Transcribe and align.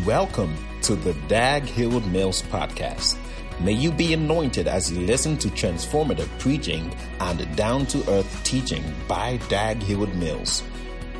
Welcome 0.00 0.56
to 0.82 0.96
the 0.96 1.12
Dag 1.28 1.64
Heward-Mills 1.64 2.42
podcast. 2.44 3.18
May 3.60 3.72
you 3.72 3.92
be 3.92 4.14
anointed 4.14 4.66
as 4.66 4.90
you 4.90 5.00
listen 5.06 5.36
to 5.36 5.48
transformative 5.48 6.28
preaching 6.40 6.92
and 7.20 7.54
down 7.56 7.86
to 7.86 7.98
earth 8.10 8.42
teaching 8.42 8.82
by 9.06 9.36
Dag 9.48 9.80
Heward-Mills. 9.82 10.64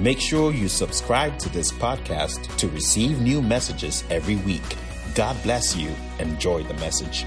Make 0.00 0.18
sure 0.18 0.52
you 0.52 0.68
subscribe 0.68 1.38
to 1.40 1.48
this 1.50 1.70
podcast 1.70 2.56
to 2.56 2.68
receive 2.70 3.20
new 3.20 3.42
messages 3.42 4.04
every 4.10 4.36
week. 4.36 4.76
God 5.14 5.40
bless 5.42 5.76
you. 5.76 5.94
Enjoy 6.18 6.62
the 6.64 6.74
message. 6.74 7.24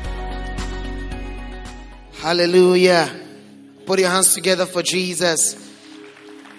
Hallelujah. 2.22 3.10
Put 3.86 4.00
your 4.00 4.10
hands 4.10 4.34
together 4.34 4.66
for 4.66 4.82
Jesus. 4.82 5.56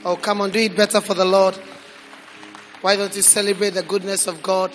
Oh, 0.05 0.17
come 0.17 0.41
on, 0.41 0.53
do 0.53 0.61
it 0.61 0.77
better 0.77 1.01
for 1.01 1.15
the 1.15 1.25
Lord. 1.25 1.59
Why 2.87 2.95
don't 2.95 3.17
you 3.17 3.23
celebrate 3.23 3.71
the 3.71 3.83
goodness 3.83 4.29
of 4.29 4.41
God? 4.45 4.71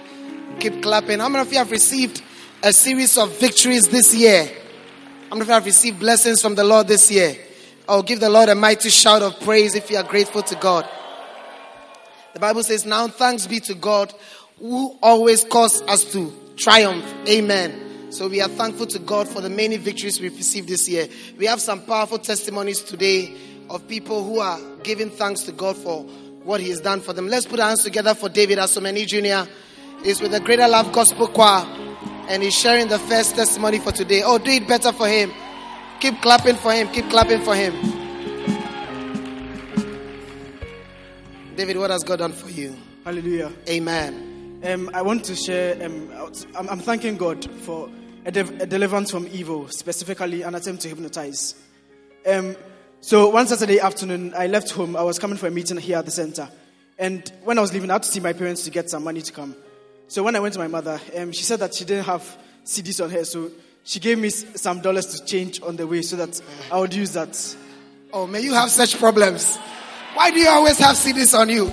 Keep 0.59 0.83
clapping. 0.83 1.19
How 1.19 1.29
many 1.29 1.43
of 1.43 1.51
you 1.53 1.59
have 1.59 1.71
received 1.71 2.21
a 2.61 2.73
series 2.73 3.17
of 3.17 3.39
victories 3.39 3.87
this 3.87 4.13
year? 4.13 4.51
How 5.29 5.37
many 5.37 5.43
of 5.43 5.47
you 5.47 5.53
have 5.53 5.65
received 5.65 6.01
blessings 6.01 6.41
from 6.41 6.55
the 6.55 6.65
Lord 6.65 6.89
this 6.89 7.09
year? 7.09 7.37
Oh, 7.87 8.01
give 8.01 8.19
the 8.19 8.29
Lord 8.29 8.49
a 8.49 8.55
mighty 8.55 8.89
shout 8.89 9.21
of 9.21 9.39
praise 9.39 9.75
if 9.75 9.89
you 9.89 9.95
are 9.95 10.03
grateful 10.03 10.41
to 10.41 10.55
God. 10.55 10.89
The 12.33 12.41
Bible 12.41 12.63
says, 12.63 12.85
Now 12.85 13.07
thanks 13.07 13.47
be 13.47 13.61
to 13.61 13.75
God 13.75 14.13
who 14.59 14.97
always 15.01 15.45
cause 15.45 15.81
us 15.83 16.11
to 16.11 16.33
triumph. 16.57 17.05
Amen. 17.29 18.11
So 18.11 18.27
we 18.27 18.41
are 18.41 18.49
thankful 18.49 18.87
to 18.87 18.99
God 18.99 19.29
for 19.29 19.39
the 19.39 19.49
many 19.49 19.77
victories 19.77 20.19
we've 20.19 20.35
received 20.35 20.67
this 20.67 20.89
year. 20.89 21.07
We 21.37 21.45
have 21.45 21.61
some 21.61 21.85
powerful 21.85 22.19
testimonies 22.19 22.81
today 22.81 23.37
of 23.69 23.87
people 23.87 24.25
who 24.25 24.39
are 24.39 24.59
giving 24.83 25.11
thanks 25.11 25.43
to 25.43 25.53
God 25.53 25.77
for 25.77 26.05
what 26.43 26.59
He 26.61 26.69
has 26.69 26.81
done 26.81 27.01
for 27.01 27.13
them. 27.13 27.27
Let's 27.27 27.45
put 27.45 27.59
our 27.59 27.67
hands 27.67 27.83
together 27.83 28.13
for 28.13 28.29
David 28.29 28.57
Asomani 28.57 29.05
Jr. 29.05 29.49
He's 30.03 30.21
with 30.21 30.31
the 30.31 30.39
Greater 30.39 30.67
Love 30.67 30.91
Gospel 30.91 31.27
Choir 31.27 31.65
and 32.27 32.41
he's 32.41 32.55
sharing 32.57 32.87
the 32.87 32.97
first 32.97 33.35
testimony 33.35 33.79
for 33.79 33.91
today. 33.91 34.23
Oh, 34.23 34.37
do 34.37 34.51
it 34.51 34.67
better 34.67 34.91
for 34.93 35.07
him. 35.07 35.31
Keep 35.99 36.21
clapping 36.21 36.55
for 36.55 36.71
him. 36.71 36.87
Keep 36.89 37.09
clapping 37.09 37.41
for 37.41 37.55
him. 37.55 37.73
David, 41.55 41.77
what 41.77 41.91
has 41.91 42.03
God 42.03 42.19
done 42.19 42.31
for 42.31 42.49
you? 42.49 42.75
Hallelujah. 43.03 43.51
Amen. 43.69 44.61
Um, 44.63 44.89
I 44.93 45.01
want 45.01 45.25
to 45.25 45.35
share, 45.35 45.83
um, 45.85 46.09
I'm, 46.55 46.69
I'm 46.69 46.79
thanking 46.79 47.17
God 47.17 47.43
for 47.61 47.89
a, 48.25 48.31
de- 48.31 48.63
a 48.63 48.65
deliverance 48.65 49.11
from 49.11 49.27
evil, 49.31 49.67
specifically 49.67 50.43
an 50.43 50.55
attempt 50.55 50.83
to 50.83 50.87
hypnotize. 50.89 51.55
Um, 52.25 52.55
so 53.01 53.29
one 53.29 53.47
Saturday 53.47 53.79
afternoon, 53.79 54.33
I 54.35 54.47
left 54.47 54.71
home. 54.71 54.95
I 54.95 55.01
was 55.01 55.19
coming 55.19 55.37
for 55.37 55.47
a 55.47 55.51
meeting 55.51 55.77
here 55.77 55.97
at 55.97 56.05
the 56.05 56.11
center. 56.11 56.47
And 56.99 57.27
when 57.43 57.57
I 57.57 57.61
was 57.61 57.73
leaving, 57.73 57.89
I 57.89 57.93
had 57.93 58.03
to 58.03 58.09
see 58.09 58.19
my 58.19 58.33
parents 58.33 58.63
to 58.65 58.69
get 58.69 58.89
some 58.89 59.03
money 59.03 59.21
to 59.21 59.31
come. 59.33 59.55
So 60.07 60.21
when 60.23 60.35
I 60.35 60.39
went 60.39 60.53
to 60.53 60.59
my 60.59 60.67
mother, 60.67 60.99
um, 61.17 61.31
she 61.31 61.43
said 61.43 61.59
that 61.61 61.73
she 61.73 61.83
didn't 61.83 62.05
have 62.05 62.21
cedis 62.63 63.03
on 63.03 63.09
her. 63.09 63.23
So 63.25 63.49
she 63.83 63.99
gave 63.99 64.19
me 64.19 64.29
some 64.29 64.81
dollars 64.81 65.07
to 65.07 65.25
change 65.25 65.61
on 65.63 65.77
the 65.77 65.87
way 65.87 66.03
so 66.03 66.15
that 66.17 66.39
I 66.71 66.79
would 66.79 66.93
use 66.93 67.13
that. 67.13 67.55
Oh, 68.13 68.27
may 68.27 68.41
you 68.41 68.53
have 68.53 68.69
such 68.69 68.99
problems. 68.99 69.57
Why 70.13 70.29
do 70.29 70.39
you 70.39 70.49
always 70.49 70.77
have 70.77 70.95
cedis 70.95 71.37
on 71.37 71.49
you? 71.49 71.71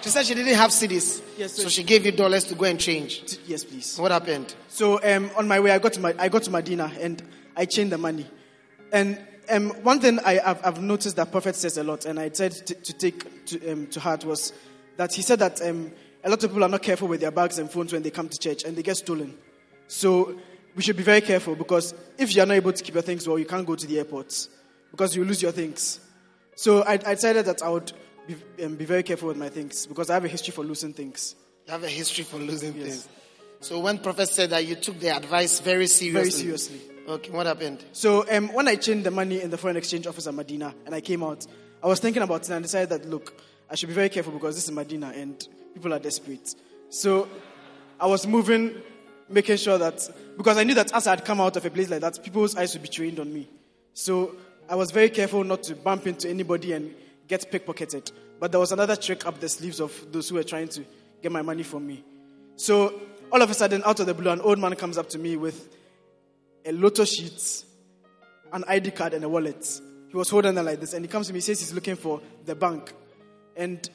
She 0.00 0.08
said 0.08 0.24
she 0.24 0.34
didn't 0.34 0.54
have 0.54 0.70
cedis. 0.70 1.20
Yes, 1.36 1.52
so 1.52 1.68
she 1.68 1.82
gave 1.82 2.06
you 2.06 2.12
dollars 2.12 2.44
to 2.44 2.54
go 2.54 2.64
and 2.64 2.80
change. 2.80 3.22
T- 3.26 3.38
Yes, 3.46 3.64
please. 3.64 3.98
What 3.98 4.12
happened? 4.12 4.54
So 4.68 4.98
um, 5.04 5.30
on 5.36 5.46
my 5.46 5.60
way, 5.60 5.72
I 5.72 5.78
got 5.78 5.92
to 5.94 6.00
my, 6.00 6.14
I 6.18 6.28
got 6.30 6.44
to 6.44 6.50
Medina 6.50 6.90
and 7.00 7.22
I 7.54 7.66
changed 7.66 7.92
the 7.92 7.98
money. 7.98 8.26
And 8.92 9.18
um, 9.50 9.70
one 9.82 10.00
thing 10.00 10.18
I, 10.20 10.34
have 10.34 10.60
I've 10.64 10.82
noticed 10.82 11.16
that 11.16 11.30
Prophet 11.30 11.56
says 11.56 11.76
a 11.78 11.84
lot, 11.84 12.04
and 12.04 12.18
I 12.18 12.28
tried 12.28 12.52
to, 12.52 12.74
to 12.74 12.92
take 12.92 13.46
to, 13.46 13.72
um, 13.72 13.86
to 13.88 14.00
heart 14.00 14.24
was 14.24 14.52
that 14.96 15.12
he 15.14 15.22
said 15.22 15.38
that 15.40 15.60
um, 15.62 15.92
a 16.24 16.30
lot 16.30 16.42
of 16.42 16.50
people 16.50 16.64
are 16.64 16.68
not 16.68 16.82
careful 16.82 17.08
with 17.08 17.20
their 17.20 17.30
bags 17.30 17.58
and 17.58 17.70
phones 17.70 17.92
when 17.92 18.02
they 18.02 18.10
come 18.10 18.28
to 18.28 18.38
church, 18.38 18.64
and 18.64 18.76
they 18.76 18.82
get 18.82 18.96
stolen. 18.96 19.36
So 19.88 20.38
we 20.76 20.82
should 20.82 20.96
be 20.96 21.02
very 21.02 21.20
careful 21.20 21.54
because 21.56 21.94
if 22.16 22.34
you 22.34 22.42
are 22.42 22.46
not 22.46 22.54
able 22.54 22.72
to 22.72 22.82
keep 22.82 22.94
your 22.94 23.02
things 23.02 23.26
well, 23.26 23.38
you 23.38 23.46
can't 23.46 23.66
go 23.66 23.74
to 23.74 23.86
the 23.86 23.98
airport 23.98 24.48
because 24.90 25.16
you 25.16 25.24
lose 25.24 25.42
your 25.42 25.52
things. 25.52 26.00
So 26.54 26.82
I, 26.82 26.92
I 26.92 27.14
decided 27.14 27.46
that 27.46 27.62
I 27.62 27.70
would 27.70 27.92
be, 28.26 28.36
um, 28.64 28.76
be 28.76 28.84
very 28.84 29.02
careful 29.02 29.28
with 29.28 29.36
my 29.36 29.48
things 29.48 29.86
because 29.86 30.10
I 30.10 30.14
have 30.14 30.24
a 30.24 30.28
history 30.28 30.52
for 30.52 30.62
losing 30.62 30.92
things. 30.92 31.34
You 31.66 31.72
have 31.72 31.82
a 31.84 31.88
history 31.88 32.24
for 32.24 32.38
losing 32.38 32.74
Yes. 32.76 32.86
things. 32.86 33.08
So 33.60 33.80
when 33.80 33.98
Prophet 33.98 34.28
said 34.28 34.50
that 34.50 34.66
you 34.66 34.74
took 34.74 34.98
the 35.00 35.14
advice 35.14 35.60
very 35.60 35.86
seriously. 35.86 36.12
Very 36.12 36.30
seriously. 36.30 36.80
Okay, 37.10 37.32
what 37.32 37.46
happened? 37.46 37.84
So 37.90 38.24
um, 38.30 38.52
when 38.52 38.68
I 38.68 38.76
changed 38.76 39.04
the 39.04 39.10
money 39.10 39.42
in 39.42 39.50
the 39.50 39.58
foreign 39.58 39.76
exchange 39.76 40.06
office 40.06 40.28
at 40.28 40.34
Medina 40.34 40.72
and 40.86 40.94
I 40.94 41.00
came 41.00 41.24
out, 41.24 41.44
I 41.82 41.88
was 41.88 41.98
thinking 41.98 42.22
about 42.22 42.42
it 42.42 42.50
and 42.50 42.58
I 42.58 42.60
decided 42.60 42.90
that 42.90 43.10
look, 43.10 43.34
I 43.68 43.74
should 43.74 43.88
be 43.88 43.96
very 43.96 44.08
careful 44.08 44.32
because 44.32 44.54
this 44.54 44.62
is 44.62 44.70
Medina 44.70 45.08
and 45.08 45.44
people 45.74 45.92
are 45.92 45.98
desperate. 45.98 46.54
So 46.88 47.28
I 47.98 48.06
was 48.06 48.28
moving, 48.28 48.80
making 49.28 49.56
sure 49.56 49.76
that 49.76 50.08
because 50.36 50.56
I 50.56 50.62
knew 50.62 50.74
that 50.74 50.94
as 50.94 51.08
I 51.08 51.10
had 51.10 51.24
come 51.24 51.40
out 51.40 51.56
of 51.56 51.66
a 51.66 51.70
place 51.70 51.90
like 51.90 52.00
that, 52.02 52.22
people's 52.22 52.54
eyes 52.54 52.74
would 52.74 52.82
be 52.82 52.88
trained 52.88 53.18
on 53.18 53.34
me. 53.34 53.48
So 53.92 54.36
I 54.68 54.76
was 54.76 54.92
very 54.92 55.10
careful 55.10 55.42
not 55.42 55.64
to 55.64 55.74
bump 55.74 56.06
into 56.06 56.28
anybody 56.28 56.74
and 56.74 56.94
get 57.26 57.50
pickpocketed. 57.50 58.12
But 58.38 58.52
there 58.52 58.60
was 58.60 58.70
another 58.70 58.94
trick 58.94 59.26
up 59.26 59.40
the 59.40 59.48
sleeves 59.48 59.80
of 59.80 60.12
those 60.12 60.28
who 60.28 60.36
were 60.36 60.44
trying 60.44 60.68
to 60.68 60.84
get 61.20 61.32
my 61.32 61.42
money 61.42 61.64
from 61.64 61.88
me. 61.88 62.04
So 62.54 63.00
all 63.32 63.42
of 63.42 63.50
a 63.50 63.54
sudden, 63.54 63.82
out 63.84 63.98
of 63.98 64.06
the 64.06 64.14
blue, 64.14 64.30
an 64.30 64.40
old 64.42 64.60
man 64.60 64.76
comes 64.76 64.96
up 64.96 65.08
to 65.08 65.18
me 65.18 65.34
with 65.34 65.74
a 66.64 66.72
lotto 66.72 67.04
sheet, 67.04 67.64
an 68.52 68.64
ID 68.66 68.92
card, 68.92 69.14
and 69.14 69.24
a 69.24 69.28
wallet. 69.28 69.80
He 70.08 70.16
was 70.16 70.28
holding 70.28 70.54
them 70.54 70.66
like 70.66 70.80
this, 70.80 70.92
and 70.92 71.04
he 71.04 71.08
comes 71.08 71.28
to 71.28 71.32
me, 71.32 71.38
he 71.38 71.42
says 71.42 71.60
he's 71.60 71.72
looking 71.72 71.96
for 71.96 72.20
the 72.44 72.54
bank. 72.54 72.92
And 73.56 73.88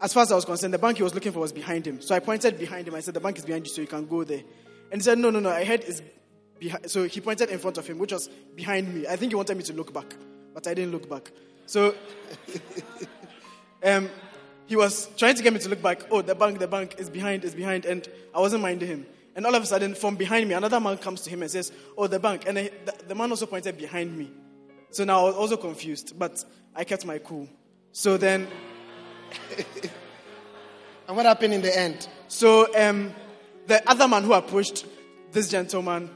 as 0.00 0.12
far 0.12 0.22
as 0.22 0.32
I 0.32 0.34
was 0.34 0.44
concerned, 0.44 0.74
the 0.74 0.78
bank 0.78 0.96
he 0.96 1.02
was 1.02 1.14
looking 1.14 1.32
for 1.32 1.40
was 1.40 1.52
behind 1.52 1.86
him. 1.86 2.00
So 2.00 2.14
I 2.14 2.20
pointed 2.20 2.58
behind 2.58 2.88
him. 2.88 2.94
I 2.94 3.00
said, 3.00 3.14
The 3.14 3.20
bank 3.20 3.38
is 3.38 3.44
behind 3.44 3.66
you, 3.66 3.72
so 3.72 3.80
you 3.80 3.86
can 3.86 4.06
go 4.06 4.24
there. 4.24 4.42
And 4.90 5.00
he 5.00 5.04
said, 5.04 5.18
No, 5.18 5.30
no, 5.30 5.40
no, 5.40 5.50
I 5.50 5.64
heard 5.64 5.80
it's 5.80 6.02
behind. 6.58 6.90
So 6.90 7.04
he 7.04 7.20
pointed 7.20 7.50
in 7.50 7.58
front 7.58 7.78
of 7.78 7.86
him, 7.86 7.98
which 7.98 8.12
was 8.12 8.28
behind 8.54 8.94
me. 8.94 9.06
I 9.06 9.16
think 9.16 9.32
he 9.32 9.36
wanted 9.36 9.56
me 9.56 9.62
to 9.64 9.72
look 9.72 9.92
back, 9.92 10.14
but 10.54 10.66
I 10.66 10.74
didn't 10.74 10.92
look 10.92 11.08
back. 11.08 11.30
So 11.66 11.94
um, 13.84 14.08
he 14.66 14.76
was 14.76 15.08
trying 15.16 15.34
to 15.34 15.42
get 15.42 15.52
me 15.52 15.58
to 15.60 15.68
look 15.68 15.82
back. 15.82 16.02
Oh, 16.10 16.22
the 16.22 16.34
bank, 16.34 16.58
the 16.58 16.68
bank 16.68 16.96
is 16.98 17.10
behind, 17.10 17.44
is 17.44 17.54
behind. 17.54 17.84
And 17.84 18.06
I 18.34 18.40
wasn't 18.40 18.62
minding 18.62 18.88
him. 18.88 19.06
And 19.36 19.46
all 19.46 19.54
of 19.54 19.62
a 19.62 19.66
sudden, 19.66 19.94
from 19.94 20.16
behind 20.16 20.48
me, 20.48 20.54
another 20.54 20.80
man 20.80 20.96
comes 20.96 21.20
to 21.22 21.30
him 21.30 21.42
and 21.42 21.50
says, 21.50 21.70
Oh, 21.96 22.06
the 22.06 22.18
bank. 22.18 22.44
And 22.48 22.56
then 22.56 22.70
the, 22.84 22.94
the 23.08 23.14
man 23.14 23.30
also 23.30 23.46
pointed 23.46 23.76
behind 23.76 24.16
me. 24.16 24.32
So 24.90 25.04
now 25.04 25.20
I 25.20 25.24
was 25.24 25.34
also 25.34 25.56
confused, 25.58 26.18
but 26.18 26.42
I 26.74 26.84
kept 26.84 27.04
my 27.04 27.18
cool. 27.18 27.48
So 27.92 28.16
then, 28.16 28.48
And 31.08 31.16
what 31.16 31.26
happened 31.26 31.54
in 31.54 31.62
the 31.62 31.76
end? 31.76 32.08
so 32.28 32.66
um, 32.76 33.14
the 33.66 33.88
other 33.88 34.08
man 34.08 34.24
who 34.24 34.32
approached 34.32 34.86
this 35.32 35.48
gentleman 35.48 36.10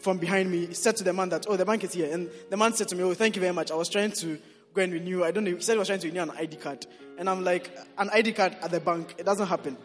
from 0.00 0.18
behind 0.18 0.50
me 0.50 0.72
said 0.74 0.96
to 0.96 1.04
the 1.04 1.12
man 1.12 1.28
that, 1.28 1.46
Oh, 1.48 1.56
the 1.56 1.64
bank 1.64 1.84
is 1.84 1.92
here. 1.92 2.12
And 2.12 2.30
the 2.50 2.56
man 2.56 2.72
said 2.72 2.88
to 2.88 2.96
me, 2.96 3.04
Oh, 3.04 3.14
thank 3.14 3.36
you 3.36 3.40
very 3.40 3.52
much. 3.52 3.70
I 3.70 3.74
was 3.74 3.88
trying 3.88 4.12
to 4.12 4.38
go 4.72 4.82
and 4.82 4.92
renew. 4.92 5.22
I 5.22 5.30
don't 5.30 5.44
know. 5.44 5.54
He 5.54 5.60
said 5.60 5.74
he 5.74 5.78
was 5.78 5.88
trying 5.88 6.00
to 6.00 6.08
renew 6.08 6.22
an 6.22 6.30
ID 6.30 6.56
card. 6.56 6.86
And 7.18 7.30
I'm 7.30 7.44
like, 7.44 7.70
An 7.96 8.10
ID 8.10 8.32
card 8.32 8.56
at 8.60 8.70
the 8.70 8.80
bank? 8.80 9.14
It 9.18 9.24
doesn't 9.24 9.46
happen. 9.46 9.76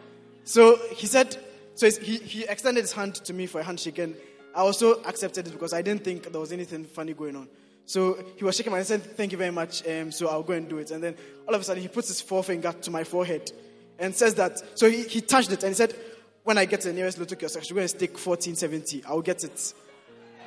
So 0.44 0.76
he 0.90 1.06
said, 1.06 1.36
So 1.80 1.90
he, 1.90 2.18
he 2.18 2.44
extended 2.44 2.82
his 2.82 2.92
hand 2.92 3.14
to 3.14 3.32
me 3.32 3.46
for 3.46 3.62
a 3.62 3.64
handshake. 3.64 3.96
And 3.96 4.14
I 4.54 4.58
also 4.58 5.02
accepted 5.04 5.46
it 5.46 5.52
because 5.52 5.72
I 5.72 5.80
didn't 5.80 6.04
think 6.04 6.30
there 6.30 6.38
was 6.38 6.52
anything 6.52 6.84
funny 6.84 7.14
going 7.14 7.36
on. 7.36 7.48
So 7.86 8.22
he 8.36 8.44
was 8.44 8.54
shaking 8.54 8.70
my 8.70 8.76
hand 8.76 8.90
and 8.90 9.02
said, 9.02 9.16
Thank 9.16 9.32
you 9.32 9.38
very 9.38 9.50
much. 9.50 9.88
Um, 9.88 10.12
so 10.12 10.28
I'll 10.28 10.42
go 10.42 10.52
and 10.52 10.68
do 10.68 10.76
it. 10.76 10.90
And 10.90 11.02
then 11.02 11.16
all 11.48 11.54
of 11.54 11.60
a 11.62 11.64
sudden, 11.64 11.82
he 11.82 11.88
puts 11.88 12.08
his 12.08 12.20
forefinger 12.20 12.72
to 12.72 12.90
my 12.90 13.02
forehead 13.02 13.50
and 13.98 14.14
says 14.14 14.34
that. 14.34 14.62
So 14.78 14.90
he, 14.90 15.04
he 15.04 15.22
touched 15.22 15.52
it 15.52 15.62
and 15.62 15.70
he 15.70 15.74
said, 15.74 15.94
When 16.44 16.58
I 16.58 16.66
get 16.66 16.82
to 16.82 16.88
the 16.88 16.92
nearest 16.92 17.18
lotto 17.18 17.34
kiosk, 17.34 17.58
I 17.58 17.62
should 17.62 17.74
go 17.74 17.80
and 17.80 17.88
stick 17.88 18.10
1470. 18.10 19.04
I'll 19.06 19.22
get 19.22 19.42
it. 19.42 19.72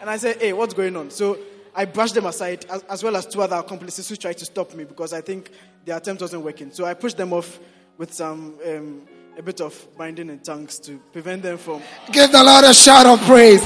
And 0.02 0.12
I 0.12 0.18
said, 0.18 0.40
Hey, 0.40 0.54
what's 0.54 0.76
going 0.76 0.96
on? 0.96 1.10
So 1.10 1.40
I 1.74 1.86
brushed 1.86 2.14
them 2.14 2.28
aside, 2.28 2.64
as, 2.70 2.84
as 2.84 3.04
well 3.04 3.16
as 3.16 3.26
two 3.26 3.42
other 3.42 3.56
accomplices 3.56 4.08
who 4.08 4.18
tried 4.18 4.38
to 4.38 4.46
stop 4.46 4.76
me 4.76 4.84
because 4.84 5.14
I 5.14 5.22
think 5.22 5.50
their 5.84 5.98
attempt 5.98 6.22
wasn't 6.22 6.44
working. 6.44 6.72
So 6.72 6.86
I 6.86 6.94
pushed 6.94 7.18
them 7.18 7.34
off 7.34 7.60
with 7.98 8.14
some. 8.14 8.60
Um, 8.64 9.08
a 9.38 9.42
bit 9.42 9.62
of 9.62 9.88
binding 9.98 10.30
in 10.30 10.40
tongues 10.40 10.80
to 10.80 10.98
prevent 11.12 11.44
them 11.44 11.58
from 11.58 11.82
Give 12.12 12.32
the 12.32 12.44
Lord 12.44 12.66
a 12.66 12.74
shout 12.74 13.06
of 13.06 13.20
praise. 13.22 13.66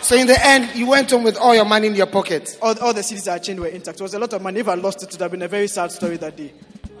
So 0.00 0.16
in 0.16 0.26
the 0.26 0.46
end, 0.46 0.74
you 0.74 0.86
went 0.86 1.10
home 1.10 1.24
with 1.24 1.36
all 1.36 1.54
your 1.54 1.64
money 1.64 1.86
in 1.86 1.94
your 1.94 2.06
pocket. 2.06 2.58
all, 2.60 2.78
all 2.80 2.92
the 2.92 3.00
cedis 3.00 3.30
I 3.30 3.38
changed 3.38 3.60
were 3.60 3.68
intact. 3.68 4.00
It 4.00 4.02
was 4.02 4.14
a 4.14 4.18
lot 4.18 4.32
of 4.32 4.42
money. 4.42 4.60
If 4.60 4.68
I 4.68 4.74
lost 4.74 5.02
it, 5.02 5.06
it 5.06 5.12
would 5.12 5.20
have 5.22 5.30
been 5.30 5.42
a 5.42 5.48
very 5.48 5.66
sad 5.66 5.92
story 5.92 6.16
that 6.18 6.36
day. 6.36 6.52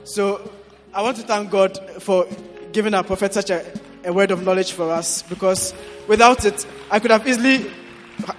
So 0.04 0.50
I 0.92 1.02
want 1.02 1.16
to 1.18 1.22
thank 1.22 1.50
God 1.50 1.78
for 2.02 2.26
giving 2.72 2.94
our 2.94 3.04
prophet 3.04 3.34
such 3.34 3.50
a, 3.50 3.64
a 4.04 4.12
word 4.12 4.30
of 4.30 4.44
knowledge 4.44 4.72
for 4.72 4.90
us 4.90 5.22
because 5.22 5.74
without 6.08 6.44
it, 6.44 6.66
I 6.90 6.98
could 6.98 7.10
have 7.10 7.26
easily 7.26 7.70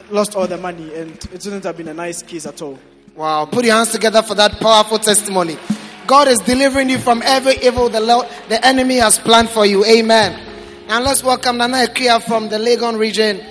lost 0.09 0.35
all 0.35 0.47
the 0.47 0.57
money 0.57 0.93
and 0.95 1.11
it 1.11 1.43
wouldn't 1.45 1.63
have 1.63 1.77
been 1.77 1.87
a 1.87 1.93
nice 1.93 2.21
case 2.23 2.45
at 2.45 2.61
all. 2.61 2.79
Wow. 3.15 3.45
Put 3.45 3.65
your 3.65 3.75
hands 3.75 3.91
together 3.91 4.21
for 4.21 4.35
that 4.35 4.59
powerful 4.59 4.99
testimony. 4.99 5.57
God 6.07 6.27
is 6.27 6.37
delivering 6.39 6.89
you 6.89 6.99
from 6.99 7.21
every 7.25 7.55
evil 7.57 7.89
the, 7.89 7.99
Lord, 7.99 8.27
the 8.47 8.63
enemy 8.65 8.97
has 8.97 9.17
planned 9.17 9.49
for 9.49 9.65
you. 9.65 9.83
Amen. 9.85 10.39
Now 10.87 11.01
let's 11.01 11.23
welcome 11.23 11.57
Nana 11.57 11.87
Ekia 11.87 12.21
from 12.21 12.49
the 12.49 12.57
Legon 12.57 12.99
region 12.99 13.41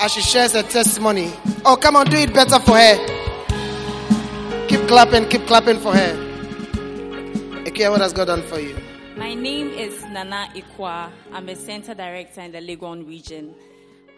as 0.00 0.12
she 0.12 0.20
shares 0.20 0.52
her 0.52 0.62
testimony. 0.62 1.32
Oh, 1.64 1.76
come 1.80 1.96
on, 1.96 2.06
do 2.06 2.16
it 2.16 2.34
better 2.34 2.58
for 2.58 2.76
her. 2.76 4.66
Keep 4.68 4.88
clapping, 4.88 5.26
keep 5.28 5.46
clapping 5.46 5.78
for 5.78 5.94
her. 5.94 6.14
Ekia, 7.64 7.90
what 7.90 8.02
has 8.02 8.12
God 8.12 8.26
done 8.26 8.42
for 8.42 8.60
you? 8.60 8.76
My 9.16 9.32
name 9.32 9.68
is 9.70 10.02
Nana 10.04 10.50
Ikwa. 10.54 11.10
I'm 11.32 11.48
a 11.48 11.56
center 11.56 11.94
director 11.94 12.42
in 12.42 12.52
the 12.52 12.58
Legon 12.58 13.08
region. 13.08 13.54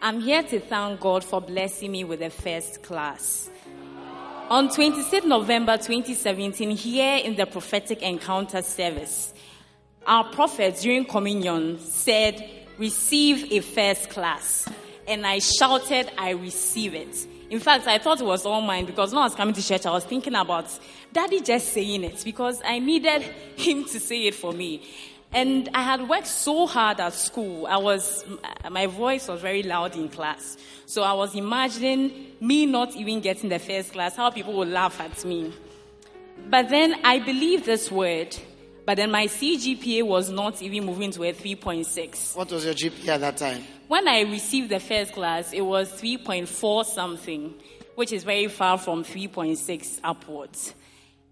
I'm 0.01 0.19
here 0.19 0.43
to 0.43 0.59
thank 0.59 0.99
God 0.99 1.23
for 1.23 1.39
blessing 1.39 1.93
me 1.93 2.03
with 2.03 2.21
a 2.21 2.29
first 2.29 2.83
class. 2.83 3.49
On 4.49 4.67
26 4.67 5.27
November 5.27 5.77
2017, 5.77 6.71
here 6.71 7.17
in 7.17 7.35
the 7.35 7.45
prophetic 7.45 8.01
encounter 8.01 8.63
service, 8.63 9.31
our 10.07 10.23
prophet 10.31 10.75
during 10.81 11.05
communion 11.05 11.77
said, 11.77 12.49
Receive 12.79 13.51
a 13.51 13.59
first 13.59 14.09
class. 14.09 14.67
And 15.07 15.27
I 15.27 15.37
shouted, 15.37 16.09
I 16.17 16.31
receive 16.31 16.95
it. 16.95 17.27
In 17.51 17.59
fact, 17.59 17.85
I 17.85 17.99
thought 17.99 18.21
it 18.21 18.25
was 18.25 18.43
all 18.43 18.61
mine 18.61 18.85
because 18.85 19.11
when 19.11 19.21
I 19.21 19.25
was 19.25 19.35
coming 19.35 19.53
to 19.53 19.61
church, 19.61 19.85
I 19.85 19.91
was 19.91 20.03
thinking 20.03 20.33
about 20.33 20.67
daddy 21.13 21.41
just 21.41 21.71
saying 21.71 22.03
it 22.03 22.23
because 22.25 22.59
I 22.65 22.79
needed 22.79 23.21
him 23.55 23.85
to 23.85 23.99
say 23.99 24.25
it 24.25 24.33
for 24.33 24.51
me. 24.51 24.81
And 25.31 25.69
I 25.73 25.83
had 25.83 26.09
worked 26.09 26.27
so 26.27 26.65
hard 26.65 26.99
at 26.99 27.13
school. 27.13 27.67
I 27.67 27.77
was, 27.77 28.25
my 28.69 28.87
voice 28.87 29.27
was 29.27 29.41
very 29.41 29.61
loud 29.61 29.95
in 29.95 30.09
class. 30.09 30.57
So 30.85 31.03
I 31.03 31.13
was 31.13 31.35
imagining 31.35 32.31
me 32.41 32.65
not 32.65 32.95
even 32.95 33.21
getting 33.21 33.49
the 33.49 33.59
first 33.59 33.93
class, 33.93 34.15
how 34.15 34.31
people 34.31 34.53
would 34.53 34.69
laugh 34.69 34.99
at 34.99 35.23
me. 35.23 35.53
But 36.49 36.69
then 36.69 36.95
I 37.03 37.19
believed 37.19 37.65
this 37.65 37.91
word. 37.91 38.35
But 38.85 38.95
then 38.95 39.11
my 39.11 39.27
CGPA 39.27 40.01
was 40.01 40.31
not 40.31 40.63
even 40.63 40.85
moving 40.85 41.11
to 41.11 41.23
a 41.23 41.31
3.6. 41.31 42.35
What 42.35 42.51
was 42.51 42.65
your 42.65 42.73
GPA 42.73 43.09
at 43.09 43.21
that 43.21 43.37
time? 43.37 43.63
When 43.87 44.07
I 44.07 44.21
received 44.21 44.69
the 44.69 44.79
first 44.79 45.13
class, 45.13 45.53
it 45.53 45.61
was 45.61 45.91
3.4 45.91 46.85
something, 46.85 47.53
which 47.93 48.11
is 48.11 48.23
very 48.23 48.47
far 48.47 48.79
from 48.79 49.03
3.6 49.03 49.99
upwards. 50.03 50.73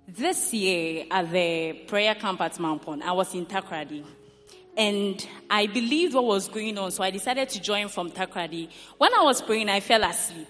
This 0.09 0.53
year 0.53 1.05
at 1.11 1.29
the 1.33 1.73
prayer 1.85 2.15
camp 2.15 2.39
at 2.39 2.53
Mampon, 2.53 3.01
I 3.01 3.11
was 3.11 3.35
in 3.35 3.45
Takoradi. 3.45 4.05
And 4.77 5.27
I 5.49 5.67
believed 5.67 6.13
what 6.13 6.23
was 6.23 6.47
going 6.47 6.77
on, 6.77 6.91
so 6.91 7.03
I 7.03 7.11
decided 7.11 7.49
to 7.49 7.59
join 7.59 7.89
from 7.89 8.11
Takoradi. 8.11 8.69
When 8.97 9.13
I 9.13 9.23
was 9.23 9.41
praying, 9.41 9.67
I 9.67 9.81
fell 9.81 10.05
asleep. 10.05 10.47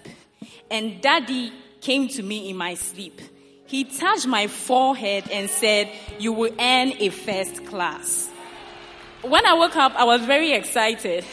And 0.70 1.00
daddy 1.00 1.52
came 1.80 2.06
to 2.06 2.22
me 2.22 2.50
in 2.50 2.56
my 2.56 2.74
sleep. 2.74 3.20
He 3.66 3.82
touched 3.82 4.28
my 4.28 4.46
forehead 4.46 5.28
and 5.28 5.50
said, 5.50 5.90
You 6.20 6.34
will 6.34 6.52
earn 6.52 6.92
a 7.00 7.08
first 7.08 7.66
class. 7.66 8.30
When 9.22 9.44
I 9.44 9.54
woke 9.54 9.74
up, 9.74 9.92
I 9.96 10.04
was 10.04 10.24
very 10.24 10.52
excited. 10.52 11.24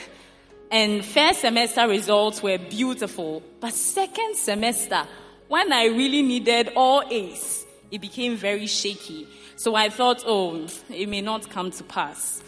And 0.71 1.05
first 1.05 1.41
semester 1.41 1.87
results 1.87 2.41
were 2.41 2.57
beautiful. 2.57 3.43
But 3.59 3.75
second 3.75 4.35
semester, 4.35 5.05
when 5.47 5.71
I 5.71 5.85
really 5.85 6.23
needed 6.23 6.71
all 6.75 7.03
A's, 7.07 7.64
it 7.91 8.01
became 8.01 8.35
very 8.35 8.67
shaky. 8.67 9.27
So 9.55 9.75
I 9.75 9.89
thought, 9.89 10.23
oh, 10.25 10.67
it 10.89 11.07
may 11.07 11.21
not 11.21 11.49
come 11.49 11.71
to 11.71 11.83
pass. 11.83 12.43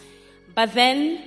But 0.54 0.74
then, 0.74 1.24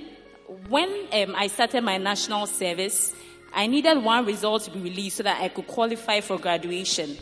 when 0.68 0.88
um, 1.12 1.34
I 1.34 1.46
started 1.46 1.82
my 1.82 1.98
national 1.98 2.46
service, 2.46 3.14
I 3.54 3.66
needed 3.66 4.02
one 4.02 4.26
result 4.26 4.62
to 4.64 4.70
be 4.70 4.80
released 4.80 5.16
so 5.16 5.22
that 5.24 5.40
I 5.40 5.48
could 5.48 5.66
qualify 5.66 6.20
for 6.20 6.38
graduation. 6.38 7.16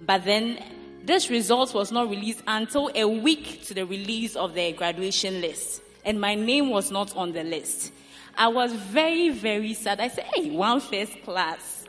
But 0.00 0.24
then, 0.24 0.62
this 1.04 1.30
result 1.30 1.74
was 1.74 1.90
not 1.90 2.10
released 2.10 2.42
until 2.46 2.90
a 2.94 3.06
week 3.06 3.64
to 3.66 3.74
the 3.74 3.86
release 3.86 4.36
of 4.36 4.54
the 4.54 4.72
graduation 4.72 5.40
list. 5.40 5.82
And 6.04 6.20
my 6.20 6.34
name 6.34 6.70
was 6.70 6.90
not 6.90 7.16
on 7.16 7.32
the 7.32 7.44
list. 7.44 7.92
I 8.36 8.48
was 8.48 8.72
very, 8.72 9.30
very 9.30 9.74
sad. 9.74 10.00
I 10.00 10.08
said, 10.08 10.24
hey, 10.34 10.50
one 10.50 10.80
first 10.80 11.22
class. 11.22 11.84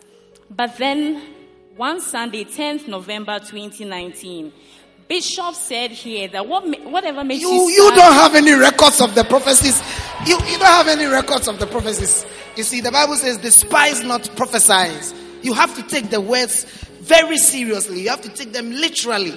But 0.49 0.77
then, 0.77 1.21
one 1.81 1.99
Sunday, 1.99 2.43
10th 2.43 2.87
November 2.87 3.39
2019, 3.39 4.53
Bishop 5.07 5.55
said 5.55 5.89
here 5.89 6.27
that 6.27 6.47
what, 6.47 6.63
whatever 6.83 7.23
makes 7.23 7.41
you. 7.41 7.51
You, 7.51 7.69
you 7.69 7.95
don't 7.95 8.13
have 8.13 8.35
any 8.35 8.53
records 8.53 9.01
of 9.01 9.15
the 9.15 9.23
prophecies. 9.23 9.81
You, 10.27 10.35
you 10.45 10.59
don't 10.59 10.67
have 10.67 10.87
any 10.87 11.05
records 11.07 11.47
of 11.47 11.57
the 11.57 11.65
prophecies. 11.65 12.23
You 12.55 12.61
see, 12.61 12.81
the 12.81 12.91
Bible 12.91 13.15
says, 13.15 13.39
despise 13.39 14.03
not 14.03 14.29
prophesying. 14.35 14.95
You 15.41 15.55
have 15.55 15.75
to 15.75 15.81
take 15.81 16.11
the 16.11 16.21
words 16.21 16.65
very 16.99 17.39
seriously. 17.39 18.01
You 18.01 18.09
have 18.09 18.21
to 18.21 18.29
take 18.29 18.53
them 18.53 18.69
literally. 18.69 19.33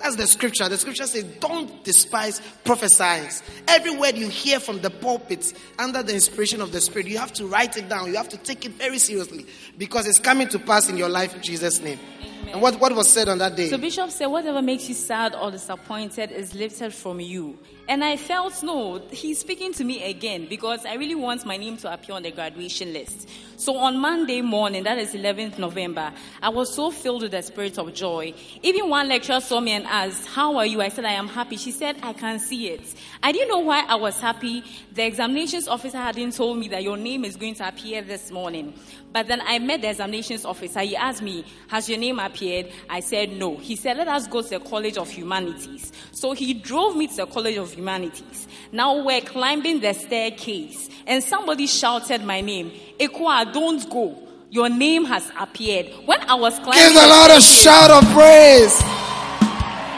That's 0.00 0.16
the 0.16 0.26
scripture. 0.26 0.68
The 0.68 0.78
scripture 0.78 1.06
says, 1.06 1.24
don't 1.40 1.82
despise 1.84 2.40
prophesying. 2.64 3.28
Every 3.68 3.96
word 3.96 4.16
you 4.16 4.28
hear 4.28 4.60
from 4.60 4.80
the 4.80 4.90
pulpit 4.90 5.52
under 5.78 6.02
the 6.02 6.14
inspiration 6.14 6.60
of 6.60 6.72
the 6.72 6.80
Spirit, 6.80 7.06
you 7.06 7.18
have 7.18 7.32
to 7.34 7.46
write 7.46 7.76
it 7.76 7.88
down. 7.88 8.08
You 8.08 8.16
have 8.16 8.28
to 8.30 8.36
take 8.36 8.64
it 8.64 8.72
very 8.72 8.98
seriously 8.98 9.46
because 9.78 10.06
it's 10.06 10.18
coming 10.18 10.48
to 10.48 10.58
pass 10.58 10.88
in 10.88 10.96
your 10.96 11.08
life 11.08 11.34
in 11.34 11.42
Jesus' 11.42 11.80
name. 11.80 11.98
Amen. 12.46 12.54
And 12.54 12.62
what, 12.62 12.80
what 12.80 12.94
was 12.94 13.08
said 13.08 13.28
on 13.28 13.38
that 13.38 13.56
day? 13.56 13.68
So, 13.68 13.76
Bishop 13.76 14.10
said, 14.10 14.26
whatever 14.26 14.62
makes 14.62 14.88
you 14.88 14.94
sad 14.94 15.34
or 15.34 15.50
disappointed 15.50 16.30
is 16.30 16.54
lifted 16.54 16.94
from 16.94 17.18
you. 17.18 17.58
And 17.88 18.04
I 18.04 18.16
felt, 18.16 18.62
no, 18.62 19.00
he's 19.10 19.38
speaking 19.40 19.72
to 19.74 19.84
me 19.84 20.04
again 20.04 20.46
because 20.48 20.84
I 20.84 20.94
really 20.94 21.14
want 21.14 21.44
my 21.44 21.56
name 21.56 21.76
to 21.78 21.92
appear 21.92 22.14
on 22.14 22.22
the 22.22 22.30
graduation 22.30 22.92
list. 22.92 23.28
So 23.56 23.76
on 23.76 23.98
Monday 23.98 24.42
morning, 24.42 24.84
that 24.84 24.98
is 24.98 25.14
11th 25.14 25.58
November, 25.58 26.12
I 26.42 26.48
was 26.48 26.74
so 26.74 26.90
filled 26.90 27.22
with 27.22 27.30
the 27.30 27.42
spirit 27.42 27.78
of 27.78 27.94
joy. 27.94 28.34
Even 28.62 28.90
one 28.90 29.08
lecturer 29.08 29.40
saw 29.40 29.60
me 29.60 29.72
and 29.72 29.86
asked, 29.86 30.26
How 30.26 30.56
are 30.56 30.66
you? 30.66 30.82
I 30.82 30.88
said, 30.88 31.04
I 31.04 31.12
am 31.12 31.28
happy. 31.28 31.56
She 31.56 31.70
said, 31.70 31.96
I 32.02 32.12
can 32.12 32.38
see 32.38 32.68
it. 32.68 32.94
I 33.22 33.32
didn't 33.32 33.48
know 33.48 33.60
why 33.60 33.84
I 33.88 33.94
was 33.94 34.20
happy. 34.20 34.62
The 34.92 35.04
examinations 35.06 35.68
officer 35.68 35.98
hadn't 35.98 36.32
told 36.32 36.58
me 36.58 36.68
that 36.68 36.82
your 36.82 36.96
name 36.96 37.24
is 37.24 37.36
going 37.36 37.54
to 37.56 37.68
appear 37.68 38.02
this 38.02 38.30
morning. 38.30 38.74
But 39.16 39.28
then 39.28 39.40
I 39.46 39.58
met 39.60 39.80
the 39.80 39.88
examinations 39.88 40.44
officer. 40.44 40.80
He 40.80 40.94
asked 40.94 41.22
me, 41.22 41.42
Has 41.68 41.88
your 41.88 41.96
name 41.96 42.18
appeared? 42.18 42.70
I 42.90 43.00
said, 43.00 43.32
No. 43.32 43.56
He 43.56 43.74
said, 43.74 43.96
Let 43.96 44.08
us 44.08 44.26
go 44.26 44.42
to 44.42 44.48
the 44.50 44.60
College 44.60 44.98
of 44.98 45.08
Humanities. 45.08 45.90
So 46.12 46.34
he 46.34 46.52
drove 46.52 46.94
me 46.96 47.06
to 47.06 47.16
the 47.16 47.26
College 47.26 47.56
of 47.56 47.72
Humanities. 47.72 48.46
Now 48.72 49.02
we're 49.02 49.22
climbing 49.22 49.80
the 49.80 49.94
staircase, 49.94 50.90
and 51.06 51.24
somebody 51.24 51.66
shouted 51.66 52.24
my 52.24 52.42
name. 52.42 52.72
Ikwa, 53.00 53.54
don't 53.54 53.88
go. 53.88 54.22
Your 54.50 54.68
name 54.68 55.06
has 55.06 55.26
appeared. 55.40 55.86
When 56.04 56.20
I 56.20 56.34
was 56.34 56.58
climbing, 56.58 56.82
give 56.82 56.92
the 56.92 57.08
Lord 57.08 57.30
a 57.30 57.40
shout 57.40 57.90
of 57.90 58.04
praise. 58.12 59.05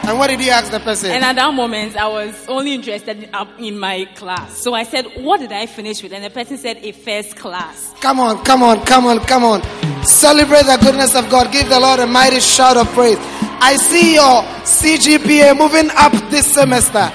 And 0.09 0.17
what 0.17 0.31
did 0.31 0.39
he 0.39 0.49
ask 0.49 0.71
the 0.71 0.79
person? 0.79 1.11
And 1.11 1.23
at 1.23 1.35
that 1.35 1.53
moment, 1.53 1.95
I 1.95 2.07
was 2.07 2.33
only 2.47 2.73
interested 2.73 3.29
in 3.59 3.77
my 3.77 4.05
class. 4.15 4.57
So 4.57 4.73
I 4.73 4.81
said, 4.81 5.05
What 5.17 5.39
did 5.39 5.51
I 5.51 5.67
finish 5.67 6.01
with? 6.01 6.13
And 6.13 6.23
the 6.23 6.31
person 6.31 6.57
said, 6.57 6.77
A 6.77 6.93
first 6.93 7.35
class. 7.35 7.93
Come 8.01 8.19
on, 8.19 8.43
come 8.43 8.63
on, 8.63 8.83
come 8.87 9.05
on, 9.05 9.19
come 9.19 9.43
on. 9.43 9.61
Celebrate 10.03 10.63
the 10.63 10.79
goodness 10.81 11.13
of 11.13 11.29
God. 11.29 11.51
Give 11.51 11.69
the 11.69 11.79
Lord 11.79 11.99
a 11.99 12.07
mighty 12.07 12.39
shout 12.39 12.75
of 12.75 12.87
praise. 12.87 13.19
I 13.61 13.75
see 13.75 14.15
your 14.15 14.41
CGPA 14.65 15.55
moving 15.55 15.91
up 15.93 16.11
this 16.31 16.51
semester. 16.55 17.11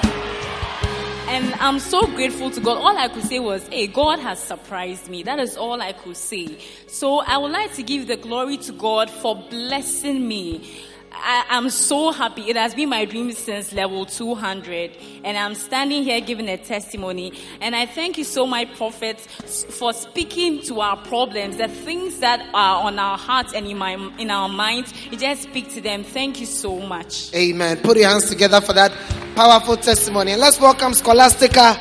And 1.26 1.52
I'm 1.54 1.80
so 1.80 2.06
grateful 2.06 2.52
to 2.52 2.60
God. 2.60 2.78
All 2.78 2.96
I 2.96 3.08
could 3.08 3.24
say 3.24 3.40
was, 3.40 3.66
hey, 3.66 3.88
God 3.88 4.20
has 4.20 4.38
surprised 4.38 5.08
me. 5.08 5.24
That 5.24 5.40
is 5.40 5.56
all 5.56 5.82
I 5.82 5.94
could 5.94 6.16
say. 6.16 6.58
So 6.86 7.22
I 7.22 7.38
would 7.38 7.50
like 7.50 7.74
to 7.74 7.82
give 7.82 8.06
the 8.06 8.16
glory 8.16 8.56
to 8.58 8.72
God 8.72 9.10
for 9.10 9.34
blessing 9.34 10.28
me. 10.28 10.84
I, 11.16 11.44
am 11.50 11.70
so 11.70 12.10
happy. 12.10 12.42
It 12.42 12.56
has 12.56 12.74
been 12.74 12.88
my 12.88 13.04
dream 13.04 13.32
since 13.32 13.72
level 13.72 14.06
200. 14.06 14.92
And 15.24 15.36
I'm 15.36 15.54
standing 15.54 16.02
here 16.02 16.20
giving 16.20 16.48
a 16.48 16.56
testimony. 16.56 17.32
And 17.60 17.74
I 17.74 17.86
thank 17.86 18.18
you 18.18 18.24
so 18.24 18.46
much, 18.46 18.74
Prophet, 18.76 19.20
for 19.20 19.92
speaking 19.92 20.62
to 20.62 20.80
our 20.80 20.96
problems, 20.96 21.56
the 21.56 21.68
things 21.68 22.18
that 22.18 22.40
are 22.54 22.84
on 22.84 22.98
our 22.98 23.16
hearts 23.16 23.54
and 23.54 23.66
in, 23.66 23.78
my, 23.78 23.94
in 24.18 24.30
our 24.30 24.48
minds. 24.48 24.92
You 25.10 25.16
just 25.16 25.42
speak 25.42 25.72
to 25.74 25.80
them. 25.80 26.04
Thank 26.04 26.40
you 26.40 26.46
so 26.46 26.80
much. 26.80 27.34
Amen. 27.34 27.78
Put 27.78 27.96
your 27.96 28.08
hands 28.08 28.28
together 28.28 28.60
for 28.60 28.72
that 28.72 28.92
powerful 29.34 29.76
testimony. 29.76 30.32
And 30.32 30.40
let's 30.40 30.60
welcome 30.60 30.94
Scholastica 30.94 31.74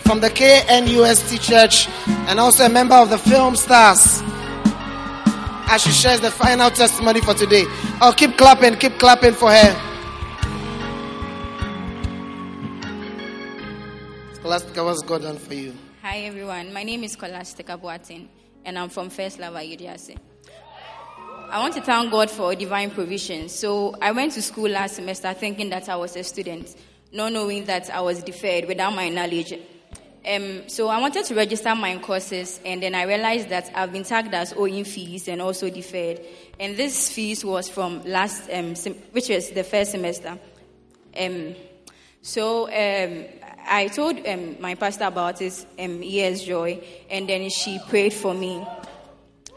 from 0.00 0.20
the 0.20 0.30
KNUST 0.30 1.40
Church 1.40 1.88
and 2.28 2.40
also 2.40 2.66
a 2.66 2.68
member 2.68 2.94
of 2.94 3.10
the 3.10 3.18
Film 3.18 3.56
Stars 3.56 4.22
as 5.70 5.82
she 5.82 5.92
shares 5.92 6.20
the 6.20 6.30
final 6.32 6.68
testimony 6.68 7.20
for 7.20 7.32
today. 7.32 7.64
Oh, 8.02 8.12
keep 8.16 8.36
clapping, 8.36 8.74
keep 8.74 8.98
clapping 8.98 9.34
for 9.34 9.52
her. 9.52 9.86
Scholastica, 14.34 14.82
what's 14.82 15.02
God 15.02 15.22
done 15.22 15.38
for 15.38 15.54
you? 15.54 15.72
Hi, 16.02 16.18
everyone. 16.22 16.72
My 16.72 16.82
name 16.82 17.04
is 17.04 17.12
Scholastica 17.12 17.78
Boatin, 17.78 18.26
and 18.64 18.76
I'm 18.76 18.88
from 18.88 19.10
First 19.10 19.38
Love 19.38 19.54
Ayeduase. 19.54 20.16
I 21.50 21.60
want 21.60 21.74
to 21.74 21.82
thank 21.82 22.10
God 22.10 22.30
for 22.30 22.52
divine 22.56 22.90
provision. 22.90 23.48
So, 23.48 23.94
I 24.02 24.10
went 24.10 24.32
to 24.32 24.42
school 24.42 24.68
last 24.68 24.96
semester 24.96 25.32
thinking 25.34 25.70
that 25.70 25.88
I 25.88 25.94
was 25.94 26.16
a 26.16 26.24
student, 26.24 26.74
not 27.12 27.32
knowing 27.32 27.64
that 27.66 27.90
I 27.90 28.00
was 28.00 28.24
deferred 28.24 28.64
without 28.66 28.92
my 28.92 29.08
knowledge 29.08 29.54
um, 30.26 30.68
so 30.68 30.88
I 30.88 31.00
wanted 31.00 31.24
to 31.26 31.34
register 31.34 31.74
my 31.74 31.96
courses, 31.98 32.60
and 32.64 32.82
then 32.82 32.94
I 32.94 33.04
realized 33.04 33.48
that 33.48 33.70
I've 33.74 33.92
been 33.92 34.04
tagged 34.04 34.34
as 34.34 34.52
owing 34.52 34.84
fees 34.84 35.28
and 35.28 35.40
also 35.40 35.70
deferred. 35.70 36.20
And 36.58 36.76
this 36.76 37.10
fees 37.10 37.44
was 37.44 37.70
from 37.70 38.04
last, 38.04 38.50
um, 38.52 38.74
sem- 38.74 38.94
which 39.12 39.30
was 39.30 39.50
the 39.50 39.64
first 39.64 39.92
semester. 39.92 40.38
Um, 41.18 41.54
so 42.20 42.66
um, 42.66 43.24
I 43.66 43.88
told 43.88 44.26
um, 44.26 44.60
my 44.60 44.74
pastor 44.74 45.04
about 45.04 45.40
it, 45.40 45.64
um, 45.78 46.02
ES 46.04 46.44
Joy, 46.44 46.82
and 47.08 47.26
then 47.26 47.48
she 47.48 47.80
prayed 47.88 48.12
for 48.12 48.34
me. 48.34 48.66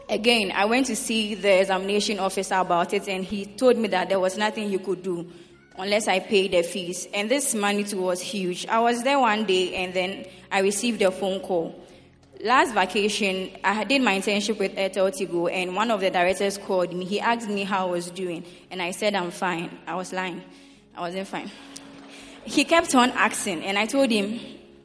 Again, 0.08 0.50
I 0.54 0.64
went 0.64 0.86
to 0.86 0.96
see 0.96 1.34
the 1.34 1.60
examination 1.60 2.18
officer 2.18 2.54
about 2.54 2.94
it, 2.94 3.06
and 3.06 3.22
he 3.22 3.44
told 3.44 3.76
me 3.76 3.88
that 3.88 4.08
there 4.08 4.20
was 4.20 4.38
nothing 4.38 4.70
he 4.70 4.78
could 4.78 5.02
do 5.02 5.30
unless 5.76 6.08
I 6.08 6.20
paid 6.20 6.52
the 6.52 6.62
fees. 6.62 7.08
And 7.12 7.30
this 7.30 7.54
money 7.54 7.84
too 7.84 8.00
was 8.00 8.20
huge. 8.20 8.66
I 8.66 8.78
was 8.80 9.02
there 9.02 9.18
one 9.18 9.44
day, 9.44 9.74
and 9.74 9.92
then 9.92 10.26
I 10.54 10.60
received 10.60 11.02
a 11.02 11.10
phone 11.10 11.40
call. 11.40 11.74
Last 12.40 12.74
vacation, 12.74 13.50
I 13.64 13.82
did 13.82 14.02
my 14.02 14.16
internship 14.16 14.56
with 14.56 14.76
Airtel 14.76 15.10
Tigo, 15.10 15.50
and 15.52 15.74
one 15.74 15.90
of 15.90 16.00
the 16.00 16.10
directors 16.10 16.58
called 16.58 16.92
me. 16.92 17.04
He 17.04 17.18
asked 17.18 17.48
me 17.48 17.64
how 17.64 17.88
I 17.88 17.90
was 17.90 18.08
doing, 18.08 18.44
and 18.70 18.80
I 18.80 18.92
said 18.92 19.16
I'm 19.16 19.32
fine. 19.32 19.76
I 19.84 19.96
was 19.96 20.12
lying. 20.12 20.42
I 20.96 21.00
wasn't 21.00 21.26
fine. 21.26 21.50
He 22.44 22.62
kept 22.62 22.94
on 22.94 23.10
asking, 23.10 23.64
and 23.64 23.76
I 23.76 23.86
told 23.86 24.10
him 24.12 24.38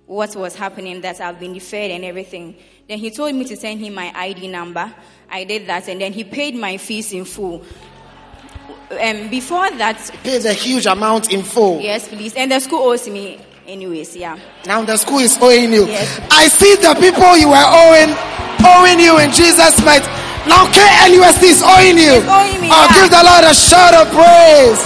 what 0.07 0.35
was 0.35 0.55
happening, 0.55 1.01
that 1.01 1.21
I've 1.21 1.39
been 1.39 1.53
deferred 1.53 1.91
and 1.91 2.03
everything. 2.03 2.55
Then 2.87 2.97
he 2.97 3.11
told 3.11 3.35
me 3.35 3.45
to 3.45 3.55
send 3.55 3.79
him 3.79 3.93
my 3.93 4.11
ID 4.15 4.47
number. 4.47 4.91
I 5.29 5.43
did 5.43 5.67
that, 5.67 5.87
and 5.87 6.01
then 6.01 6.13
he 6.13 6.23
paid 6.23 6.55
my 6.55 6.77
fees 6.77 7.13
in 7.13 7.25
full. 7.25 7.63
Um, 8.89 9.29
before 9.29 9.69
that, 9.69 9.99
he 10.09 10.17
Pays 10.17 10.45
a 10.45 10.53
huge 10.53 10.87
amount 10.87 11.31
in 11.31 11.43
full. 11.43 11.79
yes, 11.79 12.07
please. 12.07 12.33
And 12.33 12.51
the 12.51 12.59
school 12.59 12.79
owes 12.79 13.07
me, 13.07 13.39
anyways. 13.69 14.15
Yeah. 14.15 14.37
Now 14.65 14.83
the 14.83 14.97
school 14.97 15.19
is 15.19 15.37
owing 15.41 15.71
you. 15.71 15.85
Yes. 15.85 16.19
I 16.31 16.47
see 16.49 16.75
the 16.75 16.93
people 16.99 17.37
you 17.37 17.49
were 17.49 17.69
owing, 17.69 18.11
owing 18.65 18.99
you 18.99 19.19
in 19.19 19.31
Jesus' 19.31 19.77
might. 19.85 20.03
Now 20.47 20.65
KNUST 20.71 21.43
is 21.43 21.61
owing 21.63 21.97
you. 21.97 22.17
It's 22.17 22.27
owing 22.27 22.61
me, 22.61 22.69
Oh, 22.71 22.87
yeah. 22.89 22.95
give 22.95 23.09
the 23.11 23.21
Lord 23.23 23.43
a 23.45 23.53
shout 23.53 23.93
of 23.93 24.07
praise. 24.09 24.81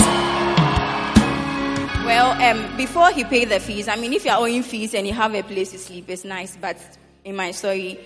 Well, 2.06 2.32
um, 2.42 2.78
before 2.78 3.12
he 3.12 3.24
paid 3.24 3.50
the 3.50 3.60
fees, 3.60 3.88
I 3.88 3.96
mean, 3.96 4.12
if 4.14 4.26
you're 4.26 4.36
owing 4.36 4.62
fees 4.62 4.94
and 4.94 5.08
you 5.08 5.14
have 5.14 5.34
a 5.34 5.42
place 5.42 5.72
to 5.72 5.80
sleep, 5.80 6.10
it's 6.10 6.26
nice. 6.26 6.58
But 6.60 6.78
in 7.24 7.36
my 7.36 7.52
story, 7.52 7.98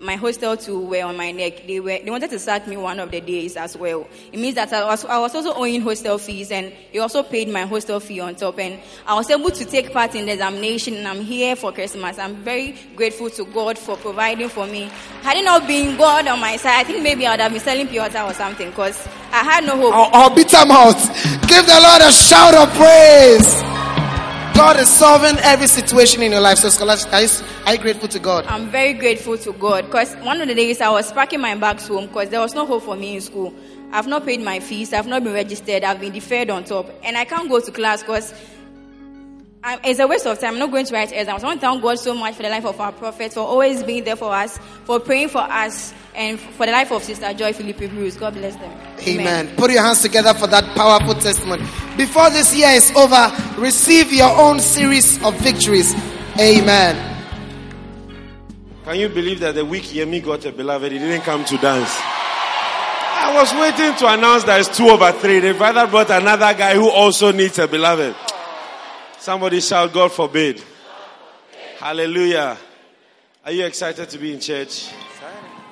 my 0.00 0.16
hostel 0.16 0.56
too 0.56 0.80
were 0.80 1.02
on 1.04 1.16
my 1.16 1.30
neck. 1.30 1.66
They 1.66 1.80
were 1.80 1.98
they 1.98 2.10
wanted 2.10 2.30
to 2.30 2.38
sack 2.38 2.66
me 2.66 2.76
one 2.76 3.00
of 3.00 3.10
the 3.10 3.20
days 3.20 3.56
as 3.56 3.76
well. 3.76 4.06
It 4.32 4.38
means 4.38 4.54
that 4.56 4.72
I 4.72 4.84
was 4.84 5.04
I 5.04 5.18
was 5.18 5.34
also 5.34 5.54
owing 5.54 5.80
hostel 5.80 6.18
fees, 6.18 6.50
and 6.50 6.72
he 6.92 6.98
also 6.98 7.22
paid 7.22 7.48
my 7.48 7.62
hostel 7.62 8.00
fee 8.00 8.20
on 8.20 8.34
top. 8.34 8.58
And 8.58 8.80
I 9.06 9.14
was 9.14 9.30
able 9.30 9.50
to 9.50 9.64
take 9.64 9.92
part 9.92 10.14
in 10.14 10.26
the 10.26 10.32
examination, 10.32 10.94
and 10.94 11.08
I'm 11.08 11.20
here 11.20 11.56
for 11.56 11.72
Christmas. 11.72 12.18
I'm 12.18 12.36
very 12.36 12.76
grateful 12.96 13.30
to 13.30 13.44
God 13.46 13.78
for 13.78 13.96
providing 13.96 14.48
for 14.48 14.66
me. 14.66 14.90
Had 15.22 15.36
it 15.36 15.44
not 15.44 15.66
been 15.66 15.96
God 15.96 16.26
on 16.26 16.40
my 16.40 16.56
side, 16.56 16.80
I 16.80 16.84
think 16.84 17.02
maybe 17.02 17.26
I 17.26 17.32
would 17.32 17.40
have 17.40 17.52
been 17.52 17.60
selling 17.60 17.88
pure 17.88 18.04
or 18.04 18.34
something, 18.34 18.70
because 18.70 19.06
I 19.32 19.42
had 19.42 19.64
no 19.64 19.76
hope. 19.76 19.94
Or, 19.94 20.16
or 20.16 20.34
bitter 20.34 20.66
mouth. 20.66 21.00
Give 21.48 21.66
the 21.66 21.80
Lord 21.80 22.02
a 22.02 22.12
shout 22.12 22.54
of 22.54 22.68
praise. 22.74 23.62
God 24.54 24.78
is 24.78 24.88
solving 24.88 25.36
every 25.40 25.66
situation 25.66 26.22
in 26.22 26.30
your 26.30 26.40
life. 26.40 26.58
So, 26.58 26.68
Scholastic, 26.68 27.12
are 27.12 27.22
you, 27.22 27.28
are 27.66 27.74
you 27.74 27.80
grateful 27.80 28.08
to 28.08 28.20
God? 28.20 28.46
I'm 28.46 28.68
very 28.70 28.92
grateful 28.92 29.36
to 29.38 29.52
God 29.52 29.86
because 29.86 30.14
one 30.16 30.40
of 30.40 30.46
the 30.46 30.54
days 30.54 30.80
I 30.80 30.90
was 30.90 31.10
packing 31.12 31.40
my 31.40 31.56
bags 31.56 31.88
home 31.88 32.06
because 32.06 32.28
there 32.28 32.38
was 32.38 32.54
no 32.54 32.64
hope 32.64 32.84
for 32.84 32.94
me 32.94 33.16
in 33.16 33.20
school. 33.20 33.52
I've 33.90 34.06
not 34.06 34.24
paid 34.24 34.40
my 34.40 34.60
fees, 34.60 34.92
I've 34.92 35.08
not 35.08 35.24
been 35.24 35.32
registered, 35.32 35.82
I've 35.82 36.00
been 36.00 36.12
deferred 36.12 36.50
on 36.50 36.64
top, 36.64 36.88
and 37.02 37.16
I 37.16 37.24
can't 37.24 37.48
go 37.48 37.58
to 37.58 37.72
class 37.72 38.02
because 38.02 38.32
it's 39.84 39.98
a 39.98 40.06
waste 40.06 40.26
of 40.26 40.38
time. 40.38 40.54
I'm 40.54 40.58
not 40.58 40.70
going 40.70 40.84
to 40.84 40.94
write 40.94 41.12
exams. 41.12 41.42
I 41.42 41.46
want 41.46 41.60
to 41.60 41.66
thank 41.66 41.82
God 41.82 41.98
so 41.98 42.14
much 42.14 42.34
for 42.34 42.42
the 42.42 42.50
life 42.50 42.66
of 42.66 42.78
our 42.80 42.92
prophet, 42.92 43.32
for 43.32 43.40
always 43.40 43.82
being 43.82 44.04
there 44.04 44.16
for 44.16 44.32
us, 44.32 44.58
for 44.84 45.00
praying 45.00 45.30
for 45.30 45.40
us, 45.40 45.94
and 46.14 46.38
for 46.38 46.66
the 46.66 46.72
life 46.72 46.92
of 46.92 47.02
Sister 47.02 47.32
Joy 47.34 47.52
Philippi 47.52 47.86
Bruce. 47.86 48.16
God 48.16 48.34
bless 48.34 48.56
them. 48.56 48.72
Amen. 49.06 49.48
Put 49.56 49.70
your 49.70 49.82
hands 49.82 50.02
together 50.02 50.34
for 50.34 50.46
that 50.48 50.64
powerful 50.76 51.14
testimony. 51.14 51.64
Before 51.96 52.30
this 52.30 52.54
year 52.54 52.68
is 52.70 52.90
over, 52.94 53.32
receive 53.58 54.12
your 54.12 54.30
own 54.38 54.60
series 54.60 55.22
of 55.22 55.34
victories. 55.40 55.94
Amen. 56.38 57.12
Can 58.84 58.96
you 58.96 59.08
believe 59.08 59.40
that 59.40 59.54
the 59.54 59.64
week 59.64 59.84
Yemi 59.84 60.22
got 60.22 60.44
a 60.44 60.52
beloved, 60.52 60.92
he 60.92 60.98
didn't 60.98 61.22
come 61.22 61.42
to 61.46 61.56
dance? 61.56 61.90
I 63.16 63.32
was 63.34 63.52
waiting 63.54 63.96
to 63.96 64.12
announce 64.12 64.44
that 64.44 64.60
it's 64.60 64.76
two 64.76 64.88
over 64.88 65.10
three. 65.12 65.40
The 65.40 65.54
father 65.54 65.86
brought 65.86 66.10
another 66.10 66.52
guy 66.52 66.74
who 66.74 66.90
also 66.90 67.32
needs 67.32 67.58
a 67.58 67.66
beloved. 67.66 68.14
Somebody 69.24 69.62
shout, 69.62 69.90
God 69.94 70.12
forbid. 70.12 70.62
Hallelujah. 71.78 72.58
Are 73.42 73.52
you 73.52 73.64
excited 73.64 74.10
to 74.10 74.18
be 74.18 74.34
in 74.34 74.38
church? 74.38 74.90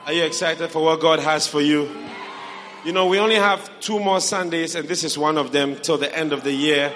Are 0.06 0.12
you 0.14 0.24
excited 0.24 0.70
for 0.70 0.82
what 0.82 1.02
God 1.02 1.18
has 1.18 1.46
for 1.46 1.60
you? 1.60 1.86
You 2.86 2.92
know, 2.92 3.08
we 3.08 3.18
only 3.18 3.34
have 3.34 3.70
two 3.78 4.00
more 4.00 4.22
Sundays, 4.22 4.74
and 4.74 4.88
this 4.88 5.04
is 5.04 5.18
one 5.18 5.36
of 5.36 5.52
them 5.52 5.76
till 5.76 5.98
the 5.98 6.16
end 6.16 6.32
of 6.32 6.44
the 6.44 6.50
year. 6.50 6.94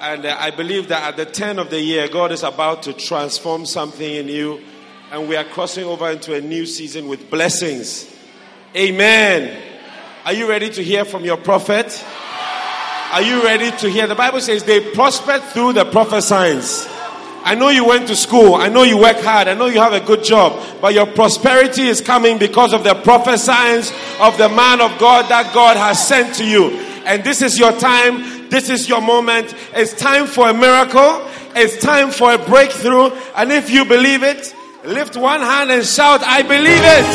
And 0.00 0.26
uh, 0.26 0.36
I 0.36 0.50
believe 0.50 0.88
that 0.88 1.10
at 1.10 1.16
the 1.16 1.26
10 1.26 1.60
of 1.60 1.70
the 1.70 1.80
year, 1.80 2.08
God 2.08 2.32
is 2.32 2.42
about 2.42 2.82
to 2.82 2.92
transform 2.92 3.64
something 3.64 4.12
in 4.12 4.26
you. 4.26 4.60
And 5.12 5.28
we 5.28 5.36
are 5.36 5.44
crossing 5.44 5.84
over 5.84 6.10
into 6.10 6.34
a 6.34 6.40
new 6.40 6.66
season 6.66 7.06
with 7.06 7.30
blessings. 7.30 8.12
Amen. 8.74 9.62
Are 10.24 10.32
you 10.32 10.48
ready 10.48 10.70
to 10.70 10.82
hear 10.82 11.04
from 11.04 11.24
your 11.24 11.36
prophet? 11.36 12.04
Are 13.10 13.22
you 13.22 13.42
ready 13.42 13.70
to 13.70 13.88
hear? 13.88 14.06
The 14.06 14.14
Bible 14.14 14.40
says 14.40 14.64
they 14.64 14.92
prospered 14.92 15.42
through 15.44 15.72
the 15.72 15.84
prophesyings. 15.84 16.86
I 17.42 17.54
know 17.54 17.70
you 17.70 17.86
went 17.86 18.08
to 18.08 18.16
school. 18.16 18.54
I 18.54 18.68
know 18.68 18.82
you 18.82 18.98
work 18.98 19.16
hard. 19.20 19.48
I 19.48 19.54
know 19.54 19.66
you 19.66 19.80
have 19.80 19.94
a 19.94 20.00
good 20.00 20.22
job. 20.22 20.62
But 20.82 20.92
your 20.92 21.06
prosperity 21.06 21.82
is 21.84 22.02
coming 22.02 22.38
because 22.38 22.74
of 22.74 22.84
the 22.84 22.92
prophesyings 22.92 23.90
of 24.20 24.36
the 24.36 24.50
man 24.50 24.82
of 24.82 24.98
God 24.98 25.30
that 25.30 25.54
God 25.54 25.78
has 25.78 26.06
sent 26.06 26.34
to 26.36 26.46
you. 26.46 26.68
And 27.06 27.24
this 27.24 27.40
is 27.40 27.58
your 27.58 27.72
time. 27.72 28.50
This 28.50 28.68
is 28.68 28.86
your 28.90 29.00
moment. 29.00 29.54
It's 29.72 29.94
time 29.94 30.26
for 30.26 30.50
a 30.50 30.52
miracle. 30.52 31.26
It's 31.56 31.82
time 31.82 32.10
for 32.10 32.34
a 32.34 32.38
breakthrough. 32.38 33.10
And 33.34 33.50
if 33.50 33.70
you 33.70 33.86
believe 33.86 34.22
it, 34.22 34.54
lift 34.84 35.16
one 35.16 35.40
hand 35.40 35.70
and 35.70 35.84
shout, 35.84 36.22
I 36.22 36.42
believe 36.42 36.84
it. 36.84 37.06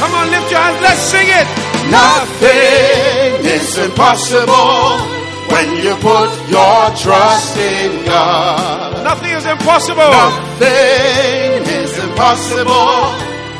Come 0.00 0.14
on, 0.14 0.30
lift 0.30 0.50
your 0.50 0.60
hands. 0.60 0.80
Let's 0.80 1.00
sing 1.00 1.26
it. 1.28 1.46
Nothing 1.90 3.19
is 3.50 3.78
impossible 3.78 5.02
when 5.50 5.68
you 5.82 5.94
put 5.98 6.30
your 6.46 6.82
trust 6.94 7.56
in 7.56 8.04
God. 8.04 9.02
Nothing 9.02 9.32
is 9.34 9.44
impossible. 9.44 10.06
Nothing 10.06 11.66
is 11.82 11.98
impossible 11.98 12.94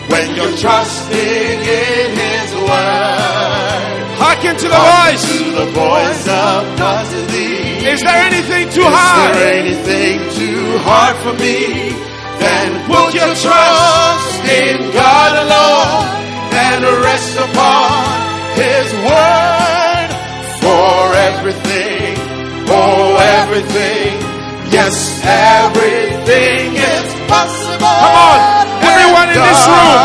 when 0.06 0.36
you're 0.36 0.56
trusting 0.62 1.58
in 1.82 2.08
His 2.14 2.50
word. 2.54 3.98
Hearken 4.22 4.54
to 4.62 4.68
the 4.70 4.78
Hearken 4.78 4.94
voice. 4.94 5.26
To 5.26 5.44
the 5.58 5.68
voice 5.74 6.24
of 6.28 6.60
God 6.78 7.06
to. 7.10 7.82
Is 7.90 8.00
there 8.02 8.22
anything 8.30 8.70
too 8.70 8.86
Is 8.86 8.94
hard? 8.94 9.34
Is 9.34 9.38
there 9.38 9.54
anything 9.58 10.16
too 10.38 10.78
hard 10.86 11.16
for 11.24 11.34
me? 11.34 11.90
Then 12.38 12.68
put 12.86 13.10
your 13.12 13.34
trust 13.34 14.44
in 14.46 14.78
God 14.94 15.30
alone 15.44 16.06
and 16.54 16.84
rest 17.02 17.36
upon 17.36 18.29
His 18.60 18.92
word 19.08 20.10
for 20.60 21.16
everything. 21.16 22.12
Oh, 22.68 23.16
everything. 23.40 24.20
Yes, 24.68 24.92
everything 25.24 26.76
is 26.76 27.08
possible. 27.24 27.88
Come 28.04 28.16
on, 28.20 28.38
everyone 28.84 29.32
in 29.32 29.40
this 29.40 29.64
room, 29.64 29.96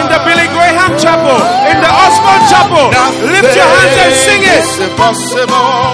in 0.00 0.06
the 0.08 0.20
Billy 0.24 0.48
Graham 0.56 0.96
Chapel, 0.96 1.36
in 1.68 1.76
the 1.84 1.92
Osborn 1.92 2.42
Chapel, 2.48 2.88
lift 3.28 3.52
your 3.52 3.68
hands 3.76 3.96
and 4.00 4.14
sing 4.24 4.40
it. 4.40 4.56
It's 4.56 4.80
impossible 4.88 5.84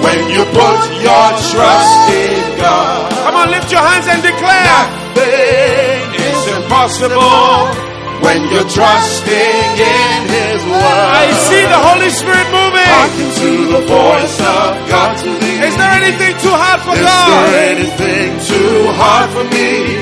when 0.00 0.32
you 0.32 0.48
put 0.56 0.80
your 1.04 1.28
trust 1.52 2.00
in 2.08 2.56
God. 2.56 3.12
Come 3.20 3.36
on, 3.36 3.50
lift 3.52 3.70
your 3.70 3.84
hands 3.84 4.08
and 4.08 4.24
declare. 4.24 4.64
Nothing 4.64 6.08
is 6.24 6.40
impossible 6.56 7.89
when 8.24 8.38
you're 8.52 8.68
trusting 8.68 9.66
in 9.80 10.18
His 10.28 10.60
word. 10.64 11.08
I 11.24 11.26
see 11.48 11.64
the 11.64 11.80
Holy 11.80 12.10
Spirit 12.12 12.46
moving. 12.52 12.88
Hearken 12.88 13.28
to 13.40 13.50
the 13.76 13.82
voice 13.88 14.36
of 14.40 14.68
God 14.88 15.10
to 15.24 15.30
thee. 15.40 15.58
Is 15.64 15.74
there 15.76 15.94
anything 16.00 16.34
too 16.40 16.54
hard 16.54 16.80
for 16.84 16.94
Is 16.96 17.04
God? 17.04 17.26
Is 17.26 17.32
there 17.32 17.64
anything 17.74 18.28
too 18.46 18.76
hard 18.96 19.28
for 19.32 19.44
me? 19.48 20.00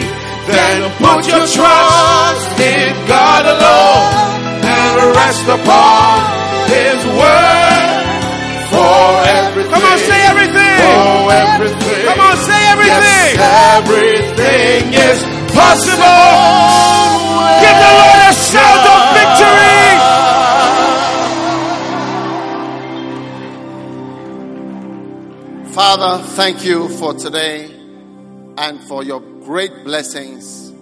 Then 0.48 0.88
put 0.96 1.28
your 1.28 1.44
trust 1.44 2.56
in 2.56 2.90
God 3.04 3.42
alone 3.44 4.64
and 4.64 4.94
rest 5.12 5.44
upon 5.44 6.24
His 6.72 6.98
word 7.04 7.98
for 8.72 9.02
everything. 9.28 9.72
Come 9.72 9.84
on, 9.84 9.98
say 9.98 10.20
everything. 10.24 10.78
For 10.80 11.32
everything. 11.32 12.02
Come 12.08 12.20
on, 12.20 12.36
say 12.48 12.60
everything. 12.72 13.30
Yes, 13.36 13.76
everything 13.76 14.82
is 14.96 15.18
possible. 15.52 17.17
Give 17.60 17.76
the 17.84 17.92
Lord 18.00 18.20
a 18.20 18.32
shout 18.32 18.84
of 18.94 19.00
victory. 19.16 19.78
Father, 25.74 26.22
thank 26.34 26.64
you 26.64 26.88
for 26.88 27.14
today 27.14 27.70
and 28.58 28.80
for 28.88 29.04
your 29.04 29.20
great 29.20 29.84
blessings 29.84 30.72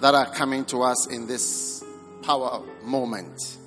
that 0.00 0.14
are 0.14 0.30
coming 0.32 0.64
to 0.64 0.82
us 0.82 1.06
in 1.08 1.26
this 1.26 1.84
power 2.22 2.62
moment. 2.82 3.58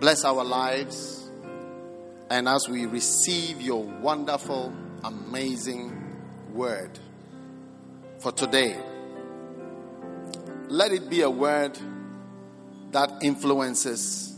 Bless 0.00 0.24
our 0.24 0.44
lives, 0.44 1.30
and 2.28 2.48
as 2.48 2.68
we 2.68 2.86
receive 2.86 3.62
your 3.62 3.84
wonderful, 3.84 4.72
amazing 5.04 5.92
word 6.52 6.98
for 8.18 8.32
today, 8.32 8.76
let 10.68 10.92
it 10.92 11.08
be 11.08 11.22
a 11.22 11.30
word 11.30 11.78
that 12.92 13.10
influences 13.22 14.34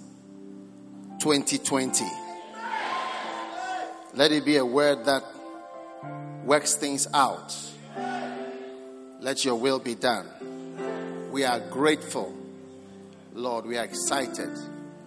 2020. 1.21 2.05
Let 4.15 4.33
it 4.33 4.45
be 4.45 4.57
a 4.57 4.65
word 4.65 5.05
that 5.05 5.23
works 6.45 6.75
things 6.75 7.07
out 7.13 7.55
Let 9.21 9.45
your 9.45 9.57
will 9.57 9.81
be 9.81 9.95
done. 9.95 10.27
We 11.33 11.45
are 11.45 11.61
grateful. 11.61 12.35
Lord, 13.35 13.67
we 13.67 13.77
are 13.77 13.85
excited. 13.85 14.51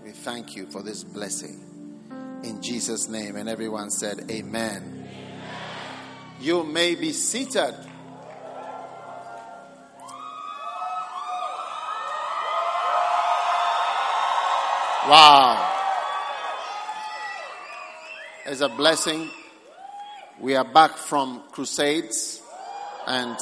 We 0.04 0.12
thank 0.12 0.56
you 0.56 0.68
for 0.68 0.84
this 0.84 1.04
blessing. 1.04 1.63
In 2.44 2.62
Jesus' 2.62 3.08
name. 3.08 3.38
And 3.38 3.48
everyone 3.48 3.90
said, 3.90 4.30
Amen. 4.30 5.08
Amen. 5.08 5.08
You 6.42 6.63
may 6.63 6.96
be 6.96 7.13
seated. 7.13 7.74
Wow. 15.08 15.79
It's 18.46 18.62
a 18.62 18.70
blessing. 18.70 19.31
We 20.39 20.55
are 20.55 20.63
back 20.63 20.91
from 20.91 21.41
crusades 21.51 22.39
and 23.08 23.36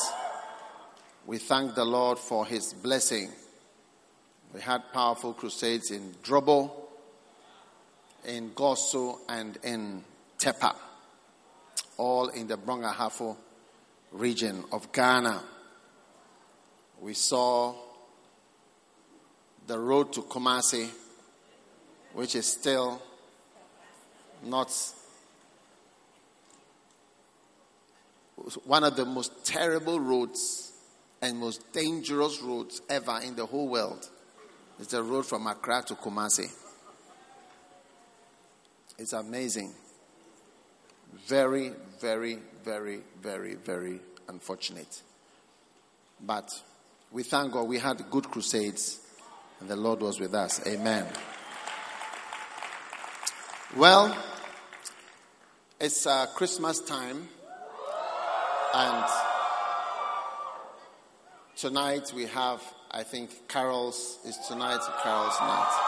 we 1.28 1.38
thank 1.38 1.76
the 1.76 1.84
Lord 1.84 2.18
for 2.18 2.46
his 2.46 2.74
blessing. 2.74 3.30
We 4.54 4.62
had 4.62 4.84
powerful 4.94 5.34
crusades 5.34 5.92
in 5.92 6.16
Drobo, 6.24 6.72
in 8.26 8.52
Goaso, 8.52 9.18
and 9.28 9.58
in 9.62 10.06
Tepa, 10.38 10.74
all 11.98 12.30
in 12.30 12.48
the 12.48 12.58
Brong-Ahafo 12.58 13.36
region 14.14 14.64
of 14.72 14.94
Ghana. 14.94 15.44
We 17.02 17.16
saw 17.16 17.76
the 19.68 19.78
road 19.78 20.14
to 20.14 20.22
Kumasi 20.22 20.90
which 22.20 22.36
is 22.36 22.46
still 22.46 23.02
not 24.44 24.70
one 28.66 28.84
of 28.84 28.98
the 28.98 29.06
most 29.06 29.46
terrible 29.46 30.02
roads 30.02 30.74
and 31.22 31.38
most 31.38 31.72
dangerous 31.72 32.42
roads 32.42 32.82
ever 32.90 33.22
in 33.24 33.38
the 33.38 33.46
whole 33.46 33.70
world. 33.70 34.10
It's 34.80 34.92
the 34.92 35.02
road 35.02 35.28
from 35.28 35.48
Accra 35.48 35.82
to 35.88 35.96
Kumasi. 35.96 36.52
It's 38.98 39.14
amazing. 39.14 39.74
Very, 41.26 41.72
very, 42.02 42.40
very, 42.66 43.00
very, 43.22 43.56
very 43.56 44.02
unfortunate. 44.28 45.04
But 46.20 46.50
we 47.14 47.24
thank 47.24 47.54
God 47.54 47.70
we 47.70 47.80
had 47.80 48.12
good 48.12 48.30
crusades 48.30 49.00
and 49.62 49.70
the 49.70 49.78
Lord 49.78 50.02
was 50.02 50.20
with 50.20 50.34
us. 50.34 50.68
Amen. 50.68 51.08
Well, 53.78 54.18
it's 55.80 56.08
uh, 56.08 56.26
Christmas 56.34 56.80
time, 56.80 57.30
and 58.74 59.06
tonight 61.56 62.12
we 62.16 62.26
have, 62.26 62.64
I 62.90 63.04
think, 63.04 63.48
carols. 63.48 64.18
Is 64.26 64.40
tonight 64.48 64.80
carols 65.04 65.40
night? 65.40 65.86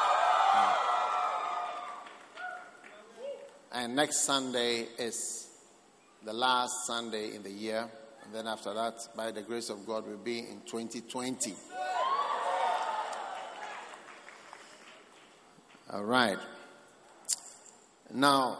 And 3.71 3.95
next 3.95 4.25
Sunday 4.25 4.85
is 4.99 5.49
the 6.23 6.33
last 6.33 6.85
Sunday 6.85 7.33
in 7.33 7.41
the 7.41 7.49
year, 7.49 7.89
and 8.23 8.31
then 8.31 8.45
after 8.45 8.75
that, 8.75 9.07
by 9.17 9.31
the 9.31 9.41
grace 9.41 9.71
of 9.71 9.87
God, 9.87 10.05
we'll 10.05 10.17
be 10.17 10.37
in 10.37 10.61
2020. 10.67 11.55
All 15.91 16.03
right. 16.03 16.37
Now, 18.13 18.59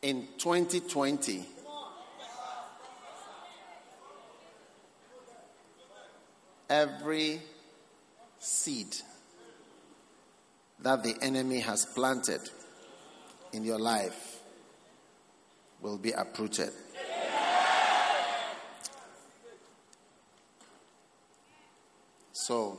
in 0.00 0.26
2020, 0.38 1.44
every 6.70 7.40
seed 8.38 8.96
that 10.80 11.02
the 11.02 11.14
enemy 11.20 11.60
has 11.60 11.84
planted 11.84 12.40
in 13.52 13.64
your 13.64 13.78
life 13.78 14.40
will 15.82 15.98
be 15.98 16.12
uprooted. 16.12 16.70
So, 22.32 22.78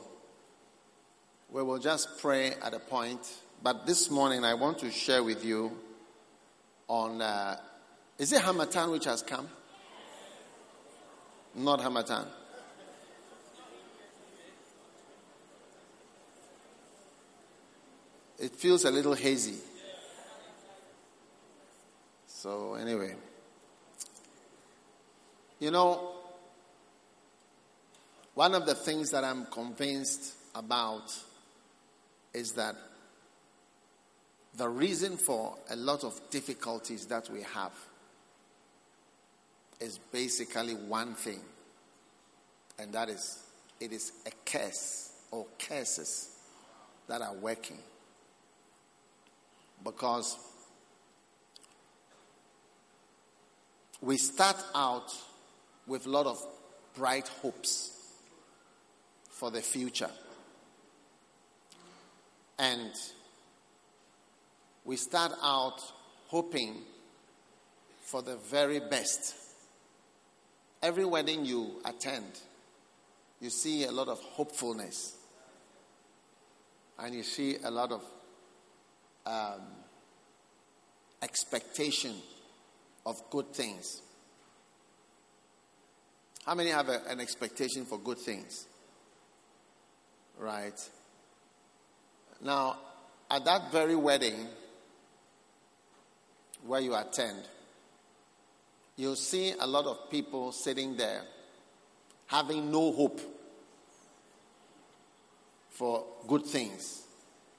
we 1.48 1.62
will 1.62 1.78
just 1.78 2.18
pray 2.18 2.54
at 2.62 2.74
a 2.74 2.80
point 2.80 3.20
but 3.62 3.86
this 3.86 4.10
morning 4.10 4.44
I 4.44 4.54
want 4.54 4.78
to 4.78 4.90
share 4.90 5.22
with 5.22 5.44
you 5.44 5.72
on 6.88 7.20
uh, 7.20 7.56
is 8.18 8.32
it 8.32 8.40
Harmattan 8.40 8.90
which 8.90 9.04
has 9.04 9.22
come? 9.22 9.48
Not 11.54 11.80
Harmattan. 11.80 12.26
It 18.38 18.54
feels 18.54 18.84
a 18.84 18.90
little 18.90 19.14
hazy. 19.14 19.56
So, 22.26 22.74
anyway, 22.74 23.14
you 25.58 25.70
know, 25.70 26.12
one 28.34 28.54
of 28.54 28.66
the 28.66 28.74
things 28.74 29.10
that 29.10 29.24
I'm 29.24 29.46
convinced 29.46 30.34
about 30.54 31.14
is 32.34 32.52
that 32.52 32.76
the 34.56 34.68
reason 34.68 35.16
for 35.16 35.54
a 35.70 35.76
lot 35.76 36.04
of 36.04 36.18
difficulties 36.30 37.06
that 37.06 37.28
we 37.30 37.42
have 37.42 37.72
is 39.80 39.98
basically 40.10 40.74
one 40.74 41.14
thing, 41.14 41.40
and 42.78 42.92
that 42.94 43.10
is 43.10 43.42
it 43.80 43.92
is 43.92 44.12
a 44.26 44.30
curse 44.50 45.12
or 45.30 45.46
curses 45.58 46.30
that 47.08 47.20
are 47.20 47.34
working. 47.34 47.78
Because 49.84 50.38
we 54.00 54.16
start 54.16 54.56
out 54.74 55.12
with 55.86 56.06
a 56.06 56.08
lot 56.08 56.26
of 56.26 56.44
bright 56.94 57.28
hopes 57.28 57.92
for 59.28 59.50
the 59.50 59.60
future. 59.60 60.10
And 62.58 62.90
we 64.86 64.96
start 64.96 65.32
out 65.42 65.82
hoping 66.28 66.76
for 68.00 68.22
the 68.22 68.36
very 68.36 68.78
best. 68.78 69.34
Every 70.80 71.04
wedding 71.04 71.44
you 71.44 71.80
attend, 71.84 72.38
you 73.40 73.50
see 73.50 73.84
a 73.84 73.90
lot 73.90 74.06
of 74.06 74.20
hopefulness. 74.20 75.16
And 76.98 77.14
you 77.14 77.24
see 77.24 77.56
a 77.62 77.70
lot 77.70 77.90
of 77.90 78.02
um, 79.26 79.66
expectation 81.20 82.14
of 83.04 83.16
good 83.30 83.52
things. 83.52 84.02
How 86.46 86.54
many 86.54 86.70
have 86.70 86.88
a, 86.88 87.02
an 87.08 87.20
expectation 87.20 87.84
for 87.84 87.98
good 87.98 88.18
things? 88.18 88.66
Right? 90.38 90.78
Now, 92.40 92.78
at 93.28 93.44
that 93.44 93.72
very 93.72 93.96
wedding, 93.96 94.46
where 96.66 96.80
you 96.80 96.94
attend, 96.94 97.38
you'll 98.96 99.16
see 99.16 99.52
a 99.58 99.66
lot 99.66 99.86
of 99.86 100.10
people 100.10 100.52
sitting 100.52 100.96
there 100.96 101.22
having 102.26 102.70
no 102.70 102.92
hope 102.92 103.20
for 105.70 106.04
good 106.26 106.44
things 106.44 107.02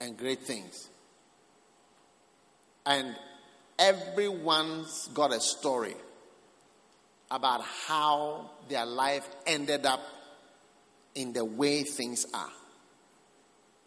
and 0.02 0.18
great 0.18 0.42
things. 0.42 0.90
And 2.86 3.16
everyone's 3.78 5.10
got 5.14 5.34
a 5.34 5.40
story 5.40 5.96
about 7.30 7.62
how 7.62 8.50
their 8.70 8.86
life 8.86 9.28
ended 9.46 9.86
up 9.86 10.02
in 11.16 11.34
the 11.34 11.44
way 11.44 11.84
things 11.84 12.26
are. 12.34 12.52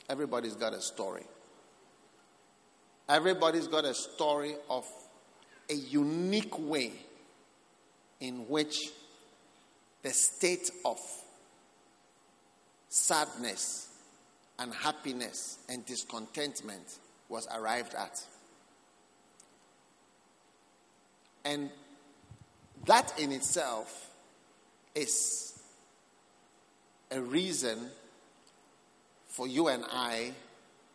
Everybody's 0.08 0.54
got 0.54 0.74
a 0.74 0.80
story. 0.80 1.24
Everybody's 3.08 3.66
got 3.66 3.84
a 3.84 3.94
story 3.94 4.54
of 4.68 4.84
a 5.70 5.74
unique 5.74 6.58
way 6.58 6.92
in 8.20 8.48
which 8.48 8.90
the 10.02 10.10
state 10.10 10.70
of 10.84 10.98
sadness 12.88 13.88
and 14.58 14.74
happiness 14.74 15.58
and 15.68 15.86
discontentment 15.86 16.98
was 17.28 17.46
arrived 17.54 17.94
at. 17.94 18.22
And 21.44 21.70
that 22.86 23.18
in 23.18 23.32
itself 23.32 24.10
is 24.94 25.62
a 27.10 27.20
reason 27.20 27.78
for 29.28 29.46
you 29.46 29.68
and 29.68 29.84
I 29.90 30.32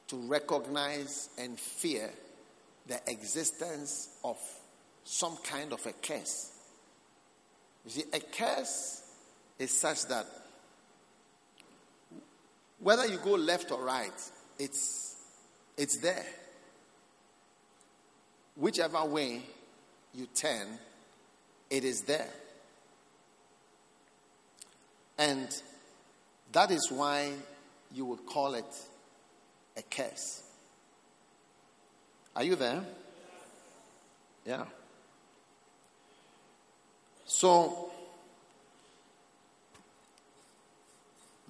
to 0.08 0.18
recognize 0.18 1.30
and 1.38 1.60
fear 1.60 2.10
the 2.88 3.00
existence 3.10 4.10
of 4.24 4.38
some 5.06 5.38
kind 5.38 5.72
of 5.72 5.86
a 5.86 5.94
curse 5.94 6.52
You 7.86 7.92
see, 7.92 8.04
a 8.12 8.20
curse 8.20 9.04
is 9.60 9.72
such 9.72 10.08
that 10.08 10.26
whether 12.80 13.06
you 13.06 13.18
go 13.18 13.32
left 13.32 13.72
or 13.72 13.84
right, 13.84 14.12
it's, 14.60 15.16
it's 15.78 15.98
there. 16.00 16.26
Whichever 18.56 19.06
way 19.06 19.42
you 20.14 20.28
turn, 20.34 20.68
it 21.70 21.84
is 21.84 22.02
there. 22.02 22.30
And 25.18 25.48
that 26.52 26.72
is 26.72 26.92
why 26.92 27.32
you 27.94 28.06
would 28.06 28.26
call 28.26 28.56
it 28.56 28.66
a 29.78 29.82
curse. 29.84 30.44
Are 32.36 32.44
you 32.44 32.56
there? 32.56 32.84
Yeah. 34.46 34.66
So, 37.26 37.92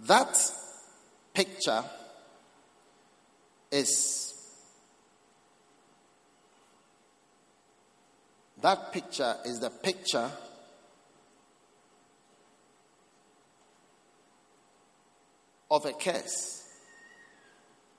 that 0.07 0.37
picture 1.33 1.83
is 3.71 4.33
that 8.61 8.91
picture 8.91 9.35
is 9.45 9.59
the 9.59 9.69
picture 9.69 10.31
of 15.69 15.85
a 15.85 15.93
curse. 15.93 16.63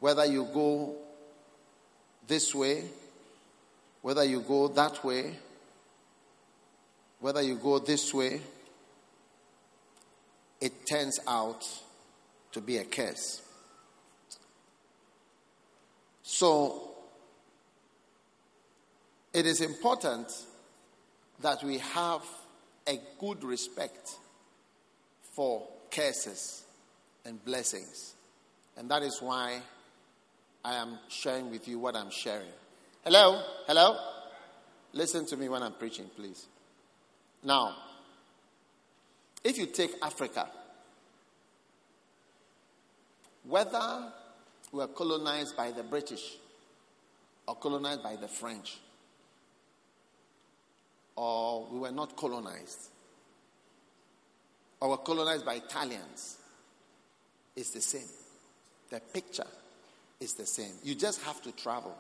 Whether 0.01 0.25
you 0.27 0.49
go 0.53 0.95
this 2.27 2.55
way, 2.55 2.85
whether 4.03 4.25
you 4.25 4.41
go 4.41 4.69
that 4.69 5.05
way, 5.05 5.35
whether 7.21 7.43
you 7.43 7.57
go 7.57 7.79
this 7.79 8.13
way, 8.13 8.41
it 10.61 10.87
turns 10.89 11.19
out 11.27 11.65
to 12.53 12.61
be 12.61 12.79
a 12.79 12.85
curse. 12.85 13.43
So, 16.23 16.91
it 19.33 19.47
is 19.47 19.61
important 19.61 20.33
that 21.41 21.63
we 21.63 21.79
have 21.79 22.23
a 22.89 22.99
good 23.21 23.45
respect 23.45 24.17
for 25.35 25.67
curses 25.91 26.65
and 27.25 27.45
blessings. 27.45 28.15
And 28.77 28.91
that 28.91 29.03
is 29.03 29.21
why 29.21 29.61
I 30.65 30.75
am 30.75 30.99
sharing 31.09 31.51
with 31.51 31.69
you 31.69 31.79
what 31.79 31.95
I'm 31.95 32.11
sharing. 32.11 32.53
Hello? 33.05 33.43
Hello? 33.67 33.97
Listen 34.93 35.27
to 35.27 35.37
me 35.37 35.49
when 35.49 35.63
I'm 35.63 35.75
preaching, 35.75 36.11
please. 36.17 36.47
Now, 37.47 37.77
if 39.45 39.57
you 39.57 39.67
take 39.67 39.93
Africa, 40.03 40.49
whether 43.45 44.13
we 44.73 44.81
were 44.81 44.89
colonized 44.89 45.57
by 45.57 45.71
the 45.71 45.85
British 45.85 46.39
or 47.47 47.55
colonized 47.55 48.03
by 48.03 48.17
the 48.17 48.27
French, 48.27 48.79
or 51.15 51.69
we 51.71 51.79
were 51.79 51.93
not 51.93 52.17
colonized, 52.17 52.89
or 54.81 54.89
were 54.89 54.97
colonized 54.97 55.47
by 55.47 55.55
Italians, 55.55 56.39
it's 57.55 57.71
the 57.71 57.81
same. 57.81 58.09
The 58.91 58.99
picture 58.99 59.47
is 60.19 60.35
the 60.35 60.47
same. 60.47 60.73
You 60.83 60.97
just 60.97 61.23
have 61.23 61.41
to 61.43 61.53
travel 61.53 61.97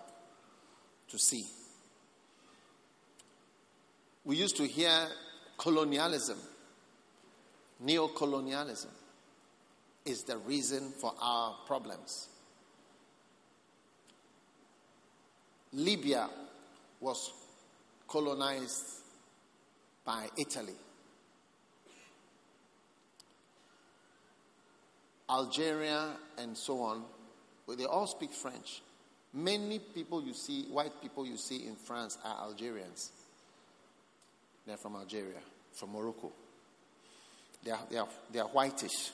to 1.11 1.19
see. 1.21 1.47
We 4.25 4.35
used 4.35 4.57
to 4.57 4.67
hear 4.67 5.07
colonialism, 5.57 6.39
neo-colonialism 7.81 8.91
is 10.05 10.23
the 10.23 10.37
reason 10.39 10.91
for 10.91 11.13
our 11.21 11.57
problems. 11.67 12.29
Libya 15.73 16.29
was 17.01 17.33
colonized 18.09 18.85
by 20.05 20.29
Italy. 20.37 20.75
Algeria 25.29 26.11
and 26.39 26.57
so 26.57 26.81
on, 26.81 27.03
they 27.77 27.85
all 27.85 28.07
speak 28.07 28.33
French. 28.33 28.81
Many 29.35 29.81
people 29.81 30.23
you 30.23 30.33
see, 30.33 30.63
white 30.71 31.03
people 31.03 31.27
you 31.27 31.37
see 31.37 31.67
in 31.67 31.75
France, 31.75 32.17
are 32.25 32.47
Algerians. 32.49 33.11
They're 34.67 34.77
from 34.77 34.97
Algeria, 34.97 35.41
from 35.73 35.93
Morocco. 35.93 36.33
They 37.63 37.71
are, 37.71 37.81
they 37.91 37.99
are, 37.99 38.09
they 38.33 38.39
are 38.41 38.49
whitish. 38.49 39.11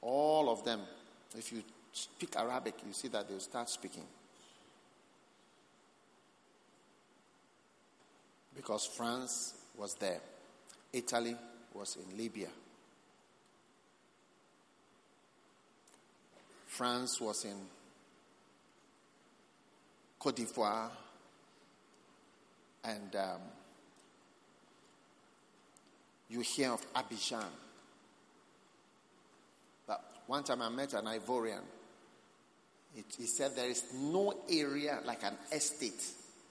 All 0.00 0.50
of 0.50 0.64
them. 0.64 0.80
If 1.36 1.52
you 1.52 1.62
speak 1.92 2.36
Arabic, 2.36 2.74
you 2.86 2.92
see 2.92 3.08
that 3.08 3.28
they'll 3.28 3.40
start 3.40 3.68
speaking. 3.68 4.04
Because 8.56 8.86
France 8.86 9.54
was 9.76 9.94
there, 9.94 10.20
Italy 10.92 11.36
was 11.74 11.96
in 11.96 12.16
Libya. 12.16 12.48
France 16.66 17.20
was 17.20 17.44
in 17.44 17.56
Cote 20.18 20.36
d'Ivoire, 20.36 20.90
and 22.88 23.16
um, 23.16 23.40
you 26.30 26.40
hear 26.40 26.72
of 26.72 26.92
Abidjan. 26.94 27.44
But 29.86 30.02
one 30.26 30.42
time 30.42 30.62
I 30.62 30.68
met 30.70 30.94
an 30.94 31.04
Ivorian. 31.04 31.60
It, 32.96 33.04
he 33.18 33.26
said 33.26 33.54
there 33.54 33.68
is 33.68 33.84
no 33.94 34.34
area 34.50 35.00
like 35.04 35.22
an 35.22 35.34
estate, 35.52 36.02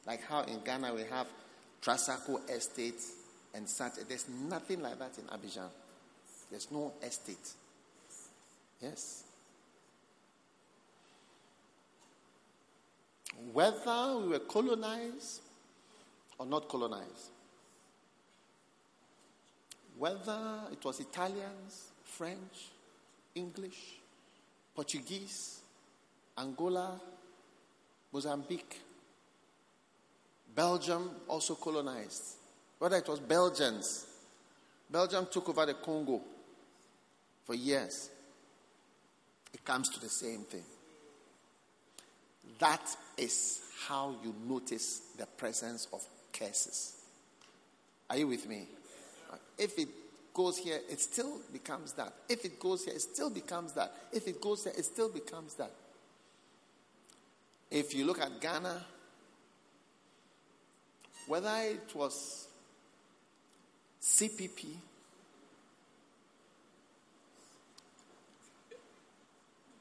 like 0.05 0.23
how 0.23 0.43
in 0.43 0.59
Ghana 0.63 0.93
we 0.93 1.03
have 1.09 1.27
Trasacco 1.81 2.47
Estate 2.49 3.01
and 3.55 3.67
such. 3.67 3.93
There's 4.07 4.29
nothing 4.29 4.81
like 4.81 4.99
that 4.99 5.17
in 5.17 5.25
Abidjan. 5.25 5.69
There's 6.51 6.71
no 6.71 6.93
estate. 7.01 7.53
Yes. 8.81 9.23
Whether 13.51 14.17
we 14.19 14.27
were 14.29 14.39
colonized 14.39 15.41
or 16.37 16.45
not 16.45 16.67
colonized, 16.69 17.31
whether 19.97 20.61
it 20.71 20.83
was 20.83 20.99
Italians, 20.99 21.91
French, 22.03 22.69
English, 23.35 23.99
Portuguese, 24.75 25.61
Angola, 26.37 26.99
Mozambique, 28.13 28.79
Belgium 30.53 31.09
also 31.27 31.55
colonized. 31.55 32.35
Whether 32.79 32.97
it 32.97 33.07
was 33.07 33.19
Belgians, 33.19 34.05
Belgium 34.89 35.27
took 35.31 35.49
over 35.49 35.65
the 35.65 35.73
Congo 35.75 36.21
for 37.45 37.55
years. 37.55 38.09
It 39.53 39.63
comes 39.65 39.89
to 39.89 39.99
the 39.99 40.09
same 40.09 40.41
thing. 40.41 40.63
That 42.59 42.81
is 43.17 43.61
how 43.87 44.15
you 44.23 44.33
notice 44.47 45.01
the 45.17 45.25
presence 45.25 45.87
of 45.91 46.03
curses. 46.37 46.93
Are 48.09 48.17
you 48.17 48.27
with 48.27 48.47
me? 48.47 48.67
If 49.57 49.77
it 49.77 49.89
goes 50.33 50.57
here, 50.57 50.79
it 50.89 51.01
still 51.01 51.39
becomes 51.51 51.93
that. 51.93 52.13
If 52.29 52.45
it 52.45 52.59
goes 52.59 52.85
here, 52.85 52.93
it 52.93 53.01
still 53.01 53.29
becomes 53.29 53.73
that. 53.73 53.93
If 54.11 54.27
it 54.27 54.39
goes 54.39 54.63
here, 54.63 54.73
it 54.77 54.85
still 54.85 55.09
becomes 55.09 55.55
that. 55.55 55.71
If 57.69 57.93
you 57.93 58.05
look 58.05 58.21
at 58.21 58.39
Ghana, 58.39 58.81
whether 61.27 61.53
it 61.63 61.93
was 61.93 62.47
CPP, 64.01 64.67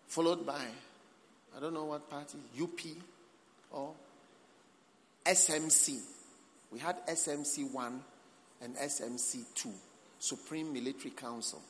followed 0.08 0.44
by, 0.44 0.64
I 1.56 1.60
don't 1.60 1.74
know 1.74 1.84
what 1.84 2.10
party, 2.10 2.38
UP, 2.60 2.80
or 3.70 3.92
SMC. 5.24 6.15
We 6.72 6.78
had 6.78 7.06
SMC 7.06 7.70
1 7.72 8.00
and 8.62 8.76
SMC 8.76 9.44
2, 9.54 9.70
Supreme 10.18 10.72
Military 10.72 11.10
Council. 11.10 11.62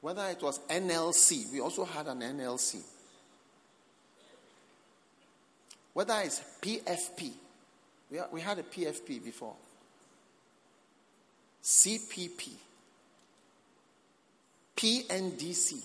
Whether 0.00 0.26
it 0.26 0.42
was 0.42 0.58
NLC, 0.68 1.52
we 1.52 1.60
also 1.60 1.84
had 1.84 2.08
an 2.08 2.20
NLC. 2.20 2.80
Whether 5.92 6.14
it's 6.24 6.42
PFP, 6.60 7.30
we, 8.10 8.18
we 8.32 8.40
had 8.40 8.58
a 8.58 8.62
PFP 8.62 9.22
before. 9.24 9.54
CPP, 11.62 12.48
PNDC, 14.76 15.80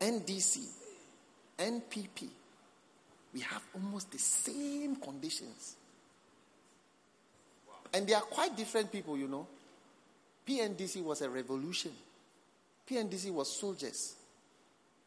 NDC, 0.00 0.64
NPP, 1.58 2.28
we 3.32 3.40
have 3.40 3.62
almost 3.74 4.10
the 4.10 4.18
same 4.18 4.96
conditions. 4.96 5.76
And 7.92 8.06
they 8.06 8.14
are 8.14 8.22
quite 8.22 8.56
different 8.56 8.90
people, 8.90 9.16
you 9.16 9.28
know. 9.28 9.46
PNDC 10.46 11.02
was 11.02 11.22
a 11.22 11.30
revolution. 11.30 11.92
PNDC 12.88 13.32
was 13.32 13.56
soldiers. 13.56 14.14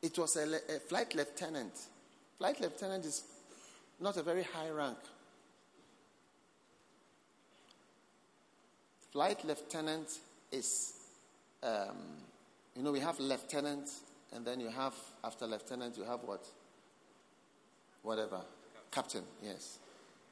It 0.01 0.17
was 0.17 0.35
a, 0.37 0.43
a 0.75 0.79
flight 0.79 1.15
lieutenant. 1.15 1.73
Flight 2.37 2.59
lieutenant 2.61 3.05
is 3.05 3.23
not 3.99 4.17
a 4.17 4.23
very 4.23 4.43
high 4.43 4.69
rank. 4.69 4.97
Flight 9.11 9.45
lieutenant 9.45 10.07
is, 10.51 10.93
um, 11.61 11.97
you 12.75 12.83
know, 12.83 12.91
we 12.91 12.99
have 12.99 13.19
lieutenant, 13.19 13.89
and 14.33 14.45
then 14.45 14.59
you 14.59 14.69
have, 14.69 14.93
after 15.23 15.45
lieutenant, 15.45 15.97
you 15.97 16.03
have 16.03 16.21
what? 16.23 16.43
Whatever. 18.03 18.41
Captain, 18.91 19.23
yes. 19.41 19.79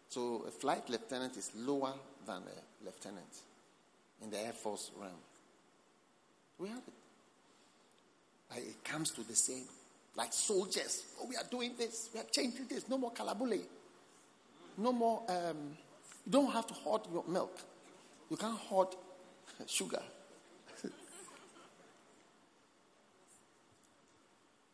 So 0.10 0.44
a 0.48 0.52
flight 0.52 0.88
lieutenant 0.90 1.38
is 1.38 1.52
lower 1.56 1.94
than 2.28 2.44
a 2.44 2.86
lieutenant 2.86 3.42
in 4.22 4.30
the 4.30 4.40
Air 4.40 4.52
Force 4.52 4.92
realm. 5.00 5.14
We 6.60 6.68
have 6.70 6.78
it. 6.78 6.94
Like 8.52 8.68
it 8.68 8.84
comes 8.84 9.12
to 9.12 9.24
the 9.24 9.36
same. 9.36 9.64
Like 10.16 10.34
soldiers. 10.34 11.06
Oh, 11.20 11.26
we 11.28 11.38
are 11.38 11.46
doing 11.50 11.72
this. 11.78 12.10
We 12.14 12.20
are 12.20 12.26
changing 12.30 12.68
this. 12.68 12.88
No 12.90 12.98
more 12.98 13.14
kalabule. 13.14 13.62
No 14.78 14.92
more. 14.92 15.24
Um, 15.30 15.78
you 16.26 16.32
don't 16.32 16.52
have 16.52 16.68
to 16.68 16.74
hoard 16.74 17.02
your 17.12 17.24
milk. 17.28 17.58
You 18.30 18.36
can't 18.36 18.60
hoard 18.60 18.90
sugar. 19.66 20.02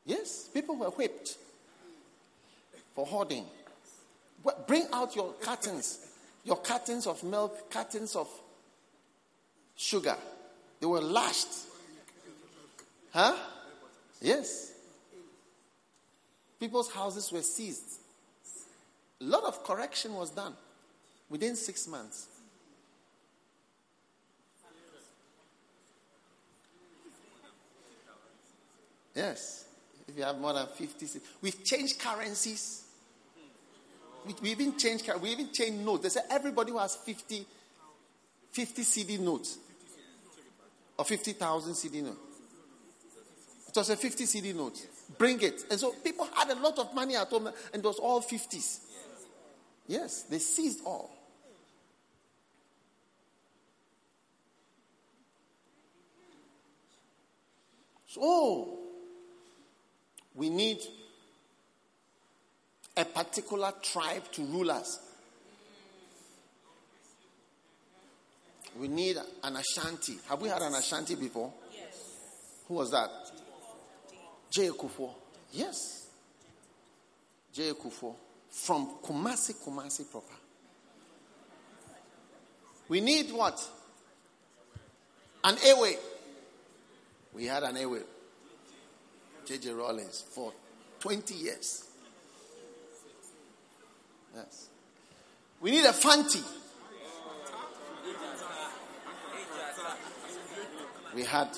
yes, 0.06 0.50
people 0.52 0.76
were 0.76 0.90
whipped 0.90 1.38
for 2.98 3.06
hoarding. 3.06 3.46
Bring 4.66 4.88
out 4.92 5.16
your 5.16 5.34
cartons, 5.34 6.00
your 6.44 6.58
cartons 6.58 7.06
of 7.06 7.24
milk, 7.24 7.70
cartons 7.70 8.16
of 8.16 8.28
sugar. 9.76 10.16
They 10.80 10.88
were 10.88 11.02
lashed. 11.02 11.48
Huh? 13.14 13.36
Yes. 14.20 14.74
People's 16.60 16.92
houses 16.92 17.32
were 17.32 17.44
seized. 17.44 18.00
A 19.22 19.26
lot 19.26 19.44
of 19.44 19.64
correction 19.64 20.16
was 20.16 20.32
done 20.32 20.56
within 21.30 21.56
six 21.56 21.88
months. 21.88 22.26
Yes. 29.14 29.66
If 30.08 30.18
you 30.18 30.24
have 30.24 30.40
more 30.40 30.54
than 30.54 30.66
50, 30.66 31.20
we've 31.44 31.64
changed 31.64 32.00
currencies. 32.00 32.86
We, 34.42 34.52
even 34.52 34.78
changed, 34.78 35.10
we 35.22 35.30
even 35.30 35.52
changed 35.52 35.86
notes. 35.86 36.04
They 36.04 36.10
said 36.10 36.26
everybody 36.30 36.72
who 36.72 36.78
has 36.80 36.96
50, 36.96 37.46
50 38.52 38.82
cedi 38.84 39.20
notes 39.20 39.58
or 40.98 41.06
50,000 41.06 41.74
cedi 41.74 42.04
notes 42.04 42.18
it 43.78 43.82
was 43.82 43.90
a 43.92 43.96
50 43.96 44.24
cedi 44.24 44.56
note. 44.56 44.88
Bring 45.20 45.40
it. 45.42 45.62
And 45.70 45.80
so 45.80 45.92
people 45.92 46.28
had 46.34 46.50
a 46.50 46.56
lot 46.56 46.80
of 46.80 46.96
money 46.96 47.16
at 47.16 47.28
home, 47.28 47.48
and 47.48 47.56
it 47.76 47.84
was 47.84 48.00
all 48.00 48.22
50s. 48.22 48.80
Yes, 49.86 50.24
they 50.24 50.40
seized 50.40 50.82
all. 50.84 51.12
So, 58.08 58.80
we 60.34 60.50
need 60.50 60.80
a 62.98 63.06
particular 63.06 63.72
tribe 63.82 64.24
to 64.34 64.44
rule 64.44 64.72
us. 64.72 65.00
We 68.80 68.88
need 68.88 69.18
an 69.44 69.56
Ashanti. 69.56 70.18
Have 70.30 70.42
we 70.42 70.50
had 70.50 70.62
an 70.62 70.74
Ashanti 70.74 71.16
before? 71.16 71.52
Yes. 71.74 72.04
Who 72.68 72.76
was 72.76 72.92
that? 72.92 73.10
J. 74.52 74.70
Kufuor. 74.70 75.12
Yes. 75.54 76.08
J. 77.54 77.72
Kufuor. 77.74 78.16
From 78.50 78.98
Kumasi, 79.04 79.56
Kumasi 79.64 80.10
proper. 80.10 80.34
We 82.90 83.02
need 83.02 83.32
what? 83.32 83.60
An 85.44 85.56
Ewe. 85.66 85.96
We 87.34 87.46
had 87.46 87.64
an 87.64 87.78
Ewe. 87.78 88.02
J.J. 89.46 89.72
Rawlings 89.72 90.24
for 90.30 90.52
20 91.00 91.34
years. 91.36 91.87
Yes. 94.38 94.70
We 95.62 95.72
need 95.72 95.86
a 95.86 95.94
Fanti. 95.94 96.40
We 101.16 101.24
had 101.24 101.50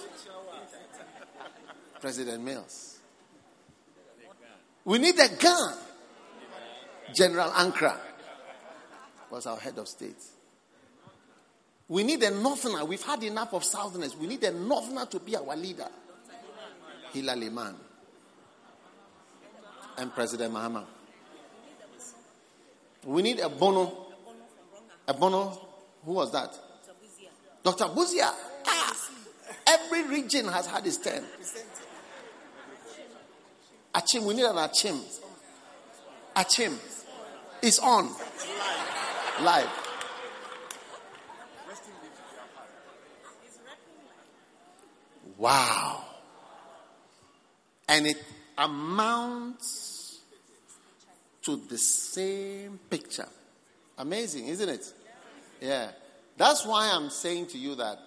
President 2.00 2.42
Mills. 2.42 3.00
We 4.86 4.98
need 4.98 5.20
a 5.20 5.28
gun. 5.28 5.78
General 7.14 7.50
Ankrah 7.50 7.98
was 9.30 9.46
our 9.46 9.58
head 9.58 9.78
of 9.78 9.88
state. 9.90 10.24
We 11.90 12.04
need 12.04 12.24
a 12.24 12.32
northerner. 12.32 12.86
We've 12.86 13.04
had 13.04 13.22
enough 13.24 13.54
of 13.54 13.66
southerners. 13.66 14.16
We 14.16 14.28
need 14.28 14.44
a 14.46 14.54
northerner 14.54 15.06
to 15.08 15.20
be 15.20 15.36
our 15.36 15.56
leader. 15.58 15.88
Hilla 17.12 17.34
Limann 17.34 17.76
and 19.98 20.14
President 20.14 20.54
Mahama. 20.54 20.86
We 23.06 23.22
need 23.22 23.40
a 23.40 23.50
Bono. 23.50 24.08
A 25.08 25.14
Bono. 25.14 25.68
Who 26.06 26.14
was 26.14 26.32
that? 26.32 26.58
Dr. 27.64 27.86
Busia. 27.86 28.32
Ah, 28.66 29.08
every 29.68 30.04
region 30.08 30.48
has 30.48 30.68
had 30.68 30.86
its 30.86 30.98
turn. 30.98 31.24
Achim, 33.94 34.26
we 34.26 34.34
need 34.34 34.46
an 34.46 34.58
Achim. 34.58 35.00
Achim 36.36 36.78
is 37.62 37.80
on. 37.80 38.10
Live. 39.42 39.70
Wow. 45.38 46.04
And 47.88 48.06
it 48.06 48.18
amounts 48.58 49.99
to 51.50 51.68
the 51.68 51.78
same 51.78 52.80
picture. 52.90 53.28
Amazing, 53.98 54.48
isn't 54.48 54.70
it? 54.70 54.94
Yeah. 55.62 55.90
That's 56.38 56.66
why 56.66 56.92
I'm 56.94 57.10
saying 57.10 57.48
to 57.48 57.58
you 57.58 57.76
that 57.76 57.98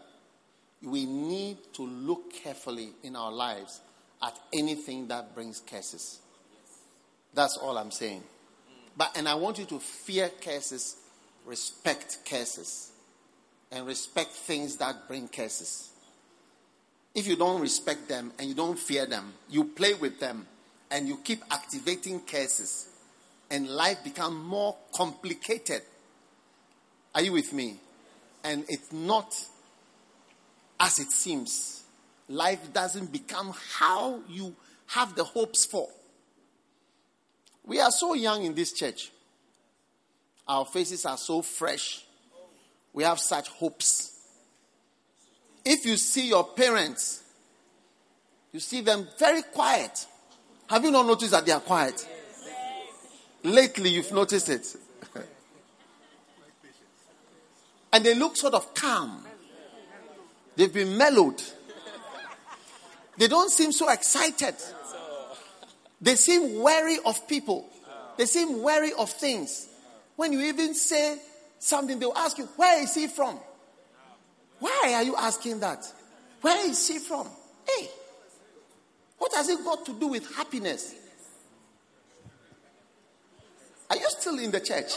we 0.82 1.06
need 1.06 1.58
to 1.74 1.82
look 1.82 2.32
carefully 2.32 2.90
in 3.02 3.16
our 3.16 3.32
lives 3.32 3.80
at 4.22 4.38
anything 4.52 5.08
that 5.08 5.34
brings 5.34 5.60
curses. 5.60 6.20
That's 7.34 7.56
all 7.56 7.76
I'm 7.76 7.90
saying. 7.90 8.22
But 8.96 9.16
and 9.16 9.28
I 9.28 9.34
want 9.34 9.58
you 9.58 9.64
to 9.66 9.80
fear 9.80 10.30
curses, 10.40 10.96
respect 11.44 12.18
curses, 12.28 12.92
and 13.72 13.86
respect 13.86 14.30
things 14.30 14.76
that 14.76 15.08
bring 15.08 15.28
curses. 15.28 15.90
If 17.14 17.26
you 17.26 17.36
don't 17.36 17.60
respect 17.60 18.08
them 18.08 18.32
and 18.38 18.48
you 18.48 18.54
don't 18.54 18.78
fear 18.78 19.06
them, 19.06 19.34
you 19.50 19.64
play 19.64 19.94
with 19.94 20.20
them 20.20 20.46
and 20.90 21.08
you 21.08 21.18
keep 21.18 21.42
activating 21.50 22.20
curses, 22.20 22.88
and 23.52 23.68
life 23.68 24.02
become 24.02 24.42
more 24.42 24.74
complicated. 24.94 25.82
Are 27.14 27.20
you 27.22 27.32
with 27.32 27.52
me? 27.52 27.76
And 28.42 28.64
it's 28.68 28.90
not 28.92 29.32
as 30.80 30.98
it 30.98 31.12
seems 31.12 31.84
life 32.28 32.72
doesn't 32.72 33.12
become 33.12 33.54
how 33.78 34.20
you 34.26 34.54
have 34.86 35.14
the 35.14 35.22
hopes 35.22 35.66
for. 35.66 35.86
We 37.64 37.78
are 37.78 37.90
so 37.90 38.14
young 38.14 38.42
in 38.44 38.54
this 38.54 38.72
church. 38.72 39.12
Our 40.48 40.64
faces 40.64 41.04
are 41.04 41.18
so 41.18 41.42
fresh. 41.42 42.04
We 42.92 43.04
have 43.04 43.20
such 43.20 43.48
hopes. 43.48 44.18
If 45.64 45.84
you 45.84 45.96
see 45.96 46.28
your 46.28 46.44
parents, 46.44 47.22
you 48.50 48.60
see 48.60 48.80
them 48.80 49.06
very 49.18 49.42
quiet. 49.42 50.06
Have 50.68 50.84
you 50.84 50.90
not 50.90 51.06
noticed 51.06 51.32
that 51.32 51.44
they 51.44 51.52
are 51.52 51.60
quiet? 51.60 52.06
Lately, 53.44 53.90
you've 53.90 54.12
noticed 54.12 54.48
it. 54.48 54.76
and 57.92 58.04
they 58.04 58.14
look 58.14 58.36
sort 58.36 58.54
of 58.54 58.72
calm. 58.74 59.24
They've 60.56 60.72
been 60.72 60.96
mellowed. 60.96 61.42
They 63.18 63.28
don't 63.28 63.50
seem 63.50 63.72
so 63.72 63.90
excited. 63.90 64.54
They 66.00 66.16
seem 66.16 66.60
wary 66.60 66.98
of 67.04 67.28
people. 67.28 67.68
They 68.16 68.26
seem 68.26 68.62
wary 68.62 68.92
of 68.98 69.10
things. 69.10 69.68
When 70.16 70.32
you 70.32 70.40
even 70.40 70.74
say 70.74 71.18
something, 71.58 71.98
they'll 71.98 72.12
ask 72.14 72.38
you, 72.38 72.44
Where 72.56 72.82
is 72.82 72.94
he 72.94 73.06
from? 73.06 73.38
Why 74.58 74.92
are 74.94 75.02
you 75.02 75.16
asking 75.16 75.60
that? 75.60 75.84
Where 76.40 76.68
is 76.68 76.86
he 76.86 76.98
from? 76.98 77.28
Hey, 77.66 77.88
what 79.18 79.34
has 79.34 79.48
it 79.48 79.64
got 79.64 79.84
to 79.86 79.92
do 79.92 80.08
with 80.08 80.34
happiness? 80.36 80.94
Settle 83.98 84.38
in 84.38 84.50
the 84.50 84.60
church. 84.60 84.92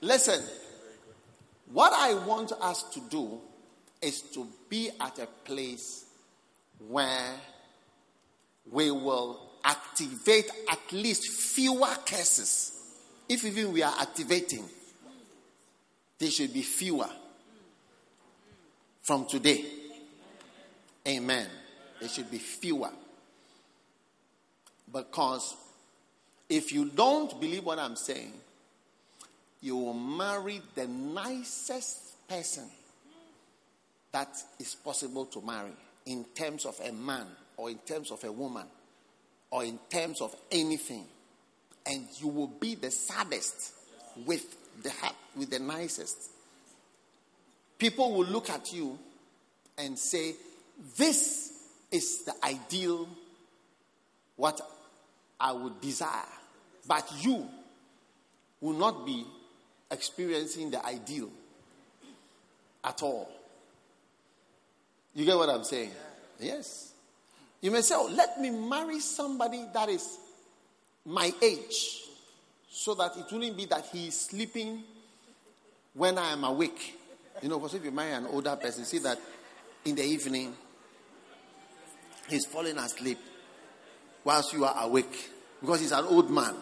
Listen, 0.00 0.42
what 1.72 1.92
I 1.92 2.14
want 2.14 2.52
us 2.60 2.82
to 2.94 3.00
do 3.10 3.40
is 4.02 4.22
to 4.22 4.46
be 4.68 4.90
at 5.00 5.18
a 5.18 5.26
place 5.44 6.04
where 6.88 7.34
we 8.70 8.90
will 8.90 9.40
activate 9.64 10.50
at 10.70 10.92
least 10.92 11.28
fewer 11.32 11.94
cases. 12.04 12.72
If 13.28 13.44
even 13.44 13.72
we 13.72 13.82
are 13.82 13.94
activating, 14.00 14.64
there 16.18 16.30
should 16.30 16.52
be 16.52 16.62
fewer 16.62 17.08
from 19.02 19.26
today. 19.26 19.64
Amen. 21.06 21.46
There 22.00 22.08
should 22.08 22.30
be 22.30 22.38
fewer. 22.38 22.90
Because 24.92 25.56
if 26.48 26.72
you 26.72 26.86
don't 26.86 27.40
believe 27.40 27.64
what 27.64 27.78
I'm 27.78 27.96
saying, 27.96 28.32
you 29.60 29.76
will 29.76 29.94
marry 29.94 30.60
the 30.74 30.86
nicest 30.86 32.28
person 32.28 32.68
that 34.12 34.28
is 34.58 34.74
possible 34.74 35.26
to 35.26 35.40
marry 35.40 35.72
in 36.06 36.24
terms 36.34 36.64
of 36.64 36.78
a 36.80 36.92
man 36.92 37.26
or 37.56 37.70
in 37.70 37.78
terms 37.78 38.10
of 38.10 38.22
a 38.24 38.30
woman 38.30 38.66
or 39.50 39.64
in 39.64 39.78
terms 39.90 40.20
of 40.20 40.34
anything. 40.50 41.04
And 41.84 42.06
you 42.18 42.28
will 42.28 42.48
be 42.48 42.74
the 42.74 42.90
saddest 42.90 43.72
with 44.24 44.44
the 44.82 44.92
with 45.36 45.50
the 45.50 45.58
nicest. 45.58 46.30
People 47.78 48.12
will 48.14 48.26
look 48.26 48.50
at 48.50 48.72
you 48.72 48.98
and 49.78 49.98
say, 49.98 50.34
This 50.96 51.52
is 51.92 52.24
the 52.24 52.34
ideal, 52.44 53.08
what 54.36 54.60
I 55.38 55.52
would 55.52 55.80
desire. 55.80 56.35
But 56.86 57.10
you 57.20 57.46
will 58.60 58.74
not 58.74 59.06
be 59.06 59.24
experiencing 59.90 60.70
the 60.70 60.84
ideal 60.84 61.30
at 62.84 63.02
all. 63.02 63.30
You 65.14 65.24
get 65.24 65.36
what 65.36 65.48
I'm 65.48 65.64
saying? 65.64 65.90
Yes. 66.38 66.92
You 67.60 67.70
may 67.70 67.80
say, 67.80 67.94
oh, 67.96 68.10
let 68.12 68.38
me 68.40 68.50
marry 68.50 69.00
somebody 69.00 69.64
that 69.72 69.88
is 69.88 70.18
my 71.04 71.32
age 71.42 72.02
so 72.68 72.94
that 72.94 73.16
it 73.16 73.24
wouldn't 73.32 73.56
be 73.56 73.64
that 73.66 73.86
he 73.86 74.08
is 74.08 74.20
sleeping 74.20 74.82
when 75.94 76.18
I 76.18 76.32
am 76.32 76.44
awake. 76.44 76.98
You 77.42 77.48
know, 77.48 77.58
because 77.58 77.74
if 77.74 77.84
you 77.84 77.90
marry 77.90 78.12
an 78.12 78.26
older 78.26 78.54
person, 78.56 78.84
see 78.84 78.98
that 78.98 79.18
in 79.84 79.94
the 79.94 80.04
evening 80.04 80.54
he's 82.28 82.44
falling 82.44 82.76
asleep 82.76 83.18
whilst 84.24 84.52
you 84.52 84.64
are 84.64 84.84
awake 84.84 85.30
because 85.60 85.80
he's 85.80 85.92
an 85.92 86.04
old 86.04 86.30
man. 86.30 86.54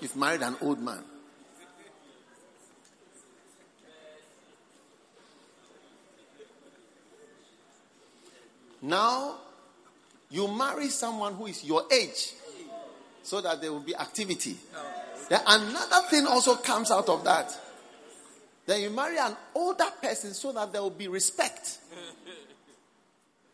You've 0.00 0.16
married 0.16 0.42
an 0.42 0.56
old 0.60 0.80
man. 0.80 1.02
Now, 8.82 9.38
you 10.30 10.48
marry 10.48 10.88
someone 10.88 11.34
who 11.34 11.46
is 11.46 11.64
your 11.64 11.84
age 11.90 12.34
so 13.22 13.40
that 13.40 13.60
there 13.60 13.72
will 13.72 13.80
be 13.80 13.96
activity. 13.96 14.56
Then 15.28 15.40
another 15.46 16.06
thing 16.08 16.26
also 16.26 16.56
comes 16.56 16.90
out 16.90 17.08
of 17.08 17.24
that. 17.24 17.58
Then 18.66 18.82
you 18.82 18.90
marry 18.90 19.18
an 19.18 19.36
older 19.54 19.86
person 20.00 20.34
so 20.34 20.52
that 20.52 20.72
there 20.72 20.82
will 20.82 20.90
be 20.90 21.08
respect. 21.08 21.78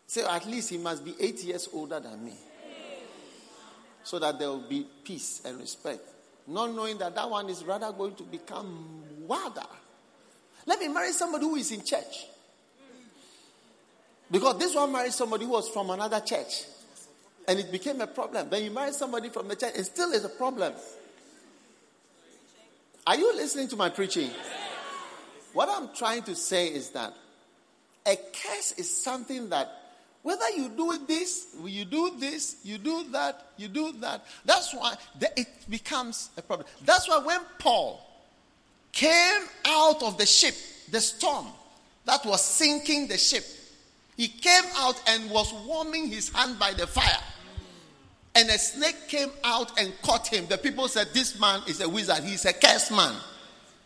So 0.07 0.29
at 0.29 0.47
least 0.47 0.71
he 0.71 0.79
must 0.79 1.05
be 1.05 1.15
eight 1.19 1.43
years 1.45 1.69
older 1.73 2.01
than 2.01 2.23
me. 2.25 2.35
So 4.05 4.19
that 4.19 4.39
there 4.39 4.49
will 4.49 4.69
be 4.69 4.87
peace 5.05 5.41
and 5.45 5.59
respect. 5.59 6.03
Not 6.47 6.75
knowing 6.75 6.99
that 6.99 7.15
that 7.15 7.31
one 7.31 7.49
is 7.49 7.65
rather 7.65 7.93
going 7.93 8.15
to 8.17 8.25
become 8.25 9.03
wilder. 9.27 9.67
Let 10.67 10.81
me 10.81 10.89
marry 10.89 11.13
somebody 11.13 11.45
who 11.45 11.57
is 11.57 11.71
in 11.73 11.85
church. 11.85 12.27
Because 14.31 14.59
this 14.59 14.75
one 14.75 14.93
married 14.93 15.13
somebody 15.13 15.45
who 15.45 15.53
was 15.53 15.69
from 15.69 15.91
another 15.91 16.21
church. 16.21 16.65
And 17.47 17.59
it 17.59 17.71
became 17.71 18.01
a 18.01 18.07
problem. 18.07 18.49
Then 18.49 18.65
you 18.65 18.71
marry 18.71 18.93
somebody 18.93 19.29
from 19.29 19.49
the 19.49 19.57
church, 19.57 19.73
it 19.75 19.85
still 19.85 20.13
is 20.13 20.25
a 20.25 20.29
problem. 20.29 20.73
Are 23.07 23.17
you 23.17 23.35
listening 23.35 23.69
to 23.69 23.77
my 23.77 23.89
preaching? 23.89 24.31
What 25.53 25.69
I'm 25.69 25.95
trying 25.95 26.23
to 26.25 26.35
say 26.35 26.69
is 26.69 26.91
that 26.91 27.13
a 28.07 28.17
curse 28.17 28.73
is 28.79 29.03
something 29.03 29.51
that 29.51 29.82
whether 30.23 30.49
you 30.51 30.69
do 30.69 30.99
this, 31.07 31.49
you 31.65 31.85
do 31.85 32.13
this, 32.19 32.57
you 32.63 32.79
do 32.79 33.05
that, 33.11 33.47
you 33.57 33.69
do 33.69 33.93
that, 34.01 34.25
that's 34.45 34.73
why 34.73 34.95
it 35.21 35.49
becomes 35.69 36.31
a 36.37 36.43
problem. 36.43 36.69
That's 36.85 37.09
why 37.09 37.19
when 37.19 37.41
Paul 37.59 38.07
came 38.93 39.43
out 39.65 40.03
of 40.03 40.19
the 40.19 40.27
ship, 40.27 40.55
the 40.91 41.01
storm 41.01 41.47
that 42.05 42.25
was 42.25 42.45
sinking 42.45 43.09
the 43.09 43.19
ship, 43.19 43.45
he 44.17 44.29
came 44.29 44.65
out 44.77 45.03
and 45.09 45.29
was 45.31 45.53
warming 45.67 46.09
his 46.09 46.29
hand 46.29 46.59
by 46.59 46.73
the 46.73 46.87
fire. 46.87 47.19
And 48.35 48.49
a 48.49 48.59
snake 48.59 49.09
came 49.09 49.31
out 49.43 49.79
and 49.79 49.93
caught 50.03 50.29
him. 50.29 50.47
The 50.47 50.57
people 50.57 50.89
said, 50.89 51.09
This 51.13 51.39
man 51.39 51.63
is 51.67 51.81
a 51.81 51.89
wizard. 51.89 52.25
He's 52.25 52.45
a 52.47 52.53
cursed 52.53 52.91
man. 52.91 53.15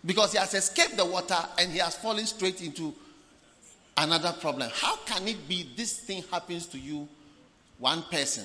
Because 0.05 0.33
he 0.33 0.39
has 0.39 0.55
escaped 0.55 0.97
the 0.97 1.05
water 1.05 1.39
and 1.59 1.73
he 1.73 1.79
has 1.79 1.97
fallen 1.97 2.27
straight 2.27 2.63
into 2.63 2.95
another 3.97 4.33
problem. 4.33 4.71
How 4.75 4.97
can 4.97 5.27
it 5.29 5.49
be 5.49 5.69
this 5.77 5.99
thing 5.99 6.25
happens 6.31 6.67
to 6.67 6.79
you, 6.79 7.09
one 7.79 8.03
person? 8.11 8.45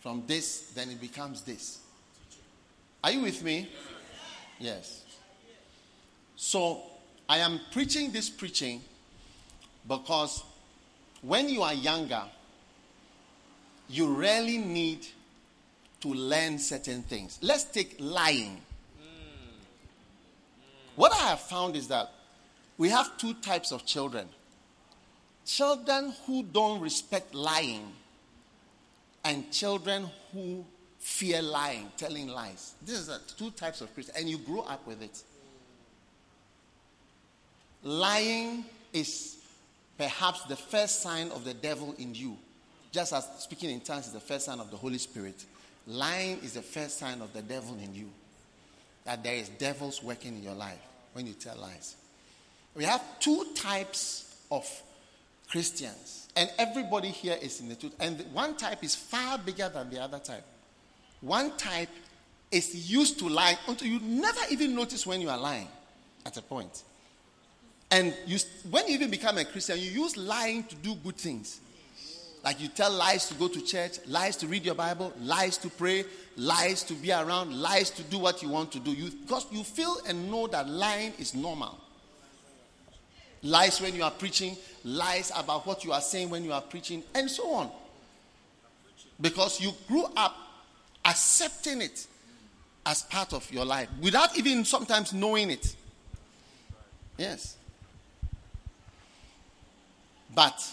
From 0.00 0.22
this, 0.26 0.72
then 0.74 0.90
it 0.90 1.00
becomes 1.00 1.42
this. 1.42 1.78
Are 3.02 3.10
you 3.10 3.22
with 3.22 3.42
me? 3.42 3.68
Yes. 4.58 5.02
So, 6.36 6.82
I 7.28 7.38
am 7.38 7.60
preaching 7.72 8.12
this 8.12 8.28
preaching 8.28 8.82
because 9.88 10.42
when 11.22 11.48
you 11.48 11.62
are 11.62 11.72
younger, 11.72 12.22
you 13.88 14.06
really 14.14 14.58
need 14.58 15.06
to 16.00 16.08
learn 16.08 16.58
certain 16.58 17.02
things. 17.02 17.38
Let's 17.40 17.64
take 17.64 17.96
lying. 17.98 18.60
What 20.96 21.12
I 21.12 21.28
have 21.28 21.40
found 21.40 21.76
is 21.76 21.88
that 21.88 22.12
we 22.76 22.90
have 22.90 23.16
two 23.16 23.34
types 23.34 23.72
of 23.72 23.86
children 23.86 24.28
children 25.44 26.12
who 26.26 26.42
don't 26.42 26.80
respect 26.80 27.34
lying, 27.34 27.92
and 29.24 29.50
children 29.50 30.06
who 30.32 30.64
fear 30.98 31.42
lying, 31.42 31.90
telling 31.96 32.28
lies. 32.28 32.74
These 32.84 33.08
are 33.08 33.18
two 33.36 33.50
types 33.50 33.80
of 33.80 33.92
Christians, 33.94 34.18
and 34.18 34.28
you 34.28 34.38
grow 34.38 34.60
up 34.60 34.86
with 34.86 35.02
it. 35.02 35.22
Lying 37.82 38.64
is 38.92 39.36
perhaps 39.98 40.42
the 40.44 40.56
first 40.56 41.02
sign 41.02 41.30
of 41.30 41.44
the 41.44 41.54
devil 41.54 41.94
in 41.98 42.14
you. 42.14 42.36
Just 42.90 43.12
as 43.12 43.28
speaking 43.38 43.70
in 43.70 43.80
tongues 43.80 44.06
is 44.06 44.12
the 44.12 44.20
first 44.20 44.46
sign 44.46 44.60
of 44.60 44.70
the 44.70 44.76
Holy 44.76 44.98
Spirit, 44.98 45.44
lying 45.86 46.38
is 46.38 46.54
the 46.54 46.62
first 46.62 46.98
sign 46.98 47.20
of 47.20 47.32
the 47.32 47.42
devil 47.42 47.76
in 47.82 47.94
you. 47.94 48.08
That 49.04 49.22
there 49.22 49.34
is 49.34 49.50
devils 49.50 50.02
working 50.02 50.36
in 50.36 50.42
your 50.42 50.54
life 50.54 50.80
when 51.12 51.26
you 51.26 51.34
tell 51.34 51.56
lies. 51.56 51.96
We 52.74 52.84
have 52.84 53.02
two 53.20 53.46
types 53.54 54.34
of 54.50 54.66
Christians, 55.54 56.26
and 56.34 56.50
everybody 56.58 57.10
here 57.10 57.38
is 57.40 57.60
in 57.60 57.68
the 57.68 57.76
truth. 57.76 57.94
And 58.00 58.20
one 58.32 58.56
type 58.56 58.82
is 58.82 58.96
far 58.96 59.38
bigger 59.38 59.68
than 59.68 59.88
the 59.88 60.02
other 60.02 60.18
type. 60.18 60.42
One 61.20 61.56
type 61.56 61.90
is 62.50 62.90
used 62.90 63.20
to 63.20 63.28
lie 63.28 63.56
until 63.68 63.86
you 63.86 64.00
never 64.00 64.40
even 64.50 64.74
notice 64.74 65.06
when 65.06 65.20
you 65.20 65.30
are 65.30 65.38
lying 65.38 65.68
at 66.26 66.36
a 66.36 66.42
point. 66.42 66.82
And 67.88 68.12
you, 68.26 68.38
when 68.68 68.88
you 68.88 68.94
even 68.94 69.10
become 69.10 69.38
a 69.38 69.44
Christian, 69.44 69.78
you 69.78 69.92
use 69.92 70.16
lying 70.16 70.64
to 70.64 70.74
do 70.74 70.96
good 70.96 71.18
things. 71.18 71.60
Like 72.42 72.60
you 72.60 72.66
tell 72.66 72.90
lies 72.90 73.28
to 73.28 73.34
go 73.34 73.46
to 73.46 73.60
church, 73.64 73.98
lies 74.08 74.36
to 74.38 74.48
read 74.48 74.64
your 74.64 74.74
Bible, 74.74 75.12
lies 75.20 75.56
to 75.58 75.70
pray, 75.70 76.04
lies 76.36 76.82
to 76.82 76.94
be 76.94 77.12
around, 77.12 77.54
lies 77.54 77.90
to 77.90 78.02
do 78.02 78.18
what 78.18 78.42
you 78.42 78.48
want 78.48 78.72
to 78.72 78.80
do. 78.80 78.90
You, 78.90 79.08
because 79.08 79.46
you 79.52 79.62
feel 79.62 79.98
and 80.08 80.32
know 80.32 80.48
that 80.48 80.68
lying 80.68 81.12
is 81.20 81.32
normal. 81.32 81.78
Lies 83.44 83.80
when 83.80 83.94
you 83.94 84.02
are 84.02 84.10
preaching, 84.10 84.56
lies 84.84 85.30
about 85.36 85.66
what 85.66 85.84
you 85.84 85.92
are 85.92 86.00
saying 86.00 86.30
when 86.30 86.44
you 86.44 86.52
are 86.52 86.62
preaching, 86.62 87.04
and 87.14 87.30
so 87.30 87.52
on. 87.52 87.70
Because 89.20 89.60
you 89.60 89.72
grew 89.86 90.06
up 90.16 90.34
accepting 91.04 91.82
it 91.82 92.06
as 92.86 93.02
part 93.02 93.32
of 93.34 93.50
your 93.52 93.64
life 93.64 93.88
without 94.00 94.36
even 94.36 94.64
sometimes 94.64 95.12
knowing 95.12 95.50
it. 95.50 95.76
Yes. 97.18 97.56
But 100.34 100.66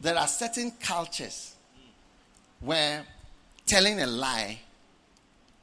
there 0.00 0.16
are 0.16 0.26
certain 0.26 0.72
cultures 0.80 1.54
where 2.60 3.04
telling 3.66 4.00
a 4.00 4.06
lie 4.06 4.58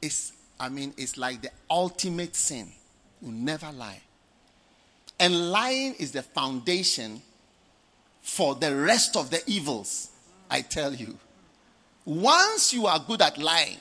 is, 0.00 0.32
I 0.60 0.68
mean, 0.68 0.94
it's 0.96 1.16
like 1.16 1.42
the 1.42 1.50
ultimate 1.68 2.36
sin. 2.36 2.70
You 3.20 3.32
never 3.32 3.70
lie. 3.72 4.00
And 5.20 5.50
lying 5.50 5.94
is 5.94 6.12
the 6.12 6.22
foundation 6.22 7.20
for 8.22 8.54
the 8.54 8.74
rest 8.74 9.16
of 9.16 9.30
the 9.30 9.42
evils, 9.46 10.10
I 10.50 10.60
tell 10.62 10.94
you. 10.94 11.18
Once 12.04 12.72
you 12.72 12.86
are 12.86 12.98
good 13.06 13.20
at 13.22 13.38
lying, 13.38 13.78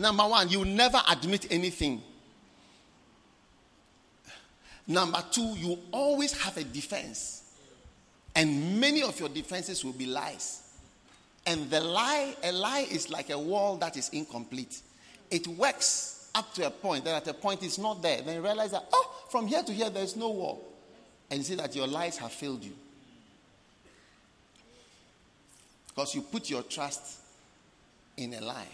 Number 0.00 0.26
one, 0.26 0.48
you 0.48 0.64
never 0.64 0.98
admit 1.10 1.46
anything. 1.50 2.00
Number 4.86 5.22
two, 5.30 5.54
you 5.58 5.78
always 5.92 6.32
have 6.40 6.56
a 6.56 6.64
defense. 6.64 7.42
And 8.34 8.80
many 8.80 9.02
of 9.02 9.20
your 9.20 9.28
defenses 9.28 9.84
will 9.84 9.92
be 9.92 10.06
lies. 10.06 10.62
And 11.46 11.68
the 11.68 11.82
lie, 11.82 12.34
a 12.42 12.50
lie 12.50 12.86
is 12.90 13.10
like 13.10 13.28
a 13.28 13.38
wall 13.38 13.76
that 13.76 13.98
is 13.98 14.08
incomplete. 14.08 14.80
It 15.30 15.46
works 15.46 16.19
up 16.34 16.54
to 16.54 16.66
a 16.66 16.70
point, 16.70 17.04
then 17.04 17.14
at 17.14 17.26
a 17.28 17.34
point 17.34 17.62
it's 17.62 17.78
not 17.78 18.02
there. 18.02 18.22
Then 18.22 18.36
you 18.36 18.42
realize 18.42 18.70
that, 18.72 18.86
oh, 18.92 19.24
from 19.30 19.46
here 19.46 19.62
to 19.62 19.72
here 19.72 19.90
there's 19.90 20.16
no 20.16 20.30
wall. 20.30 20.64
And 21.30 21.38
you 21.38 21.44
see 21.44 21.54
that 21.56 21.74
your 21.74 21.86
lies 21.86 22.18
have 22.18 22.32
failed 22.32 22.64
you. 22.64 22.72
Because 25.88 26.14
you 26.14 26.22
put 26.22 26.48
your 26.48 26.62
trust 26.62 27.18
in 28.16 28.34
a 28.34 28.40
lie. 28.40 28.68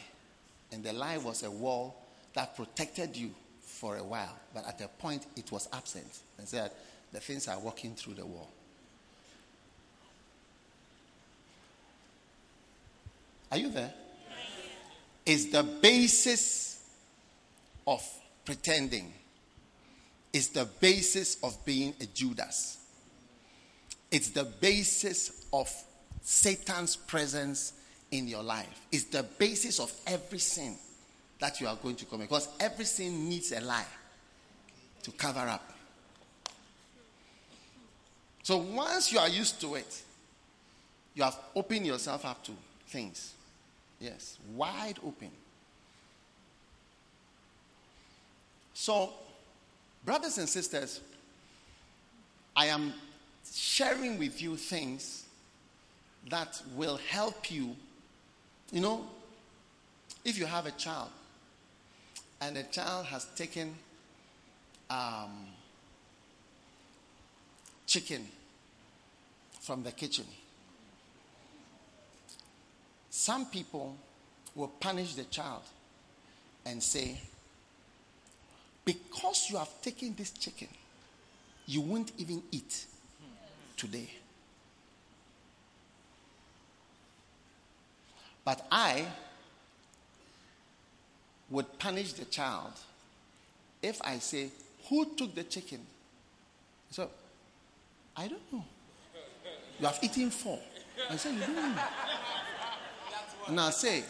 And 0.72 0.82
the 0.82 0.92
lie 0.92 1.18
was 1.18 1.42
a 1.42 1.50
wall 1.50 1.96
that 2.34 2.56
protected 2.56 3.16
you 3.16 3.30
for 3.60 3.96
a 3.96 4.04
while. 4.04 4.36
But 4.54 4.66
at 4.66 4.80
a 4.80 4.88
point, 4.88 5.26
it 5.36 5.50
was 5.50 5.68
absent. 5.72 6.20
And 6.38 6.46
said, 6.46 6.70
the 7.12 7.20
things 7.20 7.48
are 7.48 7.58
walking 7.58 7.94
through 7.94 8.14
the 8.14 8.26
wall. 8.26 8.50
Are 13.50 13.58
you 13.58 13.70
there? 13.70 13.92
Is 15.24 15.50
the 15.50 15.62
basis 15.62 16.75
of 17.86 18.02
pretending. 18.44 19.12
Is 20.32 20.48
the 20.48 20.66
basis 20.80 21.38
of 21.42 21.64
being 21.64 21.94
a 22.00 22.06
Judas. 22.06 22.78
It's 24.10 24.30
the 24.30 24.44
basis 24.44 25.46
of 25.52 25.72
Satan's 26.20 26.96
presence 26.96 27.72
in 28.10 28.28
your 28.28 28.42
life. 28.42 28.80
It's 28.92 29.04
the 29.04 29.22
basis 29.22 29.80
of 29.80 29.92
every 30.06 30.38
sin 30.38 30.76
that 31.38 31.60
you 31.60 31.66
are 31.66 31.76
going 31.76 31.96
to 31.96 32.04
commit. 32.04 32.28
Because 32.28 32.48
every 32.60 32.84
sin 32.84 33.28
needs 33.28 33.52
a 33.52 33.60
lie 33.60 33.86
to 35.02 35.10
cover 35.12 35.40
up. 35.40 35.72
So 38.42 38.58
once 38.58 39.12
you 39.12 39.18
are 39.18 39.28
used 39.28 39.60
to 39.62 39.74
it, 39.74 40.02
you 41.14 41.22
have 41.22 41.36
opened 41.54 41.86
yourself 41.86 42.24
up 42.24 42.44
to 42.44 42.52
things. 42.88 43.34
Yes, 43.98 44.38
wide 44.54 44.98
open. 45.04 45.30
So, 48.78 49.10
brothers 50.04 50.36
and 50.36 50.46
sisters, 50.46 51.00
I 52.54 52.66
am 52.66 52.92
sharing 53.50 54.18
with 54.18 54.42
you 54.42 54.54
things 54.54 55.24
that 56.28 56.60
will 56.76 56.98
help 57.08 57.50
you. 57.50 57.74
You 58.70 58.82
know, 58.82 59.06
if 60.26 60.38
you 60.38 60.44
have 60.44 60.66
a 60.66 60.72
child 60.72 61.08
and 62.42 62.54
the 62.54 62.64
child 62.64 63.06
has 63.06 63.24
taken 63.34 63.74
um, 64.90 65.46
chicken 67.86 68.26
from 69.62 69.84
the 69.84 69.90
kitchen, 69.90 70.26
some 73.08 73.46
people 73.46 73.96
will 74.54 74.68
punish 74.68 75.14
the 75.14 75.24
child 75.24 75.62
and 76.66 76.82
say, 76.82 77.18
Because 78.86 79.50
you 79.50 79.58
have 79.58 79.82
taken 79.82 80.14
this 80.16 80.30
chicken, 80.30 80.68
you 81.66 81.80
won't 81.80 82.12
even 82.18 82.40
eat 82.52 82.86
today. 83.76 84.08
But 88.44 88.64
I 88.70 89.04
would 91.50 91.78
punish 91.80 92.12
the 92.12 92.26
child 92.26 92.74
if 93.82 94.00
I 94.02 94.18
say, 94.18 94.50
Who 94.88 95.16
took 95.16 95.34
the 95.34 95.42
chicken? 95.42 95.80
So, 96.92 97.10
I 98.16 98.28
don't 98.28 98.52
know. 98.52 98.64
You 99.80 99.86
have 99.86 99.98
eaten 100.00 100.30
four. 100.30 100.60
I 101.10 101.16
say, 101.16 101.34
You 101.34 101.40
don't 101.40 101.56
know. 101.56 101.74
I'll 103.62 103.72
say, 103.72 104.04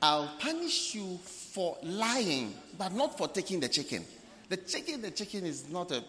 I'll 0.00 0.30
punish 0.38 0.94
you 0.94 1.18
for 1.56 1.78
lying, 1.84 2.52
but 2.76 2.92
not 2.92 3.16
for 3.16 3.28
taking 3.28 3.60
the 3.60 3.68
chicken. 3.70 4.04
The 4.50 4.58
chicken, 4.58 5.00
the 5.00 5.10
chicken 5.10 5.46
is 5.46 5.70
not 5.70 5.90
a 5.90 6.04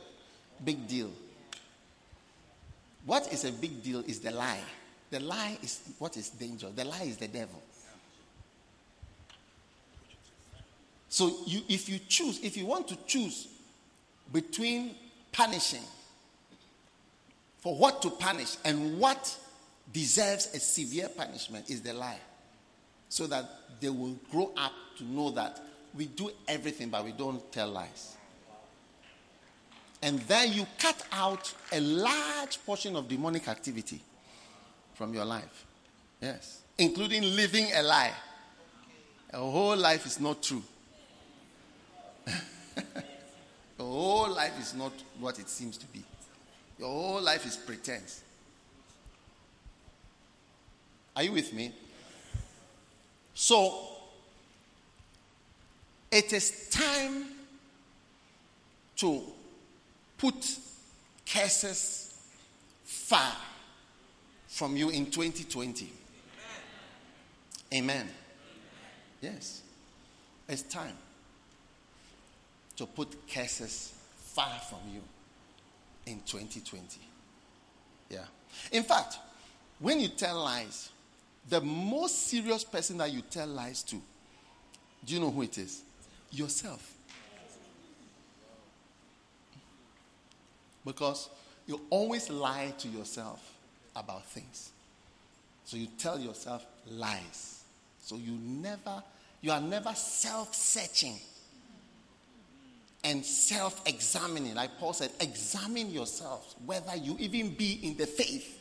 big 0.65 0.85
deal. 0.85 1.09
What 3.05 3.31
is 3.31 3.45
a 3.45 3.53
big 3.53 3.81
deal 3.81 4.03
is 4.05 4.19
the 4.19 4.31
lie. 4.31 4.59
The 5.09 5.21
lie 5.21 5.57
is 5.63 5.79
what 5.99 6.17
is 6.17 6.31
danger. 6.31 6.67
The 6.75 6.83
lie 6.83 7.03
is 7.03 7.15
the 7.15 7.29
devil. 7.29 7.63
So 11.07 11.31
you, 11.45 11.61
if 11.69 11.87
you 11.87 11.99
choose, 12.09 12.43
if 12.43 12.57
you 12.57 12.65
want 12.65 12.89
to 12.89 12.97
choose 13.07 13.47
between 14.33 14.95
punishing 15.31 15.83
for 17.59 17.73
what 17.73 18.01
to 18.01 18.09
punish 18.09 18.57
and 18.65 18.99
what 18.99 19.33
deserves 19.93 20.53
a 20.53 20.59
severe 20.59 21.07
punishment 21.07 21.69
is 21.69 21.81
the 21.81 21.93
lie. 21.93 22.19
So 23.09 23.27
that 23.27 23.49
they 23.79 23.89
will 23.89 24.17
grow 24.31 24.51
up 24.57 24.73
to 24.97 25.03
know 25.03 25.31
that 25.31 25.61
we 25.95 26.05
do 26.05 26.29
everything, 26.47 26.89
but 26.89 27.03
we 27.05 27.11
don't 27.11 27.51
tell 27.51 27.69
lies. 27.69 28.17
And 30.01 30.19
then 30.21 30.53
you 30.53 30.67
cut 30.77 31.01
out 31.11 31.53
a 31.71 31.79
large 31.79 32.63
portion 32.65 32.95
of 32.95 33.07
demonic 33.07 33.47
activity 33.47 34.01
from 34.93 35.13
your 35.13 35.25
life. 35.25 35.65
Yes. 36.21 36.61
Including 36.77 37.23
living 37.35 37.67
a 37.73 37.81
lie. 37.81 38.13
A 39.33 39.39
whole 39.39 39.75
life 39.75 40.05
is 40.05 40.19
not 40.19 40.41
true. 40.41 40.63
Your 43.77 43.87
whole 43.87 44.29
life 44.29 44.59
is 44.59 44.73
not 44.73 44.93
what 45.19 45.39
it 45.39 45.49
seems 45.49 45.77
to 45.77 45.85
be. 45.87 46.03
Your 46.79 46.89
whole 46.89 47.21
life 47.21 47.45
is 47.45 47.55
pretense. 47.55 48.21
Are 51.15 51.23
you 51.23 51.31
with 51.31 51.53
me? 51.53 51.73
So, 53.39 53.71
it 56.11 56.33
is 56.33 56.69
time 56.71 57.25
to 58.95 59.21
put 60.17 60.57
curses 61.23 62.19
far 62.83 63.31
from 64.47 64.75
you 64.75 64.89
in 64.89 65.11
2020. 65.11 65.85
Amen. 67.75 67.93
Amen. 68.01 68.09
Yes. 69.21 69.61
It's 70.49 70.63
time 70.63 70.97
to 72.77 72.87
put 72.87 73.27
curses 73.31 73.93
far 74.15 74.59
from 74.67 74.79
you 74.91 75.01
in 76.07 76.21
2020. 76.25 76.99
Yeah. 78.09 78.21
In 78.71 78.81
fact, 78.81 79.19
when 79.77 79.99
you 79.99 80.07
tell 80.07 80.43
lies, 80.43 80.89
the 81.49 81.61
most 81.61 82.27
serious 82.27 82.63
person 82.63 82.97
that 82.97 83.11
you 83.11 83.21
tell 83.21 83.47
lies 83.47 83.83
to, 83.83 83.95
do 85.05 85.13
you 85.13 85.19
know 85.19 85.31
who 85.31 85.43
it 85.43 85.57
is? 85.57 85.81
Yourself. 86.31 86.93
Because 90.85 91.29
you 91.65 91.81
always 91.89 92.29
lie 92.29 92.73
to 92.79 92.87
yourself 92.87 93.53
about 93.95 94.25
things. 94.25 94.71
So 95.65 95.75
you 95.75 95.87
tell 95.97 96.19
yourself 96.19 96.65
lies. 96.89 97.63
So 97.99 98.15
you 98.15 98.37
never, 98.41 99.03
you 99.41 99.51
are 99.51 99.59
never 99.59 99.93
self 99.93 100.55
searching 100.55 101.19
and 103.03 103.25
self 103.25 103.81
examining. 103.85 104.55
Like 104.55 104.77
Paul 104.79 104.93
said, 104.93 105.11
examine 105.19 105.91
yourself 105.91 106.55
whether 106.65 106.95
you 106.95 107.17
even 107.19 107.53
be 107.53 107.79
in 107.83 107.97
the 107.97 108.05
faith. 108.05 108.56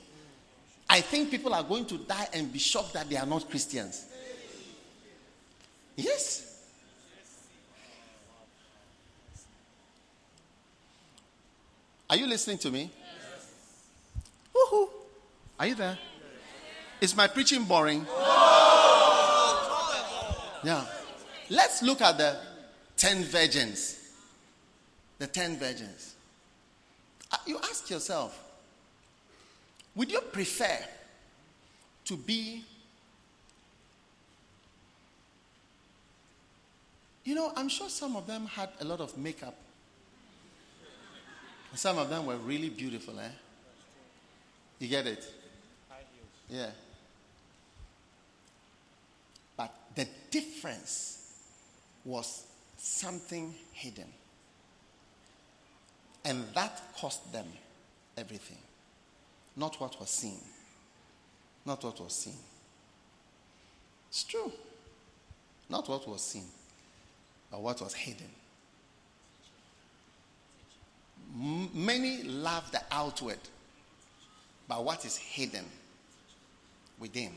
I 0.88 1.00
think 1.00 1.30
people 1.30 1.52
are 1.52 1.62
going 1.62 1.84
to 1.86 1.98
die 1.98 2.28
and 2.32 2.52
be 2.52 2.58
shocked 2.58 2.92
that 2.94 3.08
they 3.08 3.16
are 3.16 3.26
not 3.26 3.48
Christians. 3.50 4.06
Yes. 5.96 6.62
Are 12.08 12.16
you 12.16 12.26
listening 12.26 12.58
to 12.58 12.70
me? 12.70 12.90
Yes. 12.98 13.52
Woohoo. 14.54 14.88
Are 15.58 15.66
you 15.66 15.74
there? 15.74 15.98
Is 17.00 17.16
my 17.16 17.26
preaching 17.26 17.64
boring? 17.64 18.06
Yeah. 20.64 20.84
Let's 21.50 21.82
look 21.82 22.00
at 22.00 22.16
the 22.18 22.38
10 22.96 23.24
virgins 23.24 24.06
the 25.18 25.26
ten 25.26 25.56
virgins. 25.58 26.14
Uh, 27.32 27.36
you 27.46 27.58
ask 27.58 27.90
yourself, 27.90 28.45
would 29.96 30.12
you 30.12 30.20
prefer 30.20 30.78
to 32.04 32.16
be, 32.16 32.62
you 37.24 37.34
know, 37.34 37.50
I'm 37.56 37.68
sure 37.68 37.88
some 37.88 38.14
of 38.14 38.26
them 38.26 38.46
had 38.46 38.68
a 38.80 38.84
lot 38.84 39.00
of 39.00 39.16
makeup. 39.16 39.56
Some 41.74 41.98
of 41.98 42.10
them 42.10 42.26
were 42.26 42.36
really 42.36 42.68
beautiful, 42.68 43.18
eh? 43.18 43.28
You 44.78 44.88
get 44.88 45.06
it? 45.06 45.24
Yeah. 46.48 46.70
But 49.56 49.74
the 49.94 50.06
difference 50.30 51.32
was 52.04 52.44
something 52.76 53.54
hidden. 53.72 54.06
And 56.24 56.44
that 56.54 56.82
cost 56.96 57.32
them 57.32 57.46
everything. 58.16 58.58
Not 59.56 59.80
what 59.80 59.98
was 59.98 60.10
seen. 60.10 60.38
Not 61.64 61.82
what 61.82 62.00
was 62.00 62.12
seen. 62.12 62.34
It's 64.08 64.24
true. 64.24 64.52
Not 65.68 65.88
what 65.88 66.06
was 66.08 66.22
seen, 66.22 66.46
but 67.50 67.60
what 67.60 67.80
was 67.80 67.92
hidden. 67.94 68.28
Many 71.34 72.22
love 72.22 72.70
the 72.70 72.80
outward, 72.90 73.38
but 74.68 74.84
what 74.84 75.04
is 75.04 75.16
hidden 75.16 75.64
within, 76.98 77.32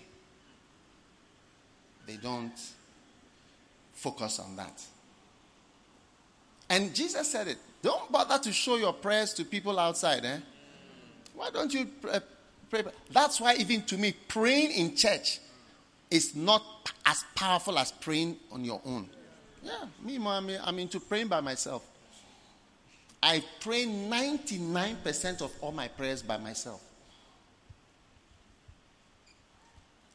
they 2.05 2.17
don't 2.17 2.53
focus 3.93 4.39
on 4.39 4.55
that. 4.55 4.81
And 6.69 6.93
Jesus 6.93 7.31
said 7.31 7.47
it. 7.47 7.57
Don't 7.81 8.11
bother 8.11 8.37
to 8.39 8.53
show 8.53 8.75
your 8.77 8.93
prayers 8.93 9.33
to 9.33 9.43
people 9.43 9.79
outside. 9.79 10.23
Eh? 10.23 10.37
Why 11.39 11.51
don't 11.51 11.73
you 11.73 11.85
pray, 12.01 12.19
pray? 12.69 12.83
That's 13.11 13.39
why, 13.39 13.55
even 13.55 13.83
to 13.83 13.97
me, 13.97 14.13
praying 14.27 14.71
in 14.71 14.93
church 14.93 15.39
is 16.11 16.35
not 16.35 16.61
as 17.05 17.23
powerful 17.33 17.79
as 17.79 17.93
praying 17.93 18.35
on 18.51 18.65
your 18.65 18.81
own. 18.85 19.09
Yeah, 19.63 19.85
me, 20.03 20.17
mommy, 20.17 20.57
I'm 20.61 20.77
into 20.79 20.99
praying 20.99 21.29
by 21.29 21.39
myself. 21.39 21.81
I 23.23 23.41
pray 23.61 23.85
99% 23.85 25.41
of 25.41 25.53
all 25.61 25.71
my 25.71 25.87
prayers 25.87 26.21
by 26.21 26.35
myself. 26.35 26.83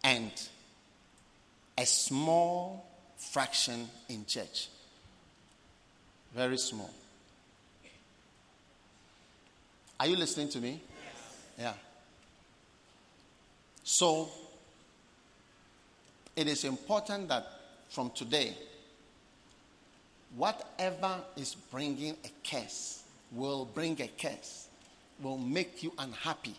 And 0.02 0.30
a 1.78 1.86
small 1.86 2.86
fraction 3.16 3.88
in 4.10 4.26
church. 4.26 4.68
Very 6.34 6.58
small. 6.58 6.90
Are 9.98 10.06
you 10.06 10.16
listening 10.16 10.50
to 10.50 10.58
me? 10.60 10.82
Yeah. 11.58 11.74
So, 13.82 14.28
it 16.34 16.48
is 16.48 16.64
important 16.64 17.28
that 17.28 17.46
from 17.90 18.10
today, 18.10 18.54
whatever 20.36 21.20
is 21.36 21.54
bringing 21.54 22.16
a 22.24 22.48
curse 22.48 23.02
will 23.32 23.64
bring 23.64 24.00
a 24.00 24.08
curse, 24.08 24.68
will 25.22 25.38
make 25.38 25.82
you 25.82 25.92
unhappy 25.98 26.54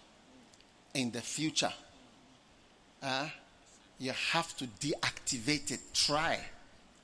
in 0.93 1.11
the 1.11 1.21
future. 1.21 1.73
Uh, 3.01 3.27
you 3.99 4.11
have 4.31 4.55
to 4.57 4.65
deactivate 4.65 5.71
it. 5.71 5.79
Try 5.93 6.39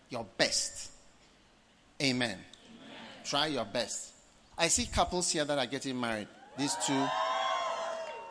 your 0.09 0.25
best. 0.37 0.91
Amen. 2.01 2.29
Amen. 2.29 2.39
Try 3.23 3.47
your 3.47 3.65
best. 3.65 4.11
I 4.57 4.67
see 4.67 4.85
couples 4.85 5.31
here 5.31 5.45
that 5.45 5.57
are 5.57 5.65
getting 5.65 5.99
married. 5.99 6.27
These 6.57 6.75
two, 6.85 7.07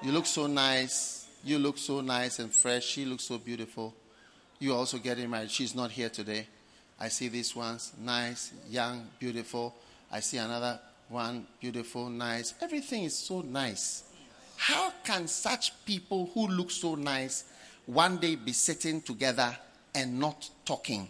you 0.02 0.12
look 0.12 0.26
so 0.26 0.46
nice. 0.46 1.28
You 1.44 1.58
look 1.58 1.78
so 1.78 2.00
nice 2.00 2.38
and 2.38 2.52
fresh. 2.52 2.84
She 2.84 3.04
looks 3.04 3.24
so 3.24 3.38
beautiful. 3.38 3.94
You 4.58 4.74
also 4.74 4.98
getting 4.98 5.30
married. 5.30 5.50
She's 5.50 5.74
not 5.74 5.90
here 5.90 6.10
today. 6.10 6.46
I 6.98 7.08
see 7.08 7.28
these 7.28 7.56
ones, 7.56 7.92
nice, 7.98 8.52
young, 8.68 9.06
beautiful. 9.18 9.74
I 10.12 10.20
see 10.20 10.36
another 10.36 10.78
one, 11.08 11.46
beautiful, 11.58 12.10
nice. 12.10 12.52
Everything 12.60 13.04
is 13.04 13.16
so 13.16 13.40
nice. 13.40 14.04
How 14.56 14.92
can 15.02 15.26
such 15.26 15.72
people 15.86 16.30
who 16.34 16.46
look 16.48 16.70
so 16.70 16.94
nice 16.94 17.44
one 17.86 18.18
day 18.18 18.36
be 18.36 18.52
sitting 18.52 19.00
together 19.00 19.56
and 19.94 20.20
not 20.20 20.50
talking? 20.66 21.08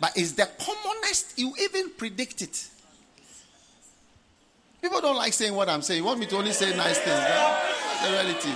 But 0.00 0.12
it's 0.16 0.32
the 0.32 0.48
commonest, 0.64 1.36
you 1.36 1.52
even 1.60 1.90
predict 1.90 2.40
it. 2.42 2.68
People 4.80 5.00
don't 5.00 5.16
like 5.16 5.32
saying 5.32 5.54
what 5.54 5.68
I'm 5.68 5.82
saying. 5.82 5.98
You 5.98 6.04
want 6.04 6.20
me 6.20 6.26
to 6.26 6.36
only 6.36 6.52
say 6.52 6.74
nice 6.76 6.98
things. 6.98 7.18
That's 7.18 8.02
the 8.04 8.10
reality. 8.12 8.50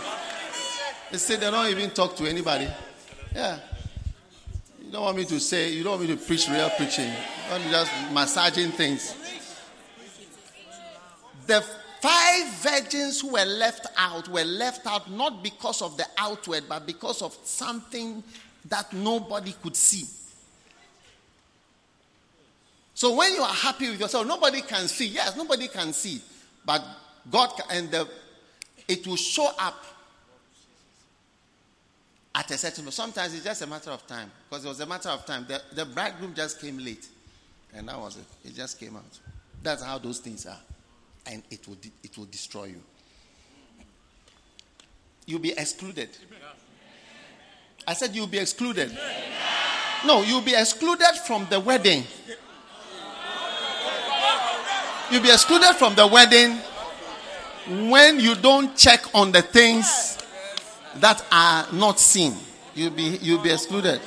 They 1.11 1.19
say 1.19 1.37
they 1.37 1.51
don't 1.51 1.69
even 1.69 1.91
talk 1.91 2.17
to 2.17 2.27
anybody. 2.27 2.69
Yeah. 3.35 3.59
You 4.83 4.91
don't 4.91 5.03
want 5.03 5.17
me 5.17 5.25
to 5.27 5.39
say, 5.39 5.71
you 5.71 5.83
don't 5.83 5.99
want 5.99 6.09
me 6.09 6.17
to 6.17 6.23
preach 6.23 6.49
real 6.49 6.71
preaching. 6.71 7.11
You 7.11 7.71
just 7.71 7.93
massaging 8.13 8.71
things. 8.71 9.15
The 11.47 11.61
five 12.01 12.49
virgins 12.63 13.21
who 13.21 13.33
were 13.33 13.45
left 13.45 13.87
out 13.99 14.29
were 14.29 14.45
left 14.45 14.87
out 14.87 15.11
not 15.11 15.43
because 15.43 15.83
of 15.83 15.97
the 15.99 16.07
outward, 16.17 16.65
but 16.69 16.87
because 16.87 17.21
of 17.21 17.37
something 17.45 18.25
that 18.67 18.93
nobody 18.95 19.55
could 19.63 19.77
see. 19.77 20.05
So 23.05 23.15
when 23.15 23.35
you 23.35 23.43
are 23.43 23.53
happy 23.53 23.91
with 23.91 24.01
yourself, 24.01 24.27
nobody 24.27 24.63
can 24.63 24.89
see. 24.89 25.09
Yes, 25.09 25.37
nobody 25.37 25.69
can 25.69 25.93
see. 25.93 26.23
But 26.65 26.83
God 27.31 27.51
and 27.71 27.91
the, 27.91 28.09
it 28.89 29.07
will 29.07 29.17
show 29.17 29.51
up 29.59 29.85
at 32.35 32.51
a 32.51 32.57
certain. 32.57 32.91
Sometimes 32.91 33.35
it's 33.35 33.45
just 33.45 33.61
a 33.61 33.67
matter 33.67 33.91
of 33.91 34.07
time. 34.07 34.33
Because 34.49 34.65
it 34.65 34.69
was 34.69 34.81
a 34.81 34.87
matter 34.87 35.11
of 35.11 35.27
time. 35.27 35.45
The, 35.47 35.61
the 35.75 35.85
bridegroom 35.85 36.33
just 36.33 36.63
came 36.63 36.79
late. 36.79 37.07
And 37.75 37.89
that 37.89 37.99
was 38.01 38.17
it. 38.17 38.25
It 38.43 38.55
just 38.55 38.81
came 38.81 38.97
out. 38.97 39.19
That's 39.63 39.83
how 39.83 39.99
those 39.99 40.21
things 40.21 40.47
are. 40.47 40.61
And 41.27 41.43
it 41.51 41.69
will, 41.69 41.77
it 42.03 42.17
will 42.17 42.25
destroy 42.25 42.65
you. 42.65 42.81
You'll 45.27 45.41
be 45.41 45.53
excluded. 45.53 46.09
I 47.87 47.93
said 47.93 48.17
you'll 48.17 48.29
be 48.29 48.39
excluded. 48.39 48.97
No, 50.07 50.23
you'll 50.23 50.41
be 50.41 50.55
excluded 50.55 51.13
from 51.27 51.47
the 51.51 51.61
wedding. 51.61 52.05
You'll 55.15 55.23
be 55.23 55.31
excluded 55.31 55.75
from 55.75 55.95
the 55.95 56.09
wedding 56.09 56.59
when 57.89 58.19
you 58.19 58.35
don't 58.35 58.77
check 58.77 59.15
on 59.15 59.31
the 59.31 59.43
things 59.43 60.19
that 60.97 61.25
are 61.31 61.73
not 61.73 62.01
seen. 62.01 62.35
You'll 62.75 62.91
be, 62.91 63.21
you'll 63.23 63.41
be 63.41 63.51
excluded. 63.51 64.01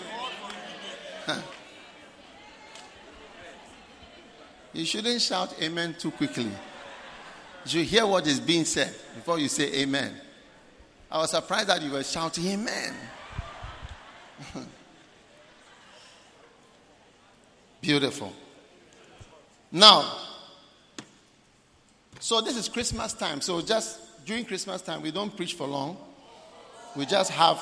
You 4.74 4.84
shouldn't 4.84 5.22
shout 5.22 5.56
amen 5.62 5.96
too 5.98 6.12
quickly. 6.12 6.52
You 7.68 7.84
hear 7.84 8.06
what 8.06 8.28
is 8.28 8.42
being 8.42 8.66
said 8.66 8.94
before 9.16 9.40
you 9.40 9.48
say 9.48 9.74
amen. 9.76 10.14
I 11.10 11.20
was 11.20 11.32
surprised 11.32 11.70
that 11.70 11.82
you 11.82 11.92
were 11.92 12.04
shouting 12.04 12.48
amen. 12.48 12.94
Beautiful. 17.80 18.34
Now, 19.72 20.27
so 22.20 22.42
this 22.42 22.58
is 22.58 22.68
Christmas 22.70 23.14
time. 23.14 23.42
So 23.42 23.62
just 23.62 24.26
during 24.26 24.46
Christmas 24.46 24.82
time, 24.82 25.02
we 25.02 25.12
don't 25.12 25.36
preach 25.36 25.54
for 25.54 25.68
long. 25.68 25.98
We 26.96 27.06
just 27.06 27.32
have, 27.32 27.62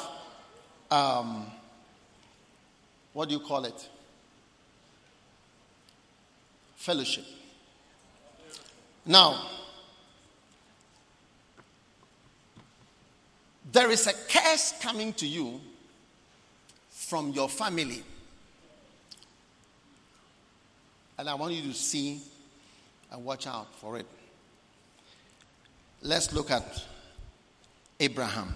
um, 0.90 1.46
what 3.14 3.30
do 3.30 3.36
you 3.36 3.42
call 3.42 3.66
it? 3.66 3.90
Fellowship. 6.76 7.26
Now, 9.06 9.40
there 13.72 13.92
is 13.92 14.08
a 14.08 14.14
curse 14.14 14.74
coming 14.82 15.14
to 15.14 15.28
you 15.28 15.60
from 16.90 17.32
your 17.32 17.50
family. 17.50 18.04
And 21.18 21.30
I 21.30 21.36
want 21.36 21.54
you 21.54 21.62
to 21.64 21.74
see 21.74 22.20
and 23.12 23.24
watch 23.24 23.48
out 23.48 23.68
for 23.76 23.98
it. 23.98 24.06
Let's 26.06 26.32
look 26.34 26.52
at 26.52 26.84
Abraham. 28.00 28.54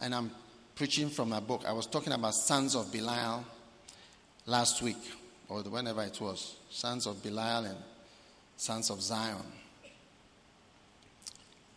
And 0.00 0.14
I'm 0.14 0.30
preaching 0.76 1.10
from 1.10 1.32
a 1.32 1.40
book. 1.40 1.64
I 1.66 1.72
was 1.72 1.86
talking 1.86 2.12
about 2.12 2.34
sons 2.34 2.76
of 2.76 2.92
Belial 2.92 3.44
last 4.46 4.80
week, 4.80 4.96
or 5.48 5.62
whenever 5.62 6.04
it 6.04 6.20
was. 6.20 6.54
Sons 6.70 7.06
of 7.06 7.20
Belial 7.20 7.64
and 7.64 7.76
sons 8.56 8.90
of 8.90 9.02
Zion. 9.02 9.42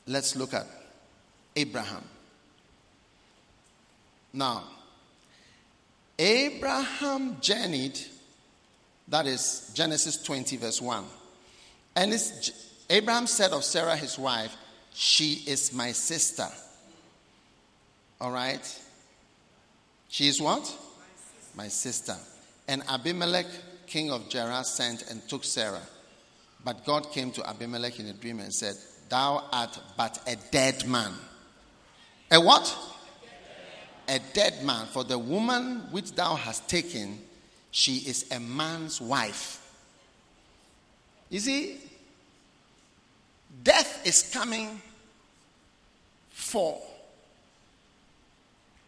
Let's 0.06 0.36
look 0.36 0.54
at 0.54 0.68
Abraham. 1.56 2.04
Now, 4.34 4.66
Abraham 6.20 7.38
journeyed, 7.42 8.00
that 9.08 9.26
is 9.26 9.72
Genesis 9.74 10.22
20, 10.22 10.58
verse 10.58 10.80
1. 10.80 11.04
And 11.96 12.14
Abraham 12.92 13.26
said 13.26 13.52
of 13.52 13.64
Sarah, 13.64 13.96
his 13.96 14.20
wife, 14.20 14.56
She 14.94 15.44
is 15.48 15.74
my 15.74 15.94
sister. 15.94 16.48
All 18.20 18.32
right? 18.32 18.80
She 20.10 20.28
is 20.28 20.42
what? 20.42 20.70
My 21.56 21.70
sister. 21.70 22.18
And 22.68 22.84
Abimelech, 22.90 23.46
king 23.88 24.12
of 24.12 24.30
Gerar, 24.30 24.66
sent 24.66 25.10
and 25.10 25.28
took 25.30 25.46
Sarah. 25.46 25.82
But 26.66 26.86
God 26.86 27.12
came 27.14 27.32
to 27.32 27.50
Abimelech 27.50 27.98
in 28.00 28.08
a 28.08 28.14
dream 28.14 28.42
and 28.42 28.54
said, 28.54 28.76
Thou 29.08 29.46
art 29.54 29.80
but 29.96 30.20
a 30.28 30.36
dead 30.52 30.86
man. 30.86 31.14
A 32.30 32.42
what? 32.42 32.78
A 34.10 34.20
dead 34.34 34.66
man. 34.66 34.86
For 34.88 35.06
the 35.06 35.18
woman 35.18 35.88
which 35.92 36.12
thou 36.12 36.36
hast 36.36 36.68
taken 36.68 37.20
she 37.72 38.00
is 38.00 38.30
a 38.32 38.40
man's 38.42 39.00
wife. 39.00 39.66
You 41.30 41.40
see, 41.40 41.78
death 43.64 44.06
is 44.06 44.30
coming 44.34 44.82
for 46.30 46.80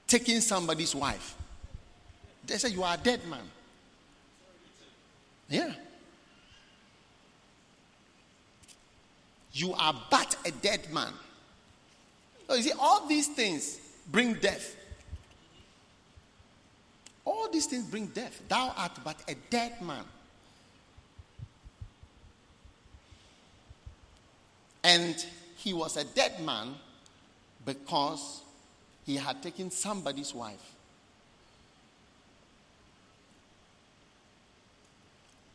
taking 0.08 0.42
somebody's 0.42 0.94
wife. 0.94 1.36
They 2.46 2.58
say 2.58 2.70
you 2.70 2.84
are 2.84 2.96
a 2.96 2.98
dead 2.98 3.26
man. 3.28 3.44
Yeah. 5.50 5.72
You 9.54 9.74
are 9.74 9.96
but 10.10 10.36
a 10.46 10.52
dead 10.52 10.92
man. 10.92 11.14
So 12.48 12.56
you 12.56 12.64
see, 12.64 12.72
all 12.80 13.08
these 13.08 13.28
things 13.28 13.80
bring 14.12 14.34
death. 14.36 14.76
All 17.26 17.50
these 17.50 17.68
things 17.68 17.86
bring 17.86 18.08
death. 18.08 18.42
Thou 18.50 18.74
art 18.76 19.00
but 19.04 19.18
a 19.28 19.36
dead 19.50 19.82
man. 19.82 20.04
And 24.84 25.16
he 25.58 25.74
was 25.74 25.98
a 25.98 26.04
dead 26.04 26.42
man 26.42 26.76
because 27.66 28.42
he 29.06 29.16
had 29.16 29.42
taken 29.42 29.72
somebody's 29.72 30.34
wife. 30.34 30.74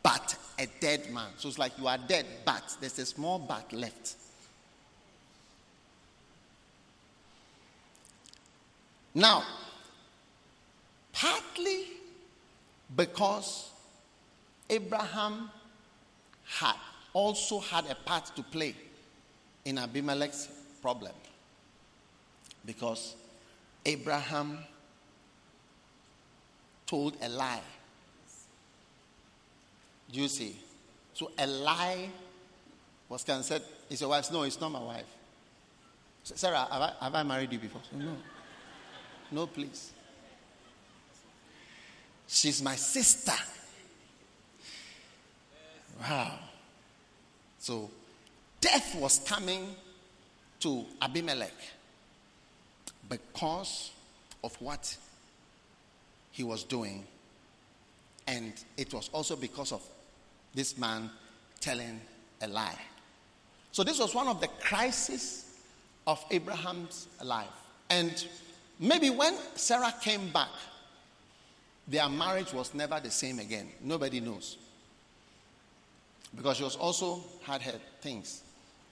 But 0.03 0.37
a 0.59 0.67
dead 0.81 1.13
man. 1.13 1.29
So 1.37 1.49
it's 1.49 1.59
like 1.59 1.79
you 1.79 1.87
are 1.87 1.99
dead, 1.99 2.25
but 2.45 2.77
there's 2.81 2.99
a 2.99 3.07
small 3.07 3.39
but 3.39 3.73
left. 3.73 4.15
Now, 9.15 9.43
partly 11.13 11.85
because 12.97 13.71
Abraham 14.71 15.51
had 16.45 16.77
also 17.13 17.59
had 17.61 17.87
a 17.91 17.95
part 17.95 18.27
to 18.37 18.43
play 18.43 18.75
in 19.65 19.79
Abimelech's 19.79 20.49
problem. 20.81 21.13
Because 22.65 23.15
Abraham 23.85 24.59
told 26.87 27.17
a 27.23 27.29
lie. 27.29 27.61
Do 30.11 30.21
you 30.21 30.29
see? 30.29 30.57
So 31.15 31.31
a 31.39 31.47
lie 31.47 32.09
was 33.09 33.25
considered. 33.25 33.67
Is 33.91 34.01
your 34.01 34.11
wife? 34.11 34.31
No, 34.33 34.43
it's 34.43 34.61
not 34.61 34.71
my 34.71 34.81
wife. 34.81 35.07
Sarah, 36.23 36.67
have 36.71 36.83
I, 36.83 36.93
have 37.01 37.15
I 37.15 37.23
married 37.23 37.53
you 37.53 37.59
before? 37.59 37.81
No. 37.93 38.17
No, 39.31 39.47
please. 39.47 39.93
She's 42.27 42.63
my 42.63 42.77
sister. 42.77 43.33
Wow. 46.01 46.39
So 47.59 47.91
death 48.61 48.95
was 48.97 49.21
coming 49.21 49.75
to 50.61 50.85
Abimelech 51.01 51.55
because 53.09 53.93
of 54.43 54.55
what 54.61 54.97
he 56.33 56.43
was 56.43 56.65
doing. 56.65 57.05
And 58.27 58.53
it 58.77 58.93
was 58.93 59.09
also 59.13 59.37
because 59.37 59.73
of 59.73 59.83
this 60.55 60.77
man 60.77 61.11
telling 61.61 62.01
a 62.43 62.49
lie. 62.49 62.79
So, 63.73 63.85
this 63.85 63.99
was 63.99 64.15
one 64.15 64.29
of 64.29 64.41
the 64.41 64.49
crises 64.61 65.45
of 66.07 66.25
Abraham's 66.31 67.07
life. 67.23 67.47
And 67.91 68.27
maybe 68.79 69.11
when 69.11 69.35
Sarah 69.55 69.95
came 70.03 70.31
back, 70.31 70.49
their 71.87 72.09
marriage 72.09 72.53
was 72.53 72.75
never 72.75 73.01
the 73.01 73.11
same 73.11 73.39
again. 73.39 73.69
Nobody 73.81 74.21
knows. 74.21 74.59
Because 76.37 76.59
she 76.59 76.65
was 76.65 76.77
also 76.77 77.23
had 77.43 77.63
her 77.63 77.81
things. 78.01 78.43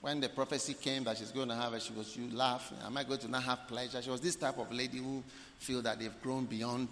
When 0.01 0.19
the 0.21 0.29
prophecy 0.29 0.75
came 0.75 1.03
that 1.05 1.17
she's 1.17 1.31
going 1.31 1.49
to 1.49 1.55
have 1.55 1.73
it, 1.73 1.81
she 1.81 1.93
was, 1.93 2.15
you 2.15 2.29
laugh. 2.35 2.71
Am 2.85 2.95
I 2.95 3.03
going 3.03 3.19
to 3.19 3.27
not 3.27 3.43
have 3.43 3.67
pleasure? 3.67 4.01
She 4.01 4.09
was 4.09 4.21
this 4.21 4.35
type 4.35 4.57
of 4.57 4.71
lady 4.71 4.99
who 4.99 5.23
feel 5.57 5.81
that 5.81 5.99
they've 5.99 6.21
grown 6.21 6.45
beyond 6.45 6.87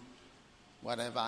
whatever. 0.81 1.19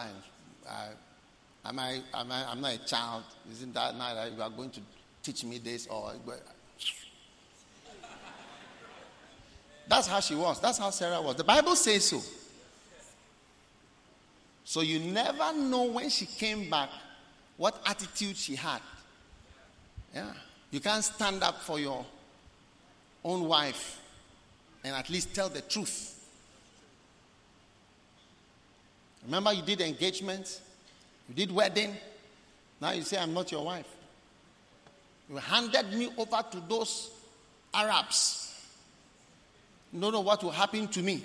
Am 1.66 1.80
I, 1.80 2.02
am 2.14 2.32
I, 2.32 2.46
I'm 2.50 2.62
not 2.62 2.74
a 2.74 2.86
child. 2.86 3.24
Isn't 3.52 3.74
that 3.74 3.96
now 3.96 4.16
that 4.16 4.32
you 4.32 4.42
are 4.42 4.50
going 4.50 4.72
to 4.72 4.80
teach 5.22 5.44
me 5.44 5.60
this 5.60 5.88
or. 5.88 6.14
That's 9.88 10.08
how 10.08 10.20
she 10.20 10.36
was. 10.36 10.60
That's 10.60 10.78
how 10.78 10.90
Sarah 10.90 11.22
was. 11.22 11.36
The 11.36 11.44
Bible 11.44 11.76
says 11.76 12.06
so. 12.06 12.22
So 14.66 14.82
you 14.82 15.00
never 15.00 15.54
know 15.54 15.86
when 15.86 16.10
she 16.10 16.26
came 16.26 16.70
back 16.70 16.90
what 17.56 17.82
attitude 17.86 18.36
she 18.36 18.56
had. 18.56 18.82
Yeah. 20.14 20.34
You 20.72 20.80
can't 20.80 21.04
stand 21.04 21.44
up 21.44 21.62
for 21.62 21.80
your 21.80 22.06
own 23.24 23.48
wife 23.48 24.02
and 24.84 24.96
at 24.96 25.10
least 25.10 25.34
tell 25.34 25.50
the 25.50 25.62
truth. 25.62 26.14
Remember, 29.26 29.54
you 29.54 29.62
did 29.62 29.82
engagement, 29.82 30.62
you 31.28 31.36
did 31.36 31.52
wedding. 31.54 31.96
Now 32.80 32.92
you 32.92 33.02
say, 33.02 33.18
I'm 33.18 33.34
not 33.34 33.52
your 33.52 33.66
wife. 33.66 33.88
You 35.30 35.38
handed 35.38 35.92
me 35.94 36.10
over 36.18 36.44
to 36.52 36.60
those 36.70 37.12
Arabs. 37.74 38.54
You 39.92 40.00
don't 40.00 40.14
know 40.14 40.22
what 40.22 40.44
will 40.44 40.52
happen 40.52 40.88
to 40.90 41.02
me. 41.02 41.24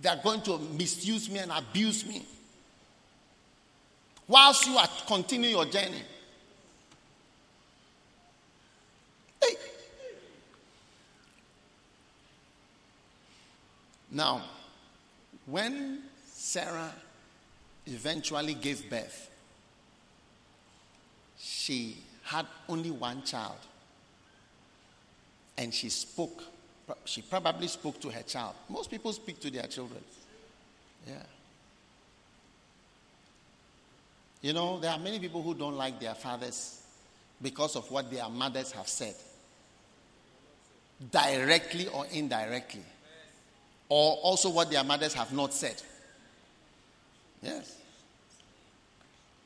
They 0.00 0.08
are 0.08 0.20
going 0.22 0.42
to 0.42 0.58
misuse 0.58 1.30
me 1.30 1.38
and 1.38 1.52
abuse 1.52 2.04
me 2.06 2.26
whilst 4.32 4.66
you 4.66 4.78
are 4.78 4.88
continuing 5.06 5.54
your 5.54 5.66
journey. 5.66 6.02
Hey. 9.42 9.56
Now, 14.10 14.42
when 15.44 15.98
Sarah 16.26 16.94
eventually 17.86 18.54
gave 18.54 18.88
birth, 18.88 19.30
she 21.38 21.98
had 22.22 22.46
only 22.70 22.90
one 22.90 23.22
child. 23.24 23.58
And 25.58 25.74
she 25.74 25.90
spoke, 25.90 26.42
she 27.04 27.20
probably 27.20 27.68
spoke 27.68 28.00
to 28.00 28.08
her 28.08 28.22
child. 28.22 28.54
Most 28.70 28.90
people 28.90 29.12
speak 29.12 29.40
to 29.40 29.50
their 29.50 29.66
children. 29.66 30.02
Yeah. 31.06 31.22
You 34.42 34.52
know, 34.52 34.78
there 34.80 34.90
are 34.90 34.98
many 34.98 35.18
people 35.20 35.42
who 35.42 35.54
don't 35.54 35.76
like 35.76 36.00
their 36.00 36.14
fathers 36.14 36.82
because 37.40 37.76
of 37.76 37.90
what 37.90 38.10
their 38.10 38.28
mothers 38.28 38.72
have 38.72 38.88
said, 38.88 39.14
directly 41.10 41.88
or 41.88 42.06
indirectly, 42.12 42.84
or 43.88 44.16
also 44.16 44.50
what 44.50 44.70
their 44.70 44.84
mothers 44.84 45.14
have 45.14 45.32
not 45.32 45.54
said. 45.54 45.80
Yes. 47.40 47.76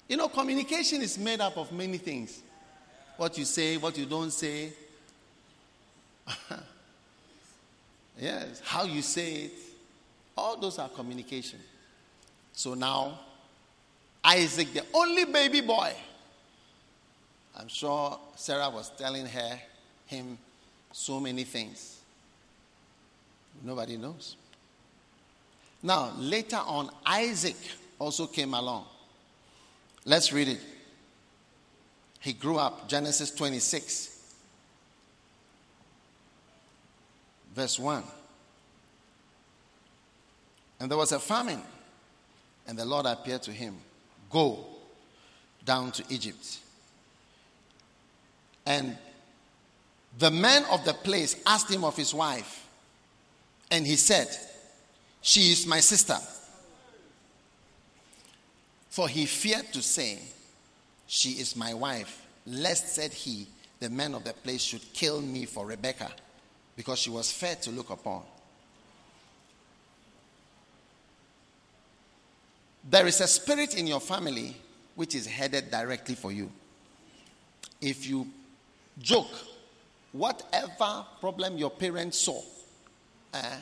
You 0.08 0.16
know, 0.16 0.28
communication 0.28 1.02
is 1.02 1.18
made 1.18 1.40
up 1.40 1.56
of 1.56 1.72
many 1.72 1.98
things 1.98 2.42
what 3.16 3.36
you 3.38 3.44
say, 3.44 3.76
what 3.76 3.96
you 3.96 4.06
don't 4.06 4.30
say. 4.30 4.72
yes, 8.18 8.60
how 8.64 8.84
you 8.84 9.02
say 9.02 9.32
it. 9.44 9.52
All 10.36 10.58
those 10.58 10.78
are 10.78 10.88
communication. 10.88 11.58
So 12.52 12.74
now, 12.74 13.18
Isaac, 14.26 14.74
the 14.74 14.82
only 14.92 15.24
baby 15.24 15.60
boy. 15.60 15.92
I'm 17.56 17.68
sure 17.68 18.18
Sarah 18.34 18.68
was 18.68 18.90
telling 18.98 19.24
her, 19.24 19.60
him, 20.06 20.36
so 20.92 21.20
many 21.20 21.44
things. 21.44 22.00
Nobody 23.62 23.96
knows. 23.96 24.34
Now, 25.80 26.12
later 26.18 26.56
on, 26.56 26.90
Isaac 27.06 27.56
also 28.00 28.26
came 28.26 28.52
along. 28.52 28.86
Let's 30.04 30.32
read 30.32 30.48
it. 30.48 30.60
He 32.20 32.32
grew 32.32 32.58
up, 32.58 32.88
Genesis 32.88 33.30
26, 33.30 34.34
verse 37.54 37.78
1. 37.78 38.02
And 40.80 40.90
there 40.90 40.98
was 40.98 41.12
a 41.12 41.20
famine, 41.20 41.62
and 42.66 42.76
the 42.76 42.84
Lord 42.84 43.06
appeared 43.06 43.42
to 43.44 43.52
him 43.52 43.76
Go 44.30 44.64
down 45.64 45.92
to 45.92 46.04
Egypt. 46.08 46.58
And 48.64 48.96
the 50.18 50.30
man 50.30 50.64
of 50.70 50.84
the 50.84 50.94
place 50.94 51.36
asked 51.46 51.70
him 51.70 51.84
of 51.84 51.96
his 51.96 52.14
wife, 52.14 52.66
and 53.70 53.86
he 53.86 53.96
said, 53.96 54.28
She 55.20 55.52
is 55.52 55.66
my 55.66 55.80
sister. 55.80 56.16
For 58.88 59.08
he 59.08 59.26
feared 59.26 59.72
to 59.72 59.82
say, 59.82 60.18
She 61.06 61.32
is 61.32 61.54
my 61.54 61.74
wife, 61.74 62.26
lest, 62.46 62.94
said 62.94 63.12
he, 63.12 63.46
the 63.78 63.90
man 63.90 64.14
of 64.14 64.24
the 64.24 64.32
place 64.32 64.62
should 64.62 64.92
kill 64.94 65.20
me 65.20 65.44
for 65.44 65.66
Rebekah, 65.66 66.12
because 66.76 66.98
she 66.98 67.10
was 67.10 67.30
fair 67.30 67.56
to 67.56 67.70
look 67.70 67.90
upon. 67.90 68.22
There 72.88 73.06
is 73.06 73.20
a 73.20 73.26
spirit 73.26 73.74
in 73.74 73.86
your 73.86 74.00
family 74.00 74.56
which 74.94 75.14
is 75.14 75.26
headed 75.26 75.70
directly 75.70 76.14
for 76.14 76.30
you. 76.30 76.50
If 77.80 78.06
you 78.06 78.28
joke, 78.98 79.30
whatever 80.12 81.04
problem 81.20 81.58
your 81.58 81.70
parents 81.70 82.18
saw, 82.18 82.40
uh, 83.34 83.56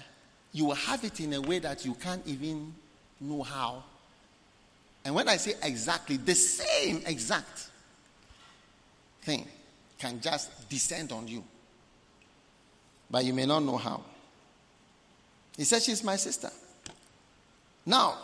you 0.53 0.67
will 0.67 0.75
have 0.75 1.03
it 1.05 1.21
in 1.21 1.33
a 1.33 1.41
way 1.41 1.59
that 1.59 1.85
you 1.85 1.95
can't 1.95 2.25
even 2.27 2.75
know 3.21 3.43
how. 3.43 3.83
And 5.05 5.15
when 5.15 5.29
I 5.29 5.37
say 5.37 5.55
exactly, 5.63 6.17
the 6.17 6.35
same 6.35 7.03
exact 7.07 7.71
thing 9.23 9.47
can 9.99 10.21
just 10.21 10.69
descend 10.69 11.13
on 11.13 11.27
you. 11.27 11.43
But 13.11 13.25
you 13.25 13.33
may 13.33 13.47
not 13.47 13.61
know 13.61 13.77
how. 13.77 14.03
He 15.57 15.65
said, 15.65 15.83
She's 15.83 16.05
my 16.05 16.17
sister. 16.17 16.51
Now, 17.87 18.19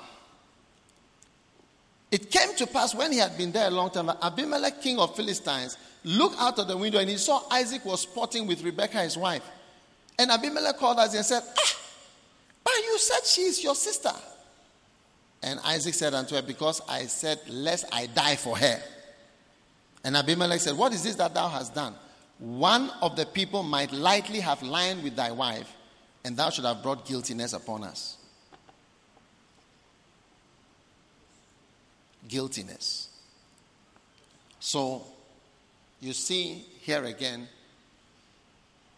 it 2.10 2.30
came 2.30 2.54
to 2.56 2.66
pass 2.66 2.94
when 2.94 3.12
he 3.12 3.18
had 3.18 3.38
been 3.38 3.52
there 3.52 3.68
a 3.68 3.70
long 3.70 3.90
time, 3.90 4.06
that 4.06 4.18
Abimelech, 4.22 4.82
king 4.82 4.98
of 4.98 5.14
Philistines, 5.14 5.76
looked 6.04 6.40
out 6.40 6.58
of 6.58 6.66
the 6.66 6.76
window 6.76 6.98
and 6.98 7.08
he 7.08 7.16
saw 7.16 7.42
Isaac 7.50 7.84
was 7.84 8.00
sporting 8.00 8.46
with 8.46 8.62
Rebekah, 8.62 9.02
his 9.02 9.16
wife. 9.16 9.48
And 10.18 10.30
Abimelech 10.30 10.76
called 10.76 10.98
Isaac 10.98 11.18
and 11.18 11.26
said, 11.26 11.42
Ah, 11.56 11.76
but 12.64 12.74
you 12.74 12.98
said 12.98 13.24
she 13.24 13.42
is 13.42 13.62
your 13.62 13.74
sister. 13.74 14.12
And 15.42 15.60
Isaac 15.60 15.94
said 15.94 16.12
unto 16.14 16.34
her, 16.34 16.42
Because 16.42 16.82
I 16.88 17.06
said, 17.06 17.40
Lest 17.48 17.86
I 17.92 18.06
die 18.06 18.36
for 18.36 18.56
her. 18.58 18.80
And 20.04 20.16
Abimelech 20.16 20.60
said, 20.60 20.76
What 20.76 20.92
is 20.92 21.02
this 21.02 21.14
that 21.16 21.34
thou 21.34 21.48
hast 21.48 21.74
done? 21.74 21.94
One 22.38 22.90
of 23.02 23.16
the 23.16 23.26
people 23.26 23.62
might 23.62 23.92
lightly 23.92 24.40
have 24.40 24.62
lied 24.62 25.02
with 25.02 25.14
thy 25.14 25.30
wife, 25.30 25.70
and 26.24 26.36
thou 26.36 26.50
should 26.50 26.64
have 26.64 26.82
brought 26.82 27.06
guiltiness 27.06 27.52
upon 27.52 27.84
us. 27.84 28.16
Guiltiness. 32.30 33.08
So, 34.60 35.02
you 36.00 36.12
see 36.12 36.64
here 36.80 37.04
again 37.04 37.48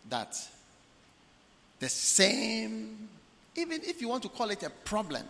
that 0.09 0.37
the 1.81 1.89
same, 1.89 3.09
even 3.57 3.81
if 3.83 4.01
you 4.01 4.09
want 4.09 4.23
to 4.25 4.29
call 4.29 4.51
it 4.51 4.63
a 4.63 4.71
problem, 4.71 5.25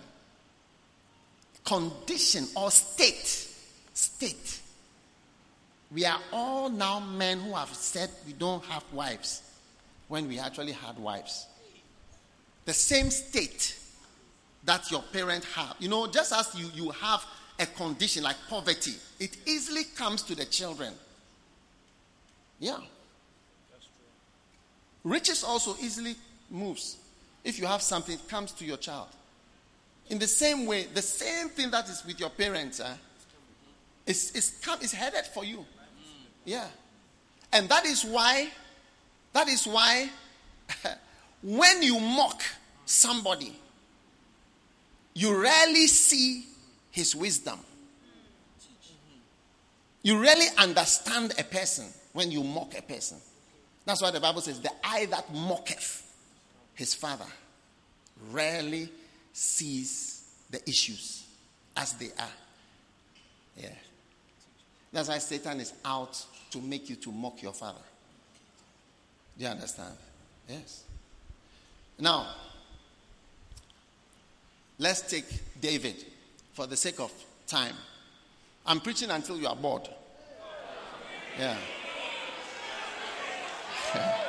condition 1.64 2.46
or 2.56 2.70
state, 2.70 3.48
state. 3.94 4.60
We 5.94 6.04
are 6.04 6.18
all 6.32 6.68
now 6.70 7.00
men 7.00 7.40
who 7.40 7.54
have 7.54 7.72
said 7.72 8.10
we 8.26 8.32
don't 8.32 8.64
have 8.64 8.82
wives 8.92 9.42
when 10.08 10.26
we 10.26 10.38
actually 10.38 10.72
had 10.72 10.98
wives. 10.98 11.46
The 12.64 12.72
same 12.72 13.10
state 13.10 13.78
that 14.64 14.90
your 14.90 15.02
parents 15.12 15.46
have. 15.54 15.76
You 15.78 15.88
know, 15.88 16.06
just 16.06 16.32
as 16.32 16.54
you, 16.54 16.66
you 16.74 16.90
have 16.90 17.24
a 17.62 17.66
condition 17.66 18.24
like 18.24 18.36
poverty, 18.48 18.94
it 19.20 19.36
easily 19.46 19.84
comes 19.96 20.22
to 20.22 20.34
the 20.34 20.44
children. 20.44 20.92
Yeah. 22.58 22.78
Riches 25.04 25.42
also 25.44 25.76
easily 25.80 26.16
moves. 26.50 26.96
If 27.44 27.58
you 27.58 27.66
have 27.66 27.82
something, 27.82 28.14
it 28.14 28.28
comes 28.28 28.52
to 28.52 28.64
your 28.64 28.76
child. 28.76 29.08
In 30.10 30.18
the 30.18 30.26
same 30.26 30.66
way, 30.66 30.86
the 30.92 31.02
same 31.02 31.48
thing 31.48 31.70
that 31.70 31.88
is 31.88 32.04
with 32.04 32.20
your 32.20 32.30
parents 32.30 32.80
eh, 32.80 32.94
is, 34.06 34.32
is, 34.32 34.60
is 34.80 34.92
headed 34.92 35.24
for 35.26 35.44
you. 35.44 35.64
Yeah. 36.44 36.66
And 37.52 37.68
that 37.68 37.84
is 37.84 38.04
why, 38.04 38.48
that 39.32 39.48
is 39.48 39.66
why 39.66 40.08
when 41.42 41.82
you 41.82 41.98
mock 41.98 42.42
somebody, 42.84 43.56
you 45.14 45.40
rarely 45.40 45.86
see 45.86 46.46
his 46.92 47.16
wisdom. 47.16 47.58
You 50.02 50.18
really 50.18 50.46
understand 50.58 51.34
a 51.38 51.44
person 51.44 51.86
when 52.12 52.30
you 52.30 52.44
mock 52.44 52.78
a 52.78 52.82
person. 52.82 53.18
That's 53.84 54.00
why 54.00 54.10
the 54.10 54.20
Bible 54.20 54.40
says, 54.40 54.60
The 54.60 54.70
eye 54.84 55.06
that 55.06 55.32
mocketh 55.34 56.08
his 56.74 56.94
father 56.94 57.26
rarely 58.30 58.88
sees 59.32 60.30
the 60.50 60.60
issues 60.68 61.24
as 61.76 61.94
they 61.94 62.10
are. 62.18 62.28
Yeah. 63.56 63.68
That's 64.92 65.08
why 65.08 65.18
Satan 65.18 65.60
is 65.60 65.72
out 65.84 66.24
to 66.50 66.60
make 66.60 66.90
you 66.90 66.96
to 66.96 67.10
mock 67.10 67.42
your 67.42 67.52
father. 67.52 67.80
Do 69.38 69.44
you 69.44 69.50
understand? 69.50 69.94
Yes. 70.48 70.84
Now, 71.98 72.34
let's 74.78 75.00
take 75.02 75.26
David 75.60 76.04
for 76.52 76.66
the 76.66 76.76
sake 76.76 77.00
of 77.00 77.12
time. 77.46 77.74
I'm 78.64 78.80
preaching 78.80 79.10
until 79.10 79.38
you 79.38 79.46
are 79.46 79.56
bored. 79.56 79.88
Yeah. 81.38 81.56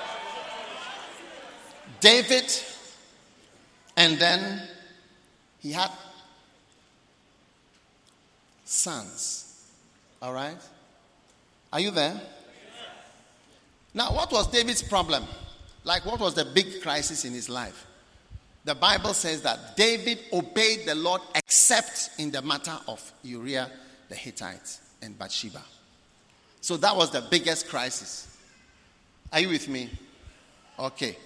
David, 1.99 2.51
and 3.95 4.17
then 4.17 4.67
he 5.59 5.71
had 5.71 5.91
sons. 8.65 9.69
All 10.21 10.33
right? 10.33 10.57
Are 11.71 11.79
you 11.79 11.91
there? 11.91 12.19
Now, 13.93 14.13
what 14.13 14.31
was 14.31 14.47
David's 14.47 14.81
problem? 14.81 15.23
Like, 15.83 16.05
what 16.05 16.19
was 16.19 16.33
the 16.33 16.45
big 16.45 16.81
crisis 16.81 17.25
in 17.25 17.33
his 17.33 17.49
life? 17.49 17.85
The 18.65 18.75
Bible 18.75 19.13
says 19.13 19.41
that 19.41 19.75
David 19.75 20.19
obeyed 20.31 20.85
the 20.85 20.95
Lord 20.95 21.21
except 21.35 22.11
in 22.17 22.31
the 22.31 22.41
matter 22.41 22.77
of 22.87 23.11
Uriah 23.23 23.69
the 24.09 24.15
Hittite 24.15 24.79
and 25.01 25.17
Bathsheba. 25.17 25.61
So 26.61 26.77
that 26.77 26.95
was 26.95 27.11
the 27.11 27.21
biggest 27.21 27.67
crisis. 27.67 28.37
Are 29.31 29.39
you 29.39 29.49
with 29.49 29.67
me? 29.67 29.89
Okay. 30.79 31.17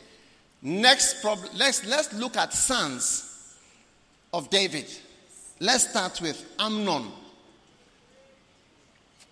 Next 0.61 1.21
problem. 1.21 1.49
Let's 1.55 1.85
let's 1.85 2.11
look 2.13 2.35
at 2.37 2.53
sons 2.53 3.55
of 4.33 4.49
David. 4.49 4.85
Let's 5.59 5.89
start 5.89 6.19
with 6.21 6.43
Amnon. 6.59 7.11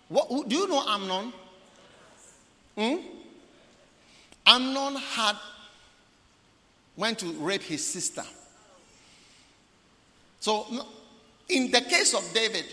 What, 0.08 0.48
do 0.48 0.56
you 0.56 0.68
know 0.68 0.84
Amnon? 0.86 1.32
Hmm? 2.78 2.96
Amnon 4.46 4.96
had 4.96 5.36
went 6.96 7.18
to 7.20 7.26
rape 7.34 7.62
his 7.62 7.86
sister. 7.86 8.24
So, 10.40 10.66
in 11.48 11.70
the 11.70 11.80
case 11.80 12.14
of 12.14 12.28
David, 12.32 12.64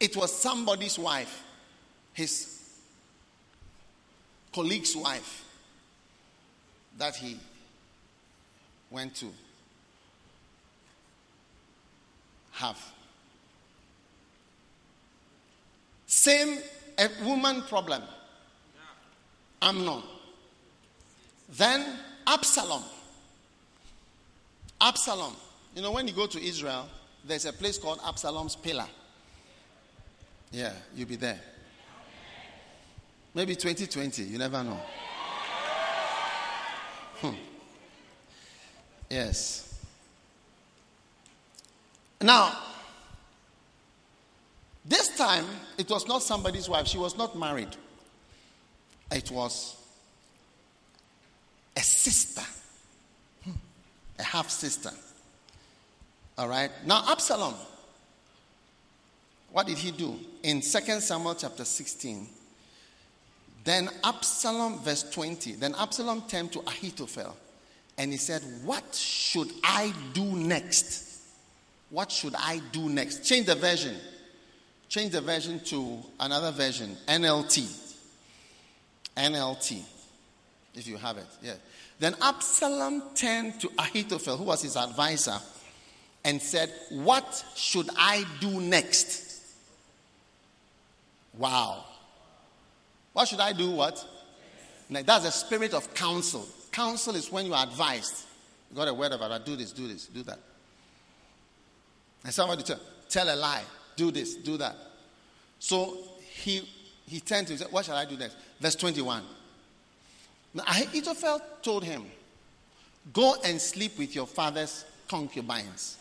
it 0.00 0.16
was 0.16 0.32
somebody's 0.36 0.98
wife, 0.98 1.44
his 2.12 2.58
colleague's 4.52 4.96
wife, 4.96 5.44
that 6.98 7.16
he 7.16 7.36
went 8.90 9.14
to 9.16 9.26
have. 12.52 12.78
Same 16.06 16.58
a 16.98 17.08
woman 17.24 17.62
problem. 17.62 18.02
Amnon. 19.62 20.02
Then 21.48 21.98
Absalom. 22.26 22.82
Absalom. 24.82 25.36
You 25.76 25.82
know, 25.82 25.92
when 25.92 26.08
you 26.08 26.12
go 26.12 26.26
to 26.26 26.42
Israel, 26.42 26.88
there's 27.24 27.46
a 27.46 27.52
place 27.52 27.78
called 27.78 28.00
Absalom's 28.04 28.56
Pillar. 28.56 28.86
Yeah, 30.50 30.72
you'll 30.94 31.08
be 31.08 31.16
there. 31.16 31.40
Maybe 33.34 33.54
2020, 33.54 34.24
you 34.24 34.38
never 34.38 34.62
know. 34.62 34.80
Hmm. 37.20 37.34
Yes. 39.08 39.80
Now, 42.20 42.58
this 44.84 45.16
time, 45.16 45.46
it 45.78 45.88
was 45.88 46.06
not 46.06 46.22
somebody's 46.22 46.68
wife. 46.68 46.88
She 46.88 46.98
was 46.98 47.16
not 47.16 47.38
married. 47.38 47.74
It 49.10 49.30
was 49.30 49.76
a 51.76 51.80
sister. 51.80 52.42
A 54.18 54.22
half 54.22 54.50
sister. 54.50 54.90
All 56.38 56.48
right. 56.48 56.70
Now, 56.86 57.04
Absalom, 57.08 57.54
what 59.52 59.66
did 59.66 59.78
he 59.78 59.90
do? 59.90 60.18
In 60.42 60.60
2 60.60 60.62
Samuel 61.00 61.34
chapter 61.34 61.64
16, 61.64 62.26
then 63.64 63.88
Absalom, 64.02 64.80
verse 64.80 65.08
20, 65.10 65.52
then 65.52 65.74
Absalom 65.78 66.22
turned 66.22 66.52
to 66.52 66.60
Ahithophel 66.60 67.36
and 67.98 68.10
he 68.10 68.16
said, 68.16 68.42
What 68.64 68.94
should 68.94 69.50
I 69.62 69.92
do 70.12 70.24
next? 70.24 71.20
What 71.90 72.10
should 72.10 72.34
I 72.34 72.60
do 72.72 72.88
next? 72.88 73.24
Change 73.24 73.46
the 73.46 73.54
version. 73.54 73.96
Change 74.88 75.12
the 75.12 75.20
version 75.20 75.60
to 75.60 75.98
another 76.18 76.50
version, 76.50 76.96
NLT. 77.06 77.80
NLT, 79.16 79.82
if 80.74 80.86
you 80.86 80.96
have 80.96 81.18
it. 81.18 81.26
Yeah. 81.42 81.54
Then 81.98 82.14
Absalom 82.20 83.02
turned 83.14 83.60
to 83.60 83.70
Ahithophel, 83.78 84.36
who 84.36 84.44
was 84.44 84.62
his 84.62 84.76
advisor, 84.76 85.38
and 86.24 86.40
said, 86.40 86.72
What 86.90 87.44
should 87.54 87.88
I 87.96 88.24
do 88.40 88.60
next? 88.60 89.30
Wow. 91.36 91.84
What 93.12 93.28
should 93.28 93.40
I 93.40 93.52
do? 93.52 93.70
What? 93.70 94.04
Now, 94.88 95.02
that's 95.02 95.24
the 95.24 95.30
spirit 95.30 95.74
of 95.74 95.92
counsel. 95.94 96.46
Counsel 96.70 97.14
is 97.14 97.30
when 97.30 97.46
you 97.46 97.54
are 97.54 97.64
advised. 97.64 98.24
You 98.70 98.76
got 98.76 98.88
a 98.88 98.94
word 98.94 99.12
about 99.12 99.28
that. 99.28 99.46
Do 99.46 99.56
this, 99.56 99.72
do 99.72 99.86
this, 99.86 100.06
do 100.06 100.22
that. 100.22 100.38
And 102.24 102.32
somebody 102.32 102.62
tell, 102.62 102.80
tell 103.08 103.32
a 103.32 103.36
lie. 103.36 103.62
Do 103.96 104.10
this, 104.10 104.34
do 104.36 104.56
that. 104.56 104.76
So 105.58 105.98
he 106.18 106.68
he 107.06 107.20
turned 107.20 107.46
to 107.48 107.56
him 107.56 107.68
What 107.70 107.84
shall 107.84 107.96
I 107.96 108.04
do 108.04 108.16
next? 108.16 108.36
Verse 108.58 108.74
21. 108.76 109.22
Now 110.54 110.64
Ahithophel 110.64 111.40
told 111.62 111.84
him, 111.84 112.04
Go 113.12 113.36
and 113.44 113.60
sleep 113.60 113.98
with 113.98 114.14
your 114.14 114.26
father's 114.26 114.84
concubines, 115.08 115.96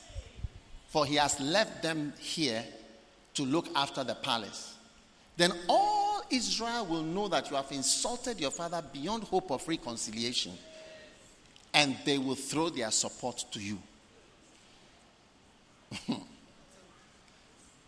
for 0.90 1.06
he 1.06 1.16
has 1.16 1.40
left 1.40 1.82
them 1.82 2.14
here 2.20 2.64
to 3.34 3.44
look 3.44 3.68
after 3.76 4.04
the 4.04 4.16
palace. 4.16 4.76
Then 5.38 5.52
all 5.68 6.22
Israel 6.30 6.86
will 6.86 7.02
know 7.04 7.28
that 7.28 7.50
you 7.50 7.56
have 7.56 7.72
insulted 7.72 8.40
your 8.40 8.52
father 8.52 8.84
beyond 8.94 9.24
hope 9.24 9.52
of 9.52 9.68
reconciliation, 9.68 10.52
and 11.74 11.96
they 12.06 12.18
will 12.18 12.36
throw 12.36 12.70
their 12.70 12.92
support 12.92 13.44
to 13.52 13.60
you. 13.60 13.80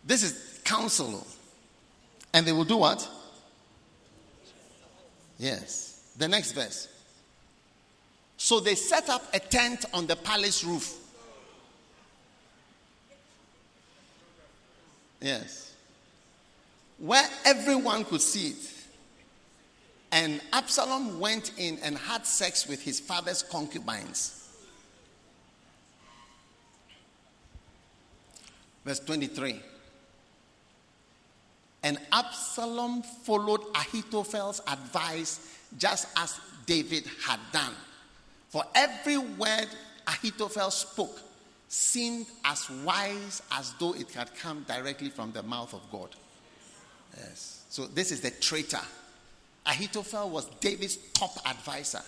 this 0.04 0.22
is 0.22 0.60
counsel. 0.64 1.26
And 2.32 2.44
they 2.44 2.52
will 2.52 2.64
do 2.64 2.78
what? 2.78 3.08
Yes. 5.38 5.93
The 6.16 6.28
next 6.28 6.52
verse. 6.52 6.88
So 8.36 8.60
they 8.60 8.74
set 8.74 9.08
up 9.08 9.22
a 9.32 9.38
tent 9.38 9.84
on 9.92 10.06
the 10.06 10.16
palace 10.16 10.64
roof. 10.64 10.98
Yes. 15.20 15.72
Where 16.98 17.26
everyone 17.44 18.04
could 18.04 18.20
see 18.20 18.48
it. 18.48 18.70
And 20.12 20.40
Absalom 20.52 21.18
went 21.18 21.52
in 21.58 21.78
and 21.82 21.98
had 21.98 22.24
sex 22.24 22.68
with 22.68 22.82
his 22.82 23.00
father's 23.00 23.42
concubines. 23.42 24.48
Verse 28.84 29.00
23. 29.00 29.60
And 31.82 31.98
Absalom 32.12 33.02
followed 33.02 33.60
Ahithophel's 33.74 34.60
advice 34.68 35.40
just 35.78 36.08
as 36.16 36.38
David 36.66 37.04
had 37.26 37.40
done. 37.52 37.72
For 38.48 38.64
every 38.74 39.18
word 39.18 39.68
Ahithophel 40.06 40.70
spoke 40.70 41.20
seemed 41.68 42.26
as 42.44 42.70
wise 42.84 43.42
as 43.52 43.74
though 43.80 43.94
it 43.94 44.10
had 44.12 44.34
come 44.36 44.64
directly 44.68 45.08
from 45.08 45.32
the 45.32 45.42
mouth 45.42 45.74
of 45.74 45.82
God. 45.90 46.10
Yes. 47.16 47.64
So 47.68 47.86
this 47.86 48.12
is 48.12 48.20
the 48.20 48.30
traitor. 48.30 48.80
Ahithophel 49.66 50.30
was 50.30 50.46
David's 50.60 50.96
top 51.14 51.36
advisor. 51.48 52.02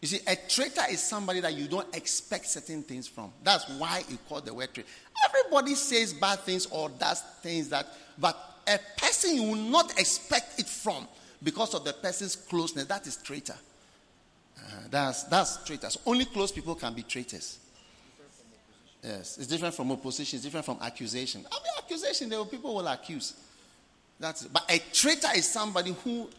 You 0.00 0.08
see, 0.08 0.20
a 0.26 0.36
traitor 0.36 0.82
is 0.90 1.02
somebody 1.02 1.40
that 1.40 1.54
you 1.54 1.66
don't 1.66 1.96
expect 1.96 2.46
certain 2.46 2.82
things 2.82 3.08
from. 3.08 3.32
That's 3.42 3.68
why 3.78 4.02
he 4.08 4.18
called 4.28 4.44
the 4.44 4.52
word 4.52 4.72
traitor. 4.74 4.88
Everybody 5.24 5.74
says 5.74 6.12
bad 6.12 6.40
things 6.40 6.66
or 6.66 6.90
does 6.90 7.22
things 7.42 7.70
that, 7.70 7.86
but 8.18 8.36
a 8.66 8.78
person 8.98 9.34
you 9.34 9.42
will 9.44 9.56
not 9.56 9.98
expect 9.98 10.60
it 10.60 10.66
from 10.66 11.08
because 11.42 11.74
of 11.74 11.84
the 11.84 11.92
person's 11.92 12.36
closeness, 12.36 12.84
that 12.86 13.06
is 13.06 13.16
traitor. 13.16 13.56
Uh, 14.58 14.60
that's, 14.90 15.24
that's 15.24 15.64
traitors. 15.64 15.98
Only 16.06 16.24
close 16.24 16.52
people 16.52 16.74
can 16.74 16.94
be 16.94 17.02
traitors. 17.02 17.58
Yes, 19.02 19.36
it's 19.36 19.46
different 19.46 19.74
from 19.74 19.92
opposition, 19.92 20.36
it's 20.38 20.44
different 20.44 20.64
from 20.64 20.78
accusation. 20.80 21.44
I 21.52 21.56
mean, 21.56 21.72
accusation, 21.78 22.30
there 22.30 22.42
people 22.46 22.74
will 22.74 22.88
accuse. 22.88 23.34
That's. 24.18 24.44
But 24.46 24.64
a 24.70 24.78
traitor 24.92 25.28
is 25.36 25.46
somebody 25.46 25.94
who, 26.04 26.30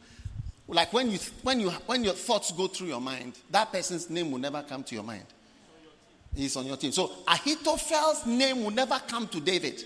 like 0.68 0.92
when 0.92 1.12
you 1.12 1.20
when 1.44 1.60
you 1.60 1.70
when 1.70 2.04
your 2.04 2.14
thoughts 2.14 2.52
go 2.52 2.66
through 2.68 2.88
your 2.88 3.02
mind, 3.02 3.34
that 3.52 3.72
person's 3.72 4.10
name 4.10 4.32
will 4.32 4.40
never 4.40 4.64
come 4.64 4.84
to 4.84 4.96
your 4.96 5.04
mind. 5.04 5.26
He's 6.36 6.56
on 6.56 6.66
your 6.66 6.78
team. 6.78 6.92
So 6.92 7.12
Ahithophel's 7.28 8.26
name 8.26 8.64
will 8.64 8.72
never 8.72 9.00
come 9.08 9.28
to 9.28 9.40
David. 9.40 9.84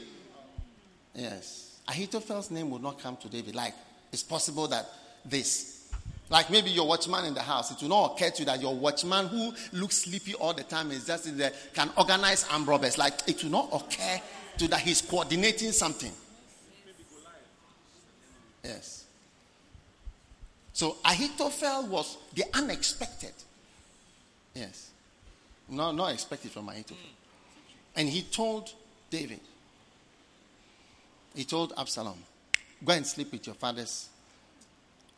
Yes, 1.14 1.82
Ahithophel's 1.86 2.50
name 2.50 2.70
will 2.70 2.80
not 2.80 2.98
come 3.00 3.18
to 3.18 3.28
David. 3.28 3.56
Like 3.56 3.74
it's 4.12 4.24
possible 4.24 4.68
that 4.68 4.86
this 5.26 5.80
like 6.30 6.52
maybe 6.52 6.70
your 6.70 6.88
watchman 6.88 7.26
in 7.26 7.34
the 7.34 7.42
house, 7.42 7.72
it 7.72 7.82
will 7.82 7.90
not 7.90 8.14
occur 8.14 8.30
to 8.30 8.40
you 8.40 8.46
that 8.46 8.62
your 8.62 8.76
watchman 8.76 9.28
who 9.28 9.52
looks 9.74 9.98
sleepy 9.98 10.36
all 10.36 10.54
the 10.54 10.64
time 10.64 10.92
is 10.92 11.08
just 11.08 11.36
there, 11.38 11.52
can 11.74 11.90
organize 11.98 12.46
armed 12.52 12.68
robbers. 12.68 12.98
Like 12.98 13.28
it 13.28 13.44
will 13.44 13.52
not 13.52 13.70
occur 13.74 14.22
to 14.60 14.68
that 14.68 14.82
he's 14.82 15.02
coordinating 15.02 15.72
something. 15.72 16.12
Yes. 18.64 19.06
So 20.74 20.98
Ahithophel 21.04 21.88
was 21.88 22.18
the 22.36 22.44
unexpected. 22.54 23.34
Yes. 24.54 24.92
No, 25.68 25.92
not 25.92 26.14
expected 26.14 26.52
from 26.52 26.70
Ahithophel. 26.70 26.98
And 27.96 28.08
he 28.08 28.22
told 28.22 28.72
David, 29.10 29.40
he 31.36 31.44
told 31.44 31.74
Absalom, 31.78 32.18
go 32.84 32.94
and 32.94 33.06
sleep 33.06 33.32
with 33.32 33.46
your 33.46 33.56
father's 33.56 34.10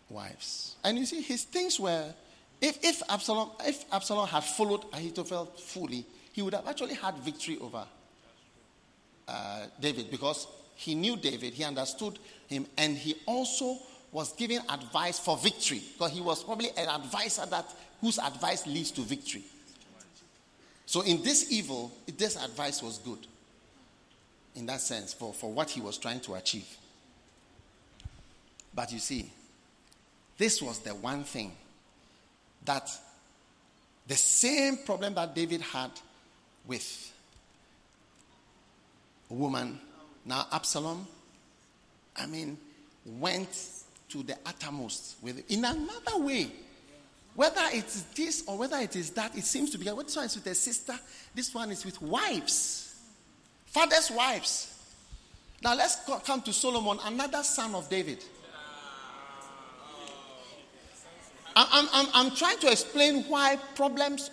wives. 0.09 0.75
And 0.83 0.97
you 0.97 1.05
see, 1.05 1.21
his 1.21 1.43
things 1.43 1.79
were, 1.79 2.13
if, 2.59 2.83
if, 2.83 3.01
Absalom, 3.09 3.51
if 3.65 3.85
Absalom 3.91 4.27
had 4.27 4.43
followed 4.43 4.85
Ahithophel 4.93 5.45
fully, 5.45 6.05
he 6.33 6.41
would 6.41 6.53
have 6.53 6.67
actually 6.67 6.95
had 6.95 7.17
victory 7.19 7.57
over 7.59 7.85
uh, 9.27 9.65
David 9.79 10.11
because 10.11 10.47
he 10.75 10.95
knew 10.95 11.15
David, 11.15 11.53
he 11.53 11.63
understood 11.63 12.17
him, 12.47 12.65
and 12.77 12.97
he 12.97 13.15
also 13.25 13.77
was 14.11 14.33
giving 14.33 14.59
advice 14.69 15.19
for 15.19 15.37
victory 15.37 15.81
because 15.93 16.11
he 16.11 16.21
was 16.21 16.43
probably 16.43 16.69
an 16.77 16.89
advisor 16.89 17.45
that 17.45 17.65
whose 18.01 18.17
advice 18.19 18.65
leads 18.67 18.91
to 18.91 19.01
victory. 19.01 19.43
So 20.85 21.01
in 21.01 21.23
this 21.23 21.51
evil, 21.51 21.93
this 22.17 22.35
advice 22.43 22.83
was 22.83 22.97
good 22.97 23.19
in 24.55 24.65
that 24.65 24.81
sense 24.81 25.13
for, 25.13 25.33
for 25.33 25.51
what 25.51 25.69
he 25.69 25.79
was 25.79 25.97
trying 25.97 26.19
to 26.21 26.33
achieve. 26.33 26.67
But 28.73 28.91
you 28.91 28.99
see, 28.99 29.31
this 30.37 30.61
was 30.61 30.79
the 30.79 30.95
one 30.95 31.23
thing 31.23 31.51
that 32.65 32.89
the 34.07 34.15
same 34.15 34.77
problem 34.77 35.13
that 35.15 35.35
David 35.35 35.61
had 35.61 35.91
with 36.65 37.13
a 39.29 39.33
woman, 39.33 39.79
now 40.25 40.47
Absalom, 40.51 41.07
I 42.15 42.25
mean, 42.25 42.57
went 43.05 43.49
to 44.09 44.23
the 44.23 44.37
uttermost 44.45 45.15
with 45.21 45.39
it. 45.39 45.45
in 45.49 45.63
another 45.63 46.17
way. 46.17 46.51
Whether 47.33 47.61
it 47.71 47.85
is 47.85 48.03
this 48.15 48.43
or 48.45 48.57
whether 48.57 48.77
it 48.77 48.95
is 48.95 49.11
that, 49.11 49.37
it 49.37 49.45
seems 49.45 49.71
to 49.71 49.77
be. 49.77 49.85
Well, 49.85 50.03
this 50.03 50.17
one 50.17 50.25
is 50.25 50.35
with 50.35 50.47
a 50.47 50.55
sister, 50.55 50.99
this 51.33 51.53
one 51.53 51.71
is 51.71 51.85
with 51.85 52.01
wives, 52.01 52.95
fathers' 53.67 54.11
wives. 54.11 54.67
Now 55.63 55.75
let's 55.75 55.97
come 56.25 56.41
to 56.41 56.51
Solomon, 56.51 56.99
another 57.05 57.43
son 57.43 57.73
of 57.75 57.89
David. 57.89 58.21
I'm, 61.55 61.87
I'm, 61.93 62.07
I'm 62.13 62.35
trying 62.35 62.57
to 62.59 62.71
explain 62.71 63.23
why 63.23 63.57
problems, 63.75 64.31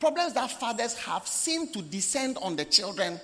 problems 0.00 0.34
that 0.34 0.50
fathers 0.50 0.94
have 0.98 1.26
seem 1.26 1.68
to 1.72 1.82
descend 1.82 2.38
on 2.40 2.56
the 2.56 2.64
children 2.64 3.20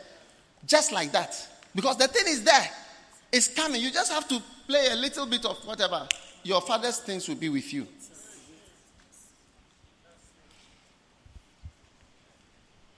just 0.66 0.93
like 0.93 1.12
that. 1.12 1.34
Because 1.74 1.97
the 1.97 2.09
thing 2.09 2.24
is 2.26 2.43
there, 2.43 2.70
it's 3.32 3.49
coming. 3.49 3.80
You 3.80 3.91
just 3.91 4.12
have 4.12 4.26
to 4.28 4.43
play 4.66 4.89
a 4.91 4.97
little 4.97 5.26
bit 5.26 5.45
of 5.45 5.57
whatever. 5.66 6.09
Your 6.43 6.61
father's 6.61 6.99
things 6.99 7.28
will 7.28 7.36
be 7.36 7.49
with 7.49 7.72
you. 7.72 7.86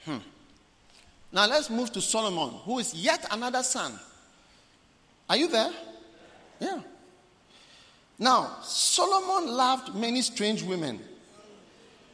Hmm. 0.05 0.19
Now 1.33 1.47
let's 1.47 1.69
move 1.71 1.93
to 1.93 2.01
Solomon, 2.01 2.51
who 2.65 2.79
is 2.79 2.95
yet 2.95 3.27
another 3.31 3.63
son. 3.63 3.99
Are 5.29 5.37
you 5.37 5.49
there? 5.49 5.71
Yeah. 6.59 6.81
Now, 8.21 8.59
Solomon 8.63 9.51
loved 9.51 9.95
many 9.95 10.21
strange 10.21 10.63
women. 10.63 11.01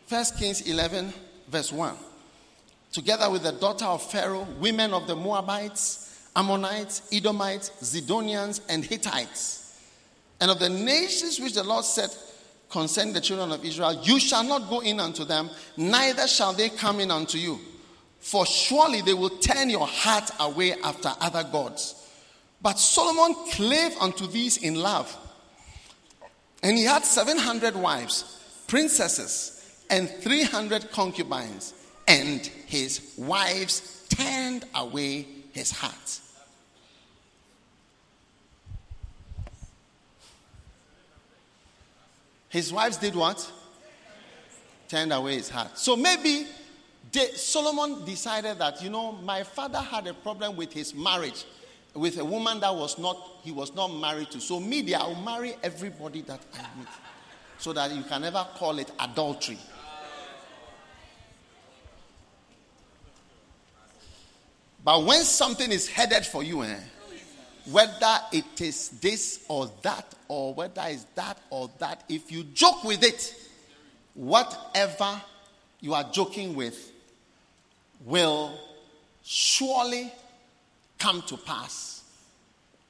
1 0.09 0.25
Kings 0.39 0.61
11, 0.61 1.13
verse 1.49 1.73
1. 1.73 1.97
Together 2.93 3.29
with 3.29 3.43
the 3.43 3.51
daughter 3.51 3.87
of 3.87 4.09
Pharaoh, 4.09 4.47
women 4.61 4.95
of 4.95 5.09
the 5.09 5.17
Moabites, 5.17 6.29
Ammonites, 6.37 7.09
Edomites, 7.13 7.71
Zidonians, 7.83 8.61
and 8.69 8.85
Hittites, 8.85 9.81
and 10.41 10.49
of 10.49 10.61
the 10.61 10.69
nations 10.69 11.41
which 11.41 11.55
the 11.55 11.65
Lord 11.65 11.85
said 11.85 12.11
concerning 12.71 13.13
the 13.13 13.21
children 13.21 13.51
of 13.51 13.65
Israel, 13.65 14.01
You 14.05 14.21
shall 14.21 14.45
not 14.45 14.69
go 14.71 14.81
in 14.81 15.01
unto 15.01 15.25
them, 15.25 15.51
neither 15.77 16.29
shall 16.29 16.53
they 16.53 16.69
come 16.69 17.01
in 17.01 17.11
unto 17.11 17.37
you. 17.37 17.59
For 18.21 18.47
surely 18.47 19.01
they 19.01 19.15
will 19.15 19.31
turn 19.31 19.71
your 19.71 19.87
heart 19.89 20.31
away 20.39 20.75
after 20.85 21.11
other 21.21 21.43
gods. 21.43 22.09
But 22.63 22.79
Solomon 22.79 23.35
clave 23.51 23.97
unto 24.01 24.29
these 24.29 24.59
in 24.59 24.77
love 24.77 25.17
and 26.63 26.77
he 26.77 26.85
had 26.85 27.05
700 27.05 27.77
wives, 27.77 28.65
princesses, 28.67 29.83
and 29.91 30.09
300 30.09 30.91
concubines, 30.91 31.75
and 32.09 32.47
his 32.67 33.15
wives 33.17 34.07
turned 34.09 34.65
away 34.75 35.27
his 35.53 35.71
heart. 35.71 36.21
His 42.49 42.73
wives 42.73 42.97
did 42.97 43.15
what? 43.15 43.53
Turned 44.89 45.13
away 45.13 45.35
his 45.35 45.51
heart. 45.51 45.77
So 45.79 45.95
maybe 45.95 46.47
they, 47.13 47.27
Solomon 47.33 48.05
decided 48.05 48.59
that, 48.59 48.83
you 48.83 48.91
know, 48.91 49.13
my 49.13 49.43
father 49.43 49.81
had 49.81 50.07
a 50.07 50.15
problem 50.15 50.57
with 50.57 50.73
his 50.73 50.95
marriage 50.95 51.45
with 51.97 52.19
a 52.19 52.25
woman 52.25 52.61
that 52.61 52.75
was 52.75 52.99
not, 52.99 53.17
he 53.43 53.51
was 53.51 53.75
not 53.75 53.89
married 53.89 54.31
to. 54.33 54.41
So, 54.41 54.61
me, 54.61 54.95
I'll 54.95 55.15
marry 55.23 55.55
everybody 55.63 56.21
that 56.23 56.41
I 56.55 56.79
meet. 56.79 56.89
So 57.59 57.73
that 57.73 57.91
you 57.91 58.03
can 58.03 58.21
never 58.21 58.47
call 58.57 58.79
it 58.79 58.91
adultery. 59.01 59.59
But 64.85 65.05
when 65.05 65.23
something 65.23 65.73
is 65.73 65.89
headed 65.89 66.25
for 66.25 66.45
you, 66.45 66.63
eh, 66.63 66.79
whether 67.71 68.19
it 68.31 68.61
is 68.61 68.91
this 69.01 69.45
or 69.49 69.71
that, 69.83 70.15
or 70.29 70.55
whether 70.55 70.83
it's 70.85 71.05
that 71.15 71.39
or 71.51 71.71
that, 71.79 72.05
if 72.09 72.31
you 72.31 72.45
joke 72.45 72.85
with 72.85 73.03
it, 73.03 73.35
whatever 74.15 75.21
you 75.81 75.95
are 75.95 76.05
joking 76.13 76.55
with 76.55 76.93
will 78.05 78.57
surely 79.25 80.13
come 80.99 81.23
to 81.23 81.37
pass 81.37 82.03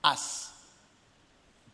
as 0.04 0.50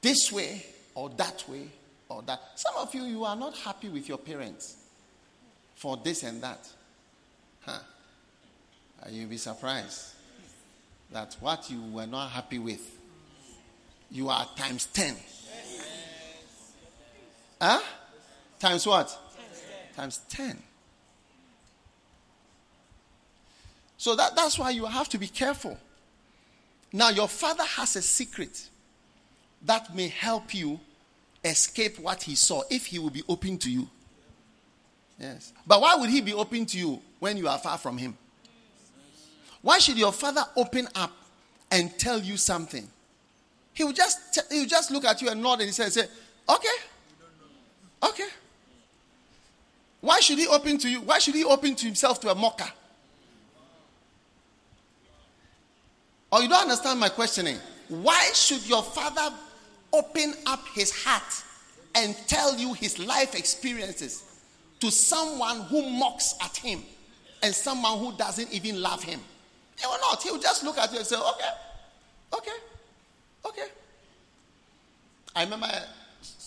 this 0.00 0.32
way 0.32 0.64
or 0.94 1.10
that 1.10 1.44
way 1.48 1.68
or 2.08 2.22
that. 2.22 2.40
Some 2.56 2.74
of 2.76 2.94
you, 2.94 3.04
you 3.04 3.24
are 3.24 3.36
not 3.36 3.56
happy 3.56 3.88
with 3.88 4.08
your 4.08 4.18
parents 4.18 4.76
for 5.74 5.96
this 5.96 6.22
and 6.22 6.42
that. 6.42 6.68
Huh? 7.60 7.78
You'll 9.10 9.28
be 9.28 9.36
surprised 9.36 10.14
that 11.10 11.36
what 11.40 11.70
you 11.70 11.82
were 11.82 12.06
not 12.06 12.30
happy 12.30 12.58
with, 12.58 12.98
you 14.10 14.28
are 14.28 14.46
times 14.56 14.86
10. 14.86 15.16
Huh? 17.60 17.80
Times 18.58 18.86
what? 18.86 19.18
Times 19.96 20.20
10. 20.28 20.62
So 23.98 24.16
that, 24.16 24.34
that's 24.34 24.58
why 24.58 24.70
you 24.70 24.84
have 24.86 25.08
to 25.10 25.18
be 25.18 25.28
careful. 25.28 25.78
Now, 26.92 27.08
your 27.08 27.28
father 27.28 27.64
has 27.64 27.96
a 27.96 28.02
secret 28.02 28.68
that 29.62 29.94
may 29.94 30.08
help 30.08 30.54
you 30.54 30.78
escape 31.44 31.98
what 31.98 32.22
he 32.22 32.34
saw 32.34 32.62
if 32.70 32.86
he 32.86 32.98
will 32.98 33.10
be 33.10 33.22
open 33.28 33.58
to 33.58 33.70
you. 33.70 33.88
Yes. 35.18 35.52
But 35.66 35.80
why 35.80 35.94
would 35.96 36.10
he 36.10 36.20
be 36.20 36.34
open 36.34 36.66
to 36.66 36.78
you 36.78 37.00
when 37.18 37.36
you 37.36 37.48
are 37.48 37.58
far 37.58 37.78
from 37.78 37.96
him? 37.96 38.16
Why 39.62 39.78
should 39.78 39.96
your 39.96 40.12
father 40.12 40.44
open 40.56 40.88
up 40.94 41.12
and 41.70 41.96
tell 41.98 42.18
you 42.18 42.36
something? 42.36 42.86
He 43.72 43.84
will 43.84 43.92
just 43.92 44.40
he 44.50 44.60
will 44.60 44.66
just 44.66 44.90
look 44.90 45.04
at 45.04 45.22
you 45.22 45.28
and 45.30 45.40
nod 45.40 45.60
and 45.60 45.62
he 45.62 45.72
say, 45.72 45.88
say, 45.88 46.06
okay, 46.48 46.68
okay. 48.02 48.28
Why 50.00 50.18
should 50.20 50.38
he 50.38 50.48
open 50.48 50.78
to 50.78 50.90
you? 50.90 51.00
Why 51.00 51.18
should 51.20 51.34
he 51.34 51.44
open 51.44 51.76
to 51.76 51.86
himself 51.86 52.20
to 52.20 52.30
a 52.30 52.34
mocker? 52.34 52.70
Or 56.32 56.42
you 56.42 56.48
don't 56.48 56.62
understand 56.62 56.98
my 56.98 57.10
questioning. 57.10 57.58
Why 57.88 58.30
should 58.32 58.66
your 58.66 58.82
father 58.82 59.34
open 59.92 60.32
up 60.46 60.66
his 60.74 60.90
heart 61.04 61.22
and 61.94 62.16
tell 62.26 62.56
you 62.56 62.72
his 62.72 62.98
life 62.98 63.34
experiences 63.34 64.24
to 64.80 64.90
someone 64.90 65.60
who 65.62 65.82
mocks 65.90 66.34
at 66.42 66.56
him 66.56 66.82
and 67.42 67.54
someone 67.54 67.98
who 67.98 68.12
doesn't 68.16 68.50
even 68.50 68.80
love 68.80 69.02
him? 69.02 69.20
He 69.78 69.86
will 69.86 69.98
not. 69.98 70.22
He 70.22 70.30
will 70.30 70.38
just 70.38 70.64
look 70.64 70.78
at 70.78 70.90
you 70.90 70.98
and 70.98 71.06
say, 71.06 71.16
okay, 71.16 71.50
okay, 72.32 72.56
okay. 73.44 73.66
I 75.36 75.44
remember 75.44 75.66
uh, 75.66 75.80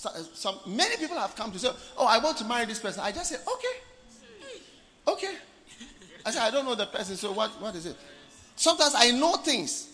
uh, 0.05 0.23
some, 0.33 0.59
many 0.65 0.97
people 0.97 1.17
have 1.17 1.35
come 1.35 1.51
to 1.51 1.59
say, 1.59 1.69
oh, 1.97 2.07
I 2.07 2.17
want 2.17 2.37
to 2.37 2.45
marry 2.45 2.65
this 2.65 2.79
person. 2.79 3.01
I 3.03 3.11
just 3.11 3.29
say, 3.29 3.37
okay, 3.37 4.27
okay. 5.07 5.35
I 6.25 6.31
say, 6.31 6.39
I 6.39 6.49
don't 6.49 6.65
know 6.65 6.75
the 6.75 6.87
person, 6.87 7.15
so 7.15 7.31
what, 7.31 7.51
what 7.61 7.75
is 7.75 7.85
it? 7.85 7.95
Sometimes 8.55 8.93
I 8.95 9.11
know 9.11 9.33
things, 9.33 9.89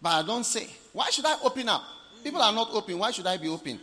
but 0.00 0.10
I 0.10 0.22
don't 0.22 0.44
say. 0.44 0.68
Why 0.92 1.10
should 1.10 1.26
I 1.26 1.36
open 1.42 1.68
up? 1.68 1.82
People 2.24 2.42
are 2.42 2.52
not 2.52 2.70
open. 2.72 2.98
Why 2.98 3.10
should 3.10 3.26
I 3.26 3.36
be 3.36 3.48
open? 3.48 3.78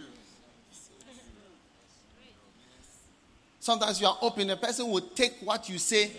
Sometimes 3.60 4.00
you 4.00 4.06
are 4.06 4.18
open, 4.22 4.50
a 4.52 4.56
person 4.56 4.88
will 4.90 5.02
take 5.02 5.34
what 5.44 5.68
you 5.70 5.80
say 5.80 6.12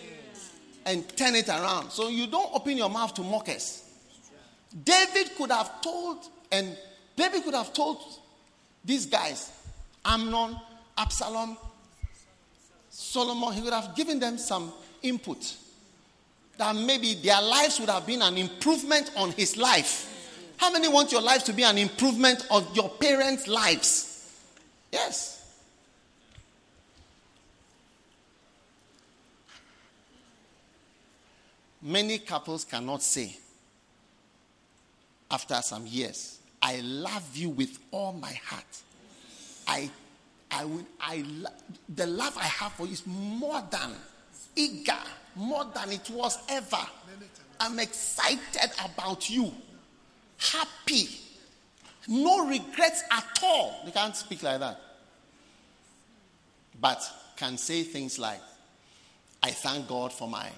and 0.84 1.08
turn 1.16 1.36
it 1.36 1.48
around. 1.48 1.90
So 1.90 2.08
you 2.08 2.26
don't 2.26 2.52
open 2.52 2.76
your 2.76 2.90
mouth 2.90 3.14
to 3.14 3.22
mockers. 3.22 3.84
David 4.84 5.30
could 5.36 5.52
have 5.52 5.80
told, 5.80 6.26
and 6.50 6.76
David 7.14 7.44
could 7.44 7.54
have 7.54 7.72
told 7.72 7.98
these 8.84 9.06
guys, 9.06 9.52
Amnon, 10.04 10.56
Absalom, 10.98 11.56
Solomon, 12.90 13.52
he 13.52 13.62
would 13.62 13.72
have 13.72 13.94
given 13.94 14.18
them 14.18 14.38
some 14.38 14.72
input 15.02 15.56
that 16.58 16.74
maybe 16.74 17.14
their 17.14 17.40
lives 17.40 17.78
would 17.80 17.90
have 17.90 18.06
been 18.06 18.22
an 18.22 18.36
improvement 18.36 19.10
on 19.16 19.32
his 19.32 19.56
life. 19.56 20.54
How 20.56 20.70
many 20.72 20.88
want 20.88 21.12
your 21.12 21.20
life 21.20 21.44
to 21.44 21.52
be 21.52 21.62
an 21.62 21.76
improvement 21.76 22.46
of 22.50 22.74
your 22.74 22.88
parents' 22.88 23.46
lives? 23.46 24.32
Yes. 24.90 25.36
Many 31.82 32.18
couples 32.18 32.64
cannot 32.64 33.02
say, 33.02 33.36
after 35.30 35.60
some 35.62 35.86
years, 35.86 36.38
I 36.62 36.80
love 36.80 37.36
you 37.36 37.50
with 37.50 37.78
all 37.90 38.12
my 38.12 38.32
heart. 38.32 38.64
I, 39.68 39.90
I, 40.50 40.64
will, 40.64 40.86
I, 41.00 41.24
the 41.94 42.06
love 42.06 42.36
I 42.38 42.44
have 42.44 42.72
for 42.72 42.86
you 42.86 42.92
is 42.92 43.06
more 43.06 43.62
than 43.70 43.92
eager, 44.56 44.94
more 45.36 45.64
than 45.74 45.92
it 45.92 46.10
was 46.10 46.38
ever. 46.48 46.84
I'm 47.60 47.78
excited 47.78 48.70
about 48.84 49.30
you, 49.30 49.52
happy, 50.38 51.08
no 52.08 52.46
regrets 52.46 53.02
at 53.10 53.38
all. 53.42 53.82
They 53.84 53.92
can't 53.92 54.16
speak 54.16 54.42
like 54.42 54.60
that, 54.60 54.80
but 56.80 57.02
can 57.36 57.56
say 57.56 57.82
things 57.82 58.18
like, 58.18 58.40
I 59.42 59.50
thank 59.50 59.86
God 59.88 60.12
for 60.12 60.26
my 60.28 60.48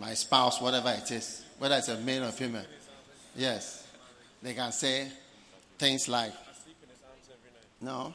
my 0.00 0.14
spouse, 0.14 0.60
whatever 0.60 0.90
it 0.96 1.10
is, 1.10 1.44
whether 1.58 1.76
it's 1.76 1.88
a 1.88 1.98
male 1.98 2.24
or 2.24 2.32
female. 2.32 2.64
Yes. 3.36 3.86
They 4.42 4.54
can 4.54 4.72
say 4.72 5.08
things 5.78 6.08
like, 6.08 6.32
no. 7.82 8.14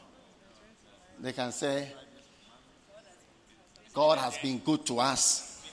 They 1.20 1.32
can 1.32 1.52
say, 1.52 1.92
God 3.96 4.18
has 4.18 4.36
been 4.36 4.58
good 4.58 4.84
to 4.84 5.00
us. 5.00 5.66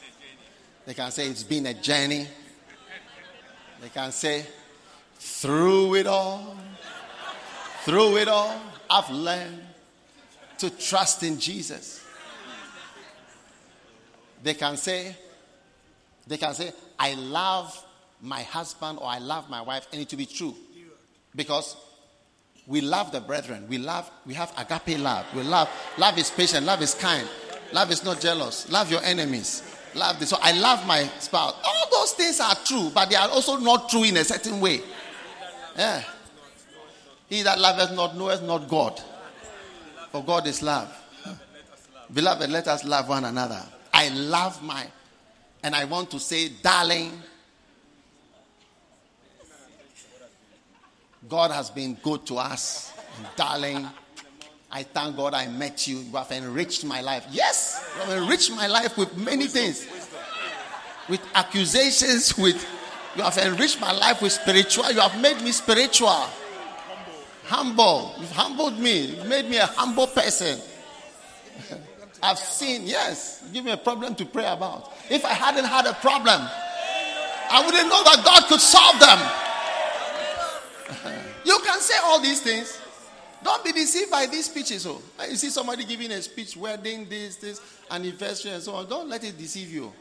They 0.85 0.93
can 0.93 1.11
say 1.11 1.27
it's 1.27 1.43
been 1.43 1.65
a 1.65 1.73
journey. 1.73 2.25
They 3.81 3.89
can 3.89 4.13
say, 4.13 4.45
through 5.15 5.95
it 5.95 6.07
all, 6.07 6.55
through 7.83 8.15
it 8.15 8.29
all, 8.29 8.57
I've 8.89 9.09
learned 9.09 9.59
to 10.59 10.69
trust 10.69 11.23
in 11.23 11.37
Jesus. 11.37 12.01
They 14.41 14.53
can 14.53 14.77
say, 14.77 15.17
they 16.25 16.37
can 16.37 16.53
say, 16.53 16.71
I 16.97 17.15
love 17.15 17.77
my 18.21 18.43
husband 18.43 18.99
or 19.01 19.07
I 19.07 19.17
love 19.17 19.49
my 19.49 19.59
wife, 19.61 19.85
and 19.91 20.01
it 20.01 20.07
to 20.07 20.15
be 20.15 20.25
true. 20.25 20.55
Because 21.35 21.75
we 22.67 22.79
love 22.79 23.11
the 23.11 23.19
brethren. 23.19 23.65
We 23.67 23.79
love, 23.79 24.09
we 24.25 24.33
have 24.35 24.53
agape 24.57 24.97
love. 24.97 25.25
We 25.35 25.43
love, 25.43 25.69
love 25.97 26.17
is 26.17 26.31
patient, 26.31 26.65
love 26.65 26.81
is 26.81 26.93
kind, 26.93 27.27
love 27.73 27.91
is 27.91 28.03
not 28.03 28.21
jealous. 28.21 28.71
Love 28.71 28.89
your 28.89 29.03
enemies. 29.03 29.63
Love 29.95 30.19
this. 30.19 30.29
So 30.29 30.37
I 30.41 30.53
love 30.53 30.87
my 30.87 31.03
spouse. 31.19 31.55
All 31.63 31.89
those 31.91 32.13
things 32.13 32.39
are 32.39 32.55
true, 32.65 32.89
but 32.93 33.09
they 33.09 33.15
are 33.15 33.29
also 33.29 33.57
not 33.57 33.89
true 33.89 34.03
in 34.03 34.17
a 34.17 34.23
certain 34.23 34.59
way. 34.61 34.81
Yeah. 35.77 36.03
He 37.27 37.41
that 37.41 37.59
loveth 37.59 37.95
not 37.95 38.15
knoweth 38.15 38.43
not 38.43 38.67
God. 38.67 39.01
For 40.11 40.23
God 40.23 40.47
is 40.47 40.61
love. 40.61 40.99
Beloved, 42.13 42.49
let 42.49 42.67
us 42.67 42.85
love 42.85 43.09
one 43.09 43.25
another. 43.25 43.61
I 43.91 44.09
love 44.09 44.61
my 44.63 44.85
and 45.63 45.73
I 45.73 45.85
want 45.85 46.11
to 46.11 46.19
say, 46.19 46.49
darling, 46.49 47.21
God 51.27 51.51
has 51.51 51.69
been 51.69 51.93
good 52.03 52.25
to 52.27 52.37
us. 52.37 52.91
darling, 53.37 53.87
I 54.75 54.81
thank 54.81 55.15
God 55.15 55.35
I 55.35 55.47
met 55.47 55.85
you. 55.87 55.97
You 55.99 56.17
have 56.17 56.31
enriched 56.31 56.83
my 56.83 56.99
life. 57.01 57.27
Yes, 57.29 57.87
you 57.95 58.01
have 58.01 58.23
enriched 58.23 58.51
my 58.55 58.65
life 58.65 58.97
with 58.97 59.15
many 59.15 59.45
things. 59.45 59.87
With 61.07 61.21
accusations, 61.35 62.35
with 62.35 62.65
you 63.15 63.21
have 63.21 63.37
enriched 63.37 63.79
my 63.79 63.91
life 63.91 64.23
with 64.23 64.31
spiritual. 64.31 64.91
You 64.91 65.01
have 65.01 65.21
made 65.21 65.39
me 65.43 65.51
spiritual. 65.51 66.25
Humble. 67.45 68.15
You've 68.19 68.31
humbled 68.31 68.79
me. 68.79 69.13
You've 69.13 69.27
made 69.27 69.47
me 69.47 69.57
a 69.57 69.67
humble 69.67 70.07
person. 70.07 70.59
I've 72.23 72.39
seen, 72.39 72.87
yes, 72.87 73.43
give 73.53 73.63
me 73.65 73.71
a 73.71 73.77
problem 73.77 74.15
to 74.15 74.25
pray 74.25 74.47
about. 74.47 74.91
If 75.07 75.23
I 75.23 75.33
hadn't 75.33 75.65
had 75.65 75.85
a 75.85 75.93
problem, 75.93 76.41
I 77.51 77.63
wouldn't 77.63 77.89
know 77.89 78.03
that 78.05 78.23
God 78.25 78.47
could 78.47 78.61
solve 78.61 78.99
them. 78.99 79.19
you 81.45 81.59
can 81.63 81.79
say 81.79 81.95
all 82.05 82.19
these 82.19 82.41
things. 82.41 82.79
Don't 83.43 83.63
be 83.63 83.71
deceived 83.73 84.09
by 84.09 84.25
these 84.25 84.45
speeches. 84.45 84.87
Oh, 84.87 85.01
you 85.29 85.35
see 85.35 85.49
somebody 85.49 85.83
giving 85.85 86.11
a 86.11 86.21
speech, 86.21 86.55
wedding, 86.55 87.07
this, 87.09 87.35
this, 87.37 87.59
anniversary, 87.91 88.51
and 88.51 88.63
so 88.63 88.75
on. 88.75 88.87
Don't 88.87 89.09
let 89.09 89.23
it 89.23 89.37
deceive 89.37 89.71
you. 89.71 89.91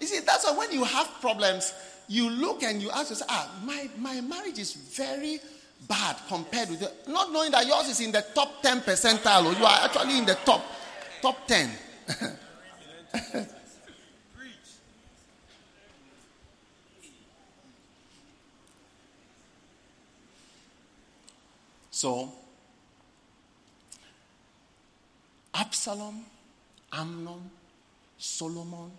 You 0.00 0.06
see, 0.06 0.20
that's 0.20 0.44
why 0.44 0.56
when 0.56 0.72
you 0.72 0.84
have 0.84 1.10
problems, 1.20 1.74
you 2.08 2.30
look 2.30 2.62
and 2.62 2.80
you 2.80 2.90
ask 2.90 3.10
yourself, 3.10 3.30
ah, 3.30 3.50
my, 3.64 3.90
my 3.98 4.20
marriage 4.20 4.58
is 4.58 4.72
very 4.72 5.40
bad 5.88 6.16
compared 6.28 6.70
with 6.70 6.82
it. 6.82 6.94
Not 7.08 7.32
knowing 7.32 7.50
that 7.52 7.66
yours 7.66 7.88
is 7.88 8.00
in 8.00 8.12
the 8.12 8.24
top 8.34 8.62
10 8.62 8.80
percentile, 8.80 9.46
or 9.46 9.52
you 9.58 9.64
are 9.64 9.84
actually 9.84 10.18
in 10.18 10.24
the 10.24 10.36
top, 10.44 10.64
top 11.20 11.46
10. 11.46 11.70
so, 21.90 22.32
Absalom, 25.56 26.24
Amnon, 26.92 27.50
Solomon, 28.18 28.90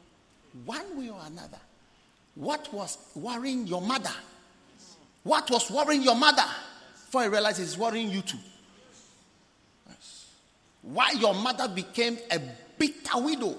one 0.66 0.98
way 0.98 1.10
or 1.10 1.22
another, 1.26 1.60
what 2.36 2.72
was 2.74 2.98
worrying 3.16 3.68
your 3.68 3.82
mother? 3.82 4.14
What 5.24 5.50
was 5.50 5.70
worrying 5.70 6.04
your 6.04 6.16
mother? 6.16 6.46
Before 6.94 7.22
I 7.22 7.26
realized 7.26 7.60
it's 7.60 7.78
worrying 7.78 8.10
you 8.10 8.22
too. 8.22 8.38
Why 10.82 11.12
your 11.12 11.34
mother 11.34 11.68
became 11.68 12.18
a 12.32 12.40
bitter 12.78 13.20
widow 13.20 13.58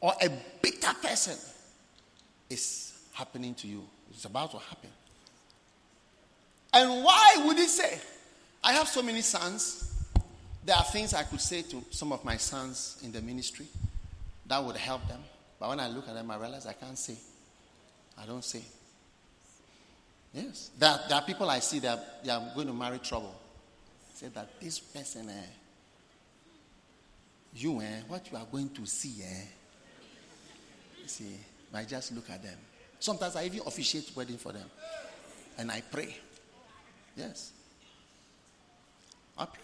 or 0.00 0.14
a 0.20 0.30
bitter 0.60 0.92
person 1.02 1.36
is 2.50 2.98
happening 3.12 3.54
to 3.54 3.66
you. 3.68 3.82
It's 4.10 4.24
about 4.24 4.50
to 4.52 4.58
happen. 4.58 4.90
And 6.72 7.04
why 7.04 7.42
would 7.46 7.56
he 7.56 7.66
say, 7.66 7.98
I 8.62 8.72
have 8.72 8.88
so 8.88 9.02
many 9.02 9.22
sons? 9.22 9.85
There 10.66 10.74
are 10.74 10.82
things 10.82 11.14
I 11.14 11.22
could 11.22 11.40
say 11.40 11.62
to 11.62 11.84
some 11.92 12.12
of 12.12 12.24
my 12.24 12.36
sons 12.36 13.00
in 13.04 13.12
the 13.12 13.22
ministry 13.22 13.66
that 14.46 14.62
would 14.62 14.76
help 14.76 15.06
them. 15.06 15.20
But 15.60 15.68
when 15.68 15.78
I 15.78 15.86
look 15.86 16.08
at 16.08 16.14
them, 16.14 16.28
I 16.28 16.36
realize 16.36 16.66
I 16.66 16.72
can't 16.72 16.98
say. 16.98 17.16
I 18.20 18.26
don't 18.26 18.44
say. 18.44 18.62
Yes. 20.34 20.72
There 20.76 20.90
are, 20.90 21.00
there 21.08 21.18
are 21.18 21.22
people 21.22 21.48
I 21.48 21.60
see 21.60 21.78
that 21.78 22.24
they 22.24 22.32
are 22.32 22.50
going 22.52 22.66
to 22.66 22.72
marry 22.72 22.98
trouble. 22.98 23.32
I 24.12 24.18
Say 24.18 24.26
that 24.34 24.60
this 24.60 24.80
person, 24.80 25.28
eh, 25.28 25.46
you, 27.54 27.80
eh, 27.80 28.00
what 28.08 28.28
you 28.28 28.36
are 28.36 28.46
going 28.50 28.70
to 28.70 28.86
see, 28.86 29.22
eh, 29.22 29.44
you 31.00 31.08
see, 31.08 31.36
I 31.72 31.84
just 31.84 32.12
look 32.12 32.28
at 32.28 32.42
them. 32.42 32.58
Sometimes 32.98 33.36
I 33.36 33.44
even 33.44 33.60
officiate 33.64 34.10
wedding 34.16 34.38
for 34.38 34.50
them. 34.50 34.68
And 35.58 35.70
I 35.70 35.80
pray. 35.80 36.16
Yes. 37.16 37.52
I 39.38 39.44
pray. 39.44 39.60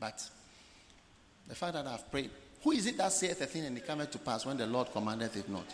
But 0.00 0.26
the 1.46 1.54
fact 1.54 1.74
that 1.74 1.86
I've 1.86 2.10
prayed, 2.10 2.30
who 2.64 2.72
is 2.72 2.86
it 2.86 2.96
that 2.96 3.12
saith 3.12 3.40
a 3.42 3.46
thing 3.46 3.66
and 3.66 3.76
it 3.76 3.86
cometh 3.86 4.10
to 4.12 4.18
pass 4.18 4.46
when 4.46 4.56
the 4.56 4.66
Lord 4.66 4.90
commandeth 4.92 5.36
it 5.36 5.48
not? 5.48 5.66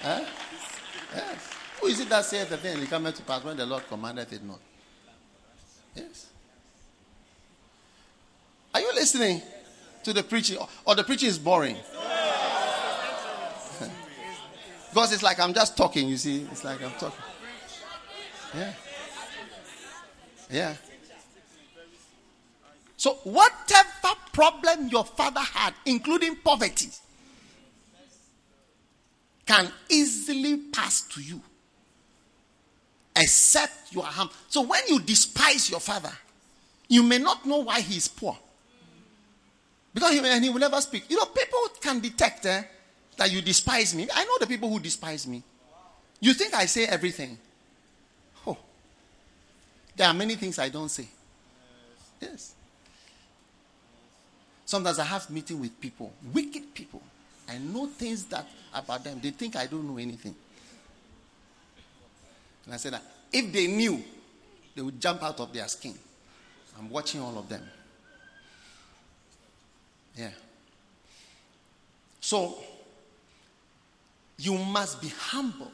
Huh? 0.00 0.24
Yes. 1.14 1.50
Who 1.80 1.88
is 1.88 1.98
it 2.00 2.08
that 2.08 2.24
saith 2.24 2.48
the 2.48 2.56
thing 2.56 2.74
and 2.74 2.82
it 2.84 2.88
cometh 2.88 3.16
to 3.16 3.22
pass 3.22 3.42
when 3.42 3.56
the 3.56 3.66
Lord 3.66 3.82
commandeth 3.88 4.32
it 4.32 4.44
not? 4.44 4.60
Yes. 5.96 6.26
Are 8.72 8.80
you 8.80 8.92
listening 8.94 9.42
to 10.04 10.12
the 10.12 10.22
preaching? 10.22 10.58
Or 10.84 10.94
the 10.94 11.02
preaching 11.02 11.28
is 11.28 11.38
boring? 11.38 11.76
because 14.90 15.12
it's 15.12 15.24
like 15.24 15.40
I'm 15.40 15.54
just 15.54 15.76
talking, 15.76 16.08
you 16.08 16.18
see. 16.18 16.46
It's 16.52 16.62
like 16.62 16.80
I'm 16.84 16.92
talking. 16.92 17.18
Yeah. 18.54 18.72
Yeah. 20.50 20.74
So, 22.96 23.14
whatever 23.24 24.14
problem 24.32 24.88
your 24.88 25.04
father 25.04 25.40
had, 25.40 25.74
including 25.84 26.36
poverty, 26.36 26.88
can 29.44 29.70
easily 29.88 30.56
pass 30.72 31.02
to 31.02 31.22
you. 31.22 31.40
Except 33.14 33.92
you 33.92 34.00
are 34.00 34.10
harmed. 34.10 34.30
So, 34.48 34.62
when 34.62 34.80
you 34.88 35.00
despise 35.00 35.70
your 35.70 35.80
father, 35.80 36.12
you 36.88 37.02
may 37.02 37.18
not 37.18 37.44
know 37.46 37.58
why 37.58 37.80
he 37.80 37.96
is 37.96 38.08
poor. 38.08 38.36
Because 39.92 40.12
he, 40.12 40.18
and 40.18 40.44
he 40.44 40.50
will 40.50 40.60
never 40.60 40.80
speak. 40.80 41.04
You 41.08 41.16
know, 41.16 41.24
people 41.26 41.58
can 41.80 42.00
detect 42.00 42.44
eh, 42.46 42.62
that 43.16 43.30
you 43.30 43.40
despise 43.40 43.94
me. 43.94 44.08
I 44.14 44.24
know 44.24 44.38
the 44.40 44.46
people 44.46 44.68
who 44.68 44.78
despise 44.78 45.26
me. 45.26 45.42
You 46.20 46.34
think 46.34 46.54
I 46.54 46.66
say 46.66 46.86
everything? 46.86 47.38
There 49.96 50.06
are 50.06 50.14
many 50.14 50.34
things 50.34 50.58
I 50.58 50.68
don't 50.68 50.90
say. 50.90 51.08
Yes. 52.20 52.54
Sometimes 54.64 54.98
I 54.98 55.04
have 55.04 55.30
meeting 55.30 55.60
with 55.60 55.80
people, 55.80 56.12
wicked 56.32 56.74
people. 56.74 57.00
I 57.48 57.58
know 57.58 57.86
things 57.86 58.24
that 58.26 58.46
about 58.74 59.04
them. 59.04 59.20
They 59.22 59.30
think 59.30 59.56
I 59.56 59.66
don't 59.66 59.88
know 59.88 59.96
anything. 59.96 60.34
And 62.64 62.74
I 62.74 62.76
said 62.76 62.92
that 62.92 63.02
if 63.32 63.52
they 63.52 63.66
knew, 63.68 64.02
they 64.74 64.82
would 64.82 65.00
jump 65.00 65.22
out 65.22 65.40
of 65.40 65.52
their 65.52 65.66
skin. 65.68 65.94
I'm 66.78 66.90
watching 66.90 67.20
all 67.20 67.38
of 67.38 67.48
them. 67.48 67.62
Yeah. 70.16 70.30
So 72.20 72.58
you 74.38 74.58
must 74.58 75.00
be 75.00 75.08
humble 75.08 75.70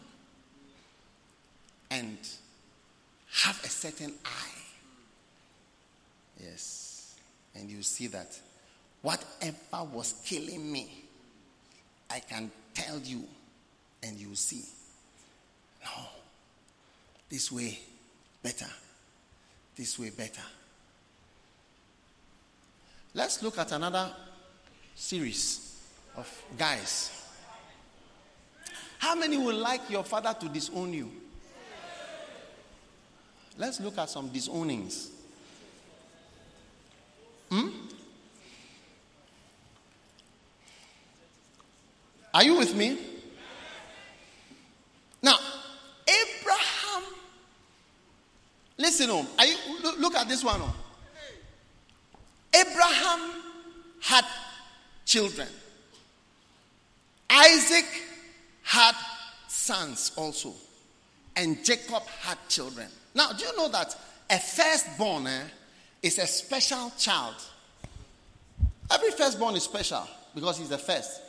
and 1.90 2.18
have 3.32 3.62
a 3.64 3.68
certain 3.68 4.12
eye. 4.24 4.62
Yes. 6.42 7.16
And 7.54 7.70
you 7.70 7.82
see 7.82 8.06
that 8.08 8.38
whatever 9.00 9.84
was 9.92 10.14
killing 10.24 10.70
me, 10.70 11.04
I 12.10 12.20
can 12.20 12.50
tell 12.74 12.98
you 12.98 13.24
and 14.02 14.18
you 14.18 14.34
see. 14.34 14.64
No. 15.84 16.02
This 17.28 17.50
way 17.50 17.78
better. 18.42 18.68
This 19.76 19.98
way 19.98 20.10
better. 20.10 20.42
Let's 23.14 23.42
look 23.42 23.58
at 23.58 23.72
another 23.72 24.10
series 24.94 25.80
of 26.16 26.42
guys. 26.58 27.10
How 28.98 29.14
many 29.14 29.36
would 29.36 29.56
like 29.56 29.90
your 29.90 30.04
father 30.04 30.34
to 30.40 30.48
disown 30.48 30.92
you? 30.92 31.10
Let's 33.58 33.80
look 33.80 33.98
at 33.98 34.08
some 34.08 34.28
disownings. 34.28 35.10
Hmm? 37.50 37.68
Are 42.34 42.42
you 42.42 42.56
with 42.56 42.74
me? 42.74 42.98
Now, 45.22 45.36
Abraham, 46.08 47.02
listen, 48.78 49.10
on. 49.10 49.26
Are 49.38 49.46
you, 49.46 49.56
look 49.98 50.14
at 50.16 50.28
this 50.28 50.42
one. 50.42 50.60
On. 50.60 50.72
Abraham 52.54 53.42
had 54.00 54.24
children. 55.04 55.48
Isaac 57.28 57.86
had 58.62 58.94
sons 59.46 60.12
also. 60.16 60.54
And 61.36 61.64
Jacob 61.64 62.02
had 62.22 62.38
children. 62.48 62.88
Now, 63.14 63.32
do 63.32 63.44
you 63.44 63.56
know 63.56 63.68
that 63.68 63.94
a 64.30 64.38
firstborn 64.38 65.26
eh, 65.26 65.42
is 66.02 66.18
a 66.18 66.26
special 66.26 66.92
child? 66.98 67.34
Every 68.90 69.10
firstborn 69.10 69.54
is 69.56 69.64
special 69.64 70.06
because 70.34 70.58
he's 70.58 70.68
the 70.68 70.78
first. 70.78 71.20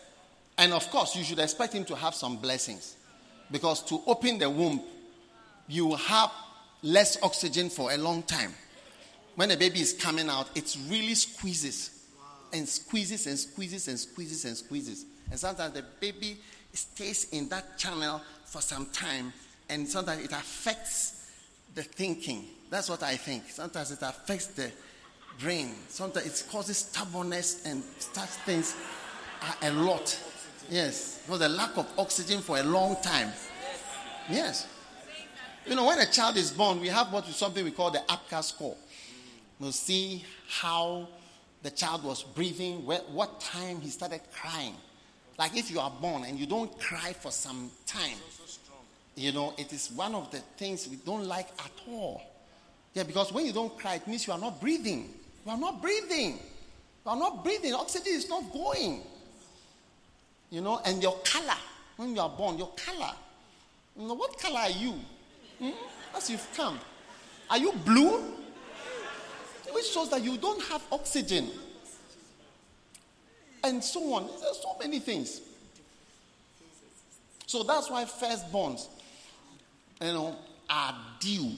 And 0.58 0.74
of 0.74 0.90
course, 0.90 1.16
you 1.16 1.24
should 1.24 1.40
expect 1.40 1.74
him 1.74 1.86
to 1.86 1.96
have 1.96 2.16
some 2.16 2.38
blessings. 2.38 2.96
Because 3.52 3.82
to 3.84 4.02
open 4.08 4.38
the 4.38 4.50
womb, 4.50 4.82
you 5.68 5.96
have 5.96 6.32
less 6.82 7.22
oxygen 7.22 7.70
for 7.70 7.92
a 7.92 7.98
long 7.98 8.24
time. 8.24 8.54
When 9.36 9.50
the 9.50 9.58
baby 9.58 9.82
is 9.82 9.94
coming 9.94 10.30
out, 10.30 10.50
it 10.56 10.76
really 10.90 11.16
squeezes 11.16 12.06
and 12.52 12.70
squeezes 12.70 13.26
and 13.26 13.38
squeezes 13.38 13.88
and 13.88 14.00
squeezes 14.00 14.46
and 14.46 14.56
squeezes. 14.56 15.06
And 15.32 15.40
sometimes 15.40 15.74
the 15.74 15.84
baby 16.00 16.38
stays 16.74 17.30
in 17.32 17.50
that 17.50 17.78
channel 17.78 18.22
for 18.46 18.62
some 18.62 18.86
time, 18.88 19.34
and 19.70 19.88
sometimes 19.88 20.24
it 20.24 20.32
affects 20.32 21.23
the 21.76 21.84
thinking. 21.84 22.46
That's 22.70 22.90
what 22.90 23.04
I 23.04 23.16
think. 23.16 23.50
Sometimes 23.50 23.92
it 23.92 24.00
affects 24.02 24.48
the 24.48 24.72
brain. 25.40 25.72
Sometimes 25.88 26.26
it 26.26 26.52
causes 26.52 26.78
stubbornness 26.78 27.66
and 27.66 27.84
such 28.00 28.30
things 28.46 28.76
a 29.62 29.72
lot. 29.72 30.20
Yes, 30.70 31.22
because 31.26 31.40
the 31.40 31.50
lack 31.50 31.78
of 31.78 31.88
oxygen 31.98 32.40
for 32.40 32.58
a 32.58 32.64
long 32.64 32.96
time. 33.02 33.32
Yes. 34.30 34.68
You 35.66 35.76
know, 35.76 35.86
when 35.86 36.00
a 36.00 36.06
child 36.10 36.38
is 36.38 36.52
born, 36.52 36.80
we 36.80 36.88
have 36.88 37.12
what 37.12 37.26
something 37.26 37.64
we 37.64 37.72
call 37.72 37.92
the 37.92 38.02
APGAR 38.10 38.44
score. 38.44 38.76
We'll 39.60 39.72
see 39.72 40.26
how 40.48 41.08
the 41.62 41.72
child 41.72 42.04
was 42.04 42.24
breathing, 42.24 42.86
what 42.86 43.40
time 43.40 43.80
he 43.80 43.90
started 43.90 44.22
crying. 44.34 44.76
Like 45.38 45.58
if 45.58 45.72
you 45.72 45.80
are 45.80 45.92
born 45.92 46.26
and 46.26 46.38
you 46.38 46.46
don't 46.46 46.78
cry 46.80 47.14
for 47.14 47.32
some 47.32 47.72
time, 47.86 48.18
you 49.16 49.32
know, 49.32 49.54
it 49.58 49.72
is 49.72 49.92
one 49.92 50.16
of 50.16 50.32
the 50.32 50.40
things 50.58 50.88
we 50.88 50.98
don't 50.98 51.26
like 51.26 51.48
at 51.60 51.72
all. 51.88 52.22
Yeah, 52.94 53.04
because 53.04 53.32
when 53.32 53.46
you 53.46 53.54
don't 53.54 53.78
cry, 53.78 53.96
it 53.96 54.08
means 54.08 54.28
you 54.28 54.34
are 54.34 54.40
not 54.40 54.60
breathing. 54.60 55.14
You 55.46 55.52
are 55.52 55.58
not 55.58 55.82
breathing. 55.82 56.40
You 57.06 57.12
are 57.12 57.18
not 57.18 57.44
breathing. 57.44 57.74
Oxygen 57.74 58.14
is 58.14 58.30
not 58.30 58.52
going. 58.52 59.02
You 60.50 60.62
know, 60.62 60.80
and 60.86 61.02
your 61.02 61.18
color, 61.24 61.58
when 61.98 62.16
you 62.16 62.22
are 62.22 62.30
born, 62.30 62.58
your 62.58 62.72
color. 62.76 63.12
You 64.00 64.08
know, 64.08 64.14
what 64.14 64.40
color 64.40 64.60
are 64.60 64.70
you? 64.70 64.94
Hmm? 65.60 65.72
As 66.16 66.30
you've 66.30 66.48
come. 66.56 66.80
Are 67.50 67.58
you 67.58 67.74
blue? 67.86 68.24
Which 69.72 69.86
shows 69.86 70.10
that 70.12 70.24
you 70.24 70.38
don't 70.38 70.62
have 70.64 70.84
oxygen. 70.92 71.50
And 73.64 73.84
so 73.84 74.14
on. 74.14 74.28
There's 74.42 74.62
so 74.62 74.76
many 74.80 75.00
things. 75.00 75.42
So 77.48 77.64
that's 77.64 77.90
why 77.90 78.06
firstborns, 78.06 78.88
you 80.04 80.14
know, 80.14 80.36
are 80.70 80.96
due 81.20 81.52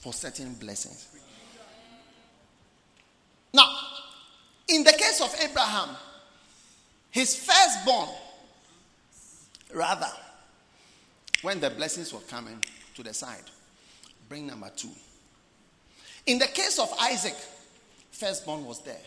for 0.00 0.12
certain 0.12 0.54
blessings. 0.54 1.08
Now, 3.52 3.68
in 4.68 4.84
the 4.84 4.92
case 4.92 5.20
of 5.20 5.34
Abraham, 5.42 5.96
his 7.10 7.34
firstborn, 7.36 8.08
rather, 9.74 10.08
when 11.42 11.60
the 11.60 11.70
blessings 11.70 12.12
were 12.12 12.20
coming 12.20 12.62
to 12.94 13.02
the 13.02 13.12
side, 13.12 13.44
bring 14.28 14.46
number 14.46 14.70
two. 14.74 14.88
In 16.26 16.38
the 16.38 16.46
case 16.46 16.78
of 16.78 16.92
Isaac, 17.00 17.34
firstborn 18.12 18.64
was 18.64 18.80
there. 18.82 19.00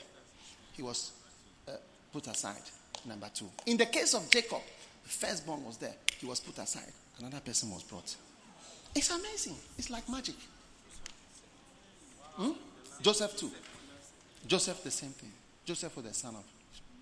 He 0.73 0.83
was 0.83 1.11
uh, 1.67 1.71
put 2.11 2.27
aside, 2.27 2.61
number 3.05 3.29
two. 3.33 3.49
In 3.65 3.77
the 3.77 3.85
case 3.85 4.13
of 4.13 4.29
Jacob, 4.29 4.61
firstborn 5.03 5.63
was 5.63 5.77
there. 5.77 5.95
He 6.19 6.25
was 6.25 6.41
put 6.41 6.57
aside. 6.57 6.91
Another 7.19 7.39
person 7.39 7.71
was 7.71 7.83
brought. 7.83 8.15
It's 8.95 9.09
amazing. 9.09 9.55
It's 9.77 9.89
like 9.89 10.07
magic. 10.09 10.35
Hmm? 12.35 12.51
Joseph 13.01 13.35
too. 13.37 13.51
Joseph 14.47 14.83
the 14.83 14.91
same 14.91 15.09
thing. 15.11 15.31
Joseph 15.65 15.95
was 15.95 16.05
the 16.05 16.13
son 16.13 16.35
of. 16.35 16.43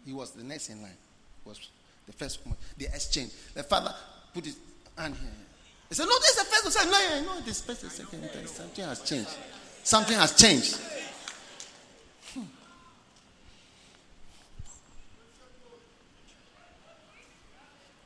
He 0.06 0.14
was 0.14 0.32
the 0.32 0.44
next 0.44 0.70
in 0.70 0.82
line. 0.82 0.98
Was 1.45 1.70
the 2.06 2.14
first 2.14 2.45
one. 2.45 2.56
The 2.78 2.86
exchange. 2.86 3.32
The 3.53 3.64
father 3.64 3.94
put 4.34 4.45
his 4.45 4.57
hand 4.98 5.15
here. 5.15 5.30
He 5.90 5.95
said, 5.95 6.06
"No, 6.06 6.18
this 6.20 6.32
is 6.32 6.38
the 6.38 6.44
first 6.44 6.78
one." 6.80 6.91
No, 6.91 7.22
no, 7.22 7.41
this 7.41 7.68
is 7.68 7.80
the 7.80 7.90
second. 7.90 8.48
Something 8.48 8.86
has 8.86 9.02
changed. 9.02 9.30
Something 9.84 10.18
has 10.18 10.36
changed. 10.36 10.80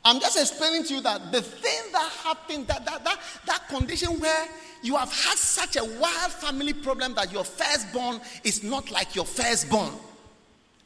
I'm 0.07 0.21
just 0.21 0.39
explaining 0.39 0.85
to 0.85 0.93
you 0.93 1.01
that 1.01 1.33
the 1.33 1.41
thing 1.41 1.91
that 1.91 2.09
happened, 2.23 2.67
that, 2.67 2.85
that, 2.85 3.03
that, 3.03 3.19
that 3.45 3.67
condition 3.67 4.17
where 4.21 4.47
you 4.81 4.95
have 4.95 5.11
had 5.11 5.37
such 5.37 5.75
a 5.75 5.83
wild 5.83 6.31
family 6.31 6.71
problem 6.71 7.13
that 7.15 7.33
your 7.33 7.43
firstborn 7.43 8.21
is 8.45 8.63
not 8.63 8.89
like 8.89 9.17
your 9.17 9.25
firstborn 9.25 9.91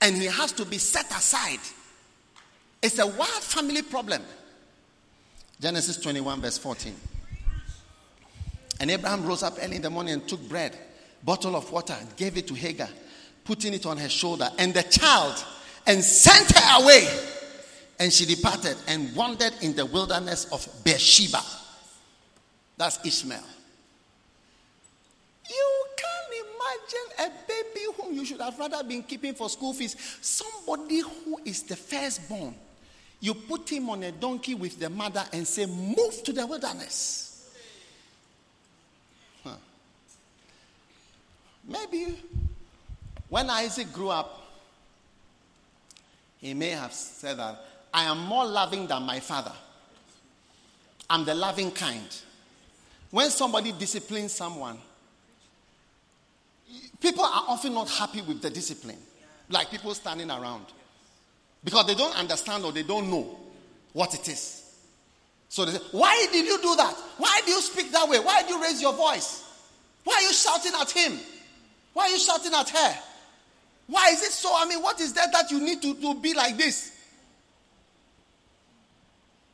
and 0.01 0.15
he 0.15 0.25
has 0.25 0.51
to 0.53 0.65
be 0.65 0.79
set 0.79 1.05
aside. 1.11 1.59
It's 2.81 2.97
a 2.97 3.05
wild 3.05 3.43
family 3.43 3.83
problem. 3.83 4.23
Genesis 5.59 5.97
21, 5.97 6.41
verse 6.41 6.57
14. 6.57 6.95
And 8.79 8.89
Abraham 8.89 9.23
rose 9.23 9.43
up 9.43 9.59
early 9.61 9.75
in 9.75 9.83
the 9.83 9.91
morning 9.91 10.13
and 10.13 10.27
took 10.27 10.41
bread, 10.49 10.75
bottle 11.23 11.55
of 11.55 11.71
water, 11.71 11.95
and 11.99 12.15
gave 12.15 12.37
it 12.37 12.47
to 12.47 12.55
Hagar, 12.55 12.89
putting 13.43 13.75
it 13.75 13.85
on 13.85 13.97
her 13.97 14.09
shoulder, 14.09 14.49
and 14.57 14.73
the 14.73 14.81
child, 14.81 15.45
and 15.85 16.03
sent 16.03 16.57
her 16.57 16.83
away. 16.83 17.07
And 18.01 18.11
she 18.11 18.25
departed 18.25 18.77
and 18.87 19.15
wandered 19.15 19.53
in 19.61 19.75
the 19.75 19.85
wilderness 19.85 20.45
of 20.51 20.67
Beersheba. 20.83 21.39
That's 22.75 22.97
Ishmael. 23.05 23.43
You 25.47 25.85
can 25.95 26.45
imagine 26.47 27.31
a 27.31 27.47
baby 27.47 27.85
whom 27.95 28.15
you 28.15 28.25
should 28.25 28.41
have 28.41 28.57
rather 28.57 28.83
been 28.83 29.03
keeping 29.03 29.35
for 29.35 29.47
school 29.51 29.73
fees. 29.73 29.95
Somebody 30.19 31.01
who 31.01 31.39
is 31.45 31.61
the 31.61 31.75
firstborn. 31.75 32.55
You 33.19 33.35
put 33.35 33.71
him 33.71 33.87
on 33.91 34.01
a 34.01 34.11
donkey 34.11 34.55
with 34.55 34.79
the 34.79 34.89
mother 34.89 35.23
and 35.31 35.47
say, 35.47 35.67
Move 35.67 36.23
to 36.23 36.33
the 36.33 36.47
wilderness. 36.47 37.51
Maybe 41.67 42.19
when 43.29 43.47
Isaac 43.47 43.93
grew 43.93 44.09
up, 44.09 44.41
he 46.39 46.55
may 46.55 46.69
have 46.69 46.93
said 46.93 47.37
that 47.37 47.63
I 47.93 48.05
am 48.05 48.19
more 48.19 48.45
loving 48.45 48.87
than 48.87 49.03
my 49.03 49.19
father. 49.19 49.51
I'm 51.09 51.25
the 51.25 51.35
loving 51.35 51.71
kind. 51.71 52.07
When 53.09 53.29
somebody 53.29 53.73
disciplines 53.73 54.31
someone, 54.31 54.77
people 57.01 57.25
are 57.25 57.43
often 57.49 57.73
not 57.73 57.89
happy 57.89 58.21
with 58.21 58.41
the 58.41 58.49
discipline, 58.49 58.97
like 59.49 59.69
people 59.69 59.93
standing 59.93 60.31
around, 60.31 60.65
because 61.63 61.85
they 61.87 61.95
don't 61.95 62.17
understand 62.17 62.63
or 62.63 62.71
they 62.71 62.83
don't 62.83 63.09
know 63.09 63.37
what 63.91 64.13
it 64.13 64.27
is. 64.29 64.73
So 65.49 65.65
they 65.65 65.73
say, 65.73 65.83
Why 65.91 66.27
did 66.31 66.45
you 66.45 66.61
do 66.61 66.75
that? 66.77 66.95
Why 67.17 67.41
do 67.45 67.51
you 67.51 67.61
speak 67.61 67.91
that 67.91 68.07
way? 68.07 68.19
Why 68.19 68.43
do 68.43 68.53
you 68.53 68.63
raise 68.63 68.81
your 68.81 68.93
voice? 68.93 69.43
Why 70.05 70.13
are 70.15 70.21
you 70.21 70.33
shouting 70.33 70.71
at 70.79 70.89
him? 70.89 71.19
Why 71.93 72.03
are 72.03 72.09
you 72.09 72.19
shouting 72.19 72.53
at 72.53 72.69
her? 72.69 72.97
Why 73.87 74.09
is 74.13 74.23
it 74.23 74.31
so? 74.31 74.49
I 74.55 74.65
mean, 74.65 74.81
what 74.81 75.01
is 75.01 75.11
that 75.13 75.33
that 75.33 75.51
you 75.51 75.59
need 75.59 75.81
to, 75.81 75.93
to 75.95 76.15
be 76.15 76.33
like 76.33 76.55
this? 76.55 76.90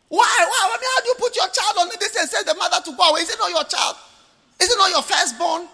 Why? 0.10 0.24
Why? 0.24 0.62
I 0.64 0.78
mean, 0.80 0.90
how 0.96 1.02
do 1.02 1.08
you 1.10 1.16
put 1.20 1.36
your 1.36 1.50
child 1.50 1.76
on 1.80 1.90
this 2.00 2.16
and 2.16 2.30
say 2.30 2.44
the 2.44 2.56
mother 2.56 2.78
to 2.86 2.92
go 2.96 3.10
away? 3.10 3.22
Is 3.22 3.30
it 3.30 3.40
not 3.40 3.50
your 3.50 3.64
child? 3.66 3.96
Is 4.60 4.72
it 4.72 4.78
not 4.78 4.90
your 4.90 5.02
firstborn? 5.02 5.68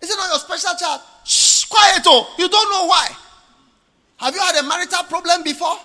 Is 0.00 0.10
it 0.10 0.16
not 0.16 0.28
your 0.30 0.38
special 0.38 0.76
child? 0.78 1.00
Shh, 1.24 1.64
quiet, 1.64 2.02
oh. 2.06 2.34
You 2.38 2.48
don't 2.48 2.70
know 2.70 2.86
why. 2.86 3.08
Have 4.18 4.34
you 4.34 4.40
had 4.40 4.56
a 4.56 4.62
marital 4.62 5.02
problem 5.04 5.42
before? 5.42 5.76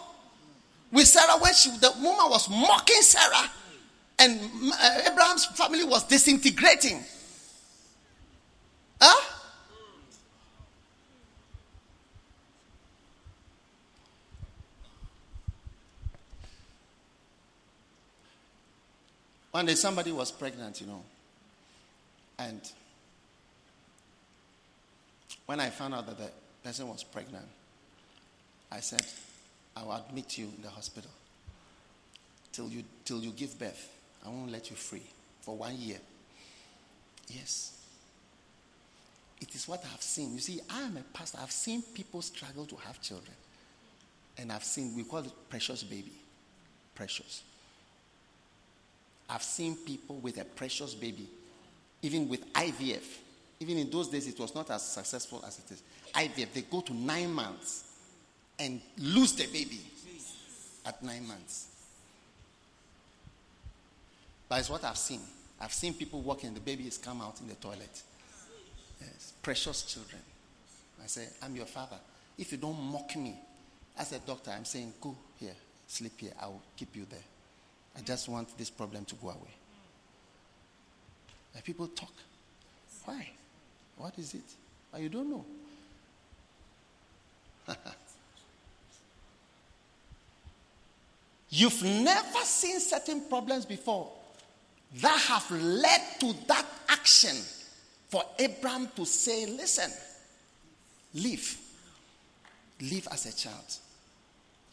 With 0.91 1.07
Sarah, 1.07 1.37
when 1.39 1.53
she, 1.53 1.69
the 1.71 1.91
woman 2.01 2.29
was 2.29 2.49
mocking 2.49 3.01
Sarah, 3.01 3.49
and 4.19 4.39
uh, 4.73 5.11
Abraham's 5.11 5.45
family 5.45 5.83
was 5.83 6.03
disintegrating. 6.03 7.03
Huh? 9.01 9.36
One 19.57 19.65
day 19.65 19.73
somebody 19.73 20.11
was 20.11 20.31
pregnant, 20.31 20.81
you 20.81 20.85
know. 20.85 21.01
And 22.37 22.61
when 25.47 25.59
I 25.59 25.71
found 25.71 25.95
out 25.95 26.05
that 26.05 26.19
the 26.19 26.29
person 26.63 26.87
was 26.87 27.03
pregnant, 27.03 27.47
I 28.71 28.81
said, 28.81 29.03
I 29.75 29.81
will 29.81 29.93
admit 29.93 30.37
you 30.37 30.45
in 30.55 30.61
the 30.61 30.69
hospital 30.69 31.09
till 32.51 32.69
you, 32.69 32.83
till 33.03 33.19
you 33.19 33.31
give 33.31 33.57
birth. 33.57 33.91
I 34.23 34.29
won't 34.29 34.51
let 34.51 34.69
you 34.69 34.75
free 34.75 35.01
for 35.41 35.57
one 35.57 35.75
year. 35.75 35.97
Yes. 37.27 37.81
It 39.41 39.55
is 39.55 39.67
what 39.67 39.83
I've 39.91 40.03
seen. 40.03 40.35
You 40.35 40.39
see, 40.39 40.59
I 40.69 40.83
am 40.83 40.97
a 40.97 41.17
pastor. 41.17 41.39
I've 41.41 41.49
seen 41.49 41.81
people 41.81 42.21
struggle 42.21 42.67
to 42.67 42.75
have 42.75 43.01
children. 43.01 43.35
And 44.37 44.51
I've 44.51 44.63
seen, 44.63 44.95
we 44.95 45.03
call 45.03 45.21
it 45.21 45.31
precious 45.49 45.81
baby. 45.81 46.13
Precious. 46.93 47.41
I've 49.29 49.43
seen 49.43 49.75
people 49.75 50.17
with 50.17 50.37
a 50.39 50.45
precious 50.45 50.93
baby, 50.93 51.27
even 52.01 52.29
with 52.29 52.51
IVF. 52.53 53.03
Even 53.59 53.77
in 53.77 53.89
those 53.89 54.07
days, 54.07 54.27
it 54.27 54.39
was 54.39 54.53
not 54.53 54.69
as 54.69 54.87
successful 54.87 55.43
as 55.45 55.59
it 55.59 55.71
is. 55.71 55.83
IVF, 56.13 56.53
they 56.53 56.61
go 56.61 56.81
to 56.81 56.93
nine 56.93 57.31
months 57.31 57.85
and 58.59 58.79
lose 58.97 59.33
the 59.33 59.47
baby 59.47 59.81
at 60.85 61.01
nine 61.03 61.27
months. 61.27 61.67
But 64.47 64.59
it's 64.59 64.69
what 64.69 64.83
I've 64.83 64.97
seen. 64.97 65.21
I've 65.59 65.73
seen 65.73 65.93
people 65.93 66.21
walking, 66.21 66.53
the 66.53 66.59
baby 66.59 66.83
has 66.83 66.97
come 66.97 67.21
out 67.21 67.41
in 67.41 67.47
the 67.47 67.55
toilet. 67.55 68.01
Yes, 69.01 69.33
precious 69.41 69.83
children. 69.83 70.21
I 71.03 71.07
say, 71.07 71.27
I'm 71.43 71.55
your 71.55 71.65
father. 71.65 71.97
If 72.37 72.51
you 72.51 72.57
don't 72.57 72.79
mock 72.79 73.15
me, 73.15 73.35
as 73.97 74.11
a 74.13 74.19
doctor, 74.19 74.51
I'm 74.51 74.65
saying, 74.65 74.93
go 75.01 75.15
here, 75.39 75.55
sleep 75.87 76.13
here. 76.19 76.31
I 76.39 76.45
will 76.47 76.61
keep 76.75 76.95
you 76.95 77.05
there. 77.09 77.19
I 77.97 78.01
just 78.01 78.29
want 78.29 78.55
this 78.57 78.69
problem 78.69 79.05
to 79.05 79.15
go 79.15 79.29
away. 79.29 79.55
And 81.55 81.63
people 81.63 81.87
talk. 81.87 82.13
Why? 83.05 83.29
What 83.97 84.19
is 84.19 84.35
it? 84.35 84.43
Oh, 84.93 84.99
you 84.99 85.09
don't 85.09 85.29
know. 85.29 85.45
You've 91.49 91.81
never 91.83 92.39
seen 92.43 92.79
certain 92.79 93.21
problems 93.21 93.65
before. 93.65 94.11
that 95.01 95.19
have 95.19 95.49
led 95.51 96.01
to 96.19 96.33
that 96.47 96.65
action 96.89 97.35
for 98.09 98.23
Abraham 98.37 98.89
to 98.95 99.05
say, 99.05 99.45
Listen, 99.47 99.91
live. 101.13 101.57
Live 102.81 103.07
as 103.11 103.25
a 103.25 103.35
child. 103.35 103.75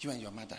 You 0.01 0.11
and 0.11 0.21
your 0.21 0.31
mother. 0.31 0.59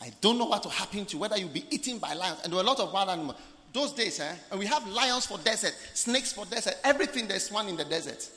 I 0.00 0.12
don't 0.20 0.38
know 0.38 0.46
what 0.46 0.64
will 0.64 0.70
happen 0.70 1.04
to 1.06 1.14
you, 1.14 1.20
whether 1.20 1.36
you'll 1.36 1.48
be 1.48 1.64
eaten 1.70 1.98
by 1.98 2.14
lions. 2.14 2.40
And 2.42 2.52
there 2.52 2.56
were 2.56 2.62
a 2.62 2.66
lot 2.66 2.80
of 2.80 2.92
wild 2.92 3.08
animals. 3.08 3.36
Those 3.72 3.92
days, 3.92 4.20
eh, 4.20 4.34
and 4.50 4.60
we 4.60 4.66
have 4.66 4.86
lions 4.86 5.26
for 5.26 5.38
desert, 5.38 5.74
snakes 5.94 6.32
for 6.32 6.44
desert, 6.46 6.74
everything 6.84 7.26
there's 7.26 7.50
one 7.50 7.68
in 7.68 7.76
the 7.76 7.84
desert. 7.84 8.28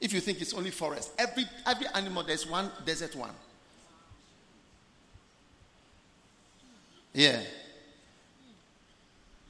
If 0.00 0.12
you 0.12 0.20
think 0.20 0.40
it's 0.40 0.54
only 0.54 0.70
forest, 0.70 1.12
every 1.18 1.44
every 1.66 1.86
animal 1.94 2.22
there's 2.22 2.46
one 2.46 2.70
desert 2.86 3.14
one. 3.16 3.34
Yeah. 7.12 7.40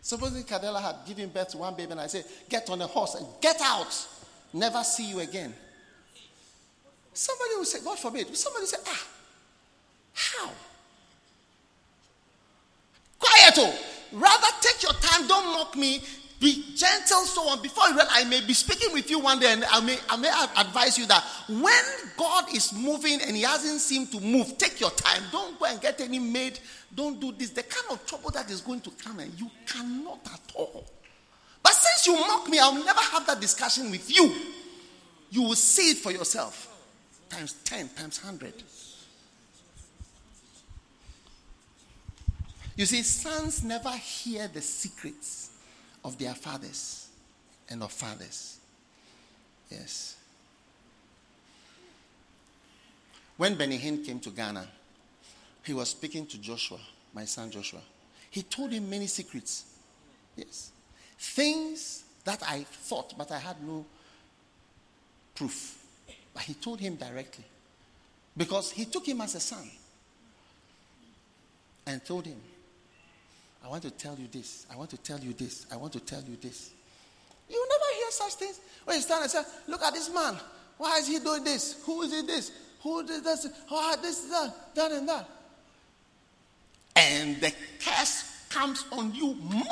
Supposing 0.00 0.44
Cadella 0.44 0.80
had 0.80 0.96
given 1.06 1.28
birth 1.28 1.48
to 1.50 1.58
one 1.58 1.74
baby 1.74 1.92
and 1.92 2.00
I 2.00 2.06
said, 2.06 2.24
Get 2.48 2.70
on 2.70 2.80
a 2.80 2.86
horse 2.86 3.14
and 3.16 3.26
get 3.42 3.60
out. 3.62 3.94
Never 4.54 4.82
see 4.82 5.10
you 5.10 5.20
again. 5.20 5.52
Somebody 7.12 7.50
will 7.56 7.64
say, 7.66 7.84
God 7.84 7.98
forbid. 7.98 8.34
Somebody 8.34 8.62
will 8.62 8.68
say, 8.68 8.78
Ah, 8.86 9.06
how? 10.14 10.50
Quiet. 13.18 13.54
Oh. 13.58 13.78
Rather 14.12 14.46
take 14.60 14.82
your 14.82 14.92
time. 14.92 15.26
Don't 15.26 15.46
mock 15.46 15.76
me. 15.76 16.02
Be 16.40 16.64
gentle, 16.76 17.24
so 17.24 17.48
on. 17.48 17.60
Before 17.62 17.88
you 17.88 17.94
realize, 17.94 18.12
I 18.12 18.24
may 18.24 18.40
be 18.40 18.54
speaking 18.54 18.92
with 18.92 19.10
you 19.10 19.18
one 19.18 19.40
day, 19.40 19.52
and 19.52 19.64
I 19.64 19.80
may, 19.80 19.98
I 20.08 20.16
may 20.16 20.30
advise 20.56 20.96
you 20.96 21.04
that 21.06 21.24
when 21.48 21.82
God 22.16 22.54
is 22.54 22.72
moving 22.72 23.20
and 23.20 23.36
He 23.36 23.42
hasn't 23.42 23.80
seemed 23.80 24.12
to 24.12 24.20
move, 24.20 24.56
take 24.56 24.80
your 24.80 24.92
time. 24.92 25.24
Don't 25.32 25.58
go 25.58 25.66
and 25.66 25.80
get 25.80 26.00
any 26.00 26.20
maid. 26.20 26.60
Don't 26.94 27.20
do 27.20 27.32
this. 27.32 27.50
The 27.50 27.64
kind 27.64 27.86
of 27.90 28.06
trouble 28.06 28.30
that 28.30 28.48
is 28.50 28.60
going 28.60 28.82
to 28.82 28.90
come, 29.02 29.18
and 29.18 29.38
you 29.38 29.50
cannot 29.66 30.20
at 30.32 30.52
all. 30.54 30.86
But 31.60 31.72
since 31.72 32.06
you 32.06 32.14
mock 32.14 32.48
me, 32.48 32.60
I'll 32.60 32.84
never 32.84 33.00
have 33.00 33.26
that 33.26 33.40
discussion 33.40 33.90
with 33.90 34.08
you. 34.14 34.32
You 35.30 35.42
will 35.42 35.56
see 35.56 35.90
it 35.90 35.96
for 35.98 36.12
yourself. 36.12 36.72
Times 37.28 37.54
10, 37.64 37.88
times 37.90 38.22
100. 38.22 38.54
You 42.78 42.86
see, 42.86 43.02
sons 43.02 43.64
never 43.64 43.90
hear 43.90 44.46
the 44.46 44.62
secrets 44.62 45.50
of 46.04 46.16
their 46.16 46.32
fathers 46.32 47.08
and 47.68 47.82
of 47.82 47.90
fathers. 47.90 48.60
Yes. 49.68 50.16
When 53.36 53.56
Benny 53.56 53.78
Hinn 53.78 54.06
came 54.06 54.20
to 54.20 54.30
Ghana, 54.30 54.64
he 55.64 55.74
was 55.74 55.88
speaking 55.88 56.24
to 56.26 56.38
Joshua, 56.38 56.78
my 57.12 57.24
son 57.24 57.50
Joshua. 57.50 57.80
He 58.30 58.42
told 58.42 58.70
him 58.70 58.88
many 58.88 59.08
secrets. 59.08 59.64
Yes. 60.36 60.70
Things 61.18 62.04
that 62.22 62.44
I 62.48 62.62
thought, 62.62 63.18
but 63.18 63.32
I 63.32 63.40
had 63.40 63.56
no 63.60 63.84
proof. 65.34 65.84
But 66.32 66.44
he 66.44 66.54
told 66.54 66.78
him 66.78 66.94
directly. 66.94 67.44
Because 68.36 68.70
he 68.70 68.84
took 68.84 69.04
him 69.04 69.20
as 69.20 69.34
a 69.34 69.40
son 69.40 69.68
and 71.84 72.04
told 72.04 72.24
him, 72.24 72.40
I 73.64 73.68
want 73.68 73.82
to 73.82 73.90
tell 73.90 74.16
you 74.16 74.28
this. 74.30 74.66
I 74.72 74.76
want 74.76 74.90
to 74.90 74.96
tell 74.96 75.18
you 75.18 75.32
this. 75.32 75.66
I 75.72 75.76
want 75.76 75.92
to 75.94 76.00
tell 76.00 76.22
you 76.22 76.36
this. 76.40 76.70
You 77.48 77.66
never 77.68 77.98
hear 77.98 78.10
such 78.10 78.34
things. 78.34 78.60
When 78.84 78.96
you 78.96 79.02
stand 79.02 79.22
and 79.22 79.30
say, 79.30 79.42
Look 79.66 79.82
at 79.82 79.94
this 79.94 80.12
man. 80.12 80.36
Why 80.76 80.98
is 80.98 81.08
he 81.08 81.18
doing 81.18 81.44
this? 81.44 81.82
Who 81.84 82.02
is 82.02 82.12
he 82.12 82.22
this? 82.26 82.52
Who 82.82 83.04
did 83.04 83.24
this? 83.24 83.48
Oh, 83.70 83.96
this, 84.00 84.20
that, 84.26 84.74
that, 84.74 84.92
and 84.92 85.08
that. 85.08 85.28
And 86.94 87.40
the 87.40 87.52
curse 87.80 88.46
comes 88.48 88.84
on 88.92 89.14
you 89.14 89.34
more. 89.34 89.64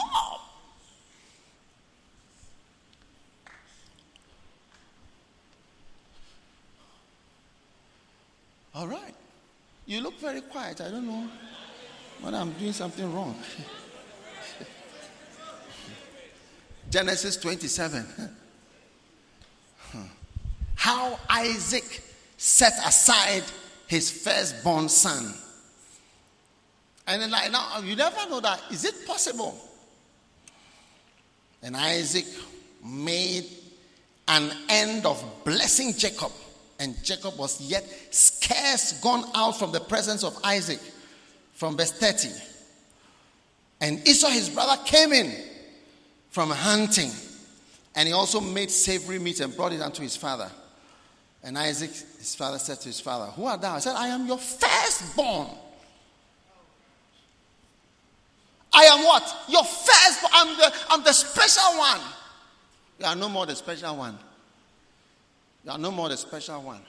All 8.75 8.89
right. 8.89 9.15
You 9.87 10.01
look 10.01 10.19
very 10.19 10.41
quiet. 10.41 10.81
I 10.81 10.91
don't 10.91 11.07
know 11.07 11.29
whether 12.21 12.37
I'm 12.37 12.53
doing 12.53 12.73
something 12.73 13.13
wrong. 13.13 13.37
Genesis 16.91 17.37
27. 17.37 18.07
How 20.75 21.19
Isaac 21.29 22.03
set 22.37 22.73
aside 22.87 23.43
his 23.87 24.11
firstborn 24.11 24.89
son. 24.89 25.35
And 27.07 27.23
then 27.23 27.31
like 27.31 27.51
now 27.51 27.81
you 27.81 27.97
never 27.97 28.29
know 28.29 28.41
that. 28.41 28.61
Is 28.71 28.85
it 28.85 29.07
possible? 29.07 29.59
And 31.63 31.77
Isaac 31.77 32.27
made 32.85 33.47
an 34.29 34.53
end 34.69 35.07
of 35.07 35.25
blessing 35.45 35.93
Jacob. 35.97 36.33
And 36.79 37.03
Jacob 37.03 37.39
was 37.39 37.61
yet 37.61 37.85
scarce 38.11 39.01
gone 39.01 39.25
out 39.35 39.59
from 39.59 39.73
the 39.73 39.81
presence 39.81 40.23
of 40.23 40.39
Isaac. 40.45 40.81
From 41.57 41.75
verse 41.75 41.91
30. 41.91 42.29
And 43.81 44.07
Esau, 44.07 44.29
his 44.29 44.51
brother, 44.51 44.81
came 44.85 45.13
in 45.15 45.33
from 46.29 46.51
hunting. 46.51 47.11
And 47.95 48.07
he 48.07 48.13
also 48.13 48.41
made 48.41 48.71
savory 48.71 49.19
meat 49.19 49.41
and 49.41 49.57
brought 49.57 49.73
it 49.73 49.81
unto 49.81 50.03
his 50.03 50.19
father. 50.19 50.51
And 51.43 51.57
Isaac, 51.57 51.91
his 52.19 52.35
father, 52.35 52.59
said 52.59 52.79
to 52.81 52.89
his 52.89 53.01
father, 53.01 53.31
Who 53.33 53.47
art 53.47 53.63
thou? 53.63 53.75
I 53.75 53.79
said, 53.79 53.97
I 53.97 54.09
am 54.09 54.27
your 54.27 54.37
firstborn. 54.37 55.49
I 58.75 58.85
am 58.85 59.03
what? 59.03 59.37
Your 59.49 59.65
firstborn. 59.65 60.33
I'm 60.35 60.57
the, 60.59 60.73
I'm 60.91 61.03
the 61.05 61.13
special 61.13 61.79
one. 61.79 62.01
You 62.99 63.07
are 63.07 63.17
no 63.17 63.31
more 63.31 63.47
the 63.47 63.57
special 63.57 63.97
one. 63.97 64.19
You 65.65 65.71
are 65.71 65.79
no 65.79 65.91
more 65.91 66.11
the 66.11 66.19
special 66.19 66.61
one. 66.61 66.83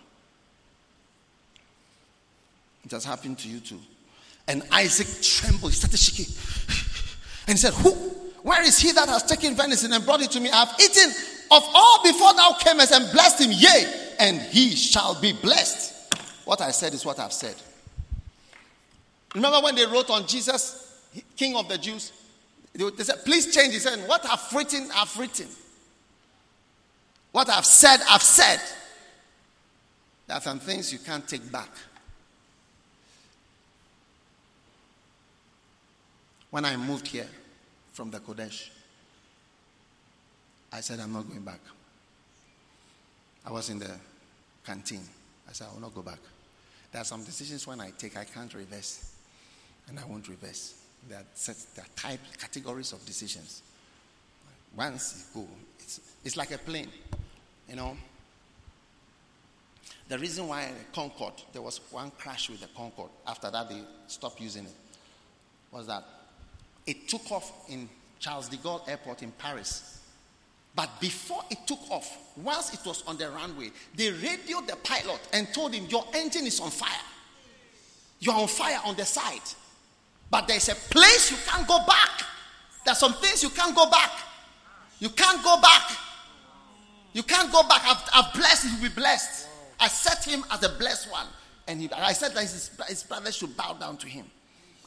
It 2.83 2.91
has 2.91 3.05
happened 3.05 3.39
to 3.39 3.47
you 3.47 3.61
too. 3.61 3.79
And 4.47 4.63
Isaac 4.71 5.07
trembled. 5.21 5.71
He 5.71 5.77
started 5.77 5.99
shaking. 5.99 6.33
And 7.47 7.57
he 7.57 7.61
said, 7.61 7.73
Who? 7.73 7.91
Where 8.43 8.61
is 8.63 8.79
he 8.79 8.91
that 8.93 9.09
has 9.09 9.23
taken 9.23 9.55
venison 9.55 9.91
and 9.91 10.05
brought 10.05 10.21
it 10.21 10.31
to 10.31 10.39
me? 10.39 10.49
I 10.49 10.65
have 10.65 10.79
eaten 10.79 11.09
of 11.51 11.63
all 11.73 12.03
before 12.03 12.33
thou 12.33 12.55
camest 12.59 12.93
and 12.93 13.11
blessed 13.11 13.41
him. 13.41 13.51
Yea, 13.51 14.13
and 14.19 14.41
he 14.41 14.75
shall 14.75 15.19
be 15.19 15.33
blessed. 15.33 16.15
What 16.45 16.61
I 16.61 16.71
said 16.71 16.93
is 16.93 17.05
what 17.05 17.19
I've 17.19 17.33
said. 17.33 17.55
Remember 19.35 19.59
when 19.61 19.75
they 19.75 19.85
wrote 19.85 20.09
on 20.09 20.25
Jesus, 20.25 21.01
King 21.35 21.55
of 21.55 21.67
the 21.67 21.77
Jews? 21.77 22.13
They 22.73 23.03
said, 23.03 23.25
Please 23.25 23.53
change. 23.53 23.73
He 23.73 23.79
said, 23.79 23.99
What 24.07 24.25
I've 24.25 24.53
written, 24.53 24.87
I've 24.95 25.17
written. 25.17 25.47
What 27.31 27.49
I've 27.49 27.65
said, 27.65 27.99
I've 28.09 28.23
said. 28.23 28.61
There 30.27 30.37
are 30.37 30.41
some 30.41 30.59
things 30.59 30.91
you 30.91 30.99
can't 30.99 31.27
take 31.27 31.51
back. 31.51 31.69
When 36.49 36.63
I 36.65 36.77
moved 36.77 37.07
here 37.07 37.27
from 37.93 38.09
the 38.09 38.19
Qodesh, 38.19 38.69
I 40.71 40.81
said, 40.81 40.99
I'm 40.99 41.13
not 41.13 41.27
going 41.27 41.41
back. 41.41 41.59
I 43.45 43.51
was 43.51 43.69
in 43.69 43.79
the 43.79 43.91
canteen. 44.65 45.01
I 45.49 45.53
said, 45.53 45.67
I 45.69 45.73
will 45.73 45.81
not 45.81 45.95
go 45.95 46.01
back. 46.01 46.19
There 46.91 47.01
are 47.01 47.05
some 47.05 47.23
decisions 47.23 47.65
when 47.67 47.81
I 47.81 47.91
take, 47.97 48.17
I 48.17 48.23
can't 48.23 48.53
reverse. 48.53 49.13
And 49.87 49.99
I 49.99 50.05
won't 50.05 50.27
reverse. 50.27 50.75
There 51.07 51.17
are, 51.17 51.25
set, 51.33 51.55
there 51.75 51.85
are 51.85 51.95
type, 51.95 52.19
categories 52.37 52.91
of 52.91 53.05
decisions. 53.05 53.61
Once 54.75 55.27
you 55.33 55.41
go, 55.41 55.47
it's, 55.79 56.01
it's 56.23 56.37
like 56.37 56.51
a 56.51 56.57
plane. 56.57 56.89
You 57.69 57.77
know, 57.77 57.97
the 60.09 60.17
reason 60.17 60.47
why 60.47 60.69
Concorde, 60.93 61.41
there 61.51 61.61
was 61.61 61.79
one 61.91 62.11
crash 62.11 62.49
with 62.49 62.61
the 62.61 62.67
Concorde. 62.75 63.09
After 63.25 63.51
that, 63.51 63.69
they 63.69 63.81
stopped 64.07 64.39
using 64.39 64.65
it. 64.65 64.75
Was 65.71 65.87
that 65.87 66.03
it 66.87 67.07
took 67.07 67.29
off 67.31 67.51
in 67.69 67.87
Charles 68.19 68.47
de 68.47 68.57
Gaulle 68.57 68.87
Airport 68.87 69.21
in 69.21 69.31
Paris. 69.31 69.99
But 70.73 70.89
before 70.99 71.43
it 71.49 71.59
took 71.65 71.79
off, 71.89 72.17
once 72.37 72.73
it 72.73 72.79
was 72.85 73.03
on 73.07 73.17
the 73.17 73.29
runway, 73.29 73.71
they 73.95 74.11
radioed 74.11 74.67
the 74.67 74.75
pilot 74.77 75.19
and 75.33 75.51
told 75.53 75.73
him, 75.73 75.85
Your 75.89 76.05
engine 76.13 76.45
is 76.45 76.59
on 76.59 76.69
fire. 76.69 76.89
You're 78.19 78.35
on 78.35 78.47
fire 78.47 78.79
on 78.85 78.95
the 78.95 79.05
side. 79.05 79.41
But 80.29 80.47
there's 80.47 80.69
a 80.69 80.75
place 80.75 81.31
you 81.31 81.37
can't 81.47 81.67
go 81.67 81.79
back. 81.85 82.23
There's 82.85 82.97
some 82.97 83.13
things 83.13 83.43
you 83.43 83.49
can't 83.49 83.75
go 83.75 83.89
back. 83.89 84.11
You 84.99 85.09
can't 85.09 85.43
go 85.43 85.59
back. 85.61 85.91
You 87.13 87.23
can't 87.23 87.51
go 87.51 87.63
back. 87.63 87.81
I've, 87.85 88.09
I've 88.13 88.33
blessed, 88.33 88.67
he 88.67 88.75
will 88.75 88.89
be 88.89 88.95
blessed. 88.95 89.47
I 89.79 89.87
set 89.87 90.23
him 90.23 90.43
as 90.51 90.63
a 90.63 90.69
blessed 90.69 91.11
one. 91.11 91.27
And 91.67 91.81
he, 91.81 91.91
I 91.91 92.13
said 92.13 92.33
that 92.33 92.41
his, 92.41 92.71
his 92.87 93.03
brothers 93.03 93.35
should 93.35 93.55
bow 93.57 93.73
down 93.73 93.97
to 93.97 94.07
him. 94.07 94.25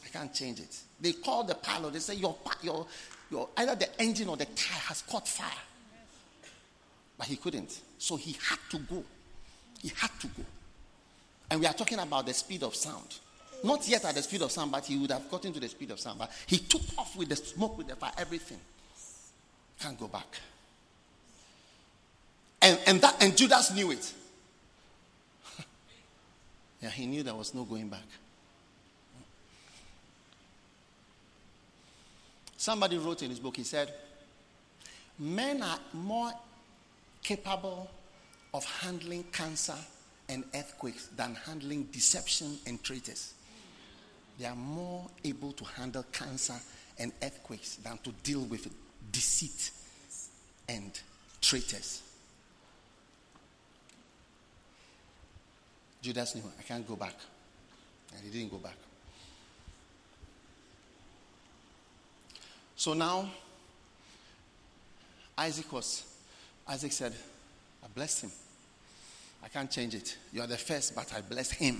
I 0.03 0.07
can't 0.07 0.33
change 0.33 0.59
it. 0.59 0.79
They 1.01 1.13
call 1.13 1.43
the 1.43 1.55
pilot, 1.55 1.93
they 1.93 1.99
say, 1.99 2.15
your, 2.15 2.35
your, 2.61 2.85
your, 3.31 3.49
either 3.57 3.75
the 3.75 4.01
engine 4.01 4.29
or 4.29 4.37
the 4.37 4.45
tire 4.45 4.79
has 4.87 5.01
caught 5.01 5.27
fire. 5.27 5.49
But 7.17 7.27
he 7.27 7.35
couldn't. 7.35 7.81
So 7.97 8.15
he 8.15 8.33
had 8.33 8.59
to 8.69 8.77
go. 8.79 9.03
He 9.81 9.89
had 9.89 10.11
to 10.21 10.27
go. 10.27 10.43
And 11.49 11.59
we 11.59 11.65
are 11.65 11.73
talking 11.73 11.99
about 11.99 12.25
the 12.25 12.33
speed 12.33 12.63
of 12.63 12.75
sound. 12.75 13.17
Not 13.63 13.87
yet 13.87 14.05
at 14.05 14.15
the 14.15 14.21
speed 14.21 14.41
of 14.41 14.51
sound, 14.51 14.71
but 14.71 14.85
he 14.85 14.97
would 14.97 15.11
have 15.11 15.29
gotten 15.29 15.53
to 15.53 15.59
the 15.59 15.67
speed 15.67 15.91
of 15.91 15.99
sound. 15.99 16.19
But 16.19 16.31
he 16.45 16.57
took 16.57 16.81
off 16.97 17.15
with 17.15 17.29
the 17.29 17.35
smoke, 17.35 17.77
with 17.77 17.87
the 17.87 17.95
fire, 17.95 18.11
everything. 18.17 18.59
Can't 19.79 19.99
go 19.99 20.07
back. 20.07 20.37
And, 22.61 22.79
and, 22.85 23.01
that, 23.01 23.23
and 23.23 23.35
Judas 23.35 23.73
knew 23.73 23.91
it. 23.91 24.13
yeah, 26.81 26.89
he 26.89 27.07
knew 27.07 27.23
there 27.23 27.35
was 27.35 27.53
no 27.55 27.63
going 27.63 27.89
back. 27.89 28.05
Somebody 32.61 32.99
wrote 32.99 33.23
in 33.23 33.31
his 33.31 33.39
book, 33.39 33.57
he 33.57 33.63
said, 33.63 33.91
Men 35.17 35.63
are 35.63 35.79
more 35.93 36.31
capable 37.23 37.89
of 38.53 38.63
handling 38.63 39.23
cancer 39.31 39.73
and 40.29 40.43
earthquakes 40.53 41.07
than 41.17 41.33
handling 41.33 41.85
deception 41.85 42.59
and 42.67 42.83
traitors. 42.83 43.33
They 44.37 44.45
are 44.45 44.55
more 44.55 45.07
able 45.23 45.53
to 45.53 45.63
handle 45.63 46.05
cancer 46.11 46.53
and 46.99 47.11
earthquakes 47.23 47.77
than 47.77 47.97
to 48.03 48.11
deal 48.21 48.41
with 48.41 48.71
deceit 49.11 49.71
and 50.69 50.91
traitors. 51.41 52.03
Judas 56.03 56.35
knew, 56.35 56.43
I 56.59 56.61
can't 56.61 56.87
go 56.87 56.95
back. 56.95 57.15
And 58.15 58.23
he 58.23 58.29
didn't 58.29 58.51
go 58.51 58.59
back. 58.59 58.75
So 62.81 62.95
now, 62.95 63.29
Isaac 65.37 65.71
was, 65.71 66.01
Isaac 66.67 66.91
said, 66.91 67.13
I 67.83 67.87
blessed 67.93 68.23
him. 68.23 68.31
I 69.43 69.49
can't 69.49 69.69
change 69.69 69.93
it. 69.93 70.17
You 70.33 70.41
are 70.41 70.47
the 70.47 70.57
first, 70.57 70.95
but 70.95 71.13
I 71.13 71.21
bless 71.21 71.51
him. 71.51 71.79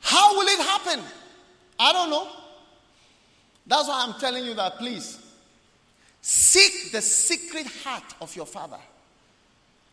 How 0.00 0.38
will 0.38 0.46
it 0.46 0.58
happen? 0.58 1.04
I 1.78 1.92
don't 1.92 2.08
know. 2.08 2.28
That's 3.66 3.86
why 3.86 4.06
I'm 4.06 4.18
telling 4.18 4.46
you 4.46 4.54
that 4.54 4.78
please 4.78 5.18
seek 6.22 6.92
the 6.92 7.02
secret 7.02 7.66
heart 7.84 8.14
of 8.22 8.34
your 8.34 8.46
father, 8.46 8.80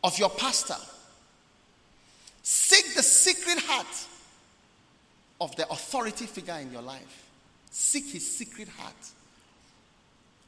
of 0.05 0.17
your 0.17 0.29
pastor. 0.29 0.77
Seek 2.43 2.95
the 2.95 3.03
secret 3.03 3.59
heart 3.65 4.05
of 5.41 5.53
the 5.57 5.67
authority 5.69 6.27
figure 6.27 6.59
in 6.61 6.71
your 6.71 6.81
life. 6.81 7.25
Seek 7.71 8.07
his 8.07 8.29
secret 8.29 8.67
heart 8.67 8.95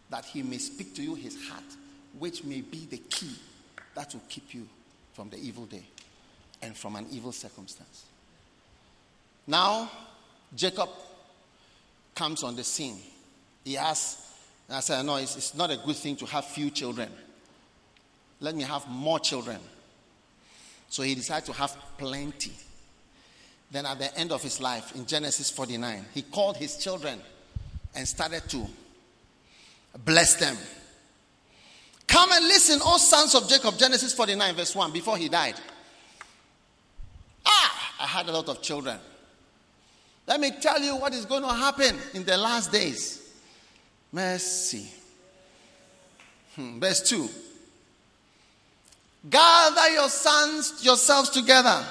that 0.09 0.25
he 0.25 0.43
may 0.43 0.57
speak 0.57 0.93
to 0.95 1.03
you 1.03 1.15
his 1.15 1.47
heart, 1.49 1.63
which 2.19 2.43
may 2.43 2.61
be 2.61 2.85
the 2.89 2.97
key 2.97 3.35
that 3.95 4.13
will 4.13 4.21
keep 4.27 4.53
you 4.53 4.67
from 5.13 5.29
the 5.29 5.37
evil 5.37 5.65
day 5.65 5.83
and 6.61 6.75
from 6.75 6.95
an 6.95 7.05
evil 7.11 7.31
circumstance. 7.31 8.05
Now, 9.47 9.89
Jacob 10.55 10.89
comes 12.15 12.43
on 12.43 12.55
the 12.55 12.63
scene. 12.63 12.97
He 13.63 13.77
asks, 13.77 14.33
and 14.67 14.77
I 14.77 14.79
said, 14.81 15.03
No, 15.03 15.15
it's, 15.15 15.35
it's 15.35 15.55
not 15.55 15.71
a 15.71 15.77
good 15.77 15.95
thing 15.95 16.15
to 16.17 16.25
have 16.25 16.45
few 16.45 16.69
children. 16.69 17.09
Let 18.39 18.55
me 18.55 18.63
have 18.63 18.87
more 18.87 19.19
children. 19.19 19.59
So 20.89 21.03
he 21.03 21.15
decides 21.15 21.45
to 21.45 21.53
have 21.53 21.75
plenty. 21.97 22.51
Then 23.71 23.85
at 23.85 23.99
the 23.99 24.15
end 24.17 24.31
of 24.33 24.43
his 24.43 24.59
life, 24.59 24.93
in 24.95 25.05
Genesis 25.05 25.49
49, 25.49 26.05
he 26.13 26.23
called 26.23 26.57
his 26.57 26.75
children 26.77 27.19
and 27.95 28.05
started 28.05 28.47
to 28.49 28.67
bless 30.03 30.35
them. 30.35 30.57
Come 32.05 32.31
and 32.33 32.45
listen, 32.45 32.81
O 32.83 32.97
sons 32.97 33.33
of 33.35 33.47
Jacob, 33.47 33.77
Genesis 33.77 34.13
49, 34.13 34.55
verse 34.55 34.75
1, 34.75 34.91
before 34.91 35.17
he 35.17 35.29
died. 35.29 35.55
Ah, 37.45 37.95
I 38.01 38.07
had 38.07 38.27
a 38.27 38.33
lot 38.33 38.49
of 38.49 38.61
children. 38.61 38.97
Let 40.27 40.41
me 40.41 40.51
tell 40.59 40.81
you 40.81 40.97
what 40.97 41.13
is 41.13 41.25
going 41.25 41.43
to 41.43 41.49
happen 41.49 41.95
in 42.13 42.25
the 42.25 42.37
last 42.37 42.71
days. 42.71 43.21
Mercy. 44.11 44.91
Hmm, 46.55 46.79
verse 46.79 47.01
2. 47.09 47.29
Gather 49.29 49.89
your 49.91 50.09
sons 50.09 50.83
yourselves 50.83 51.29
together. 51.29 51.85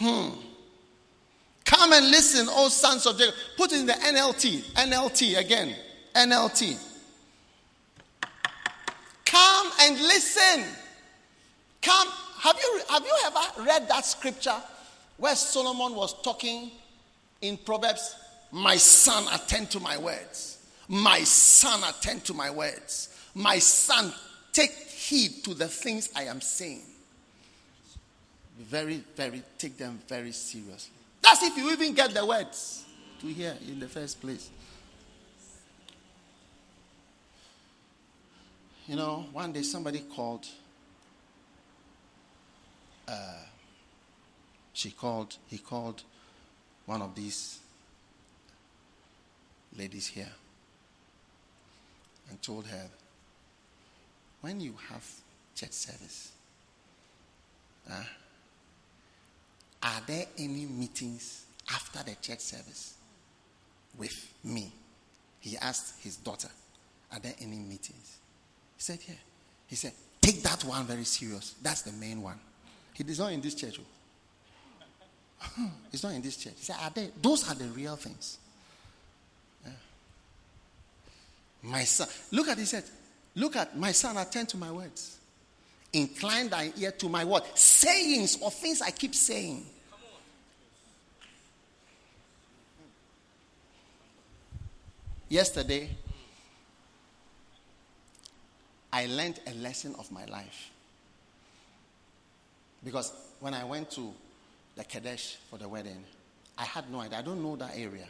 Hmm. 0.00 0.30
Come 1.66 1.92
and 1.92 2.10
listen, 2.10 2.48
O 2.50 2.68
sons 2.70 3.04
of 3.04 3.18
Jacob. 3.18 3.34
Put 3.56 3.72
in 3.72 3.84
the 3.84 3.92
NLT. 3.92 4.62
NLT 4.72 5.38
again. 5.38 5.76
NLT. 6.14 6.78
Come 9.26 9.70
and 9.82 9.98
listen. 9.98 10.64
Come. 11.82 12.08
Have 12.40 12.56
you, 12.56 12.80
have 12.88 13.04
you 13.04 13.14
ever 13.26 13.62
read 13.68 13.88
that 13.88 14.06
scripture 14.06 14.56
where 15.18 15.36
Solomon 15.36 15.94
was 15.94 16.20
talking 16.22 16.70
in 17.42 17.58
Proverbs? 17.58 18.16
My 18.52 18.76
son, 18.76 19.24
attend 19.34 19.70
to 19.72 19.80
my 19.80 19.98
words. 19.98 20.66
My 20.88 21.20
son, 21.20 21.82
attend 21.86 22.24
to 22.24 22.34
my 22.34 22.50
words. 22.50 23.14
My 23.34 23.58
son, 23.58 24.12
take 24.52 24.70
heed 24.70 25.44
to 25.44 25.52
the 25.52 25.68
things 25.68 26.08
I 26.16 26.24
am 26.24 26.40
saying. 26.40 26.89
Very, 28.60 29.02
very, 29.16 29.42
take 29.56 29.78
them 29.78 29.98
very 30.06 30.32
seriously. 30.32 30.92
That's 31.22 31.42
if 31.42 31.56
you 31.56 31.72
even 31.72 31.94
get 31.94 32.12
the 32.12 32.24
words 32.26 32.84
to 33.20 33.26
hear 33.26 33.56
in 33.66 33.80
the 33.80 33.88
first 33.88 34.20
place. 34.20 34.50
You 38.86 38.96
know, 38.96 39.24
one 39.32 39.52
day 39.52 39.62
somebody 39.62 40.00
called. 40.00 40.46
Uh, 43.08 43.44
she 44.74 44.90
called, 44.90 45.36
he 45.48 45.58
called 45.58 46.02
one 46.86 47.00
of 47.00 47.14
these 47.14 47.60
ladies 49.76 50.06
here 50.06 50.32
and 52.28 52.40
told 52.42 52.66
her, 52.66 52.88
when 54.42 54.60
you 54.60 54.74
have 54.90 55.04
church 55.54 55.72
service, 55.72 56.32
uh, 57.90 58.02
are 59.82 60.00
there 60.06 60.26
any 60.38 60.66
meetings 60.66 61.44
after 61.72 62.02
the 62.02 62.16
church 62.20 62.40
service 62.40 62.94
with 63.96 64.32
me? 64.44 64.72
He 65.40 65.56
asked 65.56 66.00
his 66.02 66.16
daughter, 66.16 66.48
Are 67.12 67.18
there 67.18 67.34
any 67.40 67.56
meetings? 67.56 68.18
He 68.76 68.82
said, 68.82 68.98
Yeah. 69.06 69.14
He 69.66 69.76
said, 69.76 69.92
Take 70.20 70.42
that 70.42 70.64
one 70.64 70.84
very 70.84 71.04
serious. 71.04 71.54
That's 71.62 71.82
the 71.82 71.92
main 71.92 72.22
one. 72.22 72.38
He 72.92 73.04
is 73.04 73.18
not 73.18 73.32
in 73.32 73.40
this 73.40 73.54
church. 73.54 73.80
Oh. 75.58 75.70
He's 75.90 76.02
not 76.02 76.12
in 76.12 76.20
this 76.20 76.36
church. 76.36 76.54
He 76.58 76.64
said, 76.64 76.76
are 76.82 76.92
Those 77.22 77.50
are 77.50 77.54
the 77.54 77.64
real 77.66 77.96
things. 77.96 78.38
My 81.62 81.84
son, 81.84 82.08
look 82.30 82.48
at 82.48 82.58
he 82.58 82.64
said, 82.64 82.84
Look 83.34 83.56
at 83.56 83.78
my 83.78 83.92
son, 83.92 84.16
attend 84.16 84.48
to 84.50 84.56
my 84.56 84.70
words. 84.70 85.18
Incline 85.92 86.48
thy 86.48 86.72
ear 86.76 86.92
to 86.92 87.08
my 87.08 87.24
word. 87.24 87.42
Sayings 87.54 88.38
or 88.40 88.50
things 88.50 88.80
I 88.80 88.90
keep 88.90 89.14
saying. 89.14 89.66
Yesterday, 95.28 95.88
I 98.92 99.06
learned 99.06 99.40
a 99.46 99.54
lesson 99.54 99.94
of 99.98 100.10
my 100.10 100.24
life. 100.24 100.70
Because 102.84 103.12
when 103.38 103.54
I 103.54 103.64
went 103.64 103.90
to 103.92 104.12
the 104.76 104.84
Qodesh 104.84 105.36
for 105.48 105.58
the 105.58 105.68
wedding, 105.68 106.04
I 106.58 106.64
had 106.64 106.90
no 106.90 107.00
idea. 107.00 107.18
I 107.18 107.22
don't 107.22 107.42
know 107.42 107.56
that 107.56 107.72
area. 107.76 108.06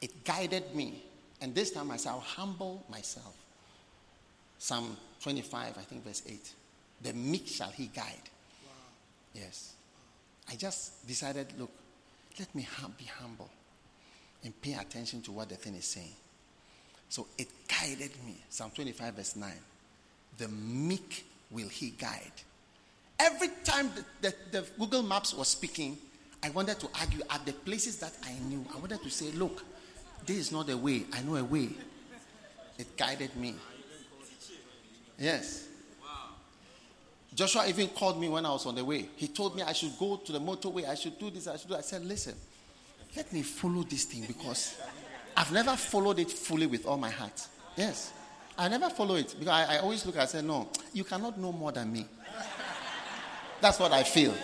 It 0.00 0.24
guided 0.24 0.74
me. 0.74 1.04
And 1.40 1.54
this 1.54 1.70
time 1.70 1.90
I 1.90 1.96
said, 1.96 2.10
I'll 2.10 2.20
humble 2.20 2.84
myself. 2.90 3.34
Psalm 4.58 4.96
25, 5.22 5.78
I 5.78 5.82
think, 5.82 6.04
verse 6.04 6.22
8. 6.26 6.52
The 7.02 7.12
meek 7.12 7.46
shall 7.46 7.70
he 7.70 7.86
guide. 7.86 8.04
Wow. 8.64 8.72
Yes. 9.34 9.74
I 10.50 10.56
just 10.56 11.06
decided, 11.06 11.52
look, 11.58 11.70
let 12.38 12.54
me 12.54 12.66
be 12.96 13.04
humble 13.04 13.50
and 14.44 14.60
pay 14.62 14.74
attention 14.74 15.22
to 15.22 15.32
what 15.32 15.48
the 15.48 15.56
thing 15.56 15.74
is 15.74 15.84
saying. 15.84 16.14
So 17.08 17.26
it 17.36 17.48
guided 17.66 18.12
me. 18.24 18.36
Psalm 18.48 18.70
25, 18.74 19.14
verse 19.14 19.36
9. 19.36 19.50
The 20.38 20.48
meek 20.48 21.24
will 21.50 21.68
he 21.68 21.90
guide. 21.90 22.32
Every 23.18 23.48
time 23.64 23.90
the, 23.94 24.04
the, 24.28 24.34
the, 24.52 24.66
Google 24.78 25.02
Maps 25.02 25.34
was 25.34 25.48
speaking, 25.48 25.98
I 26.42 26.50
wanted 26.50 26.78
to 26.80 26.88
argue 27.00 27.22
at 27.30 27.44
the 27.44 27.52
places 27.52 27.98
that 27.98 28.12
I 28.24 28.32
knew. 28.48 28.64
I 28.72 28.78
wanted 28.78 29.02
to 29.02 29.10
say, 29.10 29.32
look, 29.32 29.64
this 30.24 30.36
is 30.36 30.52
not 30.52 30.68
a 30.70 30.76
way. 30.76 31.04
I 31.12 31.22
know 31.22 31.36
a 31.36 31.44
way. 31.44 31.70
It 32.78 32.96
guided 32.96 33.34
me. 33.34 33.56
Yes. 35.18 35.67
Joshua 37.34 37.66
even 37.68 37.88
called 37.88 38.20
me 38.20 38.28
when 38.28 38.44
I 38.46 38.50
was 38.50 38.66
on 38.66 38.74
the 38.74 38.84
way. 38.84 39.08
He 39.16 39.28
told 39.28 39.54
me 39.54 39.62
I 39.62 39.72
should 39.72 39.96
go 39.98 40.16
to 40.16 40.32
the 40.32 40.40
motorway. 40.40 40.88
I 40.88 40.94
should 40.94 41.18
do 41.18 41.30
this. 41.30 41.46
I 41.46 41.56
should 41.56 41.68
do. 41.68 41.76
I 41.76 41.82
said, 41.82 42.04
listen, 42.04 42.34
let 43.16 43.32
me 43.32 43.42
follow 43.42 43.82
this 43.82 44.04
thing 44.04 44.24
because 44.26 44.80
I've 45.36 45.52
never 45.52 45.76
followed 45.76 46.18
it 46.18 46.30
fully 46.30 46.66
with 46.66 46.86
all 46.86 46.96
my 46.96 47.10
heart. 47.10 47.46
Yes. 47.76 48.12
I 48.56 48.66
never 48.68 48.90
follow 48.90 49.14
it 49.14 49.36
because 49.38 49.48
I, 49.48 49.76
I 49.76 49.78
always 49.78 50.04
look 50.04 50.16
I 50.16 50.26
say, 50.26 50.42
no, 50.42 50.68
you 50.92 51.04
cannot 51.04 51.38
know 51.38 51.52
more 51.52 51.70
than 51.70 51.92
me. 51.92 52.06
That's 53.60 53.78
what 53.78 53.92
I 53.92 54.02
feel. 54.02 54.34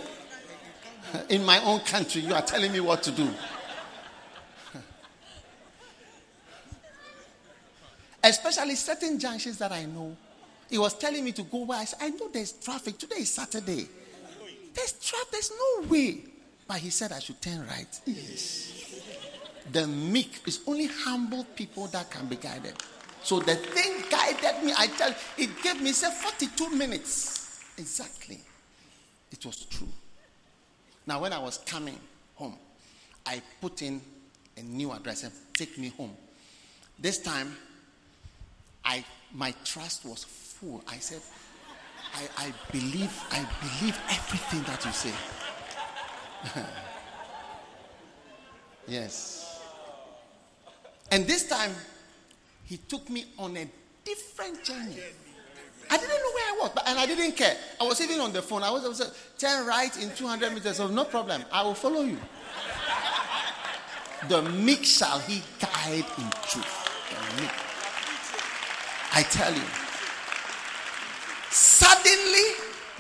In 1.28 1.44
my 1.44 1.62
own 1.64 1.80
country, 1.80 2.22
you 2.22 2.32
are 2.34 2.42
telling 2.42 2.70
me 2.72 2.80
what 2.80 3.02
to 3.04 3.10
do. 3.10 3.28
Especially 8.22 8.76
certain 8.76 9.18
junctions 9.18 9.58
that 9.58 9.72
I 9.72 9.84
know. 9.84 10.16
He 10.70 10.78
was 10.78 10.94
telling 10.94 11.24
me 11.24 11.32
to 11.32 11.42
go 11.42 11.64
where 11.64 11.78
I 11.78 11.84
said, 11.84 11.98
I 12.02 12.10
know 12.10 12.28
there's 12.28 12.52
traffic. 12.52 12.98
Today 12.98 13.16
is 13.16 13.32
Saturday. 13.32 13.86
There's 14.74 14.92
traffic, 14.92 15.30
there's 15.30 15.52
no 15.52 15.88
way. 15.88 16.20
But 16.66 16.78
he 16.78 16.90
said 16.90 17.12
I 17.12 17.18
should 17.18 17.40
turn 17.40 17.66
right. 17.66 18.00
Yes. 18.06 19.00
The 19.72 19.86
meek 19.86 20.42
is 20.46 20.60
only 20.66 20.86
humble 20.86 21.44
people 21.56 21.86
that 21.88 22.10
can 22.10 22.26
be 22.26 22.36
guided. 22.36 22.74
So 23.22 23.40
the 23.40 23.54
thing 23.54 24.04
guided 24.10 24.64
me. 24.64 24.72
I 24.76 24.86
tell 24.88 25.10
you, 25.10 25.14
it 25.38 25.62
gave 25.62 25.80
me 25.80 25.92
say 25.92 26.10
42 26.10 26.70
minutes. 26.70 27.60
Exactly. 27.78 28.40
It 29.32 29.44
was 29.44 29.64
true. 29.64 29.88
Now 31.06 31.20
when 31.20 31.32
I 31.32 31.38
was 31.38 31.58
coming 31.58 31.98
home, 32.34 32.56
I 33.26 33.40
put 33.60 33.82
in 33.82 34.00
a 34.56 34.62
new 34.62 34.92
address 34.92 35.24
and 35.24 35.32
take 35.54 35.78
me 35.78 35.88
home. 35.96 36.14
This 36.98 37.18
time, 37.18 37.56
I 38.84 39.04
my 39.32 39.52
trust 39.64 40.04
was 40.04 40.24
full. 40.64 40.82
I 40.88 40.98
said, 40.98 41.20
I, 42.14 42.46
I 42.46 42.52
believe, 42.72 43.12
I 43.30 43.46
believe 43.60 43.98
everything 44.10 44.62
that 44.64 44.84
you 44.84 44.92
say. 44.92 45.12
yes. 48.88 49.60
And 51.10 51.26
this 51.26 51.48
time, 51.48 51.72
he 52.64 52.76
took 52.78 53.08
me 53.10 53.26
on 53.38 53.56
a 53.56 53.68
different 54.04 54.62
journey. 54.64 54.96
I 55.90 55.98
didn't 55.98 56.08
know 56.08 56.32
where 56.32 56.44
I 56.46 56.58
was, 56.62 56.70
but, 56.74 56.88
and 56.88 56.98
I 56.98 57.06
didn't 57.06 57.32
care. 57.32 57.56
I 57.80 57.84
was 57.84 58.00
even 58.00 58.20
on 58.20 58.32
the 58.32 58.40
phone. 58.40 58.62
I 58.62 58.70
was, 58.70 58.84
I 58.84 58.88
was 58.88 59.14
turn 59.36 59.66
right 59.66 59.94
in 60.02 60.10
200 60.14 60.54
meters. 60.54 60.78
So 60.78 60.88
no 60.88 61.04
problem. 61.04 61.44
I 61.52 61.62
will 61.62 61.74
follow 61.74 62.00
you. 62.00 62.16
The 64.28 64.40
meek 64.40 64.84
shall 64.84 65.18
he 65.18 65.42
guide 65.60 66.06
in 66.16 66.30
truth. 66.48 66.80
I 69.12 69.22
tell 69.22 69.52
you. 69.52 69.83
Suddenly, 71.74 72.44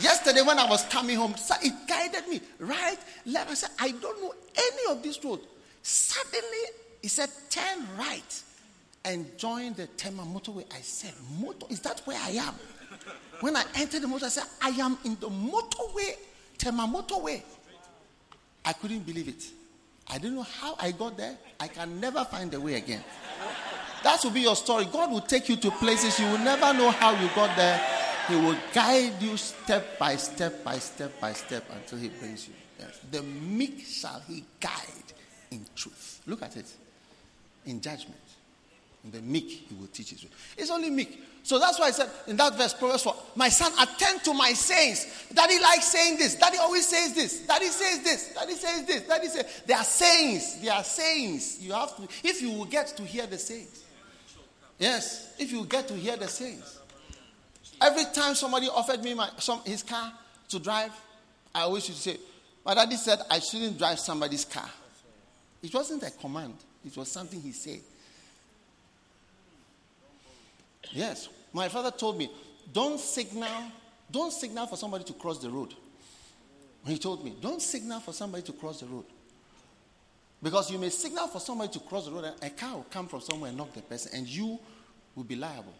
yesterday 0.00 0.42
when 0.42 0.58
I 0.58 0.68
was 0.68 0.84
coming 0.86 1.16
home, 1.16 1.36
it 1.62 1.74
guided 1.86 2.26
me 2.26 2.40
right, 2.58 2.98
left. 3.24 3.50
I 3.50 3.54
said, 3.54 3.70
I 3.78 3.92
don't 3.92 4.20
know 4.20 4.34
any 4.56 4.92
of 4.92 5.00
this 5.00 5.24
road. 5.24 5.38
Suddenly, 5.82 6.64
he 7.00 7.06
said, 7.06 7.28
turn 7.50 7.86
right 7.96 8.42
and 9.04 9.38
join 9.38 9.74
the 9.74 9.86
Tema 9.86 10.22
motorway. 10.22 10.64
I 10.74 10.80
said, 10.80 11.12
Motor, 11.38 11.66
is 11.70 11.78
that 11.80 12.00
where 12.04 12.18
I 12.20 12.30
am? 12.30 12.54
When 13.40 13.54
I 13.54 13.64
entered 13.76 14.02
the 14.02 14.08
motor, 14.08 14.26
I 14.26 14.30
said, 14.30 14.44
I 14.60 14.70
am 14.70 14.98
in 15.04 15.16
the 15.20 15.28
motorway, 15.28 16.16
Tema 16.58 16.90
motorway. 16.92 17.42
I 18.64 18.72
couldn't 18.72 19.06
believe 19.06 19.28
it. 19.28 19.44
I 20.10 20.18
didn't 20.18 20.34
know 20.34 20.46
how 20.60 20.74
I 20.80 20.90
got 20.90 21.16
there. 21.16 21.36
I 21.60 21.68
can 21.68 22.00
never 22.00 22.24
find 22.24 22.50
the 22.50 22.60
way 22.60 22.74
again. 22.74 23.04
That 24.02 24.18
will 24.24 24.32
be 24.32 24.40
your 24.40 24.56
story. 24.56 24.86
God 24.86 25.12
will 25.12 25.20
take 25.20 25.48
you 25.48 25.56
to 25.56 25.70
places 25.70 26.18
you 26.18 26.26
will 26.26 26.38
never 26.38 26.74
know 26.74 26.90
how 26.90 27.12
you 27.12 27.28
got 27.36 27.56
there. 27.56 27.80
He 28.28 28.36
will 28.36 28.56
guide 28.72 29.20
you 29.20 29.36
step 29.36 29.98
by 29.98 30.16
step 30.16 30.64
by 30.64 30.78
step 30.78 31.20
by 31.20 31.32
step 31.32 31.64
until 31.70 31.98
He 31.98 32.08
brings 32.08 32.48
you. 32.48 32.54
Yes. 32.78 33.00
The 33.10 33.22
meek 33.22 33.84
shall 33.86 34.22
He 34.26 34.44
guide 34.60 35.12
in 35.50 35.64
truth. 35.76 36.22
Look 36.26 36.42
at 36.42 36.56
it. 36.56 36.72
In 37.66 37.80
judgment. 37.80 38.20
In 39.04 39.10
the 39.10 39.20
meek, 39.20 39.66
He 39.68 39.74
will 39.74 39.88
teach 39.88 40.10
His 40.10 40.24
way. 40.24 40.30
It's 40.56 40.70
only 40.70 40.90
meek. 40.90 41.22
So 41.42 41.58
that's 41.58 41.78
why 41.78 41.88
I 41.88 41.90
said 41.90 42.08
in 42.26 42.38
that 42.38 42.56
verse, 42.56 42.72
Proverbs 42.72 43.02
4, 43.02 43.14
my 43.36 43.50
son, 43.50 43.70
attend 43.78 44.24
to 44.24 44.32
my 44.32 44.54
sayings. 44.54 45.26
Daddy 45.34 45.60
likes 45.60 45.88
saying 45.88 46.16
this. 46.16 46.36
Daddy 46.36 46.56
always 46.56 46.88
says 46.88 47.14
this. 47.14 47.46
Daddy 47.46 47.66
says 47.66 48.02
this. 48.02 48.32
Daddy 48.34 48.54
says 48.54 48.86
this. 48.86 49.02
Daddy 49.02 49.28
says, 49.28 49.62
they 49.66 49.74
are 49.74 49.84
sayings. 49.84 50.60
They 50.62 50.70
are 50.70 50.82
sayings. 50.82 51.58
You 51.60 51.74
have 51.74 51.94
to, 51.96 52.08
if 52.26 52.40
you 52.40 52.50
will 52.52 52.64
get 52.64 52.86
to 52.96 53.02
hear 53.02 53.26
the 53.26 53.36
sayings. 53.36 53.84
Yes, 54.78 55.34
if 55.38 55.52
you 55.52 55.66
get 55.66 55.86
to 55.88 55.94
hear 55.94 56.16
the 56.16 56.28
sayings. 56.28 56.78
Every 57.80 58.04
time 58.12 58.34
somebody 58.34 58.68
offered 58.68 59.02
me 59.02 59.14
my, 59.14 59.28
some, 59.38 59.60
his 59.64 59.82
car 59.82 60.12
to 60.48 60.58
drive, 60.58 60.92
I 61.54 61.62
always 61.62 61.88
used 61.88 62.02
to 62.04 62.10
say, 62.10 62.18
my 62.64 62.74
daddy 62.74 62.96
said 62.96 63.18
I 63.30 63.38
shouldn't 63.40 63.78
drive 63.78 63.98
somebody's 63.98 64.44
car. 64.44 64.68
It 65.62 65.72
wasn't 65.72 66.02
a 66.02 66.10
command, 66.10 66.54
it 66.84 66.96
was 66.96 67.10
something 67.10 67.40
he 67.40 67.52
said. 67.52 67.80
Yes. 70.92 71.28
My 71.52 71.68
father 71.68 71.90
told 71.90 72.18
me, 72.18 72.30
don't 72.72 72.98
signal, 72.98 73.48
don't 74.10 74.32
signal 74.32 74.66
for 74.66 74.76
somebody 74.76 75.04
to 75.04 75.12
cross 75.12 75.38
the 75.38 75.50
road. 75.50 75.74
He 76.86 76.98
told 76.98 77.24
me, 77.24 77.34
don't 77.40 77.62
signal 77.62 78.00
for 78.00 78.12
somebody 78.12 78.42
to 78.44 78.52
cross 78.52 78.80
the 78.80 78.86
road. 78.86 79.04
Because 80.42 80.70
you 80.70 80.78
may 80.78 80.90
signal 80.90 81.28
for 81.28 81.40
somebody 81.40 81.72
to 81.72 81.80
cross 81.80 82.04
the 82.04 82.12
road 82.12 82.24
and 82.24 82.34
a 82.42 82.50
car 82.50 82.74
will 82.74 82.86
come 82.90 83.06
from 83.06 83.20
somewhere 83.20 83.48
and 83.48 83.56
knock 83.56 83.72
the 83.72 83.80
person 83.80 84.12
and 84.14 84.26
you 84.26 84.58
will 85.14 85.24
be 85.24 85.36
liable. 85.36 85.72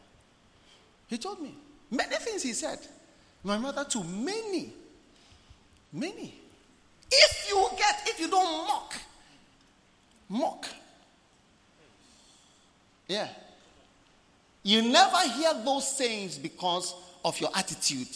He 1.09 1.19
told 1.19 1.43
me. 1.43 1.55
Many 1.95 2.17
things 2.17 2.43
he 2.43 2.53
said. 2.53 2.79
My 3.45 3.57
mother 3.57 3.85
too. 3.85 4.03
Many. 4.03 4.73
Many. 5.93 6.35
If 7.11 7.49
you 7.49 7.69
get, 7.79 8.03
if 8.07 8.19
you 8.19 8.29
don't 8.29 8.67
mock, 8.67 8.95
mock. 10.29 10.67
Yeah. 13.07 13.29
You 14.65 14.83
never 14.83 15.21
hear 15.29 15.53
those 15.65 15.97
sayings 15.97 16.39
because 16.39 16.95
of 17.25 17.39
your 17.39 17.51
attitude. 17.55 18.09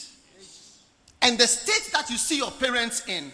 And 1.20 1.38
the 1.38 1.46
state 1.46 1.92
that 1.92 2.10
you 2.10 2.16
see 2.16 2.38
your 2.38 2.50
parents 2.50 3.06
in 3.06 3.30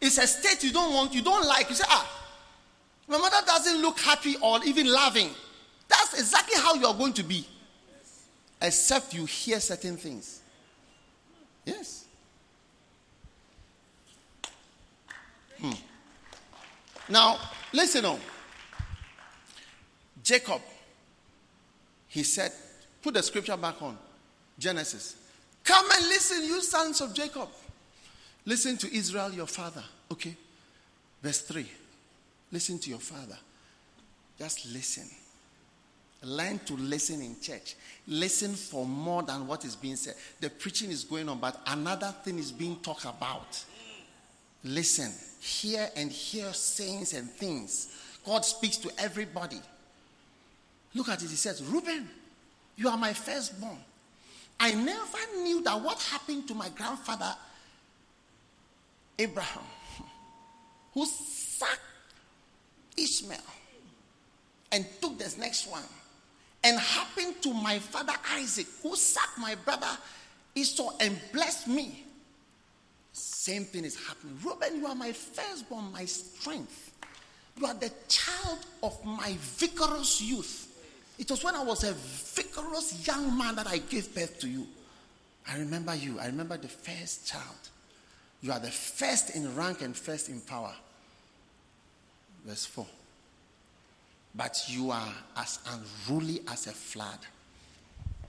is 0.00 0.16
a 0.18 0.26
state 0.26 0.64
you 0.64 0.72
don't 0.72 0.94
want, 0.94 1.12
you 1.12 1.22
don't 1.22 1.46
like. 1.46 1.68
You 1.68 1.74
say, 1.74 1.84
ah, 1.88 2.08
my 3.08 3.18
mother 3.18 3.44
doesn't 3.46 3.82
look 3.82 4.00
happy 4.00 4.36
or 4.40 4.64
even 4.64 4.86
loving. 4.90 5.30
That's 5.88 6.18
exactly 6.18 6.56
how 6.56 6.74
you 6.74 6.86
are 6.86 6.94
going 6.94 7.12
to 7.14 7.22
be. 7.22 7.46
Except 8.62 9.12
you 9.12 9.26
hear 9.26 9.60
certain 9.60 9.96
things. 9.96 10.40
Yes. 11.64 12.06
Hmm. 15.60 15.72
Now, 17.08 17.38
listen 17.72 18.04
on. 18.04 18.18
Jacob 20.22 20.62
he 22.12 22.24
said, 22.24 22.52
put 23.00 23.14
the 23.14 23.22
scripture 23.22 23.56
back 23.56 23.80
on. 23.80 23.96
Genesis. 24.58 25.16
Come 25.64 25.86
and 25.92 26.08
listen, 26.08 26.44
you 26.44 26.60
sons 26.60 27.00
of 27.00 27.14
Jacob. 27.14 27.48
Listen 28.44 28.76
to 28.76 28.94
Israel, 28.94 29.32
your 29.32 29.46
father. 29.46 29.82
Okay. 30.10 30.36
Verse 31.22 31.40
3. 31.40 31.66
Listen 32.50 32.78
to 32.80 32.90
your 32.90 32.98
father. 32.98 33.38
Just 34.38 34.66
listen. 34.66 35.08
Learn 36.22 36.60
to 36.66 36.74
listen 36.74 37.20
in 37.20 37.40
church. 37.40 37.74
Listen 38.06 38.54
for 38.54 38.86
more 38.86 39.22
than 39.22 39.46
what 39.46 39.64
is 39.64 39.74
being 39.74 39.96
said. 39.96 40.14
The 40.40 40.50
preaching 40.50 40.90
is 40.90 41.04
going 41.04 41.28
on, 41.28 41.38
but 41.38 41.60
another 41.66 42.14
thing 42.24 42.38
is 42.38 42.52
being 42.52 42.76
talked 42.76 43.04
about. 43.04 43.64
Listen. 44.64 45.12
Hear 45.40 45.88
and 45.96 46.12
hear 46.12 46.52
sayings 46.52 47.14
and 47.14 47.28
things. 47.28 47.88
God 48.24 48.44
speaks 48.44 48.76
to 48.76 48.90
everybody. 48.96 49.60
Look 50.94 51.08
at 51.08 51.20
it. 51.20 51.28
He 51.30 51.34
says, 51.34 51.64
Reuben, 51.64 52.08
you 52.76 52.88
are 52.88 52.96
my 52.96 53.12
firstborn. 53.12 53.78
I 54.60 54.72
never 54.74 55.42
knew 55.42 55.60
that 55.64 55.80
what 55.80 56.00
happened 56.00 56.46
to 56.46 56.54
my 56.54 56.68
grandfather 56.68 57.34
Abraham, 59.18 59.64
who 60.94 61.04
sacked 61.06 61.80
Ishmael 62.96 63.38
and 64.70 64.86
took 65.00 65.18
this 65.18 65.36
next 65.36 65.68
one, 65.68 65.82
and 66.64 66.78
happened 66.78 67.40
to 67.42 67.52
my 67.52 67.78
father 67.78 68.12
Isaac, 68.32 68.66
who 68.82 68.94
sacked 68.96 69.38
my 69.38 69.54
brother 69.54 69.88
Esau 70.54 70.92
and 71.00 71.18
blessed 71.32 71.68
me. 71.68 72.04
Same 73.12 73.64
thing 73.64 73.84
is 73.84 73.96
happening. 74.06 74.38
Reuben, 74.44 74.80
you 74.80 74.86
are 74.86 74.94
my 74.94 75.12
firstborn, 75.12 75.92
my 75.92 76.04
strength. 76.04 76.92
You 77.58 77.66
are 77.66 77.74
the 77.74 77.90
child 78.08 78.58
of 78.82 79.04
my 79.04 79.36
vigorous 79.38 80.22
youth. 80.22 80.68
It 81.18 81.30
was 81.30 81.44
when 81.44 81.54
I 81.54 81.62
was 81.62 81.84
a 81.84 81.92
vigorous 81.92 83.06
young 83.06 83.36
man 83.36 83.56
that 83.56 83.66
I 83.66 83.78
gave 83.78 84.14
birth 84.14 84.40
to 84.40 84.48
you. 84.48 84.66
I 85.46 85.58
remember 85.58 85.94
you. 85.94 86.18
I 86.18 86.26
remember 86.26 86.56
the 86.56 86.68
first 86.68 87.26
child. 87.26 87.68
You 88.40 88.52
are 88.52 88.58
the 88.58 88.70
first 88.70 89.36
in 89.36 89.54
rank 89.54 89.82
and 89.82 89.96
first 89.96 90.28
in 90.28 90.40
power. 90.40 90.74
Verse 92.44 92.64
4. 92.64 92.86
But 94.34 94.64
you 94.66 94.90
are 94.90 95.12
as 95.36 95.58
unruly 95.68 96.40
as 96.48 96.66
a 96.66 96.72
flood, 96.72 97.18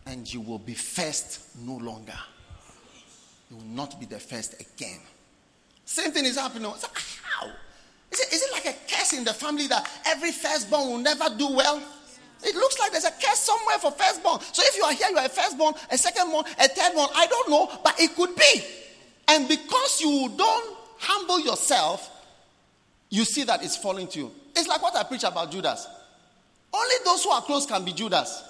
and 0.05 0.31
you 0.31 0.41
will 0.41 0.59
be 0.59 0.73
first 0.73 1.55
no 1.59 1.77
longer. 1.77 2.17
You 3.49 3.57
will 3.57 3.75
not 3.75 3.99
be 3.99 4.05
the 4.05 4.19
first 4.19 4.59
again. 4.59 4.99
Same 5.85 6.11
thing 6.11 6.25
is 6.25 6.37
happening. 6.37 6.71
So 6.77 6.87
how? 7.23 7.47
Is 8.11 8.19
it, 8.19 8.33
is 8.33 8.43
it 8.43 8.51
like 8.51 8.65
a 8.65 8.75
curse 8.87 9.13
in 9.13 9.23
the 9.23 9.33
family 9.33 9.67
that 9.67 9.89
every 10.05 10.31
firstborn 10.31 10.89
will 10.89 10.97
never 10.97 11.25
do 11.37 11.49
well? 11.55 11.81
It 12.43 12.55
looks 12.55 12.77
like 12.79 12.91
there's 12.91 13.05
a 13.05 13.11
curse 13.11 13.39
somewhere 13.39 13.77
for 13.79 13.91
firstborn. 13.91 14.41
So 14.51 14.61
if 14.65 14.75
you 14.75 14.83
are 14.83 14.93
here, 14.93 15.07
you 15.09 15.17
are 15.17 15.25
a 15.25 15.29
firstborn, 15.29 15.73
a 15.89 15.95
secondborn, 15.95 16.41
a 16.41 16.67
thirdborn. 16.67 17.09
I 17.15 17.27
don't 17.27 17.49
know, 17.49 17.71
but 17.83 17.99
it 17.99 18.13
could 18.15 18.35
be. 18.35 18.63
And 19.29 19.47
because 19.47 20.01
you 20.01 20.29
don't 20.35 20.77
humble 20.99 21.39
yourself, 21.39 22.09
you 23.09 23.23
see 23.23 23.43
that 23.45 23.63
it's 23.63 23.77
falling 23.77 24.07
to 24.09 24.19
you. 24.19 24.31
It's 24.55 24.67
like 24.67 24.81
what 24.81 24.95
I 24.95 25.03
preach 25.03 25.23
about 25.23 25.51
Judas. 25.51 25.87
Only 26.73 26.95
those 27.05 27.23
who 27.23 27.29
are 27.29 27.41
close 27.41 27.65
can 27.65 27.85
be 27.85 27.93
Judas. 27.93 28.43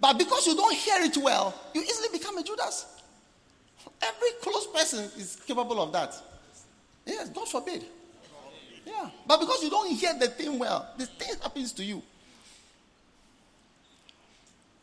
But 0.00 0.16
because 0.16 0.46
you 0.46 0.54
don't 0.54 0.74
hear 0.74 1.02
it 1.02 1.16
well, 1.16 1.54
you 1.74 1.82
easily 1.82 2.08
become 2.12 2.38
a 2.38 2.42
Judas. 2.42 2.86
Every 4.00 4.30
close 4.40 4.66
person 4.68 5.10
is 5.18 5.38
capable 5.46 5.80
of 5.82 5.92
that. 5.92 6.14
Yes, 7.04 7.28
God 7.30 7.48
forbid. 7.48 7.84
Yeah. 8.86 9.10
But 9.26 9.40
because 9.40 9.62
you 9.62 9.70
don't 9.70 9.90
hear 9.90 10.14
the 10.18 10.28
thing 10.28 10.58
well, 10.58 10.88
the 10.96 11.06
thing 11.06 11.34
happens 11.42 11.72
to 11.72 11.84
you. 11.84 12.02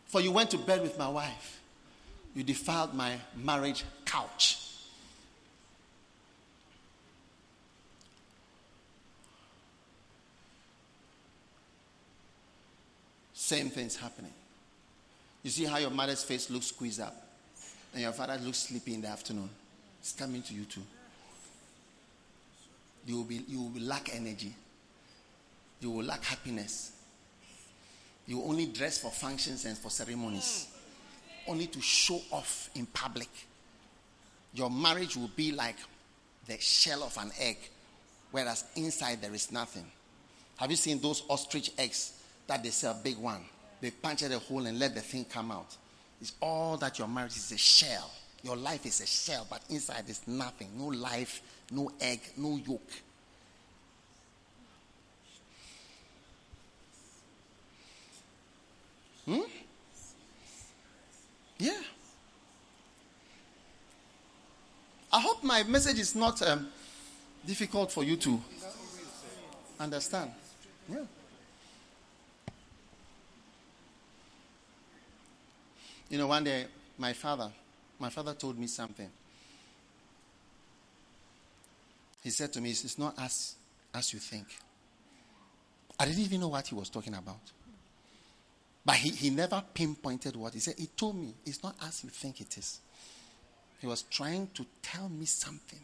For 0.08 0.22
you 0.22 0.32
went 0.32 0.52
to 0.52 0.58
bed 0.58 0.82
with 0.82 0.98
my 0.98 1.08
wife, 1.10 1.60
you 2.36 2.44
defiled 2.44 2.94
my 2.94 3.18
marriage 3.36 3.84
couch. 4.06 4.65
Same 13.46 13.70
thing's 13.70 13.96
happening. 13.96 14.34
You 15.44 15.52
see 15.52 15.66
how 15.66 15.78
your 15.78 15.92
mother's 15.92 16.24
face 16.24 16.50
looks 16.50 16.66
squeezed 16.66 17.00
up, 17.00 17.16
and 17.94 18.02
your 18.02 18.12
father 18.12 18.40
looks 18.44 18.58
sleepy 18.58 18.96
in 18.96 19.02
the 19.02 19.08
afternoon. 19.08 19.52
It's 20.00 20.14
coming 20.14 20.42
to 20.42 20.54
you 20.56 20.64
too. 20.66 20.82
You 23.06 23.18
will, 23.18 23.24
be, 23.24 23.44
you 23.48 23.62
will 23.62 23.84
lack 23.84 24.16
energy. 24.16 24.52
You 25.80 25.92
will 25.92 26.06
lack 26.06 26.24
happiness. 26.24 26.94
You 28.26 28.40
will 28.40 28.50
only 28.50 28.66
dress 28.66 28.98
for 28.98 29.12
functions 29.12 29.66
and 29.66 29.78
for 29.78 29.92
ceremonies, 29.92 30.66
only 31.48 31.68
to 31.68 31.80
show 31.82 32.20
off 32.32 32.72
in 32.74 32.88
public. 32.88 33.30
Your 34.56 34.72
marriage 34.72 35.16
will 35.16 35.30
be 35.36 35.52
like 35.52 35.78
the 36.48 36.58
shell 36.60 37.04
of 37.04 37.16
an 37.20 37.30
egg, 37.40 37.58
whereas 38.32 38.64
inside 38.76 39.22
there 39.22 39.36
is 39.36 39.52
nothing. 39.52 39.86
Have 40.58 40.72
you 40.72 40.78
seen 40.78 41.00
those 41.00 41.22
ostrich 41.30 41.72
eggs 41.78 42.15
that 42.48 42.64
they 42.64 42.70
sell, 42.70 43.00
big 43.04 43.18
one? 43.18 43.42
They 43.82 43.92
punch 43.92 44.24
a 44.24 44.40
hole 44.40 44.66
and 44.66 44.80
let 44.80 44.96
the 44.96 45.02
thing 45.02 45.26
come 45.26 45.52
out. 45.52 45.76
It's 46.22 46.34
all 46.42 46.78
that 46.78 46.98
your 46.98 47.08
marriage 47.08 47.36
is 47.36 47.52
a 47.52 47.58
shell. 47.58 48.12
Your 48.44 48.56
life 48.56 48.86
is 48.86 49.02
a 49.02 49.08
shell, 49.08 49.46
but 49.50 49.62
inside 49.70 50.10
is 50.10 50.22
nothing. 50.28 50.70
No 50.78 50.86
life, 50.86 51.42
no 51.72 51.92
egg, 52.00 52.22
no 52.38 52.58
yolk. 52.58 52.90
Hmm? 59.26 59.42
Yeah. 61.58 61.82
I 65.12 65.20
hope 65.20 65.44
my 65.44 65.64
message 65.64 66.00
is 66.00 66.14
not 66.14 66.42
um, 66.42 66.68
difficult 67.48 67.92
for 67.92 68.04
you 68.04 68.18
to 68.18 68.42
understand. 69.80 70.32
Yeah. 70.90 70.98
You 76.16 76.22
know, 76.22 76.28
one 76.28 76.46
day 76.46 76.66
my 76.98 77.12
father, 77.12 77.52
my 78.00 78.10
father 78.10 78.34
told 78.36 78.58
me 78.58 78.68
something. 78.68 79.10
He 82.24 82.30
said 82.30 82.54
to 82.54 82.62
me, 82.62 82.70
It's 82.70 82.98
not 82.98 83.16
as 83.20 83.56
as 83.94 84.14
you 84.14 84.20
think. 84.20 84.48
I 86.00 86.06
didn't 86.06 86.22
even 86.22 86.40
know 86.40 86.48
what 86.48 86.68
he 86.68 86.74
was 86.74 86.90
talking 86.90 87.16
about. 87.16 87.42
But 88.86 88.96
he, 88.96 89.10
he 89.10 89.30
never 89.30 89.62
pinpointed 89.74 90.38
what 90.38 90.54
he 90.54 90.62
said. 90.62 90.76
He 90.78 90.86
told 90.86 91.18
me, 91.18 91.34
It's 91.46 91.62
not 91.62 91.76
as 91.86 92.02
you 92.02 92.10
think 92.10 92.40
it 92.40 92.58
is. 92.58 92.80
He 93.82 93.88
was 93.88 94.04
trying 94.04 94.48
to 94.54 94.66
tell 94.82 95.10
me 95.10 95.26
something 95.26 95.82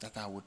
that 0.00 0.18
I 0.18 0.26
would 0.26 0.44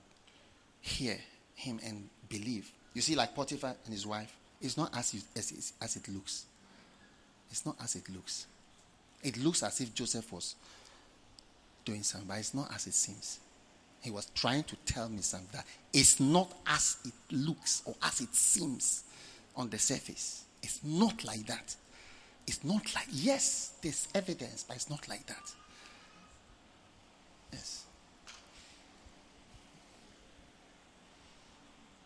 hear 0.82 1.18
him 1.56 1.80
and 1.84 2.08
believe. 2.30 2.72
You 2.94 3.02
see, 3.02 3.16
like 3.16 3.34
Potiphar 3.34 3.76
and 3.86 3.92
his 3.92 4.06
wife, 4.06 4.38
it's 4.62 4.78
not 4.78 4.96
as, 4.96 5.16
you, 5.16 5.22
as, 5.36 5.74
as 5.82 5.96
it 5.96 6.08
looks. 6.10 6.46
It's 7.50 7.66
not 7.66 7.76
as 7.82 7.96
it 7.96 8.08
looks. 8.10 8.46
It 9.24 9.38
looks 9.38 9.64
as 9.64 9.82
if 9.82 9.94
Joseph 9.94 10.32
was 10.32 10.56
doing 11.84 12.04
something, 12.04 12.28
but 12.28 12.38
it's 12.38 12.54
not 12.54 12.72
as 12.74 12.88
it 12.88 12.94
seems. 12.94 13.40
He 14.02 14.12
was 14.12 14.28
trying 14.36 14.64
to 14.64 14.76
tell 14.86 15.10
me 15.10 15.22
something 15.22 15.50
that 15.54 15.66
it's 15.92 16.20
not 16.20 16.52
as 16.68 16.98
it 17.04 17.14
looks 17.32 17.82
or 17.86 17.96
as 18.04 18.22
it 18.22 18.34
seems 18.34 19.04
on 19.56 19.70
the 19.70 19.80
surface. 19.80 20.46
It's 20.62 20.80
not 20.84 21.24
like 21.24 21.46
that. 21.48 21.76
It's 22.46 22.64
not 22.64 22.94
like, 22.96 23.08
yes, 23.12 23.74
there's 23.82 24.08
evidence, 24.16 24.64
but 24.68 24.78
it's 24.78 24.90
not 24.90 25.08
like 25.10 25.26
that. 25.26 25.52
Yes. 27.52 27.84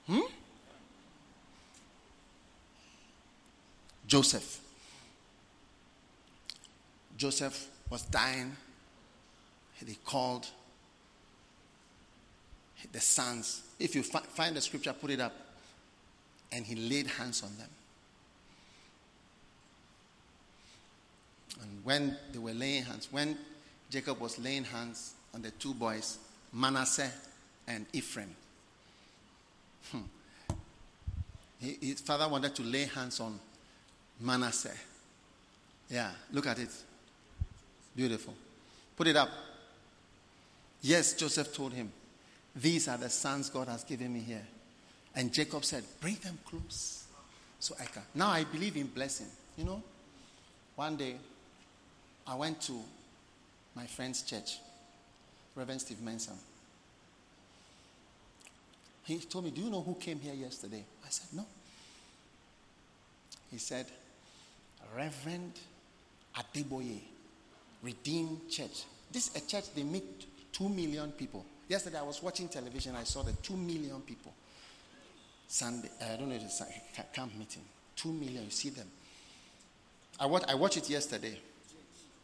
Hmm? 0.08 0.20
Joseph. 4.08 4.60
Joseph 7.22 7.68
was 7.92 8.02
dying. 8.02 8.56
They 9.80 9.96
called 10.04 10.48
the 12.92 13.00
sons. 13.00 13.62
If 13.80 13.94
you 13.94 14.02
find 14.02 14.56
the 14.56 14.62
scripture, 14.62 14.92
put 14.92 15.12
it 15.12 15.20
up. 15.20 15.32
And 16.52 16.66
he 16.66 16.74
laid 16.74 17.06
hands 17.06 17.44
on 17.44 17.56
them. 17.60 17.70
And 21.62 21.86
when 21.86 22.18
they 22.34 22.40
were 22.40 22.54
laying 22.54 22.86
hands, 22.86 23.08
when 23.12 23.38
Jacob 23.92 24.20
was 24.20 24.40
laying 24.40 24.64
hands 24.64 25.14
on 25.36 25.44
the 25.44 25.52
two 25.52 25.76
boys, 25.76 26.18
Manasseh 26.52 27.12
and 27.68 27.86
Ephraim, 27.94 28.36
hmm, 29.92 30.56
his 31.60 32.02
father 32.02 32.28
wanted 32.28 32.56
to 32.56 32.64
lay 32.64 32.86
hands 32.86 33.20
on 33.20 33.40
Manasseh. 34.20 34.74
Yeah, 35.88 36.10
look 36.32 36.48
at 36.48 36.58
it. 36.58 36.72
Beautiful. 37.96 38.34
Put 38.96 39.08
it 39.08 39.16
up. 39.16 39.30
Yes, 40.82 41.14
Joseph 41.14 41.54
told 41.54 41.74
him, 41.74 41.92
These 42.56 42.88
are 42.88 42.98
the 42.98 43.10
sons 43.10 43.50
God 43.50 43.68
has 43.68 43.84
given 43.84 44.14
me 44.14 44.20
here. 44.20 44.46
And 45.16 45.32
Jacob 45.32 45.66
said, 45.66 45.84
Bring 46.00 46.16
them 46.16 46.40
close 46.46 47.06
so 47.60 47.76
I 47.80 47.86
can. 47.86 48.04
Now 48.16 48.30
I 48.30 48.44
believe 48.44 48.78
in 48.78 48.88
blessing. 48.88 49.28
You 49.58 49.66
know, 49.66 49.84
one 50.76 50.96
day 50.96 51.16
I 52.26 52.36
went 52.36 52.62
to 52.62 52.80
my 53.76 53.86
friend's 53.86 54.24
church, 54.24 54.60
Reverend 55.56 55.82
Steve 55.82 56.02
Manson. 56.02 56.36
He 59.04 59.20
told 59.20 59.46
me, 59.46 59.52
Do 59.52 59.62
you 59.62 59.70
know 59.70 59.82
who 59.82 59.96
came 59.96 60.20
here 60.20 60.34
yesterday? 60.34 60.84
I 61.06 61.10
said, 61.10 61.28
No. 61.34 61.46
He 63.52 63.58
said, 63.58 63.86
Reverend 64.96 65.54
Adeboye 66.36 67.00
Redeemed 67.84 68.50
Church. 68.50 68.84
This 69.12 69.30
is 69.30 69.44
a 69.44 69.48
church, 69.48 69.74
they 69.76 69.84
meet 69.84 70.26
two 70.52 70.70
million 70.70 71.12
people. 71.12 71.46
Yesterday 71.68 72.00
I 72.00 72.04
was 72.04 72.22
watching 72.22 72.48
television, 72.48 72.96
I 72.96 73.04
saw 73.04 73.24
the 73.24 73.34
two 73.34 73.56
million 73.58 74.02
people. 74.02 74.34
Sunday, 75.48 75.90
I 76.02 76.16
don't 76.16 76.30
know 76.30 76.36
if 76.36 76.44
it's 76.44 76.62
a 76.62 77.04
camp 77.14 77.38
meeting. 77.38 77.64
Two 77.96 78.12
million, 78.12 78.46
you 78.46 78.52
see 78.52 78.70
them. 78.70 78.88
I 80.20 80.26
watched, 80.26 80.46
I 80.48 80.56
watched 80.56 80.78
it 80.78 80.90
yesterday. 80.90 81.38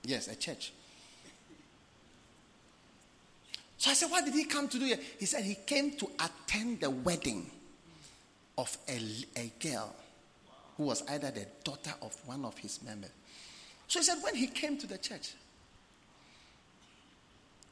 Yes, 0.03 0.27
a 0.27 0.35
church. 0.35 0.71
So 3.77 3.91
I 3.91 3.93
said, 3.93 4.09
What 4.09 4.25
did 4.25 4.34
he 4.34 4.45
come 4.45 4.67
to 4.69 4.79
do 4.79 4.85
here? 4.85 4.99
He 5.19 5.25
said 5.25 5.43
he 5.43 5.55
came 5.55 5.91
to 5.97 6.09
attend 6.19 6.81
the 6.81 6.89
wedding 6.89 7.49
of 8.57 8.75
a, 8.88 8.99
a 9.35 9.51
girl 9.59 9.93
who 10.77 10.84
was 10.84 11.03
either 11.09 11.31
the 11.31 11.45
daughter 11.63 11.93
of 12.01 12.15
one 12.25 12.45
of 12.45 12.57
his 12.57 12.81
members. 12.84 13.11
So 13.88 13.99
he 13.99 14.05
said, 14.05 14.17
When 14.21 14.35
he 14.35 14.47
came 14.47 14.77
to 14.77 14.88
the 14.88 14.97
church, 14.97 15.34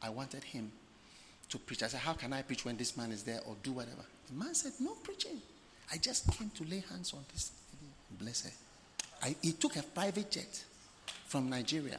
I 0.05 0.09
wanted 0.09 0.43
him 0.43 0.71
to 1.49 1.57
preach. 1.57 1.81
I 1.81 1.87
said, 1.87 2.01
How 2.01 2.13
can 2.13 2.31
I 2.31 2.43
preach 2.43 2.63
when 2.63 2.77
this 2.77 2.95
man 2.95 3.11
is 3.11 3.23
there 3.23 3.39
or 3.47 3.55
do 3.63 3.71
whatever? 3.71 4.03
The 4.27 4.33
man 4.33 4.53
said, 4.53 4.73
No 4.79 4.91
preaching. 4.91 5.41
I 5.91 5.97
just 5.97 6.31
came 6.31 6.51
to 6.51 6.63
lay 6.63 6.83
hands 6.91 7.13
on 7.13 7.25
this 7.33 7.51
lady. 7.73 7.91
Bless 8.23 8.43
her. 8.45 8.51
I, 9.23 9.35
he 9.41 9.53
took 9.53 9.75
a 9.77 9.83
private 9.83 10.29
jet 10.29 10.63
from 11.27 11.49
Nigeria, 11.49 11.97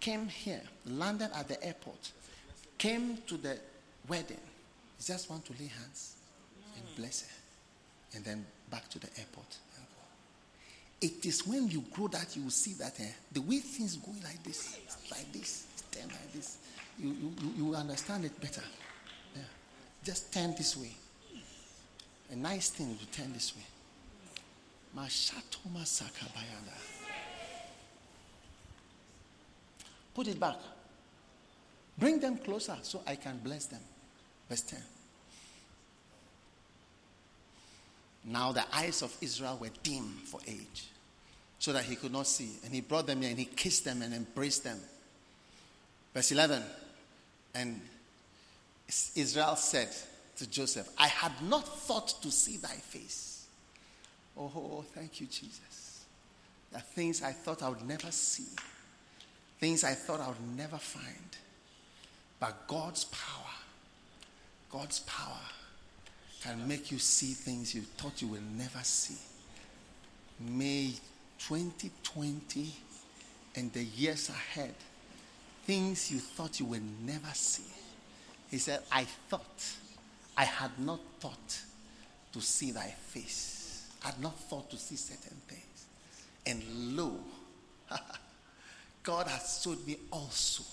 came 0.00 0.26
here, 0.28 0.60
landed 0.86 1.30
at 1.36 1.46
the 1.48 1.62
airport, 1.64 2.10
came 2.78 3.18
to 3.28 3.36
the 3.36 3.58
wedding. 4.08 4.40
He 4.98 5.04
just 5.04 5.30
want 5.30 5.44
to 5.46 5.52
lay 5.52 5.66
hands 5.66 6.16
and 6.76 6.96
bless 6.96 7.22
her. 7.22 8.16
And 8.16 8.24
then 8.24 8.44
back 8.70 8.88
to 8.90 8.98
the 8.98 9.08
airport. 9.18 9.56
It 11.00 11.26
is 11.26 11.46
when 11.46 11.68
you 11.68 11.84
grow 11.92 12.08
that 12.08 12.34
you 12.34 12.44
will 12.44 12.50
see 12.50 12.72
that 12.74 12.98
eh, 12.98 13.04
the 13.30 13.42
way 13.42 13.58
things 13.58 13.96
go 13.96 14.12
like 14.22 14.42
this, 14.42 14.78
like 15.10 15.30
this, 15.32 15.66
stand 15.76 16.10
like 16.10 16.32
this 16.32 16.58
you, 16.98 17.08
you, 17.08 17.52
you 17.56 17.74
understand 17.74 18.24
it 18.24 18.40
better. 18.40 18.62
Yeah. 19.34 19.42
Just 20.04 20.32
turn 20.32 20.54
this 20.56 20.76
way. 20.76 20.92
A 22.30 22.36
nice 22.36 22.70
thing 22.70 22.96
to 22.96 23.06
turn 23.06 23.32
this 23.32 23.54
way. 23.54 23.62
Mashatoma. 24.96 25.84
Put 30.14 30.28
it 30.28 30.38
back. 30.38 30.56
Bring 31.98 32.20
them 32.20 32.38
closer 32.38 32.76
so 32.82 33.02
I 33.06 33.16
can 33.16 33.38
bless 33.38 33.66
them. 33.66 33.80
Verse 34.48 34.62
10. 34.62 34.80
Now 38.26 38.52
the 38.52 38.64
eyes 38.74 39.02
of 39.02 39.14
Israel 39.20 39.58
were 39.60 39.70
dim 39.82 40.04
for 40.24 40.40
age. 40.46 40.88
so 41.64 41.72
that 41.72 41.84
he 41.84 41.96
could 41.96 42.12
not 42.12 42.26
see. 42.26 42.50
And 42.62 42.74
he 42.74 42.82
brought 42.82 43.06
them 43.06 43.22
here 43.22 43.30
and 43.30 43.38
he 43.38 43.46
kissed 43.46 43.86
them 43.86 44.02
and 44.02 44.12
embraced 44.12 44.64
them. 44.64 44.78
Verse 46.12 46.30
11. 46.30 46.62
And 47.54 47.80
Israel 49.14 49.56
said 49.56 49.88
to 50.36 50.50
Joseph, 50.50 50.88
I 50.98 51.06
had 51.06 51.32
not 51.42 51.66
thought 51.66 52.20
to 52.22 52.30
see 52.30 52.56
thy 52.56 52.74
face. 52.74 53.46
Oh, 54.36 54.84
thank 54.94 55.20
you, 55.20 55.26
Jesus. 55.26 56.04
There 56.70 56.80
are 56.80 56.82
things 56.82 57.22
I 57.22 57.30
thought 57.30 57.62
I 57.62 57.68
would 57.68 57.86
never 57.86 58.10
see, 58.10 58.48
things 59.60 59.84
I 59.84 59.94
thought 59.94 60.20
I 60.20 60.28
would 60.28 60.56
never 60.56 60.76
find. 60.76 61.36
But 62.40 62.66
God's 62.66 63.04
power, 63.04 63.54
God's 64.70 64.98
power 65.00 65.38
can 66.42 66.66
make 66.66 66.90
you 66.90 66.98
see 66.98 67.32
things 67.32 67.74
you 67.74 67.82
thought 67.82 68.20
you 68.20 68.28
would 68.28 68.58
never 68.58 68.80
see. 68.82 69.16
May 70.40 70.94
2020 71.38 72.72
and 73.54 73.72
the 73.72 73.84
years 73.84 74.28
ahead, 74.28 74.74
things 75.64 76.10
you 76.10 76.18
thought 76.18 76.60
you 76.60 76.66
would 76.66 76.82
never 77.04 77.32
see. 77.32 77.64
He 78.50 78.58
said, 78.58 78.80
I 78.92 79.04
thought, 79.04 79.64
I 80.36 80.44
had 80.44 80.78
not 80.78 81.00
thought 81.20 81.60
to 82.32 82.40
see 82.40 82.70
thy 82.70 82.88
face. 82.88 83.86
I 84.02 84.08
had 84.08 84.20
not 84.20 84.38
thought 84.38 84.70
to 84.70 84.76
see 84.76 84.96
certain 84.96 85.36
things. 85.48 85.86
And 86.46 86.96
lo, 86.96 87.18
God 89.02 89.26
has 89.28 89.60
showed 89.62 89.86
me 89.86 89.96
also 90.10 90.64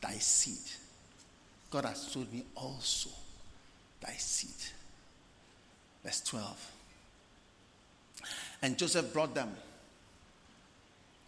thy 0.00 0.14
seed. 0.14 0.72
God 1.70 1.84
has 1.84 2.10
showed 2.12 2.32
me 2.32 2.44
also 2.54 3.10
thy 4.00 4.14
seed. 4.14 4.72
Verse 6.04 6.20
12. 6.22 6.72
And 8.62 8.76
Joseph 8.78 9.12
brought 9.12 9.34
them 9.34 9.54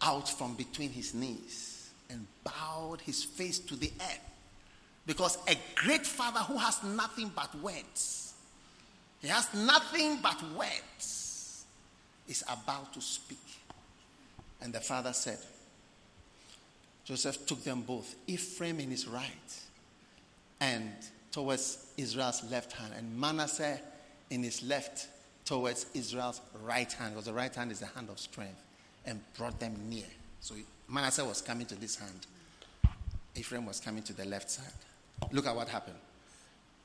out 0.01 0.27
from 0.29 0.55
between 0.55 0.89
his 0.89 1.13
knees 1.13 1.68
and 2.09 2.25
bowed 2.43 3.01
his 3.01 3.23
face 3.23 3.59
to 3.59 3.75
the 3.75 3.91
earth. 3.99 4.19
Because 5.05 5.37
a 5.47 5.55
great 5.75 6.05
father 6.05 6.39
who 6.39 6.57
has 6.57 6.83
nothing 6.83 7.31
but 7.35 7.53
words, 7.61 8.33
he 9.21 9.27
has 9.27 9.51
nothing 9.53 10.19
but 10.21 10.41
words, 10.55 11.65
is 12.27 12.43
about 12.43 12.93
to 12.93 13.01
speak. 13.01 13.37
And 14.61 14.71
the 14.71 14.79
father 14.79 15.13
said, 15.13 15.39
Joseph 17.05 17.45
took 17.47 17.63
them 17.63 17.81
both, 17.81 18.15
Ephraim 18.27 18.79
in 18.79 18.91
his 18.91 19.07
right 19.07 19.61
and 20.61 20.91
towards 21.31 21.87
Israel's 21.97 22.43
left 22.51 22.73
hand, 22.73 22.93
and 22.97 23.19
Manasseh 23.19 23.79
in 24.29 24.43
his 24.43 24.61
left 24.63 25.07
towards 25.45 25.87
Israel's 25.93 26.41
right 26.63 26.91
hand, 26.91 27.13
because 27.13 27.25
the 27.25 27.33
right 27.33 27.53
hand 27.53 27.71
is 27.71 27.79
the 27.79 27.87
hand 27.87 28.09
of 28.09 28.19
strength, 28.19 28.61
and 29.05 29.21
brought 29.37 29.59
them 29.59 29.75
near. 29.89 30.05
So 30.41 30.55
Manasseh 30.89 31.23
was 31.23 31.41
coming 31.41 31.65
to 31.67 31.75
this 31.75 31.95
hand, 31.95 32.27
Ephraim 33.35 33.65
was 33.65 33.79
coming 33.79 34.03
to 34.03 34.13
the 34.13 34.25
left 34.25 34.49
side. 34.49 34.65
Look 35.31 35.45
at 35.45 35.55
what 35.55 35.69
happened. 35.69 35.97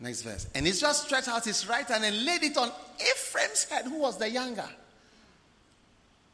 Next 0.01 0.23
verse. 0.23 0.47
And 0.55 0.67
Israel 0.67 0.93
stretched 0.93 1.29
out 1.29 1.45
his 1.45 1.69
right 1.69 1.87
hand 1.87 2.05
and 2.05 2.25
laid 2.25 2.43
it 2.43 2.57
on 2.57 2.71
Ephraim's 3.01 3.65
head, 3.65 3.87
who 3.87 4.01
was 4.01 4.19
the 4.19 4.29
younger. 4.29 4.69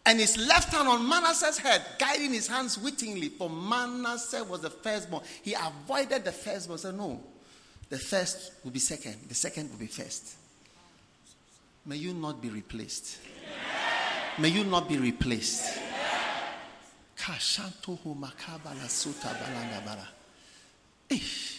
And 0.07 0.19
his 0.19 0.37
left 0.39 0.73
hand 0.73 0.89
on 0.89 1.07
Manasseh's 1.07 1.59
head, 1.59 1.85
guiding 1.99 2.33
his 2.33 2.49
hands 2.49 2.79
wittingly, 2.79 3.29
for 3.29 3.51
Manasseh 3.51 4.43
was 4.45 4.63
the 4.63 4.71
firstborn. 4.71 5.23
He 5.43 5.55
avoided 5.55 6.25
the 6.25 6.33
firstborn. 6.33 6.79
Said, 6.79 6.97
No, 6.97 7.21
the 7.91 7.99
first 7.99 8.53
will 8.65 8.71
be 8.71 8.79
second, 8.79 9.17
the 9.29 9.35
second 9.35 9.71
will 9.71 9.79
be 9.79 9.87
first. 9.87 10.37
May 11.85 11.97
you 11.97 12.15
not 12.15 12.41
be 12.41 12.49
replaced. 12.49 13.19
May 14.39 14.49
you 14.49 14.65
not 14.65 14.89
be 14.89 14.97
replaced. 14.97 15.79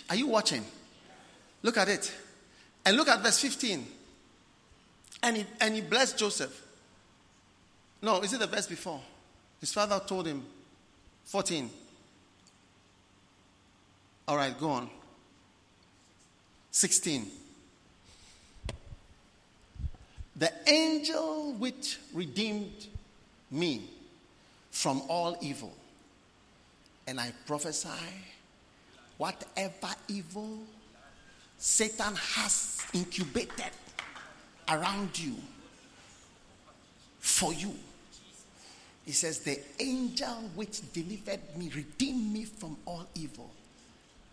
Are 0.09 0.15
you 0.15 0.27
watching? 0.27 0.65
Look 1.61 1.77
at 1.77 1.87
it. 1.87 2.11
And 2.85 2.97
look 2.97 3.07
at 3.07 3.21
verse 3.21 3.39
15. 3.39 3.85
And 5.23 5.37
he, 5.37 5.45
and 5.59 5.75
he 5.75 5.81
blessed 5.81 6.17
Joseph. 6.17 6.65
No, 8.01 8.21
is 8.21 8.33
it 8.33 8.39
the 8.39 8.47
verse 8.47 8.65
before? 8.65 8.99
His 9.59 9.71
father 9.71 10.01
told 10.05 10.25
him, 10.25 10.43
14. 11.25 11.69
All 14.27 14.37
right, 14.37 14.57
go 14.59 14.69
on. 14.71 14.89
16. 16.71 17.27
The 20.35 20.51
angel 20.67 21.53
which 21.59 21.99
redeemed 22.13 22.87
me 23.51 23.83
from 24.71 25.01
all 25.07 25.37
evil. 25.41 25.73
And 27.07 27.19
I 27.19 27.31
prophesy 27.45 27.89
whatever 29.17 29.93
evil 30.07 30.57
Satan 31.57 32.15
has 32.15 32.81
incubated 32.93 33.71
around 34.67 35.19
you 35.19 35.35
for 37.19 37.53
you. 37.53 37.75
He 39.05 39.11
says, 39.11 39.39
The 39.39 39.59
angel 39.79 40.49
which 40.55 40.91
delivered 40.93 41.39
me, 41.57 41.71
redeemed 41.75 42.33
me 42.33 42.45
from 42.45 42.77
all 42.85 43.05
evil, 43.15 43.51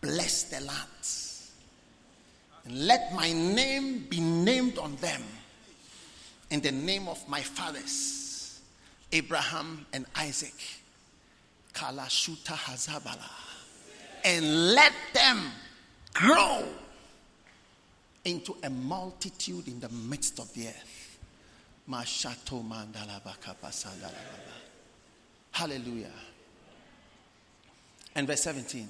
bless 0.01 0.45
the 0.45 0.61
lands. 0.61 1.53
And 2.65 2.87
let 2.87 3.15
my 3.15 3.33
name 3.33 4.07
be 4.09 4.21
named 4.21 4.79
on 4.79 4.97
them 4.97 5.23
in 6.51 6.61
the 6.61 6.73
name 6.73 7.09
of 7.09 7.27
my 7.29 7.41
fathers, 7.41 8.28
Abraham 9.13 9.87
and 9.93 10.07
Isaac. 10.17 10.55
Kalashuta 11.73 12.55
Hazabala. 12.55 13.31
And 14.25 14.75
let 14.75 14.93
them 15.13 15.51
grow 16.13 16.65
into 18.25 18.57
a 18.63 18.71
multitude 18.71 19.69
in 19.69 19.81
the 19.81 19.89
midst 19.89 20.39
of 20.39 20.53
the 20.55 20.67
earth. 20.67 21.19
Mashato 21.89 22.63
Hallelujah. 25.53 26.11
And 28.15 28.27
verse 28.27 28.43
17. 28.43 28.89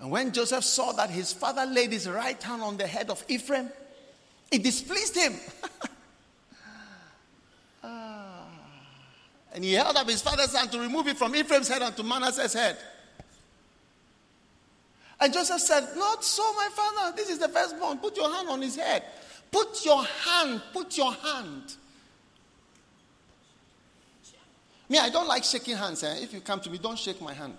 And 0.00 0.10
when 0.10 0.32
Joseph 0.32 0.64
saw 0.64 0.92
that 0.92 1.10
his 1.10 1.32
father 1.32 1.64
laid 1.66 1.92
his 1.92 2.08
right 2.08 2.42
hand 2.42 2.62
on 2.62 2.76
the 2.76 2.86
head 2.86 3.10
of 3.10 3.24
Ephraim, 3.28 3.70
it 4.50 4.62
displeased 4.62 5.14
him. 5.14 5.34
And 9.54 9.62
he 9.62 9.72
held 9.72 9.96
up 9.96 10.08
his 10.08 10.20
father's 10.20 10.54
hand 10.54 10.72
to 10.72 10.80
remove 10.80 11.06
it 11.06 11.16
from 11.16 11.34
Ephraim's 11.34 11.68
head 11.68 11.80
onto 11.80 12.02
Manasseh's 12.02 12.52
head. 12.52 12.76
And 15.20 15.32
Joseph 15.32 15.60
said, 15.60 15.88
Not 15.96 16.24
so, 16.24 16.42
my 16.54 16.68
father. 16.72 17.16
This 17.16 17.30
is 17.30 17.38
the 17.38 17.48
firstborn. 17.48 17.98
Put 17.98 18.16
your 18.16 18.30
hand 18.32 18.48
on 18.48 18.60
his 18.60 18.74
head. 18.74 19.04
Put 19.52 19.84
your 19.84 20.04
hand, 20.04 20.60
put 20.72 20.98
your 20.98 21.12
hand. 21.12 21.74
Me, 24.88 24.98
I 24.98 25.08
don't 25.08 25.28
like 25.28 25.44
shaking 25.44 25.76
hands. 25.76 26.02
Eh? 26.02 26.16
If 26.20 26.34
you 26.34 26.40
come 26.40 26.60
to 26.60 26.68
me, 26.68 26.78
don't 26.78 26.98
shake 26.98 27.22
my 27.22 27.32
hand. 27.32 27.54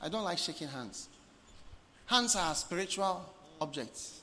I 0.00 0.08
don't 0.08 0.24
like 0.24 0.38
shaking 0.38 0.68
hands. 0.68 1.08
Hands 2.06 2.34
are 2.34 2.54
spiritual 2.54 3.24
objects. 3.60 4.20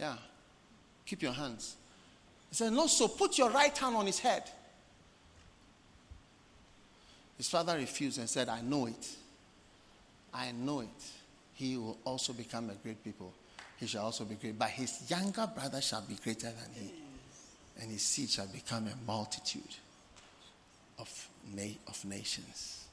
Yeah. 0.00 0.16
Keep 1.04 1.22
your 1.22 1.32
hands. 1.32 1.76
He 2.48 2.54
said, 2.54 2.72
No, 2.72 2.86
so 2.86 3.08
put 3.08 3.36
your 3.36 3.50
right 3.50 3.76
hand 3.76 3.94
on 3.94 4.06
his 4.06 4.18
head. 4.18 4.44
His 7.42 7.48
father 7.48 7.76
refused 7.76 8.20
and 8.20 8.30
said, 8.30 8.48
I 8.48 8.60
know 8.60 8.86
it. 8.86 9.08
I 10.32 10.52
know 10.52 10.78
it. 10.78 10.88
He 11.54 11.76
will 11.76 11.98
also 12.04 12.32
become 12.32 12.70
a 12.70 12.74
great 12.74 13.02
people. 13.02 13.32
He 13.78 13.88
shall 13.88 14.04
also 14.04 14.24
be 14.24 14.36
great. 14.36 14.56
But 14.56 14.68
his 14.68 15.10
younger 15.10 15.50
brother 15.52 15.80
shall 15.80 16.02
be 16.02 16.14
greater 16.22 16.46
than 16.46 16.70
he. 16.72 16.92
And 17.80 17.90
his 17.90 18.02
seed 18.02 18.30
shall 18.30 18.46
become 18.46 18.86
a 18.86 18.94
multitude 19.04 19.74
of, 21.00 21.28
na- 21.52 21.64
of 21.88 22.04
nations. 22.04 22.86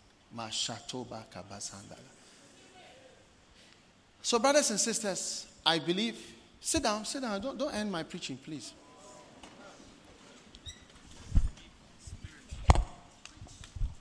So, 4.24 4.40
brothers 4.40 4.72
and 4.72 4.80
sisters, 4.80 5.46
I 5.64 5.78
believe. 5.78 6.18
Sit 6.60 6.82
down, 6.82 7.06
sit 7.06 7.22
down. 7.22 7.40
Don't, 7.40 7.56
don't 7.56 7.76
end 7.76 7.92
my 7.92 8.02
preaching, 8.02 8.38
please. 8.44 8.74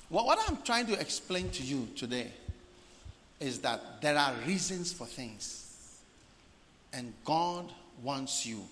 What, 0.09 0.27
what 0.27 0.39
I'm 0.49 0.63
trying 0.63 0.87
to 0.87 0.99
explain 0.99 1.51
to 1.51 1.63
you 1.63 1.89
today 1.97 2.31
is 3.41 3.61
that 3.61 4.01
there 4.01 4.17
are 4.17 4.35
reasons 4.47 4.93
for 4.93 5.07
things. 5.07 6.01
And 6.93 7.13
God 7.25 7.71
wants 8.03 8.47
you 8.47 8.63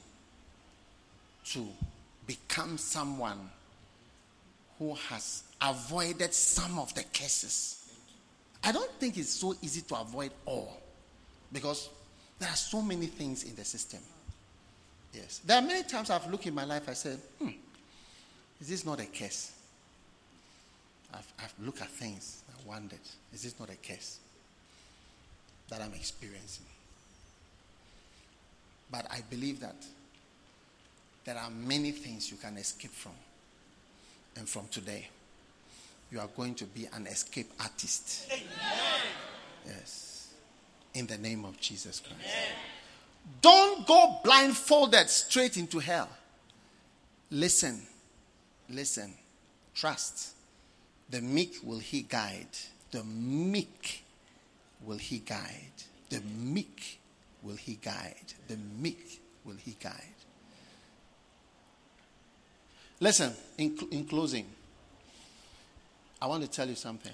to 1.52 1.66
become 2.26 2.78
someone 2.78 3.50
who 4.78 4.94
has 5.08 5.44
avoided 5.60 6.34
some 6.34 6.78
of 6.78 6.94
the 6.94 7.02
cases. 7.04 7.90
I 8.64 8.72
don't 8.72 8.90
think 8.92 9.16
it's 9.16 9.30
so 9.30 9.54
easy 9.62 9.82
to 9.82 9.96
avoid 9.96 10.32
all 10.44 10.80
because 11.52 11.88
there 12.38 12.48
are 12.48 12.56
so 12.56 12.82
many 12.82 13.06
things 13.06 13.44
in 13.44 13.54
the 13.54 13.64
system. 13.64 14.00
Yes. 15.12 15.40
There 15.46 15.56
are 15.56 15.62
many 15.62 15.82
times 15.84 16.10
I've 16.10 16.26
looked 16.30 16.46
in 16.46 16.54
my 16.54 16.64
life, 16.64 16.88
I 16.88 16.92
said, 16.94 17.18
hmm, 17.38 17.50
is 18.60 18.68
this 18.68 18.84
not 18.84 19.00
a 19.00 19.06
case? 19.06 19.52
I've, 21.16 21.32
I've 21.43 21.55
looked 21.64 21.80
at 21.80 21.88
things 21.88 22.43
and 22.48 22.66
wondered, 22.66 23.01
is 23.32 23.43
this 23.43 23.59
not 23.59 23.70
a 23.70 23.76
curse 23.76 24.18
that 25.68 25.80
I'm 25.80 25.94
experiencing? 25.94 26.66
But 28.90 29.06
I 29.10 29.22
believe 29.28 29.60
that 29.60 29.76
there 31.24 31.36
are 31.36 31.51
many 31.51 31.90
things 31.90 32.30
you 32.30 32.36
can 32.36 32.56
escape 32.56 32.93
from. 32.93 33.12
And 34.36 34.48
from 34.48 34.68
today, 34.68 35.09
you 36.12 36.20
are 36.20 36.28
going 36.36 36.55
to 36.56 36.66
be 36.66 36.86
an 36.93 37.06
escape 37.06 37.51
artist. 37.59 38.30
Amen. 38.30 38.47
Yes. 39.66 40.28
In 40.94 41.06
the 41.06 41.18
name 41.18 41.44
of 41.44 41.59
Jesus 41.59 42.01
Christ. 42.01 42.20
Amen. 42.20 42.56
Don't 43.40 43.86
go 43.86 44.20
blindfolded 44.22 45.09
straight 45.10 45.56
into 45.56 45.78
hell. 45.78 46.09
Listen. 47.30 47.82
Listen. 48.70 49.12
Trust. 49.74 50.35
The 51.10 51.20
meek 51.20 51.58
will 51.62 51.78
he 51.78 52.02
guide. 52.02 52.48
The 52.90 53.04
meek 53.04 54.04
will 54.82 54.98
he 54.98 55.18
guide. 55.18 55.72
The 56.08 56.20
meek 56.20 57.00
will 57.42 57.56
he 57.56 57.74
guide. 57.74 58.32
The 58.48 58.56
meek 58.56 59.20
will 59.44 59.56
he 59.56 59.76
guide. 59.80 59.92
Listen, 62.98 63.32
in, 63.58 63.76
in 63.90 64.04
closing, 64.06 64.46
I 66.20 66.26
want 66.26 66.42
to 66.42 66.50
tell 66.50 66.68
you 66.68 66.74
something. 66.74 67.12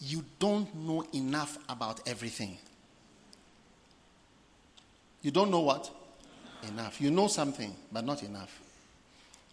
You 0.00 0.24
don't 0.38 0.72
know 0.74 1.04
enough 1.12 1.58
about 1.68 2.06
everything. 2.08 2.58
You 5.22 5.30
don't 5.30 5.50
know 5.50 5.60
what? 5.60 5.90
Enough. 6.68 7.00
You 7.00 7.10
know 7.10 7.26
something, 7.26 7.74
but 7.90 8.04
not 8.04 8.22
enough. 8.22 8.60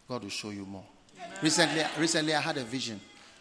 God 0.07 0.23
will 0.23 0.29
show 0.29 0.49
you 0.49 0.65
more. 0.65 0.83
Recently, 1.41 1.83
recently 1.97 2.35
I 2.35 2.41
had 2.41 2.57
a 2.57 2.63
vision. 2.63 2.99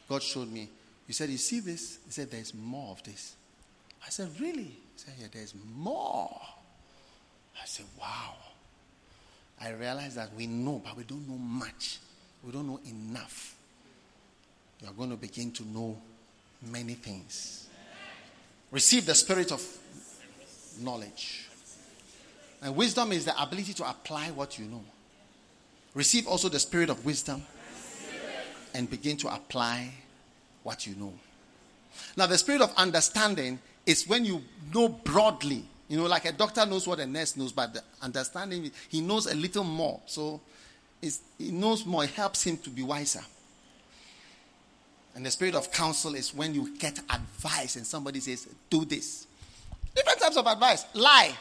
God 0.08 0.22
showed 0.22 0.50
me. 0.50 0.68
He 1.06 1.12
said, 1.12 1.28
You 1.28 1.38
see 1.38 1.60
this? 1.60 1.98
He 2.06 2.12
said, 2.12 2.30
There's 2.30 2.54
more 2.54 2.92
of 2.92 3.02
this. 3.02 3.34
I 4.04 4.10
said, 4.10 4.30
Really? 4.40 4.62
He 4.62 4.96
said, 4.96 5.14
Yeah, 5.18 5.26
there's 5.32 5.54
more. 5.76 6.40
I 7.60 7.66
said, 7.66 7.86
Wow. 8.00 8.34
I 9.60 9.70
realized 9.72 10.16
that 10.16 10.34
we 10.34 10.46
know, 10.46 10.80
but 10.82 10.96
we 10.96 11.04
don't 11.04 11.28
know 11.28 11.36
much. 11.36 11.98
We 12.42 12.52
don't 12.52 12.66
know 12.66 12.80
enough. 12.88 13.54
You 14.80 14.88
are 14.88 14.94
going 14.94 15.10
to 15.10 15.16
begin 15.16 15.52
to 15.52 15.64
know 15.64 16.00
many 16.62 16.94
things. 16.94 17.68
Receive 18.70 19.04
the 19.04 19.14
spirit 19.14 19.52
of 19.52 19.62
knowledge. 20.80 21.48
And 22.62 22.74
wisdom 22.76 23.12
is 23.12 23.24
the 23.24 23.42
ability 23.42 23.74
to 23.74 23.88
apply 23.88 24.30
what 24.30 24.58
you 24.58 24.66
know. 24.66 24.84
Receive 25.94 26.26
also 26.26 26.48
the 26.48 26.58
spirit 26.58 26.88
of 26.88 27.04
wisdom 27.04 27.42
and 28.74 28.88
begin 28.88 29.16
to 29.18 29.28
apply 29.28 29.92
what 30.62 30.86
you 30.86 30.94
know. 30.96 31.12
Now, 32.16 32.26
the 32.26 32.38
spirit 32.38 32.60
of 32.62 32.74
understanding 32.76 33.58
is 33.86 34.06
when 34.06 34.24
you 34.24 34.42
know 34.72 34.88
broadly. 34.88 35.64
You 35.88 35.96
know, 35.96 36.06
like 36.06 36.24
a 36.24 36.32
doctor 36.32 36.64
knows 36.66 36.86
what 36.86 37.00
a 37.00 37.06
nurse 37.06 37.36
knows, 37.36 37.52
but 37.52 37.74
the 37.74 37.82
understanding, 38.00 38.70
he 38.88 39.00
knows 39.00 39.26
a 39.26 39.34
little 39.34 39.64
more. 39.64 40.00
So 40.06 40.40
he 41.00 41.50
knows 41.50 41.84
more, 41.84 42.04
it 42.04 42.10
helps 42.10 42.44
him 42.44 42.56
to 42.58 42.70
be 42.70 42.82
wiser. 42.82 43.22
And 45.14 45.26
the 45.26 45.30
spirit 45.30 45.56
of 45.56 45.72
counsel 45.72 46.14
is 46.14 46.32
when 46.32 46.54
you 46.54 46.76
get 46.78 46.98
advice 47.10 47.76
and 47.76 47.84
somebody 47.84 48.20
says, 48.20 48.48
do 48.68 48.84
this. 48.84 49.26
Different 49.94 50.20
types 50.20 50.36
of 50.36 50.46
advice. 50.46 50.84
Lie. 50.94 51.32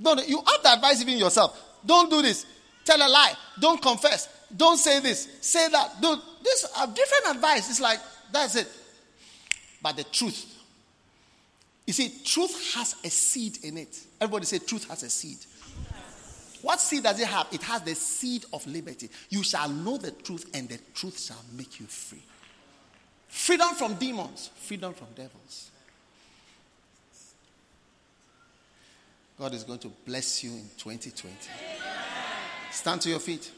Don't, 0.00 0.28
you 0.28 0.42
have 0.46 0.62
the 0.62 0.74
advice 0.74 1.00
even 1.00 1.16
yourself. 1.16 1.58
Don't 1.84 2.10
do 2.10 2.20
this. 2.20 2.44
Tell 2.84 2.98
a 2.98 3.08
lie. 3.08 3.32
Don't 3.58 3.80
confess. 3.80 4.28
Don't 4.54 4.76
say 4.76 5.00
this. 5.00 5.28
Say 5.40 5.68
that. 5.68 6.00
Do 6.00 6.16
this. 6.42 6.66
Uh, 6.76 6.86
different 6.86 7.36
advice. 7.36 7.70
It's 7.70 7.80
like, 7.80 7.98
that's 8.32 8.56
it. 8.56 8.68
But 9.82 9.96
the 9.96 10.04
truth. 10.04 10.54
You 11.86 11.92
see, 11.92 12.12
truth 12.24 12.74
has 12.74 12.96
a 13.04 13.10
seed 13.10 13.58
in 13.64 13.78
it. 13.78 13.96
Everybody 14.20 14.44
say, 14.46 14.58
truth 14.58 14.88
has 14.88 15.02
a 15.02 15.10
seed. 15.10 15.38
What 16.62 16.80
seed 16.80 17.04
does 17.04 17.20
it 17.20 17.28
have? 17.28 17.46
It 17.52 17.62
has 17.62 17.82
the 17.82 17.94
seed 17.94 18.44
of 18.52 18.66
liberty. 18.66 19.08
You 19.28 19.44
shall 19.44 19.68
know 19.68 19.98
the 19.98 20.10
truth, 20.10 20.50
and 20.52 20.68
the 20.68 20.78
truth 20.94 21.20
shall 21.20 21.44
make 21.56 21.78
you 21.78 21.86
free. 21.86 22.22
Freedom 23.28 23.68
from 23.74 23.94
demons, 23.94 24.50
freedom 24.56 24.92
from 24.94 25.08
devils. 25.14 25.70
God 29.38 29.54
is 29.54 29.64
going 29.64 29.78
to 29.80 29.92
bless 30.06 30.42
you 30.42 30.50
in 30.52 30.68
2020. 30.78 31.36
Stand 32.70 33.00
to 33.02 33.10
your 33.10 33.18
feet. 33.18 33.50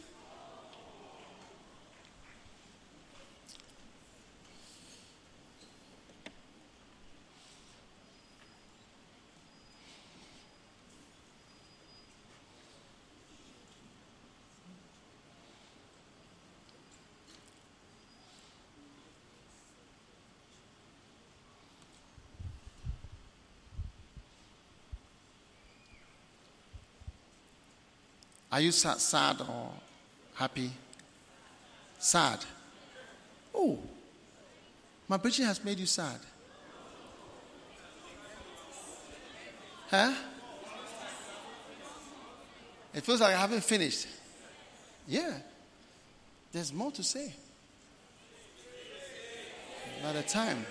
Are 28.51 28.61
you 28.61 28.73
sad, 28.73 28.99
sad 28.99 29.41
or 29.43 29.73
happy? 30.35 30.71
Sad. 31.99 32.45
Oh, 33.55 33.79
my 35.07 35.19
preaching 35.19 35.45
has 35.45 35.63
made 35.63 35.79
you 35.79 35.87
sad. 35.87 36.19
Huh? 39.91 40.13
It 42.95 43.05
feels 43.05 43.21
like 43.21 43.35
I 43.35 43.39
haven't 43.39 43.65
finished. 43.65 44.07
Yeah. 45.07 45.35
There's 46.53 46.73
more 46.73 46.91
to 46.93 47.03
say. 47.03 47.33
Another 50.01 50.23
time. 50.23 50.65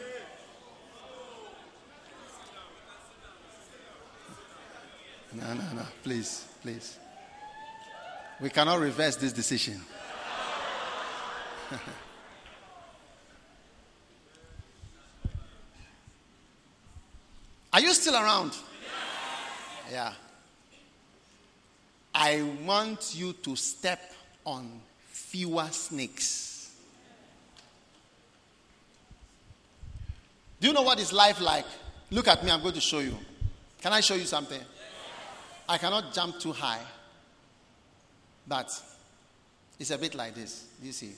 No, 5.34 5.54
no, 5.54 5.64
no. 5.76 5.84
Please, 6.04 6.46
please. 6.62 6.98
We 8.40 8.50
cannot 8.50 8.80
reverse 8.80 9.16
this 9.16 9.34
decision. 9.34 9.82
Are 17.74 17.82
you 17.82 17.94
still 17.94 18.16
around? 18.16 18.54
Yeah. 19.92 20.14
I 22.14 22.42
want 22.66 23.14
you 23.16 23.34
to 23.34 23.56
step 23.56 24.14
on 24.46 24.82
fewer 25.10 25.68
snakes. 25.72 26.72
Do 30.60 30.68
you 30.68 30.74
know 30.74 30.82
what 30.82 31.00
is 31.00 31.14
life 31.14 31.40
like? 31.40 31.66
Look 32.10 32.28
at 32.28 32.44
me, 32.44 32.52
I'm 32.52 32.62
going 32.62 32.74
to 32.74 32.82
show 32.82 33.00
you. 33.00 33.16
Can 33.82 33.94
I 33.94 34.00
show 34.00 34.16
you 34.16 34.26
something? 34.26 34.62
I 35.70 35.78
cannot 35.78 36.14
jump 36.14 36.40
too 36.40 36.54
high. 36.54 36.82
But 38.48 38.72
it's 39.80 39.92
a 39.92 39.98
bit 39.98 40.16
like 40.16 40.34
this. 40.36 40.66
You 40.82 40.94
see, 40.94 41.14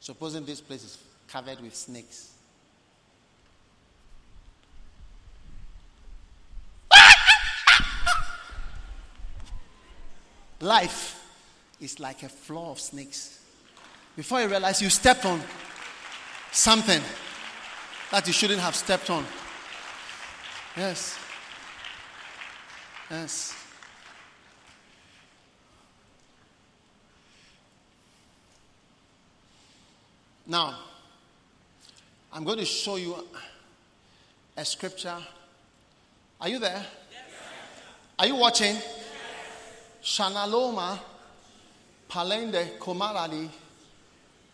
supposing 0.00 0.44
this 0.44 0.60
place 0.60 0.82
is 0.84 0.98
covered 1.28 1.60
with 1.60 1.74
snakes. 1.74 2.32
Life 10.60 11.20
is 11.80 12.00
like 12.00 12.22
a 12.24 12.28
floor 12.28 12.72
of 12.72 12.80
snakes. 12.80 13.38
Before 14.16 14.40
you 14.42 14.48
realize 14.48 14.82
you 14.82 14.90
stepped 14.90 15.24
on 15.24 15.40
something 16.50 17.00
that 18.10 18.26
you 18.26 18.32
shouldn't 18.32 18.60
have 18.60 18.74
stepped 18.76 19.08
on. 19.08 19.24
Yes. 20.76 21.18
Yes. 23.10 23.61
Now, 30.52 30.74
I'm 32.30 32.44
going 32.44 32.58
to 32.58 32.66
show 32.66 32.96
you 32.96 33.16
a 34.54 34.64
scripture. 34.66 35.16
Are 36.38 36.46
you 36.46 36.58
there? 36.58 36.84
Yes. 37.10 37.20
Are 38.18 38.26
you 38.26 38.36
watching? 38.36 38.74
Yes. 38.74 38.84
Shanaloma 40.02 40.98
Palende 42.06 42.76
Komarali 42.78 43.48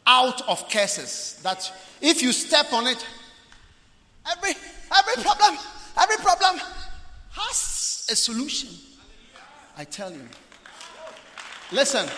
out 0.06 0.48
of 0.48 0.70
curses. 0.70 1.40
That 1.42 1.68
if 2.00 2.22
you 2.22 2.30
step 2.30 2.72
on 2.72 2.86
it, 2.86 3.04
every 4.30 4.50
every 4.96 5.20
problem, 5.24 5.58
every 6.00 6.16
problem 6.18 6.60
has 7.32 8.06
a 8.08 8.14
solution. 8.14 8.68
I 9.76 9.82
tell 9.82 10.12
you. 10.12 10.28
Listen. 11.72 12.08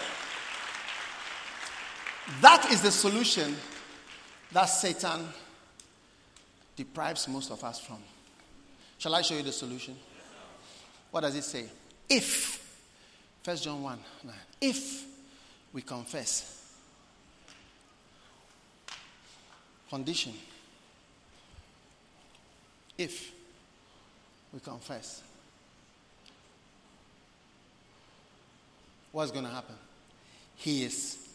That 2.41 2.71
is 2.71 2.81
the 2.81 2.93
solution 2.93 3.57
that 4.53 4.67
Satan 4.67 5.27
deprives 6.77 7.29
most 7.29 7.51
of 7.51 7.63
us 7.63 7.81
from. 7.81 7.99
Shall 8.99 9.15
I 9.15 9.23
show 9.23 9.35
you 9.35 9.43
the 9.43 9.53
solution? 9.53 9.97
What 11.11 11.23
does 11.23 11.35
it 11.35 11.45
say? 11.45 11.67
If, 12.09 12.59
First 13.43 13.65
John 13.65 13.83
1 13.83 13.99
9, 14.25 14.35
if 14.61 15.05
we 15.73 15.83
confess, 15.83 16.75
condition, 19.89 20.33
if 22.99 23.33
we 24.53 24.61
confess, 24.61 25.23
what's 29.13 29.31
going 29.31 29.45
to 29.45 29.51
happen? 29.51 29.75
He 30.57 30.85
is 30.85 31.30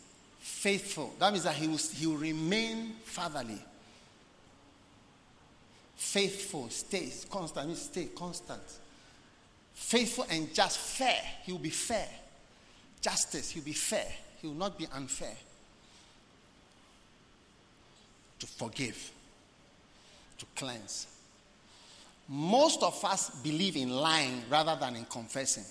faithful. 0.46 1.12
That 1.18 1.34
means 1.34 1.44
that 1.46 1.56
he 1.56 1.68
will, 1.68 1.78
he 1.78 2.06
will 2.06 2.18
remain 2.18 2.94
fatherly. 3.04 3.60
Faithful, 5.96 6.70
stay 6.70 7.12
constant, 7.32 7.68
means 7.68 7.82
stay 7.82 8.10
constant. 8.16 8.62
Faithful 9.74 10.28
and 10.30 10.54
just 10.54 10.78
fair. 10.78 11.20
He 11.44 11.52
will 11.52 11.60
be 11.60 11.72
fair. 11.72 12.08
Justice, 13.02 13.50
he 13.50 13.60
will 13.60 13.66
be 13.66 13.74
fair. 13.74 14.06
He 14.40 14.46
will 14.46 14.54
not 14.54 14.78
be 14.78 14.86
unfair. 14.94 15.36
To 18.38 18.46
forgive, 18.46 19.12
to 20.38 20.46
cleanse. 20.56 21.08
Most 22.28 22.84
of 22.84 23.04
us 23.04 23.32
believe 23.42 23.78
in 23.78 23.90
lying 23.90 24.44
rather 24.48 24.78
than 24.80 24.96
in 24.96 25.06
confessing. 25.06 25.66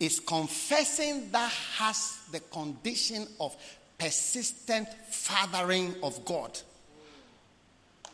It's 0.00 0.20
confessing 0.20 1.30
that 1.30 1.50
has 1.78 2.18
the 2.32 2.40
condition 2.40 3.26
of 3.40 3.56
persistent 3.98 4.88
fathering 5.08 5.94
of 6.02 6.24
God. 6.24 6.58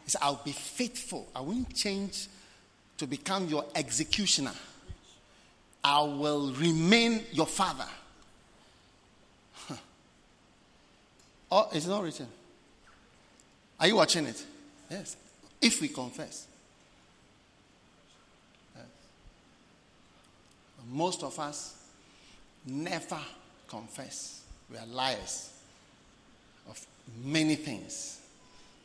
It's 0.04 0.16
I'll 0.20 0.42
be 0.44 0.52
faithful. 0.52 1.28
I 1.34 1.40
won't 1.40 1.74
change 1.74 2.28
to 2.98 3.06
become 3.06 3.48
your 3.48 3.64
executioner. 3.74 4.52
I 5.82 6.02
will 6.02 6.52
remain 6.52 7.22
your 7.32 7.46
father. 7.46 7.86
oh, 11.50 11.68
it's 11.72 11.86
not 11.86 12.02
written. 12.02 12.26
Are 13.78 13.86
you 13.86 13.96
watching 13.96 14.26
it? 14.26 14.44
Yes. 14.90 15.16
If 15.62 15.80
we 15.80 15.88
confess. 15.88 16.46
Most 20.90 21.22
of 21.22 21.38
us 21.38 21.76
never 22.66 23.18
confess. 23.68 24.42
We 24.70 24.76
are 24.76 24.86
liars 24.86 25.52
of 26.68 26.84
many 27.24 27.54
things. 27.54 28.20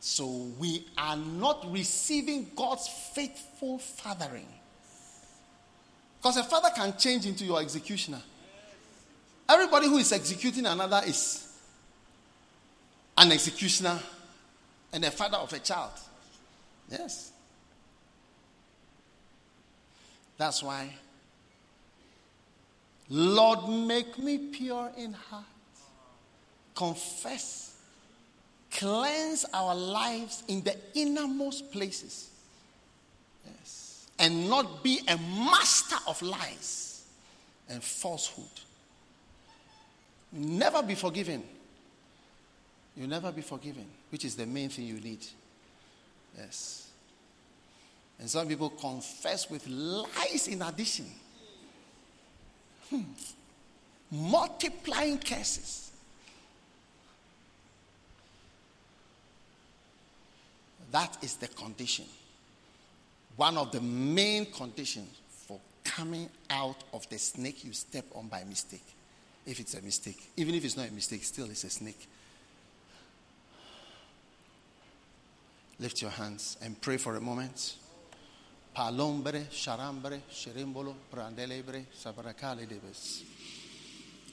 So 0.00 0.26
we 0.58 0.86
are 0.96 1.16
not 1.16 1.70
receiving 1.72 2.50
God's 2.54 2.88
faithful 2.88 3.78
fathering. 3.78 4.46
Because 6.18 6.36
a 6.36 6.44
father 6.44 6.68
can 6.74 6.96
change 6.96 7.26
into 7.26 7.44
your 7.44 7.60
executioner. 7.60 8.22
Everybody 9.48 9.86
who 9.86 9.98
is 9.98 10.12
executing 10.12 10.66
another 10.66 11.02
is 11.06 11.48
an 13.16 13.32
executioner 13.32 13.98
and 14.92 15.04
a 15.04 15.10
father 15.10 15.38
of 15.38 15.52
a 15.52 15.58
child. 15.58 15.92
Yes. 16.90 17.32
That's 20.38 20.62
why, 20.62 20.90
Lord, 23.08 23.68
make 23.68 24.18
me 24.18 24.38
pure 24.38 24.90
in 24.96 25.12
heart. 25.12 25.44
Confess. 26.74 27.76
Cleanse 28.70 29.46
our 29.54 29.74
lives 29.74 30.42
in 30.48 30.62
the 30.62 30.76
innermost 30.94 31.70
places. 31.70 32.30
Yes. 33.46 34.06
And 34.18 34.50
not 34.50 34.82
be 34.82 35.00
a 35.08 35.16
master 35.16 35.96
of 36.08 36.20
lies 36.20 37.04
and 37.68 37.82
falsehood. 37.82 38.44
Never 40.32 40.82
be 40.82 40.94
forgiven. 40.94 41.42
You'll 42.96 43.08
never 43.08 43.30
be 43.30 43.42
forgiven, 43.42 43.86
which 44.10 44.24
is 44.24 44.34
the 44.34 44.46
main 44.46 44.68
thing 44.68 44.86
you 44.86 45.00
need. 45.00 45.24
Yes. 46.36 46.88
And 48.18 48.28
some 48.28 48.48
people 48.48 48.70
confess 48.70 49.48
with 49.48 49.66
lies 49.68 50.48
in 50.48 50.62
addition. 50.62 51.06
Hmm. 52.90 53.02
Multiplying 54.10 55.18
curses. 55.18 55.90
That 60.92 61.16
is 61.22 61.36
the 61.36 61.48
condition. 61.48 62.04
One 63.36 63.58
of 63.58 63.72
the 63.72 63.80
main 63.80 64.46
conditions 64.46 65.10
for 65.28 65.60
coming 65.84 66.28
out 66.48 66.84
of 66.92 67.08
the 67.10 67.18
snake 67.18 67.64
you 67.64 67.72
step 67.72 68.04
on 68.14 68.28
by 68.28 68.44
mistake. 68.44 68.84
If 69.44 69.60
it's 69.60 69.74
a 69.74 69.82
mistake. 69.82 70.30
Even 70.36 70.54
if 70.54 70.64
it's 70.64 70.76
not 70.76 70.88
a 70.88 70.92
mistake, 70.92 71.22
still 71.24 71.50
it's 71.50 71.64
a 71.64 71.70
snake. 71.70 72.08
Lift 75.78 76.00
your 76.00 76.10
hands 76.10 76.56
and 76.62 76.80
pray 76.80 76.96
for 76.96 77.16
a 77.16 77.20
moment. 77.20 77.74
Palombre, 78.76 79.46
sharambre, 79.50 80.20
shirimbolo, 80.30 80.94
prandelebre, 81.10 81.86
sabaracale 81.98 82.66
debes. 82.66 83.24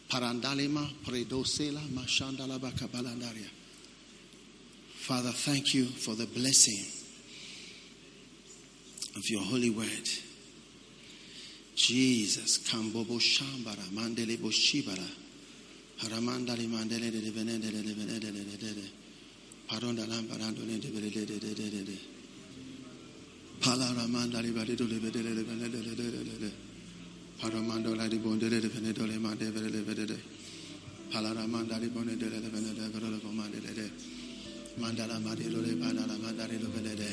Parandalima, 0.10 0.86
predosela, 1.06 1.80
mashandala 1.94 2.60
bakabalandaria. 2.60 3.49
Father, 4.95 5.32
thank 5.32 5.74
you 5.74 5.86
for 5.86 6.15
the 6.15 6.26
blessing 6.26 6.86
of 9.15 9.24
your 9.30 9.44
holy 9.44 9.70
word. 9.70 10.10
Jesus, 11.76 12.57
kambobo 12.70 13.20
shambara, 13.22 13.90
mandele 13.94 14.38
boshibara, 14.38 15.07
haramandali 16.02 16.68
mandele 16.68 17.10
de 17.11 17.32
venendele 17.32 17.82
de 17.82 17.94
de 17.94 18.06
de 18.06 18.20
de 18.20 18.32
de 18.32 18.44
de 18.44 18.57
de 18.57 18.74
de 18.74 18.74
de 20.82 21.11
de 21.11 21.40
de 21.40 21.53
de 21.53 21.70
de 21.70 21.84
de 21.86 22.12
mandala 34.78 35.20
le 35.20 35.76
mandala 35.76 36.18
mandari 36.18 36.58
do 36.58 36.68
vele 36.70 36.96
de 36.96 37.10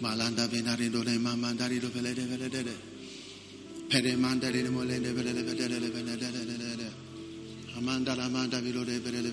malanda 0.00 0.46
venari 0.48 0.90
do 0.90 1.02
le 1.02 1.16
mandari 1.18 1.78
do 1.78 1.88
vele 1.88 2.12
de 2.14 2.24
vele 2.26 2.48
de 2.48 2.62
de 2.64 2.74
pere 3.88 4.16
mandari 4.16 4.62
de 4.62 4.70
mole 4.70 5.00
de 5.00 5.12
vele 5.12 5.32
de 5.32 5.42
vele 5.42 5.78
de 5.78 5.88
vele 5.90 6.16
de 6.16 6.30
de 6.30 6.76
de 6.76 6.88
amanda 7.76 8.14
la 8.16 8.28
manda 8.28 8.60
vilo 8.60 8.84
de 8.84 8.98
vele 8.98 9.26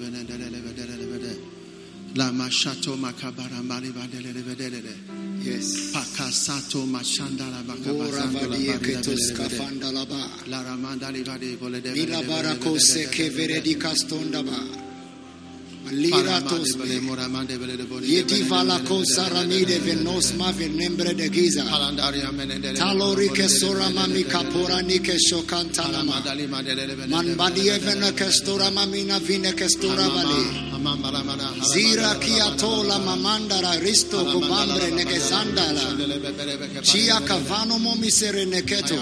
de 2.13 2.21
vele 2.21 2.21
de 2.21 2.21
de 2.21 2.21
de 2.21 2.21
de 2.21 2.21
la 2.21 2.31
mashato 2.31 2.95
makabara 2.95 3.63
mari 3.63 3.89
vandele 3.89 4.33
de 4.33 4.41
vele 4.41 4.81
Yes. 5.43 5.91
pakasato 5.91 6.85
mashandala 6.85 7.63
Ora 7.85 8.19
la 8.19 8.25
valie 8.27 8.71
bari 8.71 8.79
que 8.79 8.95
de 8.95 9.01
tos 9.01 9.31
vele 9.31 9.49
de 9.49 9.57
kafanda 9.57 9.91
la 10.47 10.63
ramanda 10.63 11.09
li 11.11 11.21
vade 11.23 11.57
vole 11.57 11.81
de 11.81 11.91
Mila 11.91 12.21
barako 12.21 12.79
se 12.79 13.09
ke 13.09 13.29
veredi 13.29 13.75
kastonda 13.75 14.43
ba. 14.43 14.57
Lira 15.91 16.41
tos 16.47 16.75
be. 16.77 16.85
Yedi 18.07 18.43
vala 18.43 18.79
cosa 18.87 19.27
ramide 19.29 19.79
venos 19.79 20.33
ma 20.37 20.51
venembre 20.51 21.13
de 21.13 21.29
giza. 21.29 21.63
Talori 21.63 23.29
ke 23.29 23.49
sora 23.49 23.89
mami 23.89 24.23
kapora 24.23 24.81
ni 24.81 24.99
ke 24.99 25.17
shokantana 25.19 26.03
ma. 26.05 26.21
Man 27.09 27.35
badie 27.35 27.77
vena 27.79 28.13
ke 28.13 28.31
stora 28.31 28.71
mamina 28.71 29.19
vine 29.19 29.51
ke 29.53 29.67
stora 29.67 30.07
vale. 30.07 30.72
Zira 31.73 32.15
kiatola 32.15 32.99
mamandara 32.99 33.79
risto 33.79 34.25
kubambre 34.25 34.91
negezandala. 34.91 35.81
Chia 36.81 37.19
kavano 37.21 37.79
momisere 37.79 38.45
neketo. 38.45 38.95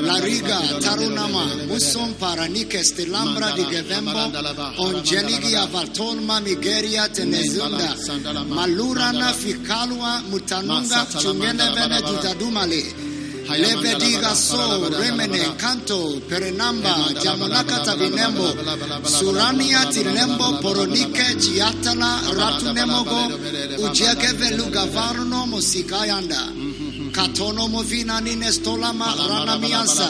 La 0.00 0.18
riga 0.20 0.58
tarunama 0.80 1.44
muson 1.68 2.14
paranike 2.18 2.82
stilambra 2.82 3.50
di 3.54 3.64
gevembo 3.64 4.32
onjenigi 4.78 5.54
avalton 5.54 6.24
mamigeria 6.24 7.08
tenezunda 7.08 7.94
malura 8.48 9.12
na 9.12 9.32
fikalwa 9.32 10.22
mutanunga 10.30 11.06
chungene 11.20 11.66
vene 11.74 12.00
tutadumale 13.46 13.58
levediga 13.58 14.34
so 14.34 14.88
remene 14.90 15.56
kanto 15.56 16.20
perenamba 16.28 16.94
jamonaka 17.22 17.84
tabinembo 17.84 18.48
surania 19.04 19.86
tilembo 19.92 20.60
poronike 20.62 21.36
chiatala 21.38 22.20
ratunemogo 22.38 23.20
ujekeve 23.84 24.56
lugavarno 24.56 25.46
mosikayanda 25.46 26.42
katono 27.12 27.68
movina 27.68 28.20
nine 28.20 28.52
stolama 28.52 29.14
rana 29.28 29.58
miansa 29.58 30.08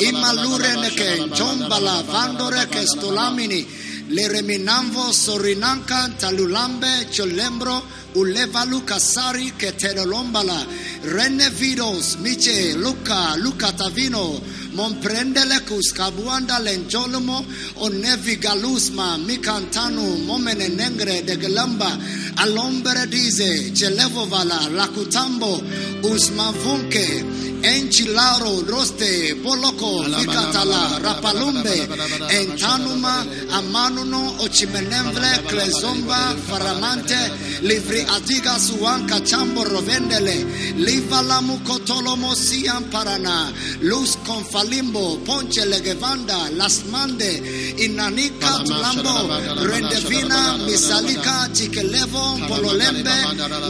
imalure 0.00 0.76
neke 0.80 1.28
jombala 1.36 2.02
vandore 2.02 2.66
ke 2.70 2.86
stolamini 2.86 3.66
le 4.10 4.28
reminamvo 4.28 5.12
sorinanka 5.12 6.10
talulambe 6.18 7.06
cholembro 7.12 7.82
ulevalu 8.14 8.80
kasari 8.84 9.50
ke 9.58 9.72
terolombala 9.72 10.66
rene 11.04 11.48
vidos 11.50 12.18
miche 12.18 12.74
luka 12.76 13.36
luka 13.36 13.72
tavino. 13.72 14.40
Monprendele 14.74 15.60
kabuanda 15.94 16.58
lenjolomo. 16.60 17.44
Onevi 17.76 18.36
galusma 18.36 19.18
mikantanu 19.18 20.24
momene 20.26 20.68
nengre 20.68 21.24
de 21.26 21.36
gelamba. 21.36 21.90
Alombere 22.36 23.06
dize 23.10 23.72
celevovala 23.74 24.68
lakutambo. 24.70 25.60
Usmavunke 26.02 27.59
Enchilaro, 27.62 28.66
Roste, 28.66 29.34
Poloko, 29.42 30.02
Ficatala, 30.04 30.98
Rapalumbe, 31.02 31.88
Entanuma, 32.30 33.26
Amanuno, 33.50 34.34
Ochimenemble, 34.40 35.42
Clezomba, 35.46 36.34
Faramante, 36.48 37.18
Livri 37.60 38.00
Adiga 38.08 38.58
Suanca, 38.58 39.20
Chambo 39.20 39.62
Rovendele, 39.64 40.44
Livalamu 40.76 41.58
Cotolomo 41.62 42.34
Sian 42.34 42.84
Parana, 42.90 43.52
Luz 43.80 44.16
Confalimbo, 44.24 45.18
Ponche 45.24 45.64
Legevanda, 45.66 46.48
Las 46.56 46.84
Mande, 46.84 47.40
Inanika 47.78 48.64
Tulambo, 48.64 49.28
Rendevina, 49.66 50.56
Misalika, 50.64 51.48
Chikelevo, 51.52 52.38
Pololembe, 52.48 53.10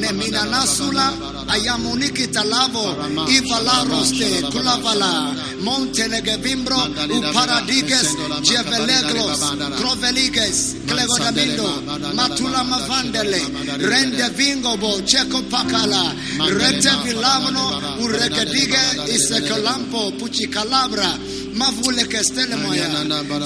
Nemina 0.00 0.44
Nasula, 0.44 1.12
Ayamuniki 1.48 2.28
Talavo, 2.28 2.94
Ivala 3.26 3.80
Roste, 3.85 4.43
Kulavala, 4.51 5.35
Montenegevimbro, 5.61 6.77
Uparadiges, 6.77 8.16
Jeveleglos, 8.43 9.40
Croveliges, 9.78 10.77
Clegodamindo, 10.86 11.69
Matula 12.15 12.62
Mavandele, 12.65 13.40
Rende 13.78 14.28
Vingobo, 14.36 15.01
Checo 15.07 15.43
Pacala, 15.48 16.15
Rete 16.48 16.90
Vilamno, 17.05 17.98
Uregedige, 18.01 18.81
Isecolampo, 19.09 20.12
Puchicalabra, 20.19 21.19
Mavule 21.55 22.05
Kestele 22.07 22.57
Moya, 22.57 22.89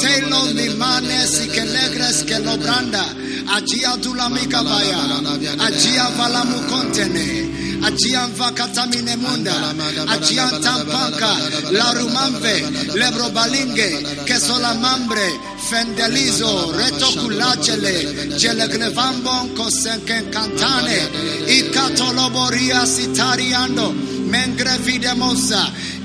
Telo 0.00 0.46
Limane, 0.52 1.26
Sikelegres, 1.26 2.24
Kelobranda, 2.24 3.02
Agia 3.48 3.96
Dulamika 4.00 4.62
Baya, 4.62 4.98
Agia 5.58 6.06
Valamu 6.16 6.68
Contene, 6.68 7.63
Munda, 9.16 9.52
ajian 10.08 10.60
tampanka, 10.62 11.32
la 11.70 11.92
rumamve, 11.92 12.56
lebro 12.94 13.30
balinge, 13.30 13.90
fendelizo, 15.68 16.72
reto 16.72 17.06
culacele, 17.20 18.38
gelegnevambon 18.38 19.54
cosenken 19.54 20.30
cantane, 20.30 20.98
y 21.46 21.62
catoloboria 21.70 22.86
sitariando, 22.86 23.92
mengre 24.28 24.78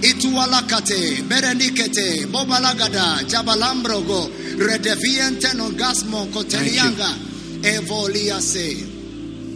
itualakate, 0.01 1.23
berenikete, 1.27 2.25
bobalagada, 2.27 3.23
jabalambrogo, 3.27 4.29
redeviente 4.57 5.53
no 5.55 5.69
gasmo 5.71 6.27
cotelianga, 6.31 7.09
evoliase. 7.63 8.85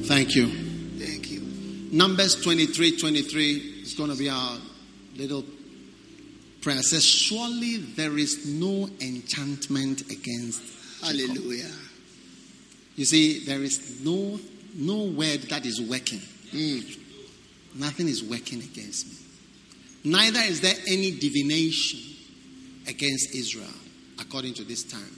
Thank 0.08 0.36
you. 0.36 0.63
Numbers 1.94 2.42
23 2.42 2.98
23 2.98 3.56
is 3.84 3.94
going 3.94 4.10
to 4.10 4.16
be 4.18 4.28
our 4.28 4.58
little 5.16 5.46
prayer. 6.60 6.80
It 6.80 6.86
says, 6.86 7.06
Surely 7.06 7.78
there 7.78 8.18
is 8.18 8.48
no 8.48 8.90
enchantment 9.00 10.02
against. 10.10 10.64
Hallelujah. 11.04 11.70
You 12.96 13.06
see, 13.06 13.46
there 13.46 13.62
is 13.62 14.04
no 14.04 14.40
no 14.74 15.04
word 15.04 15.42
that 15.52 15.68
is 15.68 15.80
working. 15.82 16.18
Mm. 16.52 16.98
Nothing 17.76 18.08
is 18.08 18.24
working 18.24 18.64
against 18.64 19.06
me. 19.06 20.12
Neither 20.12 20.40
is 20.40 20.62
there 20.62 20.76
any 20.88 21.12
divination 21.12 22.00
against 22.88 23.36
Israel, 23.36 23.68
according 24.20 24.56
to 24.56 24.64
this 24.64 24.82
time. 24.82 25.16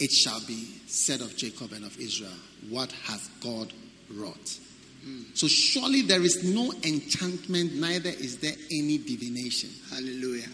It 0.00 0.10
shall 0.10 0.40
be 0.46 0.80
said 0.86 1.20
of 1.20 1.36
Jacob 1.36 1.72
and 1.72 1.84
of 1.84 1.98
Israel, 1.98 2.32
What 2.70 2.90
hath 3.04 3.28
God 3.42 3.70
wrought? 4.14 4.58
Mm. 5.06 5.36
So 5.36 5.48
surely 5.48 6.02
there 6.02 6.22
is 6.22 6.44
no 6.44 6.72
enchantment, 6.84 7.74
neither 7.74 8.10
is 8.10 8.38
there 8.38 8.54
any 8.70 8.98
divination. 8.98 9.70
Hallelujah. 9.90 10.48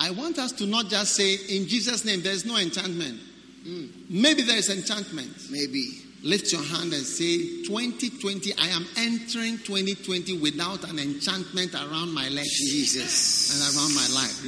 I 0.00 0.10
want 0.10 0.38
us 0.38 0.52
to 0.52 0.66
not 0.66 0.88
just 0.88 1.14
say, 1.14 1.34
in 1.34 1.66
Jesus' 1.66 2.04
name, 2.04 2.22
there's 2.22 2.44
no 2.44 2.56
enchantment. 2.56 3.20
Mm. 3.66 4.10
Maybe 4.10 4.42
there 4.42 4.58
is 4.58 4.68
enchantment. 4.70 5.32
Maybe. 5.50 6.00
Lift 6.22 6.52
your 6.52 6.62
hand 6.62 6.92
and 6.92 7.04
say, 7.04 7.64
2020, 7.64 8.54
I 8.58 8.68
am 8.68 8.86
entering 8.96 9.58
2020 9.58 10.38
without 10.38 10.82
an 10.88 10.98
enchantment 10.98 11.74
around 11.74 12.14
my 12.14 12.28
legs. 12.30 12.48
Jesus. 12.60 13.52
And 13.52 13.76
around 13.76 13.94
my 13.94 14.08
life. 14.08 14.42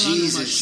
Jesus. 0.00 0.58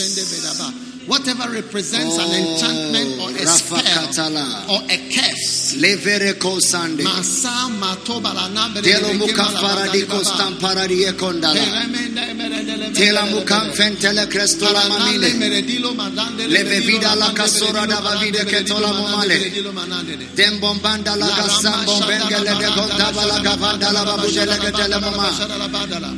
Whatever 1.06 1.50
represents 1.50 2.16
oh, 2.16 2.22
an 2.22 2.30
enchantment 2.30 3.18
or 3.18 3.30
a 3.34 3.42
oh, 3.42 3.58
spell 3.58 4.38
or 4.70 4.82
a 4.86 4.96
curse. 5.10 5.74
Levere 5.74 6.34
kosande. 6.38 7.02
Masa 7.02 7.68
matobala 7.80 8.46
Telo 8.82 9.12
mukafara 9.14 9.90
di 9.90 10.02
kostampara 10.06 10.86
di 10.86 11.02
ekondala. 11.02 11.58
Tela 12.94 13.22
mukam 13.26 13.72
fentele 13.72 14.26
crestola 14.28 14.86
mamile. 14.88 15.32
Leve 16.46 16.80
vida 16.80 17.14
la 17.16 17.32
casora 17.32 17.84
da 17.84 17.98
vavide 17.98 18.44
che 18.44 18.62
tola 18.62 18.92
momale. 18.92 19.50
Dem 20.34 20.60
bombanda 20.60 21.16
la 21.16 21.26
casam 21.26 21.84
bombengele 21.84 22.54
de 22.58 22.66
contava 22.74 23.24
la 23.26 23.40
gavanda 23.40 23.90
la 23.90 24.04
babujele 24.04 24.56
che 24.58 24.70
tele 24.70 24.98
mama. 25.00 25.30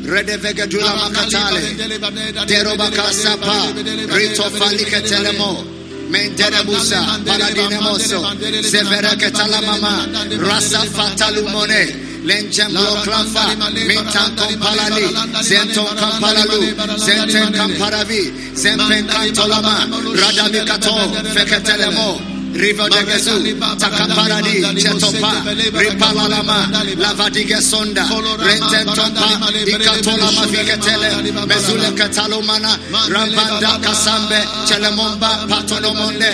Rede 0.02 0.36
vegetula 0.36 0.94
makatale. 0.94 2.44
Deroba 2.44 2.90
kasapa. 2.90 3.73
Rito 4.09 4.51
fali 4.74 4.84
che 4.84 5.01
tele 5.02 5.32
mo. 5.32 5.72
Menderebusa, 6.09 7.20
Paradinemoso, 7.24 8.36
Severa 8.60 9.14
Ketalamama, 9.14 10.06
Rasa 10.38 10.80
Fatalumone. 10.80 12.12
Lenjemblo 12.24 13.02
Klafa, 13.02 13.55
Mintan 13.86 14.34
Kompalali, 14.34 15.12
Zenton 15.42 15.94
Kampalalu, 15.94 16.74
Zenten 16.96 17.52
Kamparavi, 17.52 18.32
Zempen 18.55 19.06
Kantolama, 19.06 19.86
Radamikato, 20.14 21.12
Feketelemo, 21.34 22.34
River 22.55 22.89
de 22.89 23.05
Gesu, 23.05 23.35
Takaparadi, 23.78 24.62
Chetopa, 24.78 25.43
Ripalalama, 25.74 26.70
Lavadige 26.97 27.60
Sonda, 27.60 28.05
Renten 28.39 28.86
Tompa, 28.86 29.51
Ikatolama 29.66 30.47
Viketele, 30.47 31.10
Mezule 31.47 31.90
Katalomana, 31.97 32.78
Rambanda 33.10 33.78
Kasambe, 33.82 34.40
Chelemomba, 34.66 35.47
Patolomonde, 35.48 36.31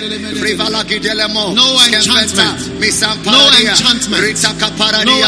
Gidelemo, 0.87 1.55
no 1.55 1.81
enchantment, 1.81 2.81
no 3.25 3.49
enchantment, 3.57 4.23
Rita 4.23 4.53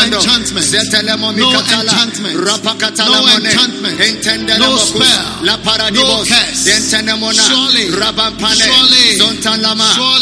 enchantment, 0.04 0.66
Zetelemo 0.66 1.32
Mikatala, 1.32 1.94
Rapakatalamone, 2.36 3.52
no 4.58 4.76
spell, 4.76 5.22
La 5.42 5.56
Paradibos, 5.58 6.28
Dentenemona, 6.64 7.42
surely, 7.48 7.88
Rabampane, 7.88 8.60
surely, 8.60 9.18
Zontalama, 9.18 9.88
surely, 9.94 10.12
Rikam 10.12 10.21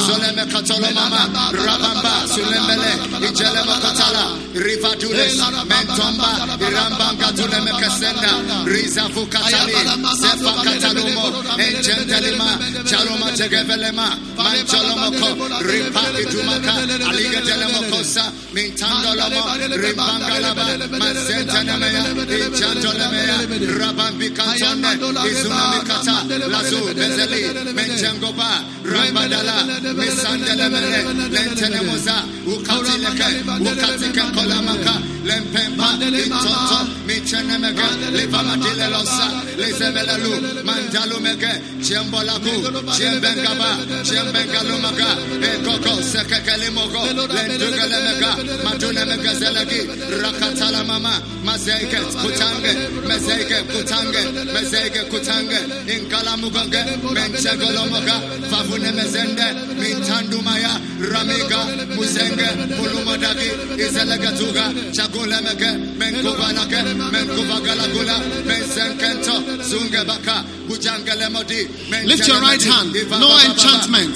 Katolomama, 0.01 1.29
Rabamba, 1.53 2.27
Sulembele, 2.27 2.91
Ijelema 3.27 3.75
Katala, 3.81 4.25
Rivadules, 4.53 5.37
Mentomba, 5.69 6.29
Irambanga 6.59 7.31
Tuleme 7.35 7.71
Kasenda, 7.79 8.65
Riza 8.65 9.03
Fukatali, 9.09 9.73
Sefa 10.17 10.51
Katalumo, 10.63 11.25
Engentelima, 11.57 12.57
Chaloma 12.85 13.29
Tegevelema, 13.37 14.17
Mancholomoko, 14.35 15.29
Ripaki 15.61 16.25
Tumaka, 16.31 16.73
Aliga 17.09 17.41
Telemokosa, 17.41 18.31
Mintandolamo, 18.53 19.41
Rimpangalaba, 19.77 20.65
Mazentanamea, 20.97 22.03
Ichantolemea, 22.47 23.37
Rabambikantone, 23.79 24.97
Izunamikata, 25.29 26.15
Lazu, 26.49 26.93
Bezeli, 26.95 27.73
Menjangoba, 27.73 28.63
Rambadala, 28.83 29.90
Misandelemele, 29.93 31.03
Lentenemoza, 31.29 32.23
Ukatileke, 32.45 33.27
Ukatika 33.59 34.23
Kolamaka, 34.33 34.93
Lempempa, 35.23 35.97
Intonto, 36.01 36.79
Michenemega, 37.05 37.87
Levamadilelosa, 38.11 39.27
Lezebelalu, 39.57 40.63
Mandalumege, 40.63 41.51
Chiambolaku, 41.83 42.53
Chiambengaba, 42.95 44.03
Chiambengalumaga, 44.03 45.09
Ekoko, 45.51 46.01
Sekekalimoko, 46.01 47.01
Lentugalemega, 47.35 48.31
Matunemega 48.63 49.33
Zelagi, 49.35 49.81
Rakatala 50.21 50.83
Mama, 50.87 51.21
Mazeke, 51.43 51.99
Kutange, 52.21 52.73
Mezeke, 53.07 53.57
Kutange, 53.71 54.21
Mezeke, 54.53 55.01
Kutange, 55.09 55.59
Inkalamugange, 55.93 56.81
Menchegolomoga, 57.13 58.15
Favune 58.49 58.91
Mezende, 58.91 59.47
Mintandumaya, 59.81 60.77
Ramiga, 61.01 61.61
Muzenge, 61.97 62.47
Mulumadagi, 62.77 63.49
Izelegatuga, 63.81 64.69
Chagulemege, 64.93 65.97
Menkubanake, 65.97 66.79
Menkubagalagula, 67.11 68.17
Mensenkento, 68.45 69.41
Zungebaka, 69.65 70.45
Bujangalemodi, 70.67 71.65
Lift 72.05 72.27
your 72.27 72.39
right 72.41 72.61
hand. 72.61 72.93
No 72.93 73.33
enchantment, 73.41 74.13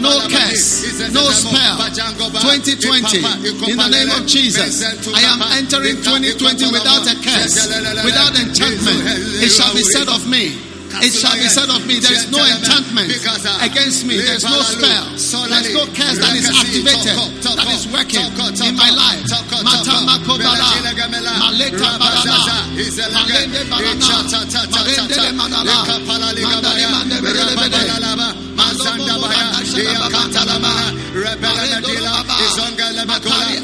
no 0.00 0.20
curse, 0.30 1.12
no 1.12 1.24
spell. 1.34 1.76
2020, 2.38 3.18
in 3.70 3.76
the 3.76 3.88
name 3.90 4.10
of 4.14 4.26
Jesus, 4.26 4.82
I 5.14 5.22
am 5.26 5.42
entering 5.58 5.96
2020 5.96 6.70
without 6.70 7.06
a 7.10 7.14
curse, 7.18 7.66
without 8.04 8.38
enchantment. 8.38 9.02
It 9.42 9.50
shall 9.50 9.74
be 9.74 9.82
said 9.82 10.08
of 10.08 10.28
me. 10.28 10.67
It 11.00 11.12
shall 11.12 11.36
be 11.36 11.48
said 11.48 11.68
of 11.70 11.86
me, 11.86 12.00
there 12.00 12.12
is 12.12 12.30
no 12.30 12.38
enchantment 12.44 13.12
against 13.62 14.04
me, 14.06 14.16
there 14.16 14.34
is 14.36 14.44
no 14.44 14.62
spell, 14.62 15.04
there 15.48 15.60
is 15.62 15.70
no 15.74 15.84
curse 15.94 16.18
that 16.18 16.34
is 16.34 16.48
activated, 16.48 17.16
that 17.44 17.68
is 17.70 17.86
working 17.92 18.24
in 18.66 18.74
my 18.74 18.90
life. 18.90 19.22
Matamako 19.62 20.34
bala, 20.42 20.68
maleta 21.38 21.98
malende 23.14 23.62
marende 23.68 25.32
manala, 25.38 25.76
mandale 26.42 26.84
mande 26.90 27.16
bele 27.22 27.54
bele, 27.54 27.78
Mazanda 28.58 29.14
Baya, 29.22 29.46
Katalama, 30.10 30.72
Rebella 31.14 31.78
Dila, 31.78 32.10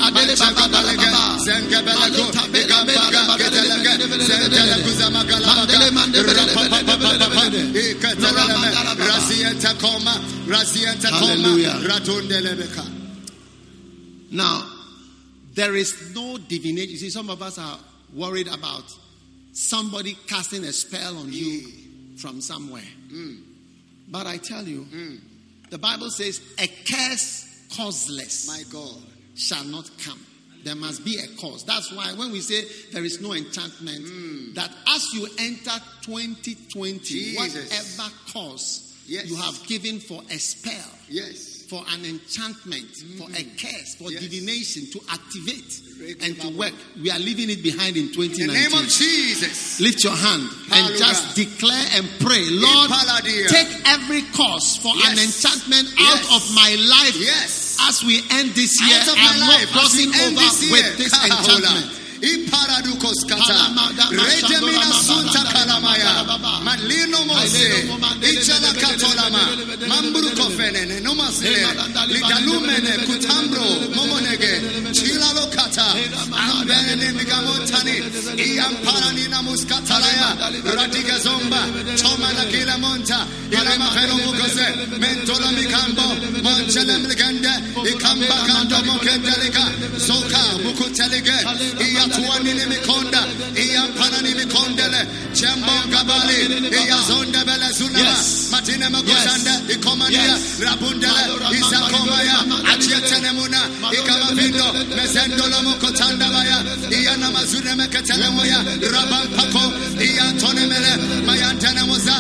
Adele 0.07 0.35
Koma, 0.39 1.35
Hallelujah. 11.13 11.75
Now, 14.31 14.71
there 15.55 15.75
is 15.77 16.13
no 16.15 16.39
divination. 16.39 16.91
You 16.91 16.97
see, 16.97 17.11
some 17.11 17.31
of 17.31 17.41
us 17.43 17.59
are 17.59 17.79
worried 18.15 18.49
about 18.49 18.85
somebody 19.53 20.17
casting 20.27 20.65
a 20.65 20.73
spell 20.73 21.17
on 21.19 21.33
you 21.33 21.63
from 22.19 22.41
somewhere. 22.41 22.83
But 24.09 24.27
I 24.27 24.39
tell 24.39 24.65
you, 24.67 24.87
the 25.71 25.79
Bible 25.79 26.11
says, 26.11 26.41
a 26.59 26.67
curse 26.67 27.67
causeless 27.77 28.47
My 28.49 28.63
God. 28.73 29.03
shall 29.35 29.65
not 29.65 29.91
come. 30.05 30.21
There 30.65 30.75
must 30.75 31.05
be 31.05 31.19
a 31.19 31.27
cause. 31.41 31.63
That's 31.65 31.93
why 31.93 32.13
when 32.15 32.33
we 32.33 32.41
say 32.41 32.65
there 32.93 33.05
is 33.05 33.21
no 33.21 33.35
enchantment, 33.35 34.07
hmm. 34.09 34.55
that 34.55 34.71
as 34.89 35.13
you 35.13 35.27
enter 35.39 35.79
2020, 36.03 36.99
Jesus. 37.01 37.37
whatever 37.99 38.11
cause 38.33 38.81
Yes. 39.07 39.27
you 39.29 39.37
have 39.37 39.63
given 39.67 40.01
for 40.01 40.23
a 40.31 40.39
spell, 40.39 40.91
Yes. 41.09 41.54
For 41.69 41.83
an 41.95 42.05
enchantment, 42.05 42.91
for 43.19 43.25
a 43.29 43.43
mm. 43.43 43.59
curse, 43.61 43.95
for 43.97 44.11
Yes. 44.11 44.23
divination 44.23 44.87
to 44.93 45.01
activate 45.11 45.81
and 46.23 46.41
to 46.41 46.49
work. 46.57 46.75
We 47.01 47.11
are 47.11 47.19
leaving 47.19 47.51
it 47.51 47.63
behind 47.63 47.97
in 47.97 48.13
2019. 48.13 48.41
In 48.41 48.47
the 48.49 48.53
name 48.53 48.75
of 48.75 48.89
Jesus. 48.89 49.81
Lift 49.81 50.05
your 50.05 50.17
hand 50.17 50.49
and 50.73 50.97
just 50.97 51.35
declare 51.37 51.87
and 51.95 52.09
pray, 52.21 52.45
Lord, 52.51 52.91
take 53.49 53.69
every 53.87 54.23
cause 54.37 54.77
for 54.77 54.93
an 54.93 55.17
Yes. 55.17 55.25
enchantment 55.27 55.89
Yes. 55.99 56.27
out 56.27 56.37
of 56.37 56.55
my 56.55 56.75
life. 56.75 57.17
Yes. 57.17 57.77
As 57.81 58.05
we 58.05 58.23
end 58.31 58.55
this 58.55 58.81
year, 58.81 59.01
Out 59.01 59.09
of 59.09 59.17
my 59.17 59.25
I'm 59.25 59.41
not 59.41 59.67
crossing 59.73 60.15
over 60.15 60.71
with 60.71 60.99
this 60.99 61.13
enchantment. 61.13 62.04
Iparadukos 62.25 63.21
kata. 63.29 63.59
Redemina 64.11 64.89
sunta 65.07 65.43
kalamaya. 65.53 66.13
Madlino 66.65 67.21
mose. 67.27 67.69
Ichala 68.33 68.71
katolama. 68.81 69.43
Mamburu 69.89 70.31
kofenene. 70.39 71.01
Nomasile. 71.01 71.67
Lidalumene. 72.09 72.93
Kutambro. 73.07 73.65
Momonege. 73.97 74.53
Chilalo 74.97 75.45
kata. 75.55 75.87
Ambene 76.33 77.13
migamontani. 77.13 77.97
Iamparani 78.47 79.29
na 79.29 79.43
muskatalaya. 79.43 80.29
Radiga 80.77 81.19
zomba. 81.25 81.61
Choma 82.01 82.33
na 82.33 82.45
kila 82.53 82.79
monta. 82.79 83.27
Ila 83.53 83.77
mahero 83.79 84.15
mukoze. 84.25 84.67
Mentola 84.99 85.49
mikambo. 85.53 86.07
Monchele 86.43 86.97
mligende. 86.99 87.53
Ikamba 87.91 88.37
kando 88.49 88.79
mokendelika. 88.89 89.65
Zoka 90.07 90.41
mukutelige. 90.65 91.37
Iyatuani 91.85 92.14
ni 92.19 92.67
mikonda. 92.67 93.25
Iyampana 93.57 94.23
ni 94.23 94.35
mikondele. 94.35 95.07
Chembo 95.33 95.73
gabali. 95.91 96.37
Iyazonde 96.71 97.45
bele 97.45 97.73
zunaba. 97.73 97.99
Yes. 97.99 98.49
Matine 98.51 98.89
magosande. 98.89 99.51
Ikomandia. 99.75 100.39
Rabundele. 100.61 101.23
Isakomaya. 101.59 102.39
Achietene 102.73 103.33
muna. 103.33 103.61
Ikamavindo. 103.93 104.73
Mezendolo 104.97 105.63
mukotanda 105.63 106.29
baya. 106.31 106.63
Iyana 106.91 107.31
mazune 107.31 107.75
meketele 107.75 108.29
moya. 108.31 108.59
Rabampako. 108.93 109.73
Iyantone 110.01 110.67
mele. 110.67 110.93
Mayantene 111.27 111.83
muza. 111.85 112.15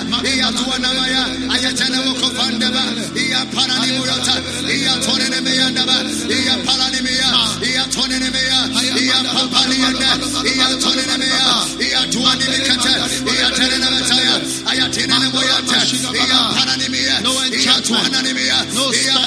Is 17.85 18.75
no 18.75 18.91
spell. 18.93 19.21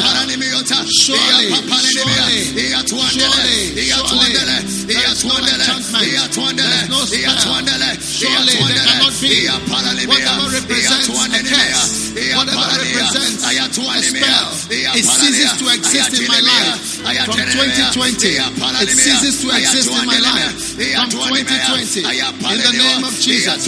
Iyatuandele. 7.07 7.89
Surely 8.17 8.47
surely, 8.47 8.53
there 8.73 8.85
cannot 8.87 9.13
be. 9.21 9.27
Iyapala 9.45 9.91
ni 9.93 10.05
meya. 10.05 10.07
Whatever 10.07 10.49
represents 10.57 11.07
a 11.07 11.11
Iyatuane 11.11 11.37
ni 11.43 11.49
meya. 11.49 11.73
curse, 11.77 11.93
whatever 12.37 12.67
represents 12.81 13.43
a 13.43 13.47
Ayatuane 13.47 14.01
ni 14.01 14.09
meya. 14.11 14.25
spell, 14.25 14.49
it 14.97 15.05
ceases 15.05 15.51
to 15.61 15.65
exist 15.69 16.09
in 16.17 16.27
my 16.27 16.39
life. 16.41 16.81
From 17.25 17.37
2020, 17.37 18.35
it 18.81 18.89
ceases 18.89 19.35
to 19.41 19.47
exist 19.55 19.89
in 19.89 20.05
my 20.05 20.19
life. 20.19 20.55
From 20.97 21.09
Ayatuane 21.09 21.45
meya. 21.45 21.67
2020, 21.77 22.03
Ayapala 22.05 22.53
in 22.53 22.61
the 22.61 22.73
name 22.73 23.03
of 23.05 23.13
Jesus. 23.19 23.67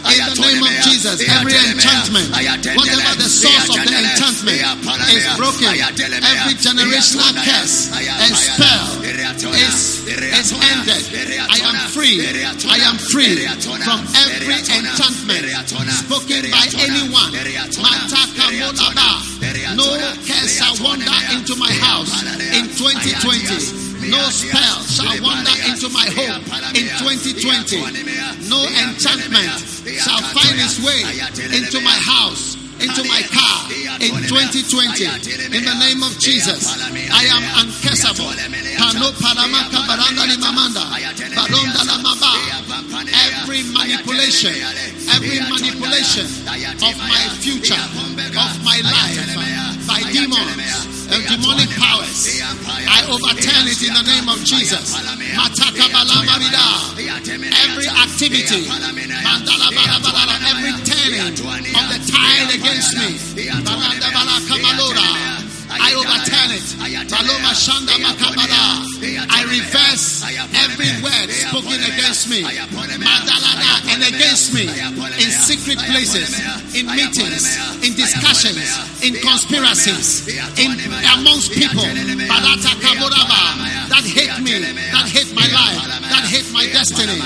In 0.11 0.27
the 0.27 0.35
name 0.43 0.63
of. 0.63 0.71
Jesus, 0.83 1.23
every 1.23 1.55
enchantment, 1.55 2.29
whatever 2.75 3.13
the 3.15 3.29
source 3.31 3.69
of 3.71 3.79
the 3.79 3.95
enchantment 3.95 4.59
is 5.15 5.25
broken. 5.39 5.71
Every 5.71 6.55
generational 6.59 7.31
curse 7.41 7.89
and 7.95 8.33
spell 8.35 9.01
is, 9.55 10.03
is 10.07 10.49
ended. 10.51 11.03
I 11.47 11.57
am 11.63 11.77
free. 11.89 12.19
I 12.21 12.77
am 12.85 12.97
free 12.97 13.47
from 13.81 13.99
every 14.27 14.59
enchantment 14.59 15.47
spoken 15.89 16.51
by 16.51 16.67
anyone. 16.79 17.31
Iriatona. 17.31 17.87
Mataka 17.87 18.45
Iriatona. 18.51 19.75
No 19.75 19.87
curse 20.27 20.57
shall 20.57 20.75
wander 20.83 21.11
into 21.33 21.55
my 21.55 21.71
house 21.71 22.23
in 22.51 22.67
2020. 22.75 23.90
No 24.09 24.21
spell 24.29 24.81
shall 24.89 25.21
wander 25.21 25.51
into 25.69 25.89
my 25.89 26.05
home 26.09 26.41
in 26.73 26.87
2020. 26.97 27.77
No 28.49 28.65
enchantment 28.65 29.51
shall 30.01 30.21
find 30.33 30.57
its 30.57 30.79
way 30.81 31.01
into 31.55 31.81
my 31.81 31.97
house 32.09 32.57
into 32.81 33.03
my 33.05 33.21
car 33.29 33.69
in 34.01 34.09
2020. 34.25 35.05
In 35.53 35.63
the 35.63 35.77
name 35.77 36.01
of 36.01 36.17
Jesus, 36.17 36.65
I 37.13 37.29
am 37.29 37.43
uncurseable. 37.61 38.33
Every 43.13 43.61
manipulation, 43.69 44.53
every 45.13 45.39
manipulation 45.45 46.25
of 46.81 46.95
my 46.97 47.23
future, 47.37 47.77
of 47.77 48.51
my 48.65 48.81
life 48.81 49.87
by 49.87 50.01
demons 50.11 51.00
and 51.11 51.23
demonic 51.27 51.69
powers. 51.77 52.39
I 52.87 52.99
overturn 53.11 53.67
it 53.67 53.81
in 53.83 53.93
the 53.93 54.03
name 54.03 54.27
of 54.29 54.39
Jesus. 54.43 54.95
Every 57.51 57.87
activity, 57.87 58.63
every 60.51 60.73
turning 60.87 61.35
of 61.75 61.85
the 61.91 61.99
tide 62.11 62.49
against 62.55 62.95
me. 62.97 63.09
I 65.71 65.93
overturn 65.95 66.51
it. 66.51 66.67
I 69.31 69.43
reverse 69.47 70.23
every 70.53 70.91
word 71.01 71.29
spoken 71.31 71.79
against 71.83 72.27
me 72.29 72.43
and 72.43 74.03
against 74.03 74.53
me 74.53 74.67
in 74.67 75.31
secret 75.31 75.79
places, 75.79 76.35
in 76.75 76.85
meetings, 76.87 77.45
in 77.83 77.93
discussions, 77.95 78.59
in 79.01 79.15
conspiracies, 79.21 80.27
in 80.59 80.71
amongst 81.15 81.51
people 81.51 81.83
that 83.91 84.03
hate 84.03 84.39
me, 84.43 84.59
that 84.91 85.07
hate 85.07 85.31
my 85.35 85.47
life, 85.51 85.79
that 86.11 86.23
hate 86.27 86.51
my 86.51 86.65
destiny. 86.67 87.21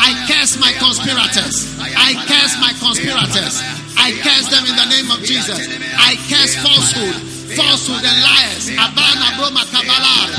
I 0.00 0.12
curse 0.28 0.58
my 0.60 0.72
conspirators. 0.72 1.78
I 1.80 2.12
curse 2.26 2.54
my 2.60 2.72
conspirators. 2.78 3.87
I 3.98 4.14
curse 4.22 4.48
them 4.48 4.64
in 4.66 4.76
the 4.76 4.88
name 4.88 5.10
of 5.10 5.20
Jesus. 5.26 5.58
I 5.98 6.14
curse 6.30 6.54
falsehood, 6.62 7.14
falsehood 7.58 8.04
and 8.04 8.18
liars. 8.22 8.70
Abana 8.72 9.26
broma 9.36 9.64
kabbalah. 9.68 10.30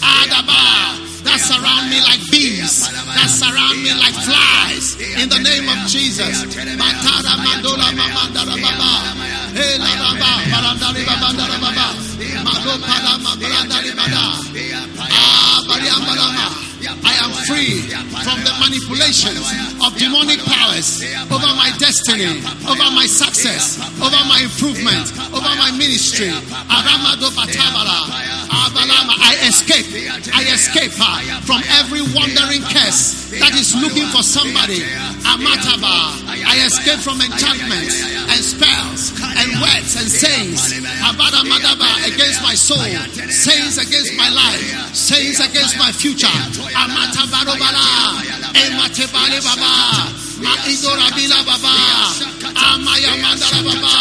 Adaba 0.00 1.08
that 1.24 1.40
surround 1.42 1.90
me 1.90 1.98
like 2.00 2.22
bees, 2.30 2.86
that 2.88 3.28
surround 3.28 3.82
me 3.82 3.92
like 3.92 4.14
flies. 4.22 4.96
In 5.18 5.28
the 5.28 5.40
name 5.42 5.68
of 5.68 5.78
Jesus. 5.90 6.46
Matara 6.78 7.34
mandola 7.42 7.90
mamandara 7.92 8.54
baba. 8.56 8.92
Hela 9.52 9.92
baba, 9.98 10.30
barandari 10.48 11.02
babandara 11.04 11.58
baba. 11.60 11.86
Mado 12.46 12.74
palama, 12.86 13.32
barandari 13.36 13.92
bada. 13.98 14.24
Ah, 15.10 15.64
bariambalama. 15.68 16.67
I 16.78 17.14
am 17.26 17.32
free 17.50 17.82
from 18.22 18.38
the 18.46 18.54
manipulations 18.62 19.42
of 19.82 19.96
demonic 19.98 20.38
powers 20.46 21.02
over 21.30 21.50
my 21.58 21.70
destiny, 21.78 22.38
over 22.70 22.88
my 22.94 23.06
success, 23.06 23.78
over 23.98 24.22
my 24.30 24.40
improvement, 24.46 25.10
over 25.34 25.52
my 25.58 25.70
ministry. 25.74 26.30
I 29.18 29.34
escape. 29.48 29.86
I 30.34 30.42
escape 30.52 30.92
her 30.92 31.16
from 31.42 31.60
every 31.80 32.02
wandering 32.14 32.62
curse 32.62 33.30
that 33.40 33.52
is 33.54 33.74
looking 33.76 34.06
for 34.08 34.22
somebody. 34.22 34.80
Amataba. 35.26 36.24
I 36.28 36.64
escape 36.64 37.00
from 37.00 37.20
enchantments 37.20 38.00
and 38.04 38.40
spells 38.40 39.12
and 39.20 39.48
words 39.60 39.96
and 40.00 40.08
sayings. 40.08 40.72
Abadamadaba 41.04 42.08
against 42.08 42.42
my 42.42 42.54
soul, 42.54 42.80
sayings 43.28 43.76
against 43.78 44.16
my 44.16 44.28
life, 44.30 44.94
sayings 44.94 45.40
against 45.40 45.76
my 45.78 45.92
future. 45.92 46.32
Amata 46.74 47.26
barobala, 47.32 47.84
emate 48.54 49.06
bale 49.12 49.40
baba, 49.40 49.70
maidora 50.42 51.08
bila 51.16 51.42
baba, 51.48 51.74
amaya 52.54 53.12
mandara 53.22 53.60
baba, 53.62 53.94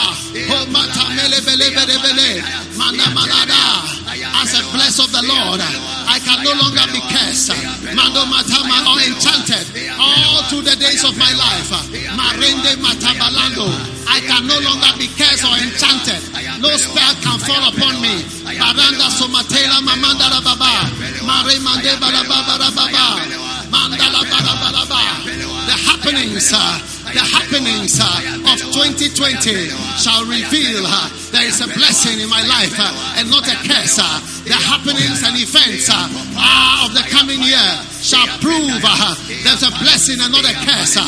homata 0.50 1.04
mele 1.16 1.40
bele 1.46 1.70
bele 1.76 1.98
bele, 2.04 2.44
manda 2.78 3.06
manada. 3.16 3.62
As 4.24 4.54
a 4.58 4.64
bless 4.74 4.98
of 5.00 5.12
the 5.12 5.22
Lord, 5.22 5.62
I 5.62 6.18
can 6.24 6.44
no 6.44 6.54
longer 6.58 6.86
be 6.94 7.02
cursed, 7.12 7.54
mando 7.94 8.26
matama 8.26 8.90
or 8.90 9.00
enchanted 9.04 9.66
all 10.00 10.44
through 10.50 10.66
the 10.66 10.76
days 10.78 11.04
of 11.04 11.18
my 11.18 11.30
life. 11.34 11.70
Marende 12.18 12.78
matabalando. 12.82 13.68
I 14.08 14.22
can 14.22 14.48
no 14.48 14.58
longer 14.64 14.92
be 14.98 15.08
cursed 15.14 15.46
or 15.46 15.56
enchanted. 15.60 16.22
No 16.62 16.74
spell 16.78 17.14
can 17.22 17.38
fall 17.46 17.64
upon 17.70 18.02
me. 18.02 18.24
Baranda 18.58 19.08
somatela 19.14 19.78
mamanda 19.86 20.42
baba. 20.42 20.90
Mare 21.22 21.60
mande 21.62 21.94
baba 22.00 22.24
baba. 22.26 23.46
Mandala 23.70 24.22
baba 24.32 24.68
The 25.68 25.76
happenings, 25.86 26.54
uh, 26.54 26.80
the 27.18 27.26
happenings 27.34 27.98
uh, 27.98 28.54
of 28.54 28.62
2020 28.78 29.74
shall 29.98 30.22
reveal 30.30 30.86
uh, 30.86 31.10
there 31.34 31.50
is 31.50 31.58
a 31.66 31.70
blessing 31.74 32.22
in 32.22 32.30
my 32.30 32.46
life 32.46 32.78
uh, 32.78 33.18
and 33.18 33.26
not 33.34 33.42
a 33.50 33.58
curse. 33.66 33.98
The 34.46 34.54
happenings 34.54 35.26
and 35.26 35.34
events 35.34 35.90
of 35.90 36.94
the 36.94 37.02
coming 37.10 37.42
year 37.42 37.66
shall 38.28 38.40
prove 38.44 38.84
uh, 38.84 39.16
there's 39.44 39.64
a 39.64 39.72
blessing 39.80 40.20
and 40.20 40.32
not 40.32 40.44
a 40.44 40.54
curse. 40.68 40.98
Uh, 41.00 41.04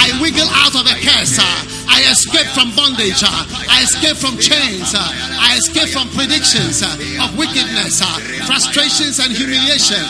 I 0.00 0.16
wiggle 0.20 0.48
out 0.48 0.74
of 0.74 0.86
a 0.88 0.96
curse. 1.04 1.38
Uh, 1.38 1.44
I 1.88 2.00
escape 2.08 2.48
from 2.56 2.72
bondage. 2.76 3.20
I 3.24 3.82
escape 3.82 4.16
from 4.16 4.38
chains. 4.38 4.94
I 4.96 5.56
escape 5.56 5.92
from 5.92 6.08
predictions 6.16 6.82
of 6.82 7.28
wickedness, 7.36 8.00
frustrations 8.46 9.18
and 9.20 9.32
humiliation. 9.32 10.04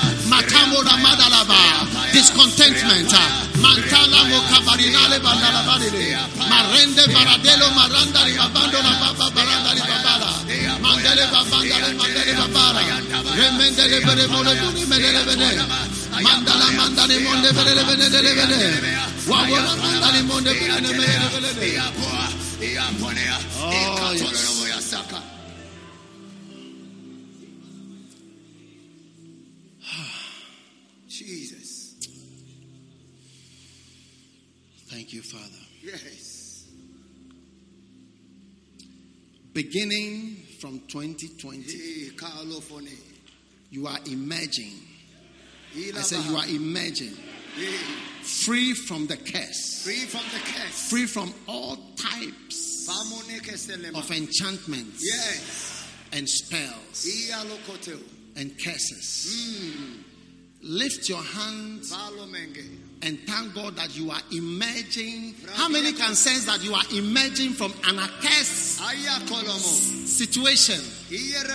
Discontentment. 2.13 3.13
Mandele 11.09 11.27
babandale 11.33 11.93
mandele 11.95 12.33
babara. 12.37 12.83
Remendele 13.39 13.99
bere 14.05 14.27
mole 14.29 14.55
duni 14.61 14.85
medele 14.85 15.25
bene. 15.25 15.49
Mandala 16.21 16.69
mandale 16.77 17.19
monde 17.25 17.51
bere 17.53 17.83
bene 17.89 18.09
bene 18.11 18.33
bene. 18.35 18.59
Wawala 19.27 19.73
mandale 19.77 20.23
monde 20.29 20.53
bene 20.53 20.81
bene 20.81 20.93
bene. 20.93 21.79
Oh, 23.61 24.13
yes. 24.13 24.95
Jesus. 31.09 31.97
Thank 34.89 35.13
you, 35.13 35.23
Father. 35.23 35.65
Yes. 35.83 36.67
Beginning 39.53 40.48
from 40.61 40.81
2020, 40.89 42.11
you 43.71 43.87
are 43.87 43.99
emerging. 44.07 44.73
I 45.77 46.01
say 46.03 46.21
you 46.29 46.37
are 46.37 46.47
emerging. 46.47 47.15
Free 48.23 48.75
from 48.75 49.07
the 49.07 49.17
curse. 49.17 49.83
Free 49.85 50.05
from 50.07 50.23
the 50.33 50.39
curse. 50.53 50.89
Free 50.91 51.07
from 51.07 51.33
all 51.47 51.77
types 51.97 52.89
of 53.95 54.11
enchantments 54.11 55.03
Yes. 55.05 55.85
and 56.13 56.29
spells 56.29 57.07
and 58.37 58.59
curses. 58.63 59.27
Hmm. 59.31 60.03
Lift 60.63 61.09
your 61.09 61.23
hands 61.23 61.93
and 63.03 63.19
thank 63.27 63.55
God 63.55 63.77
that 63.77 63.97
you 63.97 64.11
are 64.11 64.21
emerging. 64.33 65.35
How 65.55 65.69
many 65.69 65.93
can 65.93 66.15
sense 66.15 66.47
that 66.47 66.63
you 66.65 66.75
are 66.75 66.83
emerging 66.93 67.53
from 67.53 67.73
an 67.87 67.99
accursed 67.99 68.81
situation 70.09 70.81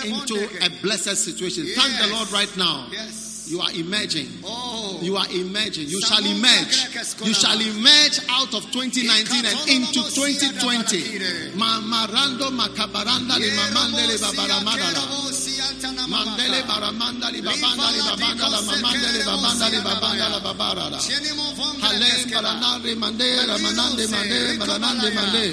into 0.04 0.48
a 0.62 0.70
blessed 0.82 1.16
situation? 1.16 1.66
Thank 1.66 2.00
the 2.00 2.08
Lord 2.14 2.32
right 2.32 2.56
now. 2.56 2.88
Yes. 2.90 3.33
You 3.46 3.60
are 3.60 3.70
emerging. 3.72 4.28
Oh. 4.42 4.98
You 5.02 5.16
are 5.16 5.28
emerging. 5.28 5.88
You 5.88 6.00
shall 6.00 6.24
emerge. 6.24 6.88
You 7.20 7.34
shall 7.34 7.60
emerge 7.60 8.20
out 8.32 8.54
of 8.56 8.64
2019 8.72 9.44
and 9.44 9.68
into 9.68 10.00
2020. 10.00 11.52
Mamarando 11.52 12.48
makabaranda 12.56 13.36
li 13.36 13.52
mamandele 13.52 14.16
babaramadala. 14.16 15.04
Mandele 16.08 16.62
baramanda 16.64 17.28
babanda 17.44 18.00
babanda 18.00 18.48
la 18.48 18.60
mamanda 18.64 19.12
babanda 19.28 19.80
babanda 19.84 20.26
la 20.32 20.40
babarada. 20.40 20.98
Halem 21.84 22.24
baranari 22.32 22.96
mandela 22.96 23.58
manande 23.60 24.08
mande 24.08 24.56
baranande 24.56 25.08
mande. 25.12 25.44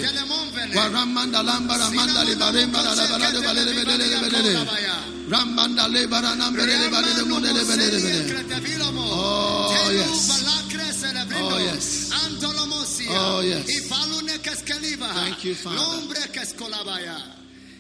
Waramanda 0.72 1.44
lambara 1.44 1.92
manda 1.92 2.24
li 2.24 2.36
baremba 2.36 2.80
la 2.84 2.96
balade 2.96 3.40
balede 3.44 3.72
bedele 3.76 4.16
bedele. 4.24 5.21
Rambanda 5.32 5.88
le 5.88 6.08
baranam 6.08 6.54
bedele 6.56 6.90
balede 6.92 7.24
modele 7.24 7.64
bedele 7.64 8.00
bedele. 8.04 8.48
Oh 9.14 9.90
yes. 9.94 10.30
Oh 11.34 11.58
yes. 11.58 12.12
Oh 13.10 13.40
yes. 13.42 13.66
Thank 15.14 15.44
you, 15.46 15.56
Father. 15.56 16.16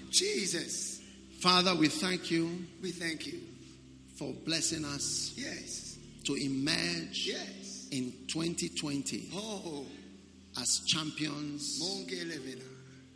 Jesus. 0.09 1.01
Father, 1.41 1.75
we 1.75 1.87
thank 1.89 2.31
you 2.31 2.65
We 2.81 2.91
thank 2.91 3.25
you. 3.27 3.39
for 4.17 4.31
blessing 4.45 4.85
us 4.85 5.31
Yes. 5.35 5.97
to 6.25 6.35
emerge 6.35 7.25
Yes. 7.27 7.87
in 7.91 8.13
2020 8.27 9.29
Oh, 9.33 9.85
as 10.57 10.81
champions, 10.85 11.81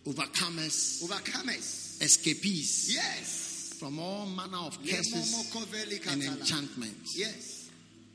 overcomers, 0.05 1.03
Overcomers. 1.03 2.01
escapees 2.01 2.89
Yes. 2.93 3.44
From 3.79 3.99
all 3.99 4.25
manner 4.25 4.57
of 4.57 4.77
curses 4.79 5.55
and 6.09 6.23
enchantments. 6.23 7.17
Yes. 7.17 7.69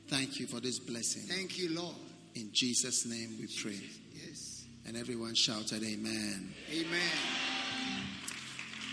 Thank 0.08 0.40
you 0.40 0.46
for 0.46 0.60
this 0.60 0.78
blessing. 0.78 1.22
Thank 1.22 1.58
you, 1.58 1.74
Lord. 1.74 1.94
In 2.34 2.50
Jesus' 2.52 3.06
name 3.06 3.36
we 3.38 3.46
pray. 3.62 3.80
Yes. 4.14 4.64
And 4.86 4.96
everyone 4.96 5.34
shouted, 5.34 5.82
Amen. 5.84 6.52
Amen. 6.72 7.10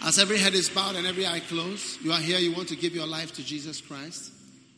As 0.04 0.20
every 0.20 0.38
head 0.38 0.54
is 0.54 0.70
bowed 0.70 0.96
and 0.96 1.08
every 1.08 1.26
eye 1.26 1.40
closed, 1.40 2.02
you 2.02 2.12
are 2.12 2.20
here, 2.20 2.38
you 2.38 2.54
want 2.54 2.70
to 2.70 2.76
give 2.76 2.94
your 2.94 3.08
life 3.08 3.34
to 3.34 3.44
Jesus 3.44 3.82
Christ. 3.82 4.32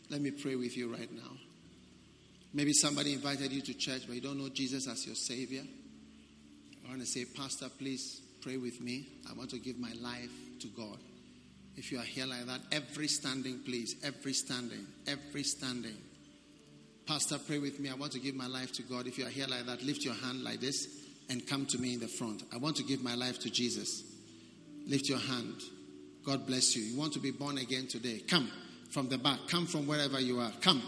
Let 0.10 0.22
me 0.22 0.32
pray 0.32 0.56
with 0.56 0.78
you 0.78 0.91
right 0.91 1.11
now. 1.11 1.32
Maybe 2.53 2.74
somebody 2.74 3.14
invited 3.14 3.52
you 3.52 3.61
to 3.61 3.74
church, 3.74 4.03
but 4.07 4.16
you 4.16 4.22
don't 4.22 4.38
know 4.38 4.49
Jesus 4.49 4.88
as 4.88 5.06
your 5.06 5.16
Savior. 5.16 5.64
I 6.86 6.90
want 6.90 7.02
to 7.02 7.07
say, 7.07 7.26
Pastor, 7.26 7.68
please 7.78 8.22
pray 8.41 8.57
with 8.57 8.82
me. 8.82 9.07
I 9.30 9.34
want 9.34 9.49
to 9.52 9.60
give 9.60 9.78
my 9.78 9.91
life 10.02 10.32
to 10.61 10.68
God. 10.68 10.98
If 11.80 11.93
you 11.93 11.97
are 11.97 12.03
here 12.03 12.26
like 12.26 12.45
that, 12.47 12.60
every 12.73 13.07
standing, 13.07 13.60
please, 13.60 13.95
every 14.03 14.34
standing, 14.34 14.85
every 15.07 15.43
standing. 15.43 15.95
Pastor, 17.07 17.38
pray 17.39 17.57
with 17.57 17.80
me. 17.80 17.89
I 17.89 17.93
want 17.93 18.11
to 18.11 18.19
give 18.19 18.35
my 18.35 18.47
life 18.47 18.73
to 18.73 18.84
God. 18.84 19.07
If 19.07 19.18
you 19.18 19.26
are 19.26 19.30
here 19.30 19.47
like 19.47 19.65
that, 19.65 19.81
lift 19.81 20.03
your 20.03 20.14
hand 20.14 20.43
like 20.43 20.60
this 20.60 21.06
and 21.30 21.47
come 21.47 21.65
to 21.68 21.77
me 21.77 21.93
in 21.93 22.01
the 22.01 22.10
front. 22.10 22.43
I 22.53 22.57
want 22.57 22.76
to 22.76 22.84
give 22.84 23.01
my 23.01 23.15
life 23.15 23.39
to 23.39 23.49
Jesus. 23.49 24.03
Lift 24.88 25.07
your 25.07 25.19
hand. 25.19 25.56
God 26.26 26.45
bless 26.45 26.76
you. 26.76 26.84
You 26.84 26.99
want 26.99 27.14
to 27.14 27.19
be 27.19 27.31
born 27.31 27.57
again 27.57 27.88
today? 27.88 28.23
Come 28.27 28.51
from 28.89 29.07
the 29.07 29.18
back. 29.18 29.39
Come 29.47 29.65
from 29.65 29.88
wherever 29.88 30.19
you 30.19 30.38
are. 30.41 30.51
Come. 30.60 30.84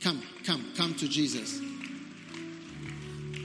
Come, 0.00 0.22
come, 0.46 0.72
come 0.74 0.94
to 0.94 1.08
Jesus. 1.08 1.60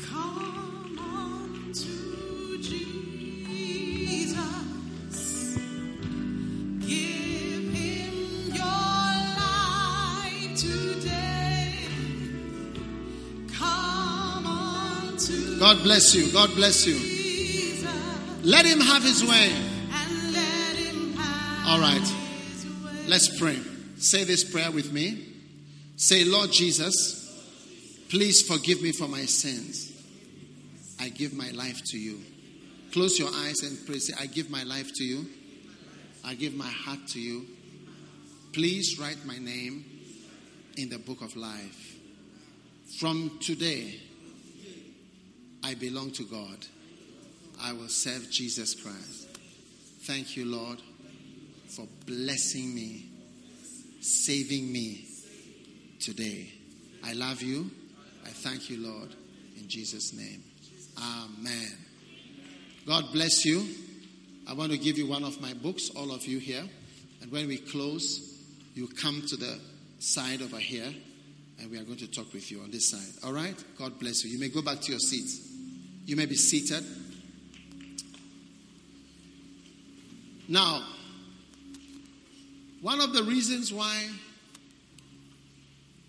Come 0.10 0.98
on 0.98 1.74
to 1.74 2.58
Jesus. 2.62 2.98
God 15.68 15.84
bless 15.84 16.16
you. 16.16 16.32
God 16.32 16.56
bless 16.56 16.86
you. 16.86 16.96
Let 18.44 18.66
him 18.66 18.80
have 18.80 19.04
his 19.04 19.22
way. 19.22 19.52
and 19.92 20.34
let 20.34 20.76
him 20.78 21.14
have 21.14 21.68
All 21.68 21.80
right. 21.82 22.14
Let's 23.08 23.38
pray. 23.38 23.60
Say 23.98 24.24
this 24.24 24.44
prayer 24.44 24.72
with 24.72 24.94
me. 24.94 25.26
Say, 25.98 26.24
Lord 26.24 26.54
Jesus, 26.54 28.06
please 28.10 28.42
forgive 28.44 28.82
me 28.82 28.94
for 28.94 29.10
my 29.10 29.26
sins. 29.26 29.92
I 31.02 31.10
give 31.10 31.34
my 31.34 31.50
life 31.52 31.82
to 31.88 31.98
you. 31.98 32.22
Close 32.94 33.20
your 33.20 33.30
eyes 33.34 33.62
and 33.64 33.78
pray. 33.86 33.98
Say, 34.00 34.14
I 34.18 34.28
give 34.28 34.50
my 34.50 34.64
life 34.64 34.94
to 34.94 35.04
you. 35.04 35.26
I 36.28 36.34
give 36.34 36.54
my 36.56 36.68
heart 36.68 37.08
to 37.10 37.22
you. 37.22 37.46
Please 38.52 39.00
write 39.00 39.26
my 39.26 39.38
name 39.38 39.86
in 40.76 40.90
the 40.90 41.00
book 41.00 41.22
of 41.22 41.38
life. 41.38 41.96
From 43.00 43.40
today, 43.40 43.98
I 45.64 45.76
belong 45.76 46.12
to 46.12 46.24
God. 46.24 46.66
I 47.62 47.72
will 47.72 47.88
serve 47.88 48.30
Jesus 48.30 48.76
Christ. 48.76 49.40
Thank 50.02 50.36
you, 50.36 50.44
Lord, 50.44 50.82
for 51.70 51.88
blessing 52.06 52.76
me, 52.76 53.06
saving 54.02 54.70
me 54.70 55.06
today. 56.02 56.52
I 57.06 57.14
love 57.14 57.42
you. 57.42 57.72
I 58.26 58.30
thank 58.32 58.70
you, 58.70 58.86
Lord, 58.86 59.16
in 59.58 59.70
Jesus' 59.70 60.14
name. 60.14 60.44
Amen. 60.98 61.72
God 62.86 63.14
bless 63.14 63.46
you. 63.46 63.66
I 64.48 64.54
want 64.54 64.72
to 64.72 64.78
give 64.78 64.98
you 64.98 65.08
one 65.08 65.26
of 65.26 65.42
my 65.42 65.54
books, 65.54 65.90
all 65.90 66.14
of 66.14 66.26
you 66.26 66.40
here. 66.40 66.64
And 67.22 67.32
when 67.32 67.48
we 67.48 67.58
close, 67.58 68.42
you 68.76 68.88
come 68.88 69.22
to 69.28 69.36
the 69.36 69.60
side 70.00 70.42
over 70.42 70.58
here, 70.58 70.94
and 71.60 71.70
we 71.70 71.78
are 71.78 71.84
going 71.84 71.98
to 71.98 72.10
talk 72.10 72.32
with 72.32 72.50
you 72.50 72.62
on 72.62 72.72
this 72.72 72.88
side. 72.88 73.26
All 73.26 73.34
right? 73.34 73.62
God 73.78 74.00
bless 74.00 74.24
you. 74.24 74.32
You 74.32 74.40
may 74.40 74.48
go 74.48 74.62
back 74.62 74.80
to 74.82 74.92
your 74.92 75.00
seats. 75.00 75.52
You 76.06 76.16
may 76.16 76.26
be 76.28 76.36
seated. 76.36 76.86
Now, 80.48 80.82
one 82.82 83.02
of 83.02 83.12
the 83.12 83.24
reasons 83.24 83.74
why 83.74 84.08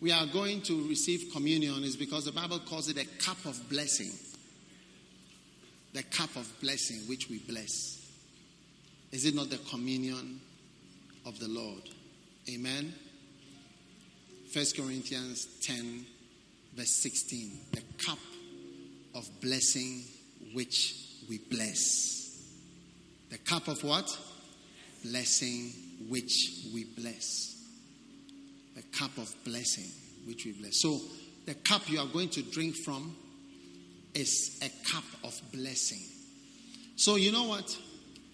we 0.00 0.12
are 0.12 0.26
going 0.26 0.62
to 0.62 0.88
receive 0.88 1.32
communion 1.32 1.82
is 1.82 1.96
because 1.96 2.26
the 2.26 2.32
Bible 2.32 2.60
calls 2.60 2.88
it 2.88 2.98
a 2.98 3.06
cup 3.20 3.44
of 3.46 3.68
blessing. 3.68 4.12
The 5.92 6.04
cup 6.04 6.36
of 6.36 6.48
blessing 6.60 6.98
which 7.08 7.28
we 7.28 7.38
bless. 7.38 7.97
Is 9.10 9.24
it 9.24 9.34
not 9.34 9.50
the 9.50 9.58
communion 9.70 10.40
of 11.24 11.38
the 11.38 11.48
Lord? 11.48 11.82
Amen. 12.50 12.94
1 14.52 14.64
Corinthians 14.76 15.46
10, 15.62 16.04
verse 16.74 17.02
16. 17.02 17.58
The 17.72 17.82
cup 18.04 18.18
of 19.14 19.28
blessing 19.40 20.04
which 20.52 20.94
we 21.28 21.38
bless. 21.38 22.42
The 23.30 23.38
cup 23.38 23.68
of 23.68 23.82
what? 23.84 24.08
Blessing 25.04 25.72
which 26.08 26.66
we 26.72 26.84
bless. 26.84 27.56
The 28.76 28.82
cup 28.96 29.16
of 29.18 29.34
blessing 29.44 29.90
which 30.26 30.44
we 30.44 30.52
bless. 30.52 30.80
So, 30.80 31.00
the 31.46 31.54
cup 31.54 31.88
you 31.90 31.98
are 31.98 32.06
going 32.06 32.28
to 32.30 32.42
drink 32.42 32.76
from 32.76 33.16
is 34.14 34.58
a 34.62 34.90
cup 34.90 35.04
of 35.24 35.40
blessing. 35.52 36.02
So, 36.96 37.16
you 37.16 37.32
know 37.32 37.44
what? 37.44 37.76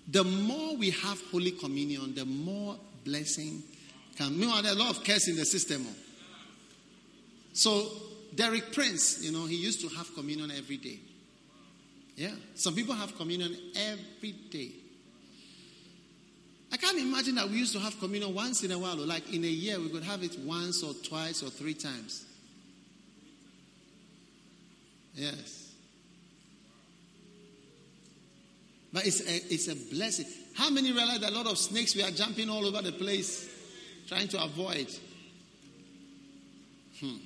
The 0.08 0.24
more 0.24 0.76
we 0.76 0.90
have 0.90 1.20
Holy 1.30 1.52
Communion, 1.52 2.14
the 2.14 2.24
more 2.24 2.76
blessing 3.04 3.62
can. 4.16 4.38
Meanwhile, 4.38 4.62
there 4.62 4.72
are 4.72 4.76
a 4.76 4.78
lot 4.78 4.90
of 4.96 5.04
curse 5.04 5.28
in 5.28 5.36
the 5.36 5.44
system. 5.44 5.86
oh. 5.88 5.94
So, 7.52 7.90
Derek 8.34 8.72
Prince, 8.72 9.24
you 9.24 9.32
know, 9.32 9.46
he 9.46 9.56
used 9.56 9.80
to 9.80 9.88
have 9.96 10.12
communion 10.14 10.50
every 10.50 10.76
day. 10.76 10.98
Yeah. 12.16 12.34
Some 12.54 12.74
people 12.74 12.94
have 12.94 13.16
communion 13.16 13.56
every 13.76 14.32
day. 14.32 14.72
I 16.72 16.76
can't 16.76 16.98
imagine 16.98 17.36
that 17.36 17.48
we 17.48 17.56
used 17.56 17.72
to 17.74 17.78
have 17.78 17.98
communion 18.00 18.34
once 18.34 18.64
in 18.64 18.72
a 18.72 18.78
while, 18.78 19.00
or 19.00 19.06
like 19.06 19.32
in 19.32 19.44
a 19.44 19.48
year, 19.48 19.78
we 19.78 19.88
could 19.88 20.02
have 20.02 20.22
it 20.22 20.36
once 20.40 20.82
or 20.82 20.92
twice 20.92 21.42
or 21.42 21.50
three 21.50 21.74
times. 21.74 22.24
Yes. 25.14 25.63
But 28.94 29.08
it's 29.08 29.20
a, 29.22 29.52
it's 29.52 29.66
a 29.66 29.74
blessing. 29.92 30.26
How 30.54 30.70
many 30.70 30.92
realize 30.92 31.18
that 31.18 31.32
a 31.32 31.34
lot 31.34 31.48
of 31.48 31.58
snakes 31.58 31.96
we 31.96 32.02
are 32.04 32.12
jumping 32.12 32.48
all 32.48 32.64
over 32.64 32.80
the 32.80 32.92
place 32.92 33.50
trying 34.06 34.28
to 34.28 34.42
avoid? 34.42 34.88
Hmm. 37.00 37.16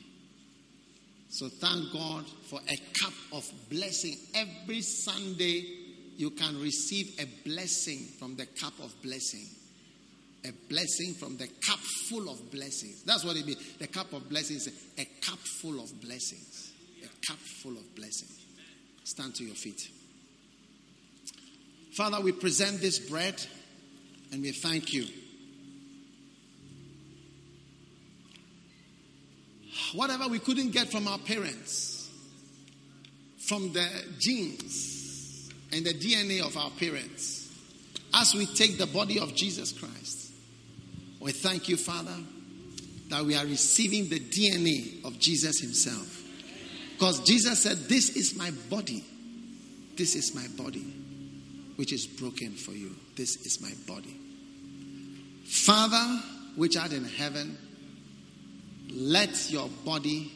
So 1.28 1.50
thank 1.50 1.92
God 1.92 2.24
for 2.48 2.58
a 2.66 2.76
cup 3.02 3.12
of 3.32 3.44
blessing. 3.68 4.16
Every 4.34 4.80
Sunday, 4.80 5.62
you 6.16 6.30
can 6.30 6.58
receive 6.58 7.20
a 7.20 7.26
blessing 7.46 7.98
from 8.18 8.36
the 8.36 8.46
cup 8.46 8.72
of 8.82 8.94
blessing. 9.02 9.44
A 10.46 10.52
blessing 10.70 11.12
from 11.20 11.36
the 11.36 11.48
cup 11.48 11.80
full 12.08 12.30
of 12.30 12.50
blessings. 12.50 13.02
That's 13.02 13.26
what 13.26 13.36
it 13.36 13.44
means. 13.44 13.76
The 13.78 13.88
cup 13.88 14.14
of 14.14 14.26
blessings, 14.30 14.68
a 14.96 15.04
cup 15.20 15.38
full 15.60 15.80
of 15.80 16.00
blessings. 16.00 16.72
A 17.02 17.26
cup 17.26 17.38
full 17.62 17.76
of 17.76 17.94
blessings. 17.94 18.40
Stand 19.04 19.34
to 19.34 19.44
your 19.44 19.54
feet. 19.54 19.97
Father, 21.98 22.20
we 22.20 22.30
present 22.30 22.80
this 22.80 23.00
bread 23.00 23.44
and 24.30 24.40
we 24.40 24.52
thank 24.52 24.92
you. 24.92 25.04
Whatever 29.94 30.28
we 30.28 30.38
couldn't 30.38 30.70
get 30.70 30.92
from 30.92 31.08
our 31.08 31.18
parents, 31.18 32.08
from 33.48 33.72
the 33.72 33.84
genes 34.20 35.50
and 35.72 35.84
the 35.84 35.92
DNA 35.92 36.40
of 36.40 36.56
our 36.56 36.70
parents, 36.70 37.52
as 38.14 38.32
we 38.32 38.46
take 38.46 38.78
the 38.78 38.86
body 38.86 39.18
of 39.18 39.34
Jesus 39.34 39.72
Christ, 39.72 40.30
we 41.18 41.32
thank 41.32 41.68
you, 41.68 41.76
Father, 41.76 42.14
that 43.08 43.24
we 43.24 43.34
are 43.34 43.44
receiving 43.44 44.08
the 44.08 44.20
DNA 44.20 45.04
of 45.04 45.18
Jesus 45.18 45.58
Himself. 45.58 46.22
Because 46.92 47.18
Jesus 47.24 47.58
said, 47.58 47.76
This 47.88 48.10
is 48.10 48.36
my 48.36 48.52
body. 48.70 49.04
This 49.96 50.14
is 50.14 50.32
my 50.32 50.46
body, 50.56 50.94
which 51.78 51.92
is 51.92 52.08
broken 52.08 52.50
for 52.50 52.72
you. 52.72 52.90
This 53.14 53.36
is 53.46 53.60
my 53.62 53.70
body. 53.86 54.16
Father, 55.44 56.20
which 56.56 56.76
art 56.76 56.92
in 56.92 57.04
heaven, 57.04 57.56
let 58.92 59.48
your 59.48 59.68
body 59.84 60.32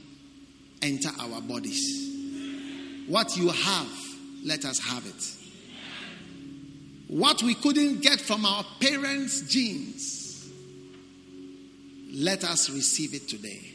enter 0.82 1.10
our 1.20 1.40
bodies. 1.40 3.04
What 3.08 3.36
you 3.36 3.48
have, 3.48 3.88
let 4.44 4.64
us 4.64 4.78
have 4.78 5.04
it. 5.04 5.36
What 7.08 7.42
we 7.42 7.56
couldn't 7.56 8.02
get 8.02 8.20
from 8.20 8.46
our 8.46 8.64
parents' 8.78 9.40
genes, 9.40 10.48
let 12.14 12.44
us 12.44 12.70
receive 12.70 13.14
it 13.14 13.28
today. 13.28 13.68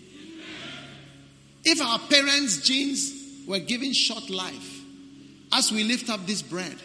If 1.65 1.81
our 1.81 1.99
parents' 1.99 2.61
genes 2.61 3.45
were 3.45 3.59
given 3.59 3.91
short 3.93 4.29
life, 4.29 4.81
as 5.51 5.69
we 5.69 5.83
lift 5.83 6.09
up 6.09 6.25
this 6.25 6.41
bread, 6.41 6.77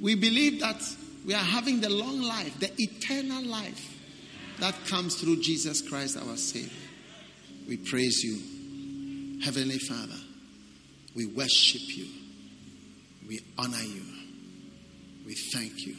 we 0.00 0.14
believe 0.14 0.60
that 0.60 0.82
we 1.24 1.34
are 1.34 1.38
having 1.42 1.80
the 1.80 1.90
long 1.90 2.22
life, 2.22 2.58
the 2.60 2.70
eternal 2.78 3.42
life 3.42 3.90
that 4.60 4.74
comes 4.86 5.16
through 5.16 5.40
Jesus 5.40 5.86
Christ 5.86 6.16
our 6.16 6.36
Savior. 6.36 6.70
We 7.66 7.78
praise 7.78 8.22
you, 8.22 9.40
Heavenly 9.42 9.78
Father. 9.78 10.18
We 11.14 11.26
worship 11.26 11.82
you. 11.96 12.06
We 13.26 13.40
honor 13.56 13.82
you. 13.82 14.02
We 15.26 15.34
thank 15.52 15.86
you. 15.86 15.96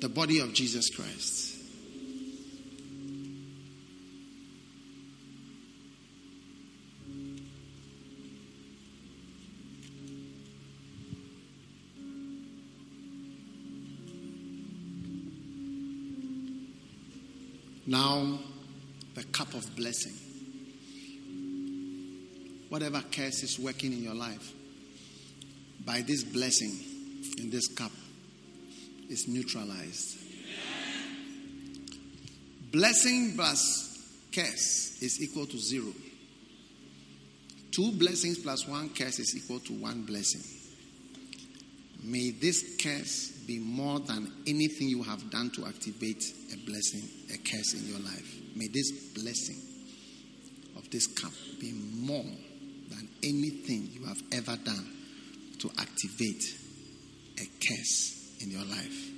The 0.00 0.08
body 0.08 0.40
of 0.40 0.54
Jesus 0.54 0.88
Christ. 0.90 1.45
Now, 17.86 18.38
the 19.14 19.22
cup 19.24 19.54
of 19.54 19.76
blessing. 19.76 20.12
Whatever 22.68 23.00
curse 23.12 23.42
is 23.44 23.58
working 23.58 23.92
in 23.92 24.02
your 24.02 24.14
life, 24.14 24.52
by 25.84 26.02
this 26.02 26.24
blessing 26.24 26.76
in 27.38 27.50
this 27.50 27.68
cup, 27.68 27.92
is 29.08 29.28
neutralized. 29.28 30.18
Blessing 32.72 33.34
plus 33.36 33.98
curse 34.34 35.00
is 35.00 35.22
equal 35.22 35.46
to 35.46 35.56
zero. 35.56 35.92
Two 37.70 37.92
blessings 37.92 38.38
plus 38.38 38.66
one 38.66 38.90
curse 38.90 39.20
is 39.20 39.36
equal 39.36 39.60
to 39.60 39.72
one 39.74 40.02
blessing. 40.02 40.55
May 42.06 42.30
this 42.30 42.76
curse 42.80 43.32
be 43.48 43.58
more 43.58 43.98
than 43.98 44.32
anything 44.46 44.88
you 44.88 45.02
have 45.02 45.28
done 45.28 45.50
to 45.56 45.66
activate 45.66 46.22
a 46.52 46.56
blessing, 46.64 47.02
a 47.34 47.38
curse 47.38 47.74
in 47.74 47.88
your 47.88 47.98
life. 47.98 48.40
May 48.54 48.68
this 48.68 49.12
blessing 49.12 49.60
of 50.76 50.88
this 50.90 51.08
cup 51.08 51.32
be 51.60 51.72
more 51.72 52.22
than 52.90 53.08
anything 53.24 53.88
you 53.90 54.04
have 54.06 54.22
ever 54.30 54.56
done 54.56 54.86
to 55.58 55.70
activate 55.78 56.44
a 57.40 57.46
curse 57.66 58.36
in 58.40 58.52
your 58.52 58.64
life. 58.64 59.10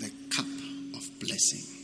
The 0.00 0.10
cup 0.34 0.46
of 0.46 1.20
blessing. 1.20 1.76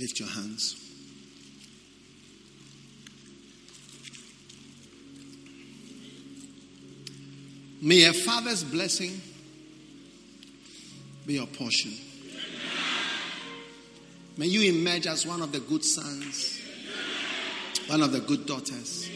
Lift 0.00 0.18
your 0.18 0.28
hands. 0.30 0.83
May 7.84 8.04
a 8.04 8.14
father's 8.14 8.64
blessing 8.64 9.20
be 11.26 11.34
your 11.34 11.46
portion. 11.46 11.92
May 14.38 14.46
you 14.46 14.72
emerge 14.72 15.06
as 15.06 15.26
one 15.26 15.42
of 15.42 15.52
the 15.52 15.60
good 15.60 15.84
sons, 15.84 16.62
one 17.88 18.00
of 18.00 18.10
the 18.10 18.20
good 18.20 18.46
daughters. 18.46 19.06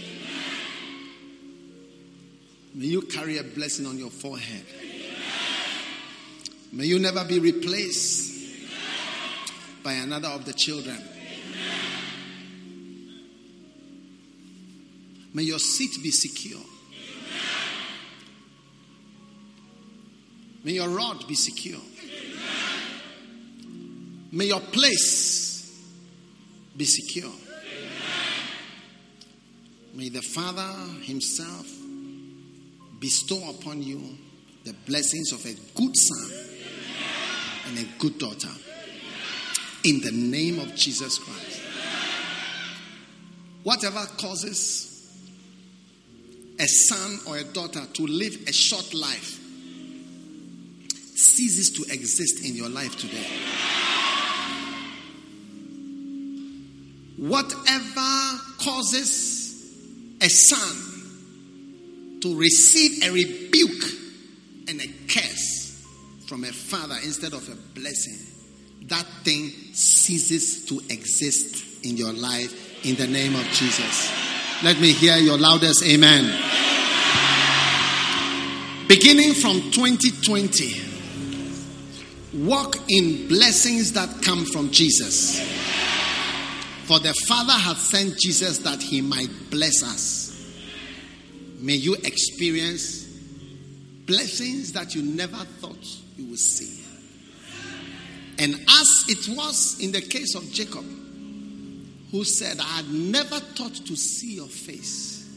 May 2.74 2.84
you 2.84 3.00
carry 3.00 3.38
a 3.38 3.42
blessing 3.42 3.86
on 3.86 3.96
your 3.96 4.10
forehead. 4.10 4.66
May 6.70 6.84
you 6.84 6.98
never 6.98 7.24
be 7.24 7.38
replaced 7.40 8.68
by 9.82 9.94
another 9.94 10.28
of 10.28 10.44
the 10.44 10.52
children. 10.52 11.02
May 15.32 15.44
your 15.44 15.58
seat 15.58 16.02
be 16.02 16.10
secure. 16.10 16.60
May 20.64 20.72
your 20.72 20.88
rod 20.88 21.26
be 21.26 21.34
secure. 21.34 21.80
May 24.32 24.46
your 24.46 24.60
place 24.60 25.82
be 26.76 26.84
secure. 26.84 27.32
May 29.94 30.08
the 30.10 30.22
Father 30.22 30.70
Himself 31.02 31.66
bestow 33.00 33.50
upon 33.50 33.82
you 33.82 34.00
the 34.64 34.74
blessings 34.86 35.32
of 35.32 35.44
a 35.46 35.54
good 35.74 35.96
son 35.96 36.32
and 37.68 37.78
a 37.78 37.84
good 37.98 38.18
daughter. 38.18 38.50
In 39.84 40.00
the 40.00 40.12
name 40.12 40.58
of 40.58 40.74
Jesus 40.74 41.18
Christ. 41.18 41.62
Whatever 43.62 44.04
causes 44.18 44.88
a 46.58 46.66
son 46.66 47.20
or 47.26 47.38
a 47.38 47.44
daughter 47.44 47.84
to 47.94 48.06
live 48.06 48.36
a 48.46 48.52
short 48.52 48.92
life 48.92 49.37
ceases 51.38 51.70
to 51.70 51.84
exist 51.92 52.44
in 52.44 52.56
your 52.56 52.68
life 52.68 52.96
today. 52.96 53.24
Whatever 57.16 58.38
causes 58.58 59.72
a 60.20 60.28
son 60.28 62.18
to 62.22 62.36
receive 62.36 63.04
a 63.04 63.12
rebuke 63.12 63.84
and 64.68 64.80
a 64.80 64.88
curse 65.06 65.80
from 66.26 66.42
a 66.42 66.48
father 66.48 66.96
instead 67.04 67.32
of 67.32 67.48
a 67.48 67.54
blessing, 67.78 68.18
that 68.88 69.06
thing 69.22 69.50
ceases 69.74 70.64
to 70.64 70.80
exist 70.92 71.84
in 71.84 71.96
your 71.96 72.12
life 72.14 72.84
in 72.84 72.96
the 72.96 73.06
name 73.06 73.36
of 73.36 73.44
Jesus. 73.52 74.10
Let 74.64 74.80
me 74.80 74.90
hear 74.90 75.18
your 75.18 75.38
loudest 75.38 75.84
amen. 75.84 76.24
Beginning 78.88 79.34
from 79.34 79.70
2020, 79.70 80.87
walk 82.48 82.76
in 82.88 83.28
blessings 83.28 83.92
that 83.92 84.08
come 84.22 84.46
from 84.46 84.70
Jesus. 84.70 85.38
For 86.84 86.98
the 86.98 87.12
Father 87.26 87.52
hath 87.52 87.78
sent 87.78 88.18
Jesus 88.18 88.58
that 88.58 88.82
he 88.82 89.02
might 89.02 89.28
bless 89.50 89.82
us. 89.82 90.34
May 91.60 91.74
you 91.74 91.94
experience 91.96 93.04
blessings 94.06 94.72
that 94.72 94.94
you 94.94 95.02
never 95.02 95.36
thought 95.36 95.84
you 96.16 96.30
would 96.30 96.38
see. 96.38 96.82
And 98.38 98.54
as 98.54 99.04
it 99.08 99.36
was 99.36 99.78
in 99.80 99.92
the 99.92 100.00
case 100.00 100.34
of 100.34 100.50
Jacob, 100.50 100.84
who 102.10 102.24
said, 102.24 102.58
I 102.60 102.76
had 102.76 102.90
never 102.90 103.38
thought 103.40 103.74
to 103.74 103.96
see 103.96 104.36
your 104.36 104.46
face. 104.46 105.28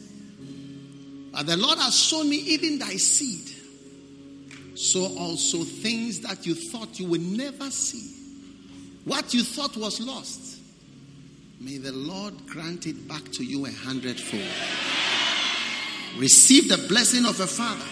But 1.33 1.47
the 1.47 1.57
Lord 1.57 1.79
has 1.79 1.99
shown 1.99 2.29
me 2.29 2.38
even 2.38 2.79
thy 2.79 2.95
seed. 2.95 3.51
So 4.76 5.15
also 5.18 5.64
things 5.64 6.22
that 6.22 6.45
you 6.45 6.56
thought 6.56 6.99
you 6.99 7.07
would 7.07 7.22
never 7.22 7.69
see. 7.69 8.15
What 9.06 9.34
you 9.34 9.43
thought 9.43 9.76
was 9.77 9.99
lost. 9.99 10.60
May 11.60 11.77
the 11.77 11.91
Lord 11.91 12.48
grant 12.48 12.88
it 12.88 13.07
back 13.07 13.23
to 13.34 13.43
you 13.43 13.65
a 13.65 13.72
hundredfold. 13.72 14.43
Receive 16.18 16.69
the 16.69 16.88
blessing 16.88 17.26
of 17.26 17.39
a 17.39 17.48
father 17.48 17.85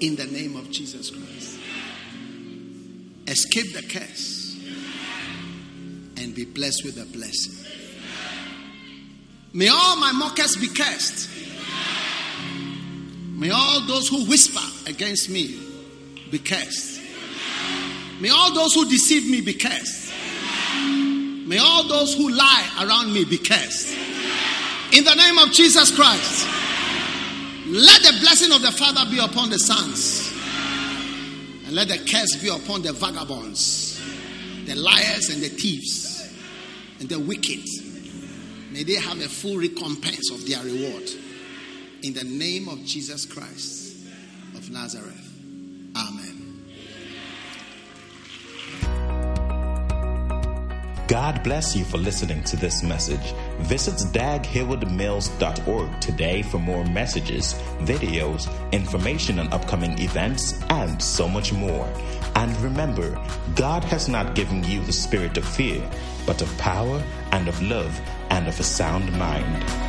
in 0.00 0.16
the 0.16 0.26
name 0.26 0.56
of 0.56 0.70
Jesus 0.70 1.10
Christ. 1.10 1.58
Escape 3.26 3.74
the 3.74 3.82
curse 3.82 4.58
and 6.16 6.34
be 6.34 6.44
blessed 6.44 6.84
with 6.84 6.98
a 6.98 7.06
blessing. 7.06 7.66
May 9.52 9.68
all 9.68 9.96
my 9.96 10.12
mockers 10.12 10.56
be 10.56 10.68
cursed. 10.68 11.47
May 13.38 13.50
all 13.50 13.86
those 13.86 14.08
who 14.08 14.24
whisper 14.24 14.90
against 14.90 15.30
me 15.30 15.60
be 16.28 16.40
cursed. 16.40 17.00
May 18.20 18.30
all 18.30 18.52
those 18.52 18.74
who 18.74 18.88
deceive 18.88 19.30
me 19.30 19.40
be 19.40 19.54
cursed. 19.54 20.12
May 21.46 21.58
all 21.58 21.86
those 21.86 22.14
who 22.14 22.30
lie 22.30 22.68
around 22.82 23.12
me 23.12 23.24
be 23.24 23.38
cursed. 23.38 23.96
In 24.92 25.04
the 25.04 25.14
name 25.14 25.38
of 25.38 25.52
Jesus 25.52 25.94
Christ, 25.94 26.48
let 27.68 28.02
the 28.02 28.18
blessing 28.22 28.50
of 28.50 28.60
the 28.60 28.72
Father 28.72 29.08
be 29.08 29.20
upon 29.20 29.50
the 29.50 29.58
sons, 29.60 30.32
and 31.64 31.76
let 31.76 31.86
the 31.86 31.98
curse 31.98 32.42
be 32.42 32.48
upon 32.48 32.82
the 32.82 32.92
vagabonds, 32.92 34.02
the 34.66 34.74
liars, 34.74 35.30
and 35.30 35.40
the 35.40 35.48
thieves, 35.48 36.28
and 36.98 37.08
the 37.08 37.20
wicked. 37.20 37.64
May 38.72 38.82
they 38.82 38.94
have 38.94 39.18
a 39.18 39.28
full 39.28 39.58
recompense 39.58 40.32
of 40.32 40.44
their 40.48 40.64
reward. 40.64 41.08
In 42.00 42.14
the 42.14 42.22
name 42.22 42.68
of 42.68 42.84
Jesus 42.84 43.26
Christ 43.26 43.96
of 44.54 44.70
Nazareth. 44.70 45.24
Amen. 45.96 46.62
God 51.08 51.42
bless 51.42 51.74
you 51.74 51.84
for 51.84 51.98
listening 51.98 52.44
to 52.44 52.56
this 52.56 52.84
message. 52.84 53.32
Visit 53.62 53.94
daghewardmills.org 54.12 56.00
today 56.00 56.42
for 56.42 56.58
more 56.58 56.84
messages, 56.84 57.54
videos, 57.80 58.48
information 58.70 59.40
on 59.40 59.52
upcoming 59.52 59.98
events, 59.98 60.62
and 60.70 61.02
so 61.02 61.26
much 61.26 61.52
more. 61.52 61.92
And 62.36 62.56
remember, 62.58 63.20
God 63.56 63.82
has 63.82 64.08
not 64.08 64.36
given 64.36 64.62
you 64.62 64.84
the 64.84 64.92
spirit 64.92 65.36
of 65.36 65.44
fear, 65.44 65.82
but 66.26 66.42
of 66.42 66.58
power 66.58 67.02
and 67.32 67.48
of 67.48 67.60
love 67.60 68.00
and 68.30 68.46
of 68.46 68.60
a 68.60 68.64
sound 68.64 69.12
mind. 69.18 69.87